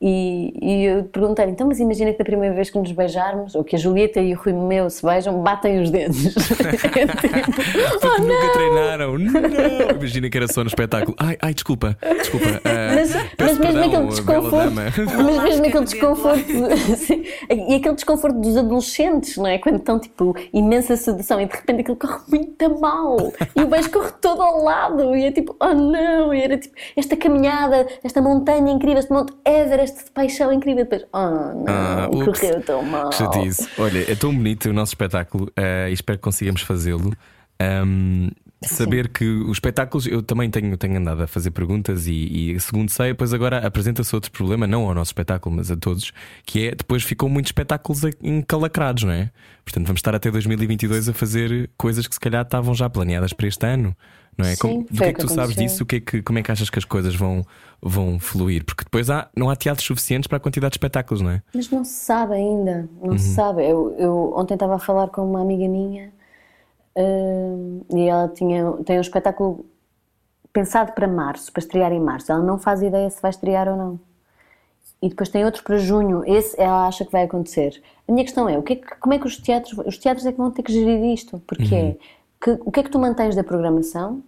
E, 0.00 0.52
e 0.62 0.84
eu 0.84 1.04
perguntei 1.04 1.46
então, 1.46 1.66
mas 1.66 1.80
imagina 1.80 2.12
que 2.12 2.18
da 2.18 2.24
primeira 2.24 2.54
vez 2.54 2.70
que 2.70 2.78
nos 2.78 2.92
beijarmos, 2.92 3.56
ou 3.56 3.64
que 3.64 3.74
a 3.74 3.78
Julieta 3.78 4.20
e 4.20 4.32
o 4.32 4.38
Rui 4.38 4.52
Meu 4.52 4.88
se 4.88 5.04
beijam, 5.04 5.42
batem 5.42 5.80
os 5.80 5.90
dentes. 5.90 6.34
É 6.98 7.06
tipo, 7.06 8.06
oh, 8.06 8.20
nunca 8.20 8.44
não! 8.44 8.52
treinaram. 8.52 9.18
Não! 9.18 9.90
Imagina 9.96 10.30
que 10.30 10.36
era 10.36 10.48
só 10.48 10.62
no 10.62 10.68
espetáculo. 10.68 11.16
Ai, 11.18 11.36
ai, 11.40 11.54
desculpa, 11.54 11.96
desculpa. 12.18 12.60
ah, 12.64 12.94
Mas, 12.94 13.14
mas 13.14 13.58
mesmo 13.58 13.62
perdão, 13.62 13.84
aquele 13.84 14.06
desconforto, 14.08 14.72
mas 14.72 15.42
mesmo 15.42 15.66
aquele 15.66 15.84
desconforto, 15.84 16.50
e 17.50 17.74
aquele 17.74 17.94
desconforto 17.94 18.40
dos 18.40 18.56
adolescentes, 18.56 19.36
não 19.36 19.46
é? 19.46 19.58
Quando 19.58 19.76
estão 19.76 19.98
tipo 19.98 20.34
imensa 20.52 20.96
sedução 20.96 21.40
e 21.40 21.46
de 21.46 21.54
repente 21.54 21.80
aquilo 21.80 21.96
corre 21.96 22.18
muito 22.28 22.80
mal 22.80 23.16
e 23.56 23.62
o 23.62 23.66
beijo 23.66 23.90
corre 23.90 24.12
todo 24.20 24.42
ao 24.42 24.62
lado 24.62 25.14
e 25.16 25.24
é 25.24 25.32
tipo, 25.32 25.56
oh 25.60 25.74
não, 25.74 26.32
e 26.34 26.40
era 26.42 26.58
tipo 26.58 26.74
esta 26.96 27.16
caminhada, 27.16 27.86
esta 28.02 28.20
montanha 28.20 28.72
incrível, 28.72 28.98
este 28.98 29.12
monte 29.12 29.32
Everest 29.44 29.87
de 29.92 30.10
paixão 30.10 30.52
incrível, 30.52 30.84
depois, 30.84 31.04
oh 31.12 31.18
não, 31.18 31.64
Ah, 31.68 32.08
correu 32.10 32.62
tão 32.62 32.82
mal. 32.82 33.12
Chatice. 33.12 33.68
Olha, 33.78 34.10
é 34.10 34.14
tão 34.14 34.34
bonito 34.34 34.68
o 34.68 34.72
nosso 34.72 34.90
espetáculo 34.90 35.50
eh, 35.56 35.88
e 35.90 35.92
espero 35.92 36.18
que 36.18 36.22
consigamos 36.24 36.62
fazê-lo. 36.62 37.12
Ahm, 37.60 38.28
saber 38.62 39.08
que 39.08 39.24
os 39.24 39.52
espetáculos, 39.52 40.06
eu 40.06 40.22
também 40.22 40.50
tenho, 40.50 40.76
tenho 40.76 40.96
andado 40.98 41.22
a 41.22 41.26
fazer 41.26 41.50
perguntas 41.50 42.06
e, 42.06 42.54
e 42.54 42.60
segundo 42.60 42.90
sei, 42.90 43.08
depois 43.08 43.32
agora 43.32 43.58
apresenta-se 43.66 44.14
outro 44.14 44.30
problema, 44.32 44.66
não 44.66 44.86
ao 44.86 44.94
nosso 44.94 45.10
espetáculo, 45.10 45.56
mas 45.56 45.70
a 45.70 45.76
todos, 45.76 46.12
que 46.44 46.68
é 46.68 46.74
depois 46.74 47.02
ficam 47.02 47.28
muitos 47.28 47.50
espetáculos 47.50 48.02
encalacrados, 48.22 49.04
não 49.04 49.12
é? 49.12 49.30
Portanto, 49.64 49.86
vamos 49.86 49.98
estar 49.98 50.14
até 50.14 50.30
2022 50.30 51.08
a 51.08 51.12
fazer 51.12 51.70
coisas 51.76 52.06
que 52.06 52.14
se 52.14 52.20
calhar 52.20 52.42
estavam 52.42 52.74
já 52.74 52.88
planeadas 52.88 53.32
para 53.32 53.46
este 53.46 53.64
ano. 53.66 53.96
Não 54.38 54.46
é? 54.46 54.54
Sim, 54.54 54.60
Como, 54.60 54.84
do 54.84 55.02
que 55.02 55.04
é 55.04 55.06
que 55.08 55.12
que 55.14 55.20
tu 55.20 55.28
sabes 55.28 55.56
disso? 55.56 55.82
O 55.82 55.86
que 55.86 55.96
é 55.96 56.00
que, 56.00 56.22
como 56.22 56.38
é 56.38 56.42
que 56.42 56.52
achas 56.52 56.70
que 56.70 56.78
as 56.78 56.84
coisas 56.84 57.14
vão, 57.14 57.44
vão 57.82 58.20
fluir? 58.20 58.64
Porque 58.64 58.84
depois 58.84 59.10
há, 59.10 59.28
não 59.36 59.50
há 59.50 59.56
teatros 59.56 59.84
suficientes 59.86 60.28
para 60.28 60.36
a 60.36 60.40
quantidade 60.40 60.70
de 60.72 60.76
espetáculos, 60.76 61.20
não 61.20 61.30
é? 61.30 61.42
Mas 61.52 61.68
não 61.70 61.82
se 61.84 61.92
sabe 61.92 62.34
ainda, 62.34 62.88
não 63.02 63.10
Uhum. 63.10 63.18
se 63.18 63.34
sabe. 63.34 63.68
Eu, 63.68 63.94
eu 63.98 64.32
ontem 64.36 64.54
estava 64.54 64.76
a 64.76 64.78
falar 64.78 65.08
com 65.08 65.28
uma 65.28 65.40
amiga 65.40 65.66
minha 65.68 66.12
hum, 66.96 67.82
e 67.94 68.08
ela 68.08 68.28
tinha, 68.28 68.72
tem 68.84 68.98
um 68.98 69.00
espetáculo 69.00 69.66
pensado 70.52 70.92
para 70.92 71.08
março, 71.08 71.52
para 71.52 71.60
estrear 71.62 71.92
em 71.92 72.00
março. 72.00 72.30
Ela 72.32 72.42
não 72.42 72.58
faz 72.58 72.82
ideia 72.82 73.10
se 73.10 73.20
vai 73.20 73.30
estrear 73.30 73.68
ou 73.68 73.76
não. 73.76 74.00
E 75.00 75.08
depois 75.08 75.28
tem 75.28 75.44
outro 75.44 75.62
para 75.62 75.78
junho. 75.78 76.24
Esse 76.26 76.60
ela 76.60 76.86
acha 76.88 77.04
que 77.04 77.12
vai 77.12 77.22
acontecer. 77.24 77.80
A 78.08 78.12
minha 78.12 78.24
questão 78.24 78.48
é, 78.48 78.58
o 78.58 78.62
que 78.62 78.72
é 78.72 78.76
que- 78.76 78.96
como 78.96 79.14
é 79.14 79.18
que 79.18 79.26
os 79.26 79.36
teatros, 79.36 79.78
os 79.86 79.96
teatros 79.98 80.26
é 80.26 80.32
que 80.32 80.38
vão 80.38 80.50
ter 80.50 80.62
que 80.62 80.72
gerir 80.72 81.04
isto? 81.14 81.40
Porque 81.46 81.74
é, 81.74 81.96
que- 82.40 82.58
o 82.64 82.70
que 82.70 82.80
é 82.80 82.82
que 82.82 82.90
tu 82.90 82.98
mantens 82.98 83.34
da 83.34 83.42
programação? 83.44 84.22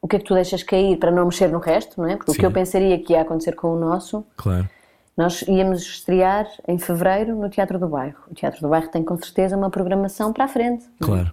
O 0.00 0.06
que 0.06 0.16
é 0.16 0.18
que 0.18 0.24
tu 0.24 0.34
deixas 0.34 0.62
cair 0.62 0.96
para 0.98 1.10
não 1.10 1.24
mexer 1.24 1.48
no 1.48 1.58
resto, 1.58 2.00
não 2.00 2.08
é? 2.08 2.16
Porque 2.16 2.30
o 2.30 2.34
Sim. 2.34 2.40
que 2.40 2.46
eu 2.46 2.52
pensaria 2.52 2.98
que 3.02 3.12
ia 3.14 3.22
acontecer 3.22 3.54
com 3.56 3.74
o 3.74 3.78
nosso 3.78 4.24
Claro. 4.36 4.68
nós 5.16 5.42
íamos 5.42 5.80
estrear 5.82 6.46
em 6.68 6.78
fevereiro 6.78 7.34
no 7.34 7.48
Teatro 7.50 7.78
do 7.78 7.88
Bairro. 7.88 8.18
O 8.30 8.34
Teatro 8.34 8.60
do 8.60 8.68
Bairro 8.68 8.88
tem 8.88 9.02
com 9.02 9.16
certeza 9.18 9.56
uma 9.56 9.70
programação 9.70 10.32
para 10.32 10.44
a 10.44 10.48
frente. 10.48 10.84
é? 11.00 11.04
Claro. 11.04 11.32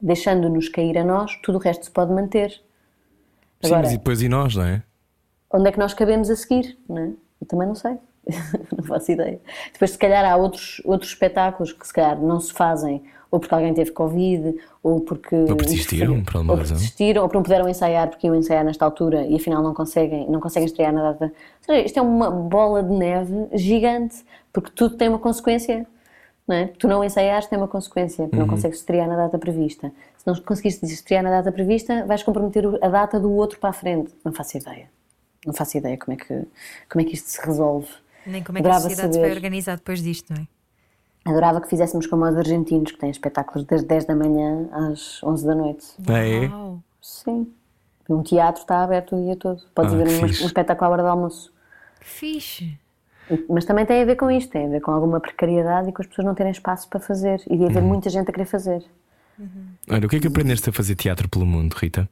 Deixando-nos 0.00 0.68
cair 0.68 0.98
a 0.98 1.04
nós, 1.04 1.36
tudo 1.42 1.56
o 1.56 1.60
resto 1.60 1.84
se 1.84 1.90
pode 1.90 2.12
manter. 2.12 2.50
Sim, 2.50 3.66
Agora, 3.68 3.82
mas 3.82 3.92
e 3.92 3.96
depois 3.98 4.20
e 4.20 4.28
nós, 4.28 4.56
não 4.56 4.64
é? 4.64 4.82
onde 5.54 5.68
é 5.68 5.72
que 5.72 5.78
nós 5.78 5.94
cabemos 5.94 6.28
a 6.30 6.36
seguir? 6.36 6.78
Não 6.88 6.98
é? 6.98 7.10
Eu 7.40 7.46
também 7.46 7.68
não 7.68 7.74
sei. 7.74 7.96
não 8.76 8.84
faço 8.84 9.12
ideia. 9.12 9.40
Depois, 9.72 9.92
se 9.92 9.98
calhar, 9.98 10.24
há 10.24 10.36
outros, 10.36 10.80
outros 10.84 11.10
espetáculos 11.10 11.72
que 11.72 11.86
se 11.86 11.92
calhar 11.92 12.20
não 12.20 12.38
se 12.40 12.52
fazem, 12.52 13.02
ou 13.32 13.40
porque 13.40 13.52
alguém 13.54 13.74
teve 13.74 13.90
Covid, 13.90 14.54
ou 14.82 15.00
porque. 15.00 15.34
Ou 15.34 15.46
porque 15.46 15.64
desistiram, 15.64 16.22
por 16.22 16.36
alguma 16.36 16.52
ou 16.52 16.58
porque 16.58 16.70
razão. 16.70 16.76
desistiram, 16.76 17.22
ou 17.22 17.28
porque 17.28 17.38
não 17.38 17.42
puderam 17.42 17.68
ensaiar 17.68 18.08
porque 18.08 18.26
iam 18.28 18.36
ensaiar 18.36 18.64
nesta 18.64 18.84
altura 18.84 19.26
e 19.26 19.34
afinal 19.34 19.60
não 19.62 19.74
conseguem, 19.74 20.30
não 20.30 20.38
conseguem 20.38 20.66
estrear 20.66 20.92
na 20.92 21.02
data. 21.12 21.24
Ou 21.24 21.32
seja, 21.74 21.84
isto 21.84 21.98
é 21.98 22.02
uma 22.02 22.30
bola 22.30 22.82
de 22.84 22.92
neve 22.92 23.48
gigante, 23.54 24.22
porque 24.52 24.70
tudo 24.70 24.96
tem 24.96 25.08
uma 25.08 25.18
consequência. 25.18 25.84
Não 26.46 26.56
é? 26.56 26.66
Tu 26.66 26.86
não 26.88 27.02
ensaiares 27.04 27.46
tem 27.46 27.56
uma 27.56 27.68
consequência, 27.68 28.24
Uhum. 28.24 28.30
não 28.40 28.46
consegues 28.48 28.78
estrear 28.78 29.08
na 29.08 29.16
data 29.16 29.38
prevista. 29.38 29.92
Se 30.18 30.26
não 30.26 30.34
conseguires 30.34 30.82
estrear 30.82 31.22
na 31.22 31.30
data 31.30 31.50
prevista, 31.52 32.04
vais 32.04 32.22
comprometer 32.22 32.64
a 32.82 32.88
data 32.88 33.18
do 33.18 33.32
outro 33.32 33.58
para 33.60 33.70
a 33.70 33.72
frente. 33.72 34.12
Não 34.24 34.32
faço 34.32 34.56
ideia. 34.58 34.86
Não 35.46 35.54
faço 35.54 35.78
ideia 35.78 35.96
como 35.96 36.12
é 36.12 36.16
que, 36.16 36.44
como 36.90 37.00
é 37.00 37.04
que 37.04 37.14
isto 37.14 37.28
se 37.30 37.40
resolve. 37.46 37.88
Nem 38.26 38.42
como 38.42 38.58
é 38.58 38.60
que 38.60 38.66
a 38.66 38.70
Adorava 38.70 38.88
sociedade 38.90 39.14
se 39.14 39.20
vai 39.20 39.28
saber. 39.30 39.36
organizar 39.38 39.76
depois 39.76 40.02
disto, 40.02 40.32
não 40.34 40.42
é? 40.42 40.46
Adorava 41.24 41.60
que 41.60 41.68
fizéssemos 41.68 42.06
como 42.06 42.24
os 42.26 42.36
argentinos, 42.36 42.90
que 42.92 42.98
têm 42.98 43.10
espetáculos 43.10 43.64
das 43.64 43.84
10 43.84 44.06
da 44.06 44.14
manhã 44.16 44.68
às 44.72 45.22
11 45.22 45.46
da 45.46 45.54
noite. 45.54 45.86
Ah, 46.08 46.18
é? 46.18 46.50
Sim. 47.00 47.52
Um 48.08 48.22
teatro 48.22 48.62
está 48.62 48.82
aberto 48.82 49.14
o 49.16 49.22
dia 49.24 49.36
todo. 49.36 49.62
Podes 49.74 49.92
Ah, 49.94 49.96
ver 49.96 50.08
um, 50.08 50.22
um 50.22 50.26
espetáculo 50.26 50.88
à 50.90 50.92
hora 50.92 51.02
do 51.02 51.08
almoço. 51.08 51.52
Que 52.00 52.06
fixe. 52.06 52.78
Mas 53.48 53.64
também 53.64 53.86
tem 53.86 54.02
a 54.02 54.04
ver 54.04 54.16
com 54.16 54.30
isto, 54.30 54.50
tem 54.50 54.66
a 54.66 54.68
ver 54.68 54.80
com 54.80 54.90
alguma 54.90 55.20
precariedade 55.20 55.88
e 55.88 55.92
com 55.92 56.02
as 56.02 56.08
pessoas 56.08 56.26
não 56.26 56.34
terem 56.34 56.50
espaço 56.50 56.88
para 56.88 56.98
fazer 56.98 57.40
e 57.46 57.56
de 57.56 57.62
Uhum. 57.62 57.68
haver 57.70 57.82
muita 57.82 58.10
gente 58.10 58.28
a 58.28 58.32
querer 58.32 58.44
fazer. 58.46 58.84
Olha, 59.88 60.04
o 60.06 60.08
que 60.08 60.16
é 60.16 60.20
que 60.20 60.26
aprendeste 60.26 60.68
a 60.68 60.72
fazer 60.72 60.96
teatro 60.96 61.28
pelo 61.28 61.46
mundo, 61.46 61.72
Rita? 61.74 62.08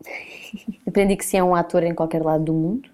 Aprendi 0.86 1.16
que 1.16 1.24
se 1.24 1.36
é 1.36 1.42
um 1.42 1.54
ator 1.54 1.82
em 1.82 1.94
qualquer 1.94 2.22
lado 2.22 2.44
do 2.44 2.52
mundo, 2.54 2.88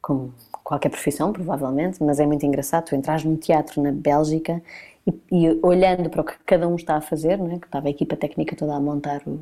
como 0.00 0.34
qualquer 0.72 0.88
profissão, 0.88 1.34
provavelmente, 1.34 2.02
mas 2.02 2.18
é 2.18 2.24
muito 2.24 2.46
engraçado. 2.46 2.86
Tu 2.86 2.94
entras 2.94 3.22
num 3.24 3.36
teatro 3.36 3.82
na 3.82 3.92
Bélgica 3.92 4.62
e, 5.06 5.12
e 5.30 5.58
olhando 5.62 6.08
para 6.08 6.22
o 6.22 6.24
que 6.24 6.32
cada 6.46 6.66
um 6.66 6.76
está 6.76 6.96
a 6.96 7.00
fazer, 7.02 7.36
não 7.36 7.52
é? 7.52 7.58
que 7.58 7.66
estava 7.66 7.88
a 7.88 7.90
equipa 7.90 8.16
técnica 8.16 8.56
toda 8.56 8.74
a 8.74 8.80
montar 8.80 9.20
o, 9.26 9.40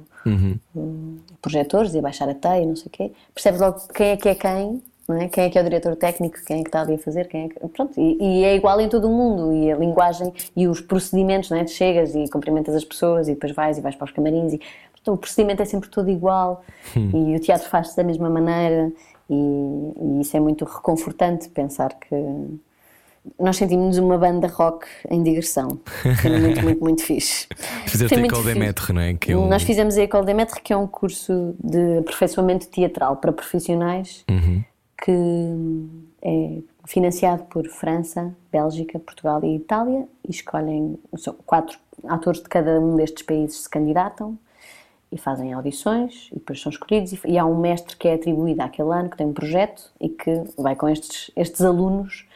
o 0.75 1.17
projetores 1.41 1.95
e 1.95 1.99
a 2.01 2.03
baixar 2.03 2.29
a 2.29 2.35
teia 2.35 2.67
não 2.67 2.75
sei 2.75 2.87
o 2.87 2.91
quê, 2.91 3.13
percebes 3.33 3.61
logo 3.61 3.81
quem 3.95 4.09
é 4.09 4.17
que 4.17 4.29
é 4.29 4.35
quem. 4.35 4.83
É? 5.11 5.29
Quem 5.29 5.45
é 5.45 5.51
que 5.51 5.59
é 5.59 5.61
o 5.61 5.65
diretor 5.65 5.97
técnico, 5.97 6.37
quem 6.47 6.61
é 6.61 6.63
que 6.63 6.69
está 6.69 6.83
ali 6.83 6.95
a 6.95 6.99
fazer, 6.99 7.27
quem 7.27 7.47
é 7.47 7.49
que... 7.49 7.69
Pronto, 7.69 8.01
e, 8.01 8.17
e 8.21 8.45
é 8.45 8.55
igual 8.55 8.81
em 8.81 8.89
todo 8.89 9.09
o 9.09 9.11
mundo, 9.11 9.53
e 9.53 9.73
a 9.73 9.77
linguagem 9.77 10.33
e 10.55 10.69
os 10.69 10.81
procedimentos, 10.81 11.51
não 11.51 11.59
é? 11.59 11.67
Chegas 11.67 12.15
e 12.15 12.29
cumprimentas 12.29 12.77
as 12.77 12.85
pessoas 12.85 13.27
e 13.27 13.35
depois 13.35 13.53
vais 13.53 13.77
e 13.77 13.81
vais 13.81 13.97
para 13.97 14.05
os 14.05 14.13
camarins 14.13 14.53
e 14.53 14.61
o 15.09 15.17
procedimento 15.17 15.63
é 15.63 15.65
sempre 15.65 15.89
todo 15.89 16.11
igual 16.11 16.63
e 16.95 17.35
o 17.35 17.41
teatro 17.41 17.69
faz-se 17.69 17.97
da 17.97 18.05
mesma 18.05 18.31
maneira 18.31 18.93
e, 19.31 19.93
e 20.19 20.21
isso 20.21 20.37
é 20.37 20.41
muito 20.41 20.65
reconfortante 20.65 21.49
pensar 21.49 21.95
que 21.95 22.15
nós 23.39 23.57
sentimos 23.57 23.99
uma 23.99 24.17
banda 24.19 24.49
rock 24.49 24.87
em 25.11 25.23
digressão. 25.23 25.79
Foi 26.23 26.39
muito, 26.39 26.63
muito, 26.63 26.81
muito 26.83 27.03
fixe. 27.05 27.47
Fizeste 27.87 28.15
a 28.15 28.21
École. 28.21 28.55
Maîtres, 28.59 28.89
não 28.89 29.01
é? 29.01 29.15
Que 29.15 29.33
é 29.33 29.37
um- 29.37 29.47
Nós 29.49 29.63
fizemos 29.63 29.97
a 29.99 30.03
École 30.03 30.25
des 30.27 30.35
Maîtres, 30.35 30.59
que 30.63 30.73
é 30.73 30.77
um 30.77 30.87
curso 30.87 31.55
de 31.63 31.99
aperfeiçoamento 31.99 32.67
teatral 32.69 33.17
para 33.17 33.31
profissionais 33.33 34.25
Uhum. 34.31 34.65
que 35.03 35.13
é 36.23 36.59
financiado 36.87 37.45
por 37.45 37.67
França, 37.69 38.35
Bélgica, 38.51 38.99
Portugal 38.99 39.43
e 39.45 39.55
Itália 39.57 40.09
e 40.27 40.31
escolhem 40.31 40.99
quatro 41.47 41.79
atores 42.09 42.43
de 42.43 42.49
cada 42.49 42.81
um 42.81 42.97
destes 42.97 43.23
países 43.25 43.59
se 43.63 43.69
candidatam 43.71 44.39
e 45.13 45.19
fazem 45.19 45.53
audições 45.53 46.29
e 46.33 46.37
depois 46.37 46.61
são 46.61 46.71
escolhidos 46.71 47.13
e, 47.13 47.21
e 47.27 47.39
há 47.39 47.45
um 47.45 47.59
mestre 47.59 47.97
que 47.97 48.09
é 48.09 48.15
atribuído 48.15 48.63
àquele 48.63 48.93
ano 48.93 49.11
que 49.11 49.17
tem 49.17 49.27
um 49.27 49.33
projeto 49.33 49.93
e 50.01 50.09
que 50.09 50.45
vai 50.57 50.77
com 50.77 50.89
estes, 50.89 51.31
estes 51.37 51.63
alunos 51.63 52.27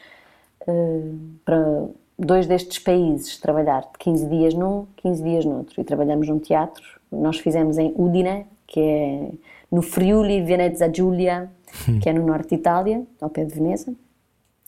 eh, 0.66 1.02
para 1.44 1.86
dois 2.18 2.46
destes 2.46 2.78
países 2.78 3.38
trabalhar 3.38 3.80
de 3.80 3.98
15 3.98 4.26
dias 4.28 4.54
num, 4.54 4.86
15 4.96 5.22
dias 5.22 5.44
no 5.44 5.58
outro. 5.58 5.80
E 5.80 5.84
trabalhamos 5.84 6.28
num 6.28 6.38
teatro 6.38 6.82
nós 7.10 7.38
fizemos 7.38 7.78
em 7.78 7.92
Udine 7.96 8.46
que 8.66 8.80
é 8.80 9.30
no 9.70 9.82
Friuli 9.82 10.42
Venezia 10.42 10.92
Giulia 10.92 11.50
que 12.02 12.08
é 12.08 12.12
no 12.12 12.24
norte 12.24 12.50
de 12.50 12.54
Itália 12.56 13.04
ao 13.20 13.30
pé 13.30 13.44
de 13.44 13.54
Veneza. 13.54 13.94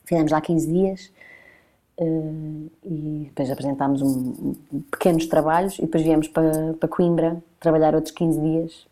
Fizemos 0.04 0.30
lá 0.30 0.40
15 0.40 0.72
dias 0.72 1.12
eh, 1.99 2.66
e 2.84 3.24
depois 3.26 3.51
apresentámos 3.51 4.03
um, 4.03 4.55
um- 4.72 4.80
pequenos 4.90 5.26
trabalhos 5.26 5.78
e 5.78 5.82
depois 5.82 6.03
viemos 6.03 6.28
para, 6.28 6.74
para 6.74 6.88
Coimbra 6.88 7.42
trabalhar 7.61 7.94
outros 7.94 8.12
15 8.14 8.40
dias 8.40 8.86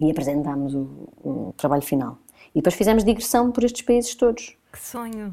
e 0.00 0.10
apresentámos 0.10 0.74
o, 0.74 0.86
o 1.24 1.54
trabalho 1.56 1.82
final 1.82 2.18
e 2.54 2.58
depois 2.58 2.74
fizemos 2.74 3.04
digressão 3.04 3.50
por 3.50 3.64
estes 3.64 3.82
países 3.82 4.14
todos 4.14 4.54
Que 4.72 4.78
sonho. 4.80 5.32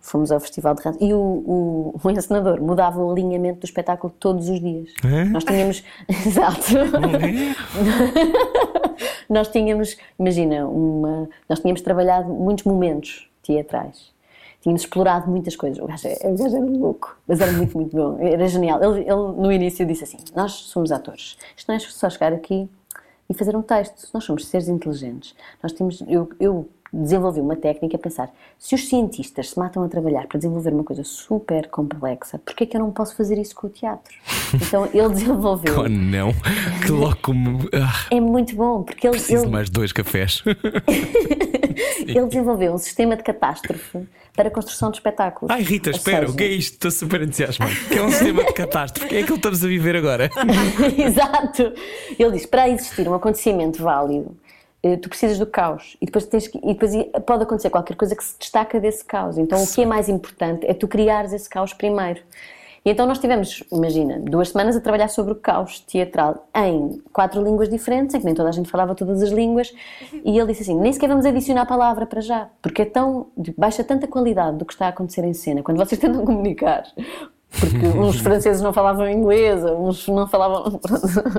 Fomos 0.00 0.30
ao 0.32 0.40
Festival 0.40 0.74
de 0.74 0.82
Rádio 0.82 0.98
e 1.02 1.12
o, 1.12 1.18
o, 1.18 2.00
o 2.02 2.10
encenador 2.10 2.60
mudava 2.62 3.02
o 3.02 3.10
alinhamento 3.10 3.60
do 3.60 3.64
espetáculo 3.64 4.12
todos 4.18 4.48
os 4.48 4.60
dias. 4.60 4.88
É? 5.04 5.24
Nós 5.24 5.44
tínhamos. 5.44 5.82
Exato. 6.08 6.62
nós 9.28 9.48
tínhamos, 9.48 9.96
imagina, 10.18 10.66
uma, 10.66 11.28
nós 11.48 11.60
tínhamos 11.60 11.80
trabalhado 11.82 12.28
muitos 12.32 12.64
momentos 12.64 13.28
teatrais. 13.42 14.12
Tínhamos 14.62 14.82
explorado 14.82 15.28
muitas 15.28 15.56
coisas. 15.56 15.82
O 15.82 15.86
gajo, 15.86 16.06
o 16.06 16.36
gajo 16.36 16.56
era 16.56 16.64
louco, 16.64 17.18
mas 17.26 17.40
era 17.40 17.50
muito, 17.50 17.76
muito 17.76 17.96
bom. 17.96 18.16
Era 18.20 18.46
genial. 18.46 18.80
Ele, 18.82 19.00
ele, 19.00 19.10
no 19.10 19.50
início 19.50 19.84
disse 19.84 20.04
assim: 20.04 20.18
Nós 20.36 20.52
somos 20.52 20.92
atores. 20.92 21.36
Isto 21.56 21.68
não 21.68 21.74
é 21.74 21.78
só 21.80 22.08
chegar 22.08 22.32
aqui 22.32 22.70
e 23.28 23.34
fazer 23.34 23.56
um 23.56 23.62
texto. 23.62 24.08
Nós 24.14 24.22
somos 24.22 24.46
seres 24.46 24.68
inteligentes. 24.68 25.34
Nós 25.60 25.72
temos, 25.72 26.00
eu, 26.06 26.30
eu 26.38 26.68
desenvolvi 26.92 27.40
uma 27.40 27.56
técnica 27.56 27.96
a 27.96 27.98
pensar: 27.98 28.30
se 28.58 28.74
os 28.74 28.88
cientistas 28.88 29.50
se 29.50 29.58
matam 29.58 29.82
a 29.82 29.88
trabalhar 29.88 30.26
para 30.26 30.38
desenvolver 30.38 30.72
uma 30.72 30.84
coisa 30.84 31.02
super 31.04 31.68
complexa, 31.68 32.38
porquê 32.38 32.64
é 32.64 32.66
que 32.66 32.76
eu 32.76 32.80
não 32.80 32.90
posso 32.90 33.16
fazer 33.16 33.38
isso 33.38 33.54
com 33.54 33.66
o 33.66 33.70
teatro? 33.70 34.14
Então 34.54 34.86
ele 34.92 35.08
desenvolveu. 35.08 35.80
Oh, 35.80 35.88
não, 35.88 36.30
que 36.84 36.92
logo 36.92 37.16
como. 37.22 37.60
Ah, 37.72 38.06
É 38.10 38.20
muito 38.20 38.54
bom, 38.54 38.82
porque 38.82 39.06
ele, 39.06 39.16
preciso 39.16 39.44
ele, 39.44 39.50
mais 39.50 39.70
dois 39.70 39.92
cafés. 39.92 40.42
ele 42.06 42.26
desenvolveu 42.26 42.74
um 42.74 42.78
sistema 42.78 43.16
de 43.16 43.22
catástrofe 43.22 44.06
para 44.34 44.48
a 44.48 44.50
construção 44.50 44.90
de 44.90 44.98
espetáculos. 44.98 45.50
Ai, 45.54 45.62
Rita, 45.62 45.90
Ou 45.90 45.96
espera, 45.96 46.20
seja, 46.20 46.32
o 46.32 46.36
que 46.36 46.44
é 46.44 46.48
isto? 46.48 46.72
Estou 46.74 46.90
super 46.90 47.22
entusiasmado. 47.22 47.74
Que 47.88 47.98
é 47.98 48.02
um 48.02 48.10
sistema 48.10 48.44
de 48.44 48.52
catástrofe. 48.52 49.16
É 49.16 49.22
que 49.22 49.32
estamos 49.32 49.64
a 49.64 49.68
viver 49.68 49.96
agora? 49.96 50.30
Exato. 50.98 51.72
Ele 52.18 52.32
diz: 52.32 52.46
para 52.46 52.68
existir 52.68 53.08
um 53.08 53.14
acontecimento 53.14 53.82
válido, 53.82 54.36
tu 55.00 55.08
precisas 55.08 55.38
do 55.38 55.46
caos 55.46 55.96
e 56.00 56.06
depois, 56.06 56.26
tens 56.26 56.48
que, 56.48 56.58
e 56.58 56.74
depois 56.74 56.92
pode 57.24 57.44
acontecer 57.44 57.70
qualquer 57.70 57.96
coisa 57.96 58.16
que 58.16 58.24
se 58.24 58.38
destaca 58.38 58.80
desse 58.80 59.04
caos. 59.04 59.38
Então, 59.38 59.62
o 59.62 59.66
que 59.66 59.82
é 59.82 59.86
mais 59.86 60.08
importante 60.08 60.66
é 60.66 60.74
tu 60.74 60.88
criares 60.88 61.32
esse 61.32 61.48
caos 61.48 61.72
primeiro. 61.72 62.20
E 62.84 62.90
então 62.90 63.06
nós 63.06 63.20
tivemos, 63.20 63.62
imagina, 63.70 64.18
duas 64.18 64.48
semanas 64.48 64.74
a 64.74 64.80
trabalhar 64.80 65.06
sobre 65.06 65.32
o 65.32 65.36
caos 65.36 65.78
teatral 65.78 66.48
em 66.52 67.00
quatro 67.12 67.40
línguas 67.40 67.68
diferentes, 67.68 68.14
em 68.14 68.18
que 68.18 68.24
nem 68.24 68.34
toda 68.34 68.48
a 68.48 68.52
gente 68.52 68.68
falava 68.68 68.92
todas 68.92 69.22
as 69.22 69.30
línguas, 69.30 69.72
e 70.24 70.36
ele 70.36 70.48
disse 70.48 70.62
assim: 70.62 70.78
nem 70.80 70.92
sequer 70.92 71.08
vamos 71.08 71.24
adicionar 71.24 71.64
palavra 71.64 72.06
para 72.06 72.20
já, 72.20 72.48
porque 72.60 72.82
é 72.82 72.84
tão, 72.84 73.28
baixa 73.56 73.84
tanta 73.84 74.08
qualidade 74.08 74.56
do 74.56 74.64
que 74.64 74.72
está 74.72 74.86
a 74.86 74.88
acontecer 74.88 75.24
em 75.24 75.32
cena, 75.32 75.62
quando 75.62 75.78
vocês 75.78 76.00
tentam 76.00 76.24
comunicar, 76.24 76.84
porque 77.58 77.86
uns 77.98 78.20
franceses 78.20 78.62
não 78.62 78.72
falavam 78.72 79.08
inglês, 79.08 79.62
uns 79.64 80.08
não 80.08 80.26
falavam. 80.26 80.80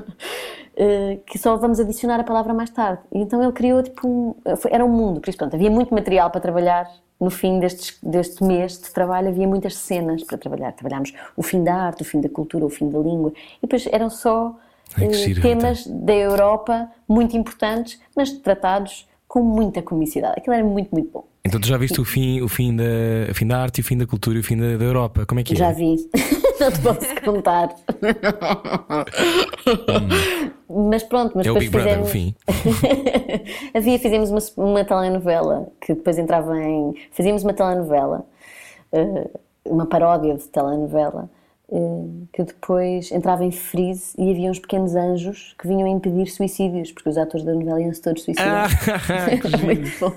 eh, 0.76 1.20
que 1.26 1.38
só 1.38 1.58
vamos 1.58 1.80
adicionar 1.80 2.20
a 2.20 2.24
palavra 2.24 2.54
mais 2.54 2.70
tarde. 2.70 3.02
E 3.12 3.20
então 3.20 3.42
ele 3.42 3.52
criou 3.52 3.82
tipo 3.82 4.08
um, 4.08 4.36
era 4.70 4.86
um 4.86 4.90
mundo, 4.90 5.20
por 5.20 5.30
isso 5.30 5.38
pronto, 5.38 5.56
havia 5.56 5.70
muito 5.70 5.94
material 5.94 6.30
para 6.30 6.42
trabalhar. 6.42 6.90
No 7.20 7.30
fim 7.30 7.58
destes, 7.60 7.98
deste 8.04 8.44
mês 8.44 8.78
de 8.78 8.92
trabalho 8.92 9.30
havia 9.30 9.48
muitas 9.48 9.78
cenas 9.78 10.24
para 10.24 10.38
trabalhar. 10.38 10.74
Trabalhámos 10.74 11.14
o 11.38 11.44
fim 11.44 11.64
da 11.64 11.74
arte, 11.74 12.02
o 12.02 12.06
fim 12.06 12.20
da 12.20 12.28
cultura, 12.28 12.66
o 12.66 12.70
fim 12.70 12.90
da 12.90 13.00
língua. 13.00 13.32
E 13.60 13.62
depois 13.62 13.88
eram 13.90 14.10
só 14.10 14.54
Ai, 14.98 15.06
eh, 15.06 15.14
giro, 15.14 15.42
temas 15.42 15.88
da 15.88 16.14
Europa 16.14 16.90
muito 17.08 17.38
importantes, 17.38 18.02
mas 18.16 18.32
tratados 18.32 19.08
com 19.28 19.42
muita 19.42 19.82
comicidade. 19.82 20.36
Aquilo 20.38 20.54
era 20.54 20.66
muito, 20.66 20.92
muito 20.92 21.12
bom. 21.12 21.24
Então 21.46 21.60
tu 21.60 21.68
já 21.68 21.78
viste 21.78 22.00
o 22.00 22.06
fim, 22.06 22.40
o 22.42 22.48
fim, 22.48 22.74
da, 22.76 22.84
o 23.30 23.36
fim 23.36 23.46
da 23.46 23.58
arte, 23.62 23.82
o 23.82 23.84
fim 23.84 23.98
da 23.98 24.06
cultura 24.08 24.38
e 24.38 24.40
o 24.40 24.44
fim 24.44 24.56
da, 24.56 24.78
da 24.78 24.86
Europa? 24.86 25.26
Como 25.26 25.42
é 25.42 25.44
que 25.44 25.54
é? 25.54 25.58
Já 25.58 25.72
vi. 25.72 25.96
Não 26.60 26.72
te 26.72 26.80
posso 26.80 27.16
contar. 27.26 27.70
mas 30.70 31.04
pronto, 31.04 31.34
mas 31.36 31.46
É 31.46 31.52
o 31.52 31.54
depois 31.56 31.70
Big 31.70 31.70
Brother, 31.70 32.02
o 32.02 32.06
fizemos. 32.06 32.12
fim. 32.12 32.36
Havia, 33.74 34.00
fizemos 34.00 34.30
uma, 34.32 34.66
uma 34.66 34.86
telenovela 34.86 35.68
que 35.82 35.94
depois 35.94 36.18
entrava 36.18 36.58
em. 36.62 36.94
Fazíamos 37.12 37.44
uma 37.44 37.54
telenovela, 37.54 38.26
eh, 38.94 39.30
uma 39.66 39.86
paródia 39.86 40.36
de 40.36 40.44
telenovela, 40.48 41.30
que 42.32 42.44
depois 42.44 43.12
entrava 43.12 43.44
em 43.44 43.52
freeze 43.52 44.14
e 44.18 44.30
havia 44.30 44.50
uns 44.52 44.60
pequenos 44.60 44.96
anjos 44.96 45.56
que 45.60 45.68
vinham 45.68 45.88
a 45.88 45.90
impedir 45.90 46.28
suicídios, 46.28 46.92
porque 46.92 47.10
os 47.10 47.18
atores 47.18 47.46
da 47.46 47.54
novela 47.54 47.82
iam-se 47.82 48.02
todos 48.02 48.24
suicidar. 48.24 48.70
Ah, 48.88 49.32
era 49.50 49.58
muito 49.60 50.00
bom. 50.00 50.14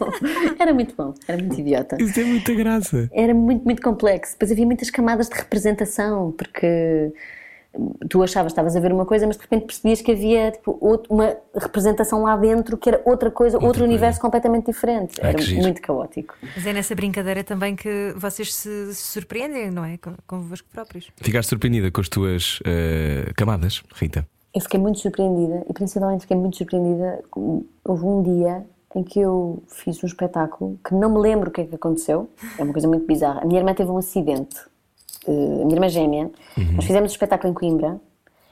Era 0.59 0.75
muito 0.75 0.95
bom, 0.97 1.15
era 1.27 1.39
muito 1.39 1.61
idiota. 1.61 1.97
Isso 2.01 2.21
é 2.21 2.25
muita 2.25 2.55
graça. 2.55 3.09
Era 3.13 3.33
muito, 3.33 3.65
muito 3.65 3.81
complexo. 3.81 4.33
Depois 4.33 4.53
havia 4.53 4.67
muitas 4.67 4.91
camadas 4.91 5.29
de 5.29 5.37
representação, 5.37 6.33
porque 6.33 7.13
tu 8.09 8.23
achavas 8.23 8.53
que 8.53 8.55
estavas 8.55 8.77
a 8.77 8.81
ver 8.81 8.93
uma 8.93 9.05
coisa, 9.07 9.27
mas 9.27 9.37
de 9.37 9.43
repente 9.43 9.67
percebias 9.67 10.01
que 10.01 10.13
havia 10.13 10.51
tipo, 10.53 10.77
outro- 10.81 11.13
uma 11.15 11.37
representação 11.55 12.23
lá 12.23 12.37
dentro 12.37 12.77
que 12.77 12.89
era 12.89 13.01
outra 13.05 13.31
coisa, 13.31 13.57
outro 13.57 13.69
coisa. 13.71 13.85
universo 13.85 14.21
completamente 14.21 14.67
diferente. 14.67 15.21
Ai, 15.23 15.31
era 15.35 15.63
muito 15.63 15.81
caótico. 15.83 16.35
Mas 16.55 16.67
é 16.67 16.73
nessa 16.73 16.95
brincadeira 16.95 17.43
também 17.45 17.75
que 17.77 18.13
vocês 18.17 18.55
se 18.55 18.95
surpreendem, 18.95 19.71
não 19.71 19.85
é? 19.85 19.97
Com, 19.99 20.13
convosco 20.27 20.69
próprios. 20.73 21.11
Ficaste 21.17 21.49
surpreendida 21.49 21.91
com 21.91 22.01
as 22.01 22.09
tuas 22.09 22.61
eh, 22.65 23.33
camadas, 23.37 23.83
Rita? 23.95 24.27
Eu 24.55 24.61
fiquei 24.63 24.81
muito 24.81 24.99
surpreendida 25.01 25.65
e 25.69 25.73
principalmente 25.73 26.23
fiquei 26.23 26.37
muito 26.37 26.57
surpreendida. 26.57 27.23
com- 27.31 27.65
Houve 27.85 28.05
um 28.05 28.23
dia 28.23 28.65
em 28.95 29.03
que 29.05 29.21
eu 29.21 29.63
fiz 29.69 30.03
um 30.03 30.07
espetáculo 30.07 30.79
que 30.87 30.95
não 30.95 31.11
me 31.13 31.19
lembro 31.21 31.51
o 31.51 31.53
que 31.53 31.61
é 31.61 31.65
que 31.67 31.75
aconteceu, 31.75 32.31
é 32.59 32.63
uma 32.63 32.73
coisa 32.73 32.89
muito 32.89 33.07
bizarra. 33.07 33.43
A 33.43 33.45
minha 33.45 33.61
irmã 33.61 33.75
teve 33.75 33.91
um 33.91 33.99
acidente, 33.99 34.57
eh, 35.27 35.65
minha 35.65 35.75
irmã 35.75 35.89
gêmea. 35.89 36.31
Nós 36.75 36.85
fizemos 36.85 37.11
o 37.11 37.15
espetáculo 37.15 37.51
em 37.51 37.55
Coimbra 37.55 38.01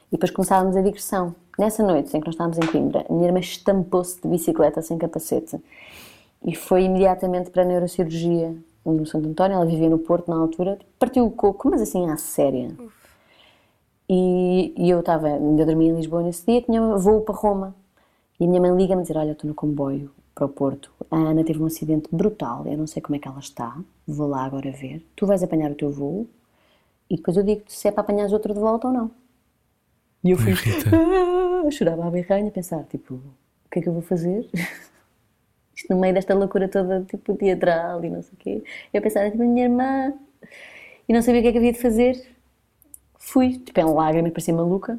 e 0.08 0.12
depois 0.12 0.30
começávamos 0.30 0.76
a 0.76 0.82
digressão. 0.82 1.34
Nessa 1.58 1.82
noite 1.82 2.16
em 2.16 2.20
que 2.20 2.26
nós 2.26 2.34
estávamos 2.34 2.58
em 2.58 2.66
Coimbra, 2.66 3.06
a 3.08 3.12
minha 3.12 3.26
irmã 3.26 3.38
estampou-se 3.38 4.20
de 4.20 4.28
bicicleta 4.28 4.82
sem 4.82 4.98
capacete 4.98 5.60
e 6.44 6.54
foi 6.54 6.84
imediatamente 6.84 7.50
para 7.50 7.62
a 7.62 7.64
neurocirurgia 7.64 8.54
no 8.84 9.06
Santo 9.06 9.28
António. 9.28 9.56
Ela 9.56 9.66
vivia 9.66 9.88
no 9.88 9.98
Porto 9.98 10.30
na 10.30 10.36
altura, 10.36 10.78
partiu 10.98 11.24
o 11.26 11.30
coco, 11.30 11.70
mas 11.70 11.80
assim 11.80 12.08
à 12.10 12.16
séria. 12.16 12.70
E, 14.08 14.74
e 14.76 14.90
eu 14.90 15.00
estava, 15.00 15.28
ainda 15.28 15.64
dormia 15.64 15.90
em 15.90 15.96
Lisboa 15.96 16.22
nesse 16.22 16.44
dia, 16.44 16.60
tinha 16.60 16.80
voo 16.96 17.22
para 17.22 17.34
Roma. 17.34 17.74
E 18.38 18.44
a 18.44 18.48
minha 18.48 18.60
mãe 18.60 18.76
liga-me 18.76 19.02
dizer: 19.02 19.16
Olha, 19.16 19.32
estou 19.32 19.48
no 19.48 19.54
comboio 19.54 20.10
para 20.34 20.44
o 20.44 20.48
Porto. 20.48 20.90
A 21.10 21.16
Ana 21.16 21.44
teve 21.44 21.62
um 21.62 21.66
acidente 21.66 22.08
brutal, 22.12 22.66
eu 22.66 22.76
não 22.76 22.86
sei 22.86 23.00
como 23.00 23.16
é 23.16 23.18
que 23.18 23.28
ela 23.28 23.38
está, 23.38 23.78
vou 24.06 24.28
lá 24.28 24.44
agora 24.44 24.70
ver. 24.70 25.06
Tu 25.16 25.26
vais 25.26 25.42
apanhar 25.42 25.70
o 25.70 25.74
teu 25.74 25.90
voo 25.90 26.26
e 27.11 27.16
depois 27.16 27.36
eu 27.36 27.42
digo-te 27.42 27.72
se 27.72 27.88
é 27.88 27.92
para 27.92 28.02
apanhares 28.02 28.32
outro 28.32 28.55
de 28.55 28.61
volta 28.61 28.88
ou 28.88 28.94
não. 28.94 29.11
E 30.24 30.30
eu 30.30 30.38
fui 30.38 30.52
ah, 30.55 31.70
chorava 31.70 32.07
à 32.07 32.11
berranha, 32.11 32.48
a 32.48 32.50
pensar: 32.50 32.84
tipo, 32.84 33.14
o 33.14 33.70
que 33.70 33.78
é 33.78 33.82
que 33.82 33.88
eu 33.88 33.92
vou 33.92 34.02
fazer? 34.02 34.48
Isto 35.76 35.92
no 35.92 36.00
meio 36.00 36.14
desta 36.14 36.34
loucura 36.34 36.68
toda, 36.68 37.02
tipo, 37.05 37.34
teatral 37.34 38.05
e 38.05 38.11
não 38.11 38.22
sei 38.22 38.32
o 38.32 38.36
quê. 38.36 38.64
Eu 38.92 39.02
pensava, 39.02 39.30
tipo, 39.30 39.42
a 39.42 39.46
minha 39.46 39.64
irmã. 39.64 40.12
E 41.09 41.12
não 41.12 41.22
sabia 41.22 41.40
o 41.40 41.42
que 41.42 41.48
é 41.48 41.52
que 41.52 41.59
havia 41.59 41.72
de 41.72 41.80
fazer 41.80 42.34
fui, 43.18 43.59
tipo, 43.59 43.80
em 43.80 43.84
lágrimas, 43.84 44.32
parecia 44.32 44.55
maluca, 44.55 44.98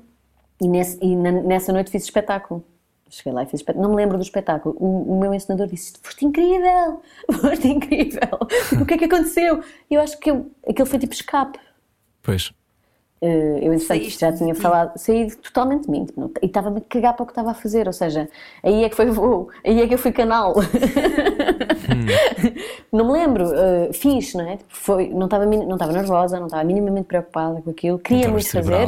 e, 0.61 0.67
nesse, 0.67 0.97
e 1.01 1.15
na- 1.15 1.31
nessa 1.31 1.71
noite 1.71 1.91
fiz 1.91 2.03
espetáculo. 2.03 2.63
Cheguei 3.09 3.33
lá 3.33 3.43
e 3.43 3.45
fiz 3.45 3.59
espetáculo. 3.61 3.87
Não 3.87 3.95
me 3.95 4.01
lembro 4.01 4.17
do 4.17 4.23
espetáculo. 4.23 4.75
O, 4.79 5.13
o 5.13 5.19
meu 5.19 5.33
ensinador 5.33 5.67
disse: 5.67 5.93
Foste 6.01 6.25
incrível! 6.25 7.01
Foste 7.41 7.67
incrível! 7.67 8.39
Tipo, 8.69 8.83
o 8.83 8.85
que 8.85 8.95
é 8.95 8.97
que 8.97 9.05
aconteceu? 9.05 9.63
E 9.89 9.93
eu 9.93 10.01
acho 10.01 10.19
que 10.19 10.31
eu, 10.31 10.51
aquilo 10.67 10.87
foi 10.87 10.99
tipo 10.99 11.13
escape. 11.13 11.59
Pois. 12.25 12.51
Eh, 13.21 13.59
eu, 13.61 13.73
entretanto, 13.73 14.09
já 14.09 14.33
tinha 14.33 14.53
ti. 14.53 14.61
falado, 14.61 14.97
saí 14.97 15.33
totalmente 15.37 15.85
de 15.85 15.91
mim 15.91 16.05
não- 16.17 16.31
e 16.41 16.47
estava-me 16.47 16.79
a 16.79 16.81
cagar 16.81 17.15
para 17.15 17.23
o 17.23 17.25
que 17.25 17.31
estava 17.31 17.51
a 17.51 17.53
fazer. 17.53 17.87
Ou 17.87 17.93
seja, 17.93 18.27
aí 18.61 18.83
é 18.83 18.89
que 18.89 18.95
foi 18.95 19.05
voo, 19.07 19.49
aí 19.63 19.81
é 19.81 19.87
que 19.87 19.93
eu 19.93 19.97
fui 19.97 20.11
canal. 20.11 20.53
não 22.91 23.05
me 23.05 23.13
lembro, 23.13 23.53
eh, 23.53 23.93
fiz, 23.93 24.33
não 24.33 24.47
é? 24.47 24.57
Foi, 24.67 25.07
não 25.09 25.25
estava 25.25 25.45
não 25.45 25.73
estava 25.73 25.93
nervosa, 25.93 26.39
não 26.39 26.47
estava 26.47 26.63
minimamente 26.63 27.07
preocupada 27.07 27.61
com 27.61 27.69
aquilo, 27.69 27.99
queria 27.99 28.29
muito 28.29 28.51
fazer 28.51 28.87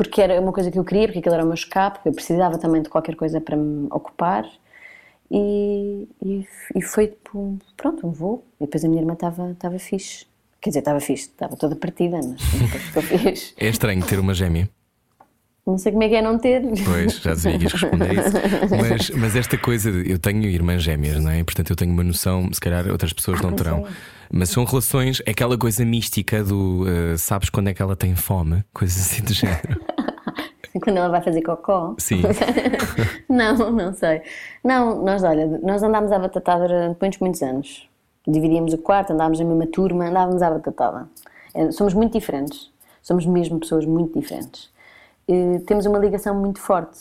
porque 0.00 0.22
era 0.22 0.40
uma 0.40 0.50
coisa 0.50 0.70
que 0.70 0.78
eu 0.78 0.84
queria, 0.84 1.06
porque 1.06 1.18
aquilo 1.18 1.34
era 1.34 1.44
o 1.44 1.46
meu 1.46 1.54
escape, 1.54 2.00
eu 2.06 2.12
precisava 2.14 2.56
também 2.56 2.80
de 2.80 2.88
qualquer 2.88 3.14
coisa 3.14 3.38
para 3.38 3.54
me 3.54 3.86
ocupar. 3.90 4.50
E, 5.30 6.08
e, 6.22 6.46
e 6.74 6.82
foi 6.82 7.08
tipo, 7.08 7.58
pronto, 7.76 8.06
um 8.06 8.10
voo. 8.10 8.42
E 8.58 8.64
depois 8.64 8.82
a 8.82 8.88
minha 8.88 9.02
irmã 9.02 9.12
estava 9.12 9.50
estava 9.50 9.78
fixe. 9.78 10.26
Quer 10.60 10.70
dizer, 10.70 10.80
estava 10.80 11.00
fixe, 11.00 11.28
estava 11.28 11.56
toda 11.56 11.74
partida, 11.74 12.16
mas 12.16 12.52
nunca 12.60 12.78
ficou 12.78 13.02
fixe. 13.02 13.54
É 13.56 13.68
estranho 13.68 14.04
ter 14.04 14.18
uma 14.18 14.34
gêmea. 14.34 14.68
Não 15.66 15.78
sei 15.78 15.92
como 15.92 16.02
é 16.02 16.08
que 16.08 16.14
é 16.16 16.22
não 16.22 16.38
ter. 16.38 16.62
Pois, 16.84 17.20
já 17.20 17.36
sabia 17.36 17.58
que 17.58 17.64
ias 17.64 17.72
responder 17.72 18.12
isso. 18.12 18.36
Mas, 18.88 19.10
mas 19.10 19.36
esta 19.36 19.56
coisa, 19.56 19.90
eu 19.90 20.18
tenho 20.18 20.44
irmãs 20.44 20.82
gêmeas, 20.82 21.22
não 21.22 21.30
é? 21.30 21.44
Portanto, 21.44 21.70
eu 21.70 21.76
tenho 21.76 21.92
uma 21.92 22.02
noção, 22.02 22.52
se 22.52 22.60
calhar 22.60 22.88
outras 22.88 23.12
pessoas 23.12 23.40
não 23.40 23.50
pois 23.50 23.62
terão. 23.62 23.86
é. 23.86 23.90
Mas 24.32 24.50
são 24.50 24.64
relações, 24.64 25.22
aquela 25.28 25.56
coisa 25.58 25.84
mística 25.84 26.42
do 26.42 26.86
eh, 26.88 27.16
sabes 27.16 27.50
quando 27.50 27.68
é 27.68 27.74
que 27.74 27.82
ela 27.82 27.96
tem 27.96 28.14
fome, 28.14 28.64
coisas 28.72 28.98
assim 28.98 29.22
do 29.22 29.32
género. 29.32 29.80
Quando 30.84 30.98
ela 30.98 31.08
vai 31.08 31.20
fazer 31.20 31.42
cocó. 31.42 31.96
Sim. 31.98 32.22
não, 33.28 33.72
não 33.72 33.92
sei. 33.92 34.22
Não, 34.62 35.04
nós, 35.04 35.24
olha, 35.24 35.44
nós 35.64 35.82
andámos 35.82 36.12
à 36.12 36.18
batatada 36.20 36.68
durante 36.68 36.96
muitos, 37.00 37.18
muitos 37.18 37.42
anos. 37.42 37.89
Dividíamos 38.30 38.72
o 38.72 38.78
quarto, 38.78 39.12
andávamos 39.12 39.38
na 39.40 39.44
mesma 39.44 39.66
turma, 39.66 40.06
andávamos 40.08 40.42
à 40.42 40.50
batatada. 40.50 41.08
Eh, 41.54 41.70
Somos 41.72 41.94
muito 41.94 42.12
diferentes. 42.12 42.70
Somos 43.02 43.26
mesmo 43.26 43.58
pessoas 43.58 43.84
muito 43.86 44.18
diferentes. 44.18 44.70
Eh, 45.28 45.60
Temos 45.66 45.86
uma 45.86 45.98
ligação 45.98 46.34
muito 46.34 46.60
forte, 46.60 46.98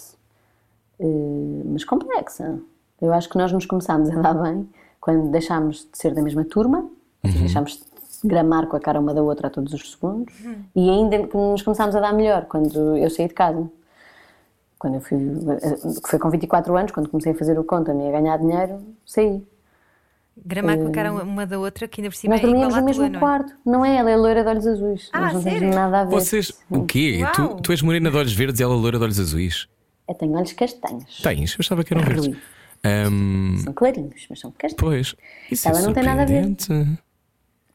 eh, 1.00 1.62
mas 1.66 1.84
complexa. 1.84 2.60
Eu 3.02 3.14
acho 3.14 3.30
que 3.30 3.38
nós 3.38 3.52
nos 3.52 3.66
começámos 3.66 4.10
a 4.10 4.22
dar 4.22 4.34
bem 4.34 4.68
quando 5.00 5.30
deixámos 5.30 5.88
de 5.92 5.98
ser 5.98 6.14
da 6.14 6.22
mesma 6.22 6.44
turma, 6.44 6.90
seja, 7.24 7.40
deixámos 7.40 7.78
de 8.22 8.28
gramar 8.28 8.68
com 8.68 8.76
a 8.76 8.80
cara 8.80 9.00
uma 9.00 9.14
da 9.14 9.22
outra 9.24 9.48
a 9.48 9.50
todos 9.50 9.72
os 9.74 9.92
segundos, 9.92 10.34
e 10.76 10.90
ainda 10.90 11.18
nos 11.34 11.62
começámos 11.62 11.96
a 11.96 12.02
dar 12.02 12.14
melhor 12.14 12.46
quando 12.46 12.98
eu 12.98 13.10
saí 13.10 13.28
de 13.30 13.34
casa. 13.34 13.70
Quando 14.78 14.96
eu 14.96 15.02
fui, 15.02 15.18
foi 16.06 16.20
com 16.20 16.30
24 16.30 16.76
anos, 16.76 16.92
quando 16.92 17.10
comecei 17.10 17.32
a 17.32 17.36
fazer 17.36 17.58
o 17.60 17.64
conta-me 17.64 18.04
e 18.06 18.08
a 18.10 18.12
ganhar 18.12 18.38
dinheiro, 18.38 18.80
saí. 19.06 19.46
Gramar 20.46 20.78
com 20.78 20.88
a 20.88 20.92
cara 20.92 21.12
uma 21.12 21.46
da 21.46 21.60
outra, 21.60 21.88
que 21.88 22.02
ainda 22.02 22.10
por 22.12 22.16
cima 22.18 22.36
Nós 22.36 22.44
é 22.44 22.48
igual 22.48 22.70
dormíamos 22.70 22.80
no 22.82 22.86
mesmo 22.86 23.04
tua, 23.04 23.10
não 23.10 23.18
é? 23.18 23.20
quarto. 23.20 23.54
Não 23.66 23.86
é? 23.86 23.96
Ela 23.98 24.12
é 24.12 24.16
loira 24.18 24.44
de 24.44 24.50
olhos 24.50 24.68
azuis. 24.68 25.10
Ah, 25.14 25.20
Nós 25.22 25.34
não 25.34 25.44
temos 25.44 25.60
sério? 25.60 25.76
nada 25.76 26.00
a 26.02 26.06
ver. 26.06 26.12
Vocês, 26.12 26.52
o 26.70 26.86
quê? 26.86 27.20
Tu, 27.34 27.42
Uau. 27.42 27.56
tu 27.62 27.72
és 27.72 27.82
morena 27.82 28.10
de 28.12 28.18
olhos 28.18 28.34
verdes 28.34 28.60
e 28.60 28.64
ela 28.64 28.76
loira 28.76 28.98
de 28.98 29.04
olhos 29.04 29.20
azuis. 29.20 29.68
Eu 30.08 30.16
tenho 30.16 30.32
olhos 30.34 30.52
castanhos. 30.54 31.20
Tens? 31.22 31.52
Eu 31.52 31.58
achava 31.60 31.84
que 31.84 31.94
eram 31.94 32.04
verdes. 32.04 32.36
Ahm, 32.84 33.58
São 33.64 33.74
clarinhos, 33.74 34.26
mas 34.30 34.40
são 34.40 34.52
castanhos. 34.52 34.76
pois. 34.78 35.16
Isso 35.52 35.68
Ela 35.68 35.80
é 35.80 35.82
não 35.84 35.94
tem 35.94 36.04
nada 36.04 36.22
a 36.22 36.26
ver. 36.26 36.56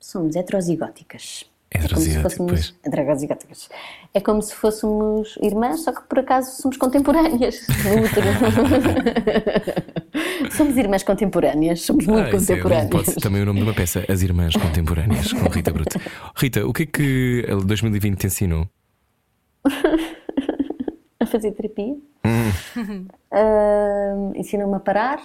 Somos 0.01 0.35
heterozigóticas. 0.37 1.45
É 1.71 1.79
como 1.89 2.01
se 2.01 2.21
fôssemos 2.23 2.53
pois. 2.53 2.75
heterozigóticas. 2.85 3.69
É 4.15 4.21
como 4.21 4.41
se 4.43 4.55
fôssemos 4.55 5.37
irmãs, 5.43 5.83
só 5.83 5.93
que 5.93 6.03
por 6.09 6.21
acaso 6.21 6.61
somos 6.63 6.77
contemporâneas. 6.77 7.67
somos 10.57 10.77
irmãs 10.77 11.03
contemporâneas, 11.03 11.81
somos 11.83 12.07
muito 12.07 12.27
Ah, 12.27 12.29
é, 12.29 12.31
contemporâneas. 12.31 12.91
pode 12.91 13.11
ser 13.11 13.21
também 13.21 13.43
o 13.43 13.47
nome 13.47 13.59
de 13.61 13.65
uma 13.65 13.75
peça, 13.75 14.05
As 14.09 14.23
Irmãs 14.23 14.55
Contemporâneas, 14.55 15.33
com 15.33 15.49
Rita 15.49 15.73
Bruto. 15.73 15.99
Rita, 16.37 16.65
o 16.67 16.73
que 16.73 16.85
é 16.85 16.87
que 16.87 17.47
2020 17.67 18.19
te 18.19 18.27
ensinou? 18.29 18.69
A 21.21 21.27
fazer 21.27 21.53
terapia. 21.53 21.97
Hum. 22.25 23.09
Ah, 23.37 24.31
ensinou-me 24.37 24.77
a 24.77 24.81
parar. 24.81 25.21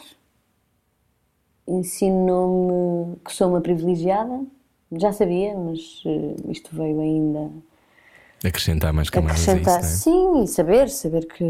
Ensinou-me 1.67 3.17
que 3.23 3.31
sou 3.31 3.49
uma 3.49 3.61
privilegiada. 3.61 4.41
Já 4.91 5.11
sabia, 5.11 5.55
mas 5.55 6.01
eh, 6.05 6.35
isto 6.49 6.75
veio 6.75 6.99
ainda 6.99 7.51
Acrescentar 8.43 8.93
mais 8.93 9.09
camadas 9.09 9.47
a 9.49 9.57
isso, 9.57 9.69
acrescentar. 9.69 9.81
não 9.81 9.89
é? 9.89 9.91
Sim, 9.91 10.43
e 10.43 10.47
saber, 10.47 10.89
saber 10.89 11.25
que 11.27 11.43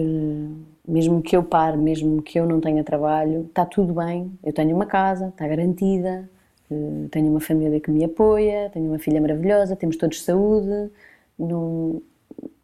mesmo 0.88 1.22
que 1.22 1.38
eu 1.38 1.44
pare, 1.44 1.78
mesmo 1.78 2.22
que 2.22 2.40
eu 2.40 2.48
não 2.48 2.60
tenha 2.60 2.84
trabalho, 2.84 3.46
está 3.48 3.64
tudo 3.66 3.94
bem. 3.94 4.32
Eu 4.44 4.52
tenho 4.52 4.76
uma 4.76 4.88
casa, 4.88 5.28
está 5.28 5.48
garantida, 5.48 6.28
eh, 6.72 7.08
tenho 7.12 7.30
uma 7.30 7.40
família 7.40 7.80
que 7.80 7.92
me 7.92 8.04
apoia, 8.04 8.72
tenho 8.74 8.88
uma 8.88 8.98
filha 8.98 9.22
maravilhosa, 9.22 9.76
temos 9.76 9.98
todos 9.98 10.24
saúde. 10.24 10.92
Não, 11.38 12.02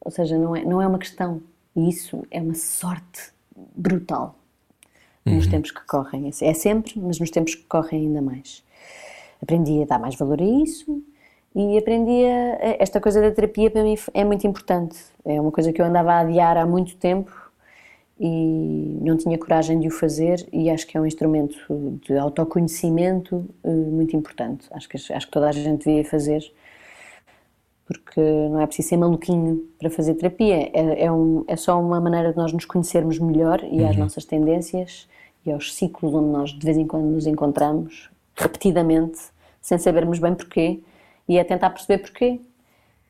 ou 0.02 0.12
seja, 0.12 0.38
não 0.38 0.56
é, 0.56 0.66
não 0.66 0.82
é 0.82 0.88
uma 0.88 0.98
questão. 1.00 1.42
E 1.76 1.88
isso 1.90 2.24
é 2.32 2.42
uma 2.42 2.56
sorte 2.56 3.32
brutal 3.76 4.36
nos 5.24 5.48
tempos 5.48 5.72
que 5.72 5.86
correm. 5.86 6.30
É 6.42 6.54
sempre, 6.54 7.00
mas 7.00 7.20
nos 7.20 7.30
tempos 7.30 7.56
que 7.56 7.64
correm 7.66 8.08
ainda 8.08 8.22
mais. 8.22 8.64
Aprendi 9.42 9.82
a 9.82 9.86
dar 9.86 10.00
mais 10.00 10.16
valor 10.16 10.42
a 10.42 10.46
isso 10.46 11.02
e 11.56 11.78
aprendi 11.78 12.26
a. 12.26 12.76
Esta 12.80 13.00
coisa 13.00 13.22
da 13.22 13.32
terapia 13.32 13.70
para 13.70 13.84
mim 13.84 13.96
é 14.14 14.24
muito 14.24 14.46
importante. 14.48 14.98
É 15.24 15.40
uma 15.40 15.52
coisa 15.52 15.72
que 15.72 15.82
eu 15.82 15.86
andava 15.86 16.14
a 16.14 16.20
adiar 16.20 16.58
há 16.58 16.66
muito 16.66 16.96
tempo 16.98 17.32
e 18.20 18.98
não 19.02 19.18
tinha 19.18 19.38
coragem 19.38 19.80
de 19.80 19.88
o 19.88 19.92
fazer 19.92 20.48
e 20.54 20.70
acho 20.70 20.88
que 20.88 20.98
é 20.98 21.02
um 21.02 21.06
instrumento 21.06 21.58
de 22.02 22.18
autoconhecimento 22.18 23.46
eh, 23.64 23.70
muito 23.70 24.16
importante. 24.16 24.68
Acho 24.72 24.88
que, 24.88 24.96
acho 24.96 25.26
que 25.26 25.32
toda 25.32 25.50
a 25.50 25.52
gente 25.52 25.86
devia 25.86 26.04
fazer 26.06 26.42
porque 27.86 28.20
não 28.20 28.60
é 28.62 28.66
preciso 28.66 28.90
ser 28.90 28.98
maluquinho 28.98 29.64
para 29.78 29.90
fazer 29.92 30.16
terapia, 30.16 30.70
é, 30.74 31.04
é, 31.04 31.12
um- 31.12 31.44
é 31.48 31.56
só 31.56 31.80
uma 31.80 32.00
maneira 32.02 32.32
de 32.32 32.38
nós 32.38 32.52
nos 32.52 32.66
conhecermos 32.66 33.20
melhor 33.20 33.64
e 33.64 33.84
às 33.86 33.96
nossas 34.00 34.26
tendências 34.26 35.08
e 35.46 35.52
aos 35.52 35.76
ciclos 35.76 36.12
onde 36.14 36.30
nós 36.30 36.50
de 36.52 36.66
vez 36.66 36.78
em 36.78 36.88
quando 36.88 37.06
nos 37.06 37.28
encontramos, 37.28 38.10
repetidamente, 38.36 39.20
sem 39.62 39.78
sabermos 39.78 40.20
bem 40.20 40.36
porquê, 40.36 40.82
e 41.28 41.38
é 41.38 41.44
tentar 41.44 41.70
perceber 41.72 42.00
porquê 42.00 42.40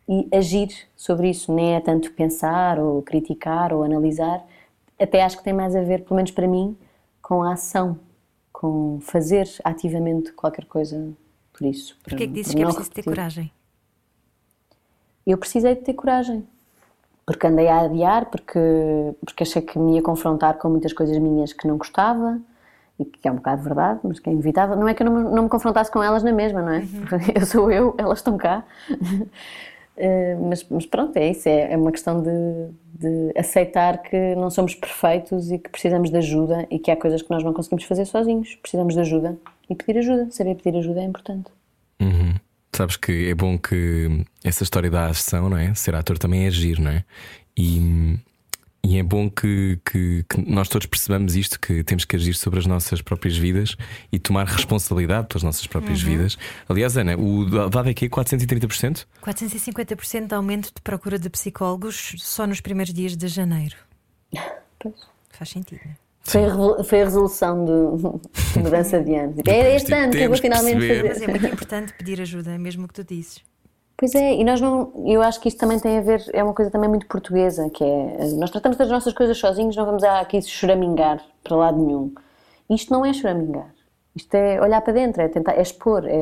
e 0.08 0.28
agir 0.32 0.70
sobre 0.96 1.30
isso, 1.30 1.52
nem 1.52 1.76
é 1.76 1.80
tanto 1.82 2.12
pensar 2.14 2.80
ou 2.80 3.02
criticar 3.02 3.74
ou 3.74 3.84
analisar, 3.84 4.46
até 5.00 5.24
acho 5.24 5.38
que 5.38 5.44
tem 5.44 5.54
mais 5.54 5.76
a 5.76 5.82
ver, 5.82 6.04
pelo 6.04 6.16
menos 6.16 6.32
para 6.32 6.48
mim, 6.48 6.78
com 7.22 7.42
a 7.44 7.54
ação, 7.54 8.00
com 8.54 9.00
fazer 9.02 9.50
ativamente 9.64 10.32
qualquer 10.32 10.66
coisa 10.66 11.12
por 11.52 11.66
isso. 11.66 11.98
Porquê 12.04 12.16
é 12.16 12.18
que 12.20 12.26
para- 12.28 12.34
dizes 12.36 12.54
que 12.54 12.62
é 12.62 12.66
preciso 12.66 12.90
ter 12.92 13.02
repetir. 13.02 13.04
coragem? 13.12 13.52
Eu 15.26 15.38
precisei 15.38 15.76
de 15.76 15.82
ter 15.82 15.94
coragem. 15.94 16.48
Porque 17.26 17.48
andei 17.48 17.68
a 17.68 17.82
adiar, 17.82 18.28
porque, 18.28 18.60
porque 19.26 19.42
achei 19.42 19.60
que 19.62 19.80
me 19.80 19.96
ia 19.96 20.02
confrontar 20.04 20.60
com 20.60 20.70
muitas 20.70 20.94
coisas 20.94 21.18
minhas 21.18 21.52
que 21.52 21.68
não 21.68 21.76
gostava, 21.76 22.40
e 23.00 23.06
que 23.06 23.28
é 23.28 23.32
um 23.32 23.36
bocado 23.36 23.62
verdade, 23.62 24.00
mas 24.04 24.20
que 24.20 24.30
é 24.30 24.34
inevitável. 24.34 24.76
Não 24.76 24.88
é 24.88 24.94
que 24.94 25.04
eu 25.04 25.10
não 25.10 25.16
me, 25.16 25.36
não 25.36 25.44
me 25.44 25.50
confrontasse 25.50 25.92
com 25.92 26.02
elas 26.02 26.24
na 26.24 26.32
mesma, 26.32 26.62
não 26.62 26.72
é? 26.72 26.84
Eu 27.36 27.46
sou 27.46 27.72
eu, 27.72 27.96
elas 27.98 28.20
estão 28.20 28.38
cá. 28.38 28.64
Eh, 29.98 30.36
mas, 30.42 30.66
mas 30.70 30.86
pronto, 30.86 31.16
é 31.16 31.30
isso. 31.32 31.48
É, 31.48 31.72
é 31.74 31.78
uma 31.78 31.92
questão 31.92 32.22
de, 32.22 32.30
de 33.00 33.32
aceitar 33.38 34.02
que 34.02 34.36
não 34.36 34.50
somos 34.50 34.76
perfeitos 34.76 35.52
e 35.52 35.58
que 35.58 35.70
precisamos 35.70 36.10
de 36.10 36.18
ajuda 36.18 36.68
e 36.70 36.80
que 36.80 36.92
há 36.92 36.98
coisas 36.98 37.22
que 37.22 37.32
nós 37.32 37.44
não 37.44 37.54
conseguimos 37.54 37.86
fazer 37.86 38.04
sozinhos. 38.06 38.56
Precisamos 38.56 38.94
de 38.94 39.00
ajuda 39.00 39.38
e 39.70 39.74
pedir 39.74 40.00
ajuda. 40.00 40.28
Saber 40.32 40.56
pedir 40.56 40.78
ajuda 40.78 41.00
é 41.00 41.04
importante. 41.06 41.50
Uhum. 42.02 42.34
Sabes 42.74 42.98
que 42.98 43.30
é 43.30 43.34
bom 43.34 43.58
que 43.58 44.26
essa 44.44 44.64
história 44.64 44.92
da 44.92 45.06
ação, 45.06 45.50
não 45.50 45.58
é? 45.58 45.74
Ser 45.74 45.96
ator 45.96 46.18
também 46.18 46.44
é 46.44 46.48
agir, 46.48 46.78
não 46.78 46.92
é? 46.92 47.06
E, 47.58 48.20
e 48.86 48.98
é 49.00 49.04
bom 49.04 49.30
que, 49.30 49.80
que- 49.84 50.24
que 50.30 50.42
nós 50.52 50.70
todos 50.70 50.86
percebamos 50.88 51.36
isto: 51.36 51.60
que 51.60 51.84
temos 51.84 52.06
que 52.06 52.16
agir 52.16 52.34
sobre 52.36 52.60
as 52.60 52.66
nossas 52.66 53.02
próprias 53.02 53.36
vidas 53.38 53.76
e 54.12 54.20
tomar 54.20 54.46
responsabilidade 54.46 55.28
pelas 55.28 55.44
nossas 55.44 55.66
próprias 55.68 56.02
vidas. 56.02 56.38
Aliás, 56.70 56.96
Ana, 56.96 57.18
o 57.18 57.46
dado 57.70 57.90
é 57.90 57.94
que 57.94 58.06
é 58.06 58.10
430%? 58.10 59.06
450% 59.24 60.28
de 60.28 60.36
aumento 60.36 60.66
de 60.74 60.82
procura 60.82 61.18
de 61.18 61.30
psicólogos 61.30 62.14
só 62.18 62.46
nos 62.46 62.62
primeiros 62.62 62.94
dias 62.94 63.16
de 63.18 63.28
janeiro. 63.28 63.76
Pois. 64.80 64.96
Faz 65.32 65.50
sentido, 65.50 65.80
não 65.86 65.92
é? 65.92 65.96
Foi 66.28 66.44
a, 66.44 66.48
revol- 66.50 66.84
foi 66.84 67.02
a 67.02 67.06
resolução 67.06 67.66
de, 67.66 68.60
mudança 68.60 69.00
de 69.04 69.14
ano. 69.16 69.36
É 69.48 69.76
este 69.76 69.88
tipo, 69.90 69.98
ano 70.00 70.12
que 70.12 70.18
eu 70.18 70.30
vou 70.30 70.38
finalmente 70.40 70.78
perceber. 70.80 71.04
Mas 71.04 71.14
fazer. 71.20 71.26
é 71.26 71.28
muito 71.28 71.46
importante 71.46 71.94
pedir 71.94 72.20
ajuda, 72.22 72.52
é 72.52 72.58
mesmo 72.58 72.86
o 72.86 72.88
que 72.88 72.94
tu 72.96 73.04
dizes. 73.04 73.42
Pois 73.98 74.14
é, 74.14 74.34
e 74.36 74.44
nós 74.44 74.60
não. 74.60 74.92
Eu 75.06 75.22
acho 75.22 75.40
que 75.40 75.48
isto 75.48 75.58
também 75.60 75.80
tem 75.80 75.98
a 75.98 76.02
ver. 76.02 76.24
É 76.34 76.44
uma 76.44 76.54
coisa 76.54 76.70
também 76.70 76.90
muito 76.90 77.08
portuguesa, 77.08 77.70
que 77.70 77.84
é. 77.84 78.18
Nós 78.38 78.50
tratamos 78.52 78.78
das 78.78 78.90
nossas 78.90 79.14
coisas 79.14 79.38
sozinhos, 79.38 79.76
não 79.76 79.86
vamos 79.86 80.04
aqui 80.04 80.42
choramingar 80.42 81.24
para 81.44 81.56
lado 81.56 81.78
nenhum. 81.82 82.14
Isto 82.70 82.92
não 82.92 83.06
é 83.06 83.14
choramingar. 83.14 83.74
Isto 84.16 84.34
é 84.36 84.62
olhar 84.62 84.80
para 84.82 84.94
dentro, 84.94 85.22
é 85.22 85.28
tentar, 85.28 85.54
é 85.54 85.62
expor, 85.62 86.06
é, 86.06 86.14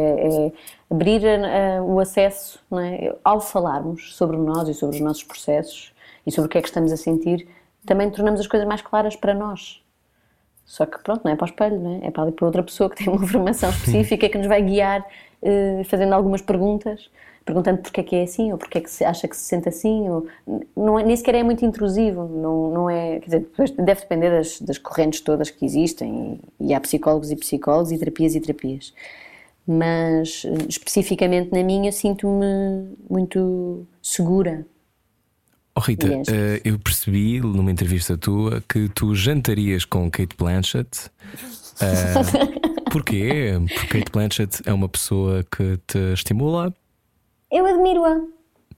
é 0.47 0.51
abrir 0.89 1.25
a- 1.27 1.77
a- 1.79 1.83
o 1.83 1.99
acesso, 1.99 2.59
não 2.69 2.79
é? 2.79 3.15
Ao 3.23 3.39
falarmos 3.39 4.15
sobre 4.15 4.35
nós 4.37 4.67
e 4.67 4.73
sobre 4.73 4.95
os 4.97 5.01
nossos 5.01 5.23
processos 5.23 5.93
e 6.25 6.31
sobre 6.31 6.47
o 6.47 6.49
que 6.49 6.57
é 6.57 6.61
que 6.61 6.67
estamos 6.67 6.91
a 6.91 6.97
sentir, 6.97 7.47
também 7.85 8.09
tornamos 8.09 8.39
as 8.39 8.47
coisas 8.47 8.67
mais 8.67 8.81
claras 8.81 9.15
para 9.15 9.33
nós. 9.35 9.79
Só 10.65 10.85
que 10.87 10.97
pronto, 11.03 11.21
não 11.23 11.31
é 11.31 11.35
para 11.35 11.45
o 11.45 11.49
espelho, 11.49 11.79
não 11.79 11.95
é? 12.03 12.07
É 12.07 12.11
para 12.11 12.23
ali 12.23 12.31
para 12.31 12.45
outra 12.45 12.63
pessoa 12.63 12.89
que 12.89 12.95
tem 12.97 13.09
uma 13.13 13.25
formação 13.27 13.69
específica 13.69 14.27
que 14.29 14.37
nos 14.39 14.47
vai 14.47 14.61
guiar 14.63 15.05
eh, 15.43 15.83
fazendo 15.85 16.13
algumas 16.13 16.41
perguntas, 16.41 17.09
perguntando 17.45 17.79
porque 17.79 18.01
é 18.01 18.03
que 18.03 18.15
é 18.15 18.23
assim, 18.23 18.51
ou 18.51 18.57
porque 18.57 18.77
é 18.77 18.81
que 18.81 18.89
se 18.89 19.03
acha 19.03 19.27
que 19.27 19.35
se 19.35 19.43
sente 19.43 19.67
assim, 19.67 20.09
ou 20.09 20.27
não 20.75 20.97
é, 20.97 21.03
nem 21.03 21.15
sequer 21.15 21.35
é 21.35 21.43
muito 21.43 21.65
intrusivo, 21.65 22.27
não, 22.27 22.71
não 22.71 22.89
é, 22.89 23.19
quer 23.19 23.25
dizer, 23.25 23.75
deve 23.77 24.01
depender 24.01 24.29
das, 24.29 24.59
das 24.61 24.77
correntes 24.77 25.21
todas 25.21 25.49
que 25.49 25.65
existem 25.65 26.39
e, 26.59 26.69
e 26.69 26.73
há 26.73 26.79
psicólogos 26.79 27.31
e 27.31 27.35
psicólogos 27.35 27.91
e 27.91 27.97
terapias 27.97 28.35
e 28.35 28.39
terapias. 28.39 28.93
Mas 29.65 30.43
eh, 30.45 30.65
especificamente 30.67 31.51
na 31.53 31.63
minha 31.63 31.91
sinto-me 31.91 32.97
muito 33.09 33.87
segura. 34.01 34.65
Oh 35.75 35.79
Rita, 35.79 36.07
eh, 36.07 36.61
eu 36.65 36.77
percebi 36.77 37.39
numa 37.39 37.71
entrevista 37.71 38.17
tua 38.17 38.61
que 38.67 38.89
tu 38.89 39.15
jantarias 39.15 39.85
com 39.85 40.11
Kate 40.11 40.35
Blanchett. 40.37 41.09
Eh, 41.79 42.83
porquê? 42.91 43.53
Porque 43.73 43.99
Kate 43.99 44.11
Blanchett 44.11 44.61
é 44.65 44.73
uma 44.73 44.89
pessoa 44.89 45.45
que 45.49 45.77
te 45.87 46.13
estimula. 46.13 46.73
Eu 47.53 47.65
admiro-a. 47.65 48.21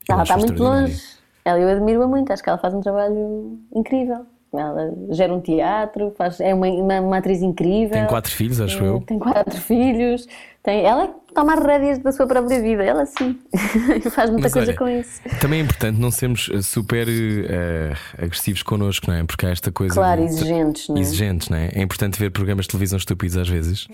Ela 0.09 0.23
está 0.23 0.37
muito 0.37 0.61
longe. 0.61 1.01
Ela, 1.43 1.59
eu 1.59 1.69
admiro-a 1.69 2.07
muito, 2.07 2.31
acho 2.33 2.43
que 2.43 2.49
ela 2.49 2.57
faz 2.57 2.73
um 2.73 2.81
trabalho 2.81 3.57
incrível. 3.73 4.25
Ela 4.53 4.93
gera 5.11 5.33
um 5.33 5.41
teatro, 5.41 6.13
faz, 6.17 6.39
é 6.39 6.53
uma, 6.53 6.67
uma, 6.67 7.01
uma 7.01 7.17
atriz 7.17 7.41
incrível. 7.41 7.91
Tem 7.97 8.07
quatro 8.07 8.31
filhos, 8.31 8.61
acho 8.61 8.83
eu. 8.83 9.01
Tem 9.01 9.19
quatro 9.19 9.59
filhos. 9.59 10.25
Tem, 10.63 10.85
ela 10.85 11.07
toma 11.33 11.53
as 11.55 11.59
rédeas 11.63 11.99
da 11.99 12.11
sua 12.11 12.25
própria 12.25 12.61
vida, 12.61 12.81
ela 12.83 13.05
sim. 13.05 13.37
faz 14.11 14.29
muita 14.29 14.43
Mas 14.45 14.53
coisa 14.53 14.71
olha, 14.71 14.77
com 14.77 14.87
isso. 14.87 15.21
Também 15.41 15.59
é 15.59 15.63
importante 15.63 15.99
não 15.99 16.09
sermos 16.09 16.49
eh, 16.53 16.61
super 16.61 17.05
eh, 17.09 17.93
agressivos 18.17 18.63
connosco, 18.63 19.07
não 19.11 19.17
é? 19.17 19.23
Porque 19.25 19.45
há 19.45 19.49
esta 19.49 19.71
coisa. 19.71 19.93
Claro, 19.93 20.21
de- 20.21 20.27
exigentes, 20.27 20.87
não 20.87 20.95
é? 20.95 20.99
Exigentes, 21.01 21.49
não 21.49 21.57
é? 21.57 21.69
É 21.73 21.81
importante 21.81 22.17
ver 22.17 22.29
programas 22.31 22.65
de 22.65 22.69
televisão 22.69 22.97
estúpidos 22.97 23.35
às 23.37 23.49
vezes. 23.49 23.87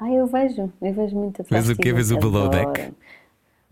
Ah, 0.00 0.10
eu 0.10 0.26
vejo, 0.26 0.72
eu 0.82 0.92
vejo 0.92 1.14
muita 1.14 1.44
Vês 1.48 1.68
o 1.68 1.76
quê? 1.76 1.92
Vês 1.92 2.10
o 2.10 2.18
Below. 2.18 2.48
Deck? 2.48 2.92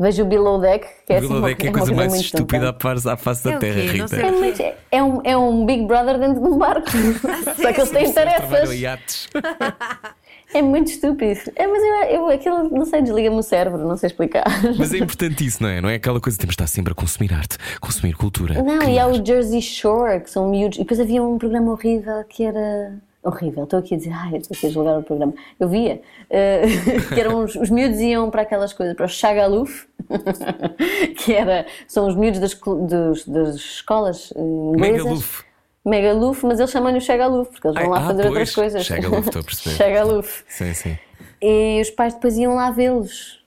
Vejo 0.00 0.22
o 0.22 0.26
Below 0.26 0.60
Deck, 0.60 0.86
que 1.06 1.12
é, 1.12 1.18
O 1.18 1.20
Below 1.22 1.36
assim, 1.38 1.46
Deck 1.46 1.64
é 1.64 1.68
a 1.68 1.72
uma 1.72 1.78
coisa 1.78 1.94
mais 1.94 2.14
estúpida 2.14 2.70
à 2.70 3.16
face- 3.16 3.48
É 3.48 3.50
da 3.50 3.56
o 3.56 3.60
Terra, 3.60 3.80
Rita. 3.80 4.16
É, 4.16 4.30
muito- 4.30 4.62
é 4.92 5.02
um, 5.02 5.20
é 5.24 5.36
um 5.36 5.66
Big 5.66 5.86
Brother 5.86 6.18
dentro 6.18 6.40
de 6.40 6.48
um 6.48 6.56
barco. 6.56 6.88
Só 7.60 7.72
que 7.72 7.80
eles 7.80 7.90
têm 7.90 8.12
tarefas. 8.12 8.72
iates. 8.74 9.28
É 10.54 10.62
muito 10.62 10.90
estúpido. 10.90 11.38
É, 11.56 11.66
mas 11.66 11.82
eu, 11.82 12.20
eu 12.20 12.28
aquilo, 12.30 12.70
não 12.70 12.86
sei, 12.86 13.02
desliga-me 13.02 13.36
o 13.36 13.42
cérebro, 13.42 13.86
não 13.86 13.98
sei 13.98 14.06
explicar. 14.06 14.44
Mas 14.78 14.94
é 14.94 14.96
importante 14.96 15.44
isso, 15.44 15.62
não 15.62 15.68
é? 15.68 15.78
Não 15.82 15.90
é 15.90 15.96
aquela 15.96 16.18
coisa 16.22 16.38
que 16.38 16.40
temos 16.40 16.56
de 16.56 16.62
estar 16.62 16.66
sempre 16.74 16.92
a 16.92 16.94
consumir 16.94 17.34
arte, 17.34 17.58
consumir 17.82 18.14
cultura. 18.16 18.54
Não, 18.62 18.76
e 18.76 18.78
criar. 18.78 19.04
há 19.04 19.08
o 19.08 19.22
Jersey 19.22 19.60
Shore, 19.60 20.20
que 20.20 20.30
são 20.30 20.48
miúdos. 20.48 20.78
E 20.78 20.80
depois 20.84 20.98
havia 21.00 21.22
um 21.22 21.36
programa 21.36 21.70
horrível 21.72 22.24
que 22.26 22.44
era. 22.44 22.94
Horrível, 23.28 23.64
estou 23.64 23.78
aqui 23.78 23.94
a 23.94 23.98
dizer, 23.98 24.12
ai, 24.12 24.36
estou 24.36 24.56
aqui 24.56 24.66
a 24.66 24.70
julgar 24.70 24.98
o 24.98 25.02
programa. 25.02 25.34
Eu 25.60 25.68
via, 25.68 26.00
eh, 26.30 26.62
que 27.14 27.20
eram 27.20 27.44
os, 27.44 27.54
os 27.56 27.68
miúdos 27.68 28.00
iam 28.00 28.30
para 28.30 28.42
aquelas 28.42 28.72
coisas, 28.72 28.96
para 28.96 29.04
o 29.04 29.08
Shagaluf, 29.08 29.86
que 31.18 31.34
era, 31.34 31.66
são 31.86 32.06
os 32.08 32.14
miúdos 32.16 32.40
das, 32.40 32.54
dos- 32.54 33.26
das 33.26 33.54
escolas 33.56 34.32
eh, 34.36 34.40
inglesas. 34.40 35.02
Megaluf. 35.04 35.44
Megaluf, 35.84 36.44
mas 36.46 36.58
eles 36.58 36.70
chamam-lhe 36.70 36.98
o 36.98 37.00
Chegaluf, 37.00 37.50
porque 37.50 37.66
eles 37.68 37.76
vão 37.80 37.84
Ai, 37.84 37.90
lá 38.00 38.04
ah, 38.04 38.08
fazer 38.08 38.22
pois. 38.22 38.28
outras 38.28 38.54
coisas. 38.54 38.84
Chegaluf, 38.86 39.26
estou 39.26 39.40
a 39.40 39.44
perceber. 39.44 39.76
Chegaluf. 39.76 40.42
Sim, 40.48 40.74
sim. 40.74 40.98
E 41.40 41.80
os 41.80 41.90
pais 41.90 42.14
depois 42.14 42.36
iam 42.36 42.54
lá 42.54 42.70
vê-los. 42.70 43.37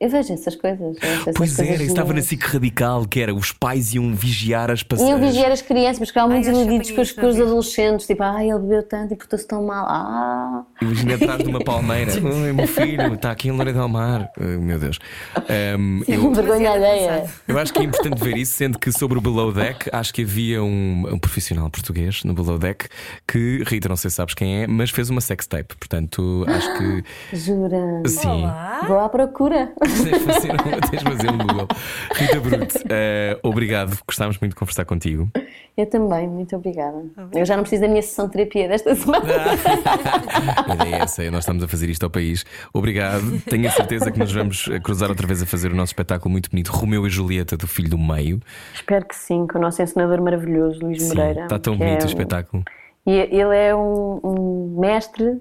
Eu 0.00 0.08
vejo 0.08 0.32
essas 0.32 0.56
coisas. 0.56 0.96
essas 1.02 1.34
Pois 1.36 1.54
coisas 1.56 1.58
era, 1.60 1.74
isso 1.74 1.92
estava 1.92 2.14
na. 2.14 2.22
SIC 2.22 2.42
radical, 2.42 3.04
que 3.06 3.20
era 3.20 3.34
os 3.34 3.52
pais 3.52 3.92
iam 3.94 4.14
vigiar 4.14 4.70
as 4.70 4.80
Iam 4.80 4.86
passagens. 4.88 5.20
vigiar 5.20 5.52
as 5.52 5.60
crianças, 5.62 5.98
mas 5.98 6.08
ficavam 6.08 6.30
muito 6.30 6.48
iludidos 6.48 6.90
com 6.92 7.20
com 7.20 7.26
os 7.28 7.40
adolescentes. 7.40 8.06
Tipo, 8.06 8.22
ai, 8.22 8.48
ele 8.50 8.58
bebeu 8.60 8.82
tanto 8.82 9.12
e 9.12 9.16
portou-se 9.16 9.46
tão 9.46 9.64
mal. 9.66 9.84
Ah, 9.88 10.62
Imagina 10.80 11.14
atrás 11.16 11.38
de 11.42 11.48
uma 11.48 11.60
palmeira. 11.64 12.12
Ai, 12.12 12.52
meu 12.52 12.66
filho, 12.66 13.14
está 13.14 13.30
aqui 13.30 13.48
em 13.48 13.52
Loura 13.52 13.72
del 13.72 13.88
Mar. 13.88 14.30
Ai, 14.40 14.56
meu 14.56 14.78
Deus. 14.78 14.98
Ahm, 15.36 16.02
eu, 16.08 16.32
vergonha 16.32 16.70
alheia. 16.72 17.24
eu 17.46 17.58
acho 17.58 17.72
que 17.72 17.80
é 17.80 17.84
importante 17.84 18.22
ver 18.22 18.36
isso, 18.36 18.52
sendo 18.54 18.78
que 18.78 18.90
sobre 18.92 19.18
o 19.18 19.20
Below 19.20 19.52
Deck, 19.52 19.90
acho 19.92 20.14
que 20.14 20.22
havia 20.22 20.62
um, 20.62 21.04
um 21.12 21.18
profissional 21.18 21.68
português 21.68 22.24
no 22.24 22.32
Below 22.32 22.58
Deck 22.58 22.86
que, 23.26 23.62
Rita, 23.66 23.88
não 23.88 23.96
sei 23.96 24.08
se 24.10 24.16
sabes 24.16 24.34
quem 24.34 24.62
é, 24.62 24.66
mas 24.66 24.90
fez 24.90 25.10
uma 25.10 25.20
sextape. 25.20 25.76
Portanto, 25.76 26.44
acho 26.48 26.78
que 26.78 27.04
Jura? 27.36 28.02
sim. 28.06 28.44
Vou 28.86 28.98
à 28.98 29.08
procura. 29.08 29.72
Tens 30.04 30.18
de 30.18 30.32
fazer, 30.32 30.52
um- 30.52 30.80
tens 30.90 31.02
fazer 31.02 31.30
um 31.30 31.38
Google. 31.38 31.68
Rita 32.14 32.40
Brute, 32.40 32.78
eh, 32.88 33.38
obrigado. 33.42 33.98
Gostámos 34.06 34.38
muito 34.38 34.52
de 34.52 34.56
conversar 34.58 34.84
contigo. 34.84 35.28
Eu 35.76 35.86
também, 35.86 36.28
muito 36.28 36.54
obrigada. 36.56 37.02
Eu 37.32 37.44
já 37.44 37.56
não 37.56 37.62
preciso 37.62 37.82
da 37.82 37.88
minha 37.88 38.02
sessão 38.02 38.26
de 38.26 38.32
terapia 38.32 38.68
desta 38.68 38.94
semana. 38.94 39.24
A 40.68 40.74
ideia 40.74 40.96
é 40.96 40.98
essa, 41.02 41.30
nós 41.30 41.40
estamos 41.44 41.62
a 41.62 41.68
fazer 41.68 41.88
isto 41.88 42.02
ao 42.04 42.10
país. 42.10 42.44
Obrigado. 42.72 43.40
Tenho 43.48 43.66
a 43.68 43.70
certeza 43.70 44.10
que 44.10 44.18
nos 44.18 44.32
vamos 44.32 44.68
cruzar 44.82 45.08
outra 45.10 45.26
vez 45.26 45.42
a 45.42 45.46
fazer 45.46 45.72
o 45.72 45.74
nosso 45.74 45.90
espetáculo 45.90 46.30
muito 46.30 46.50
bonito, 46.50 46.68
Romeu 46.68 47.06
e 47.06 47.10
Julieta, 47.10 47.56
do 47.56 47.66
Filho 47.66 47.90
do 47.90 47.98
Meio. 47.98 48.40
Espero 48.74 49.04
que 49.06 49.14
sim, 49.16 49.46
com 49.46 49.58
o 49.58 49.60
nosso 49.60 49.80
ensinador 49.82 50.20
maravilhoso, 50.20 50.80
Luís 50.82 51.02
Sim, 51.02 51.08
Moreira. 51.16 51.42
está 51.44 51.58
tão 51.58 51.76
bonito 51.76 52.02
é 52.02 52.04
o 52.04 52.06
espetáculo. 52.06 52.64
E 53.06 53.12
ele 53.12 53.56
é 53.56 53.74
um, 53.74 54.20
um 54.22 54.76
mestre 54.80 55.38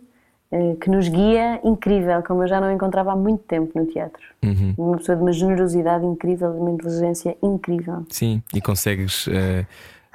que 0.81 0.89
nos 0.89 1.07
guia 1.07 1.59
incrível, 1.63 2.23
como 2.23 2.43
eu 2.43 2.47
já 2.47 2.59
não 2.59 2.71
encontrava 2.71 3.11
há 3.11 3.15
muito 3.15 3.43
tempo 3.43 3.77
no 3.79 3.85
teatro. 3.85 4.21
Uhum. 4.43 4.73
Uma 4.77 4.97
pessoa 4.97 5.15
de 5.15 5.21
uma 5.21 5.31
generosidade 5.31 6.03
incrível, 6.05 6.51
de 6.51 6.57
uma 6.59 6.71
inteligência 6.71 7.37
incrível. 7.43 8.05
Sim, 8.09 8.41
e 8.53 8.59
consegues 8.59 9.27
eh, 9.27 9.65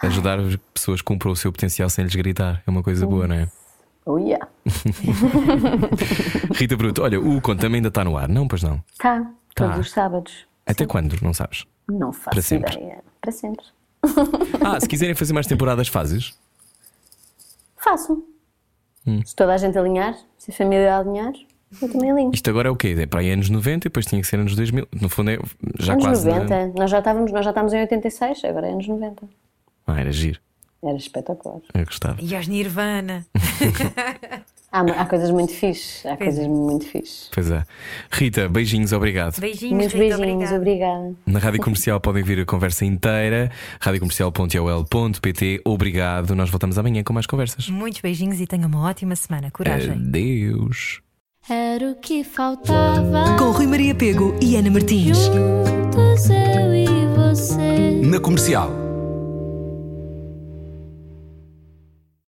ajudar 0.02 0.40
as 0.40 0.56
pessoas 0.74 1.01
que 1.01 1.06
cumpram 1.06 1.31
o 1.32 1.36
seu 1.36 1.52
potencial 1.52 1.89
sem 1.89 2.05
lhes 2.05 2.15
gritar. 2.16 2.62
É 2.66 2.70
uma 2.70 2.82
coisa 2.82 3.06
boa, 3.06 3.28
não 3.28 3.36
é? 3.36 3.48
Oh 4.06 4.19
yeah! 4.19 4.47
Rita 6.55 6.77
Bruto, 6.77 7.02
olha, 7.02 7.20
o 7.20 7.40
conto 7.40 7.61
também 7.61 7.77
ainda 7.78 7.89
está 7.89 8.05
no 8.05 8.16
ar, 8.16 8.28
não? 8.28 8.47
Pois 8.48 8.62
não. 8.62 8.78
Tá, 8.98 9.20
Tá. 9.55 9.66
todos 9.69 9.78
os 9.86 9.90
sábados. 9.93 10.47
Até 10.66 10.85
quando? 10.85 11.16
Não 11.23 11.32
sabes? 11.32 11.65
Não 11.89 12.12
faço 12.12 12.31
Para 12.31 12.43
sempre. 12.43 12.74
ideia. 12.74 12.98
Para 13.20 13.31
sempre. 13.32 13.65
Ah, 14.65 14.78
se 14.81 14.89
quiserem 14.89 15.15
fazer 15.15 15.32
mais 15.32 15.47
temporadas, 15.47 15.89
fazes? 15.89 16.36
Faço. 17.77 18.24
Hum. 19.07 19.21
Se 19.25 19.35
toda 19.37 19.53
a 19.55 19.57
gente 19.57 19.77
alinhar, 19.79 20.17
se 20.39 20.51
a 20.51 20.55
família 20.55 20.97
alinhar, 20.99 21.33
eu 21.83 21.91
também 21.93 22.11
alinho. 22.11 22.31
Isto 22.33 22.51
agora 22.51 22.69
é 22.69 22.71
o 22.71 22.77
quê? 22.77 22.95
É 22.99 23.07
para 23.07 23.21
aí 23.21 23.31
anos 23.31 23.51
90 23.51 23.87
e 23.87 23.91
depois 23.91 24.07
tinha 24.07 24.21
que 24.21 24.27
ser 24.27 24.37
anos 24.39 24.55
2000. 24.57 24.87
No 25.01 25.09
fundo 25.09 25.31
é 25.31 25.39
já 25.79 25.93
anos 25.93 26.05
quase. 26.05 26.29
na- 26.31 26.39
90. 26.45 26.79
Nós, 26.79 26.91
já 26.91 26.99
estávamos, 27.01 27.33
nós 27.33 27.45
já 27.45 27.51
estávamos 27.51 27.73
em 27.75 27.81
86, 27.81 28.45
agora 28.45 28.69
é 28.69 28.73
anos 28.73 28.87
90. 28.89 29.29
Ah, 29.87 30.01
era 30.01 30.11
giro. 30.13 30.41
Era 30.85 30.97
espetacular. 30.97 31.59
Eu 31.73 31.85
gostava. 31.85 32.16
E 32.20 32.35
aos 32.36 32.47
Nirvana. 32.47 33.24
Há, 34.70 34.81
há 34.81 35.06
coisas 35.06 35.31
muito 35.31 35.52
fixe. 35.52 36.06
Há 36.09 36.16
coisas 36.16 36.47
muito 36.48 36.85
fixe. 36.86 37.28
Pois 37.32 37.48
é. 37.51 37.62
Rita, 38.11 38.48
beijinhos, 38.48 38.93
obrigado. 38.93 39.39
Beijinhos, 39.40 39.73
Muitos 39.77 39.93
Rita, 39.94 40.16
beijinhos, 40.19 40.51
obrigada. 40.52 40.93
obrigada. 41.01 41.15
Na 41.27 41.39
Rádio 41.39 41.61
Comercial 41.62 42.01
podem 42.01 42.23
vir 42.24 42.40
a 42.40 42.44
conversa 42.44 42.85
inteira. 42.85 43.51
radiocomercial.ol.pt. 43.81 45.61
Obrigado. 45.65 46.35
Nós 46.35 46.51
voltamos 46.51 46.77
amanhã 46.77 47.02
com 47.05 47.12
mais 47.12 47.27
conversas. 47.27 47.69
Muitos 47.69 48.01
beijinhos 48.01 48.40
e 48.40 48.47
tenha 48.47 48.66
uma 48.66 48.82
ótima 48.89 49.15
semana. 49.16 49.51
Coragem. 49.51 49.93
Adeus. 49.93 51.01
Era 51.48 51.90
o 51.93 51.94
que 51.97 52.24
faltava. 52.24 53.36
Com 53.39 53.51
Rui 53.52 53.66
Maria 53.66 53.94
Pego 53.94 54.35
e 54.43 54.56
Ana 54.56 54.70
Martins. 54.70 55.19
Juntos 55.27 56.28
eu 56.31 56.74
e 56.74 56.86
você. 57.16 58.01
Na 58.02 58.19
comercial. 58.19 58.84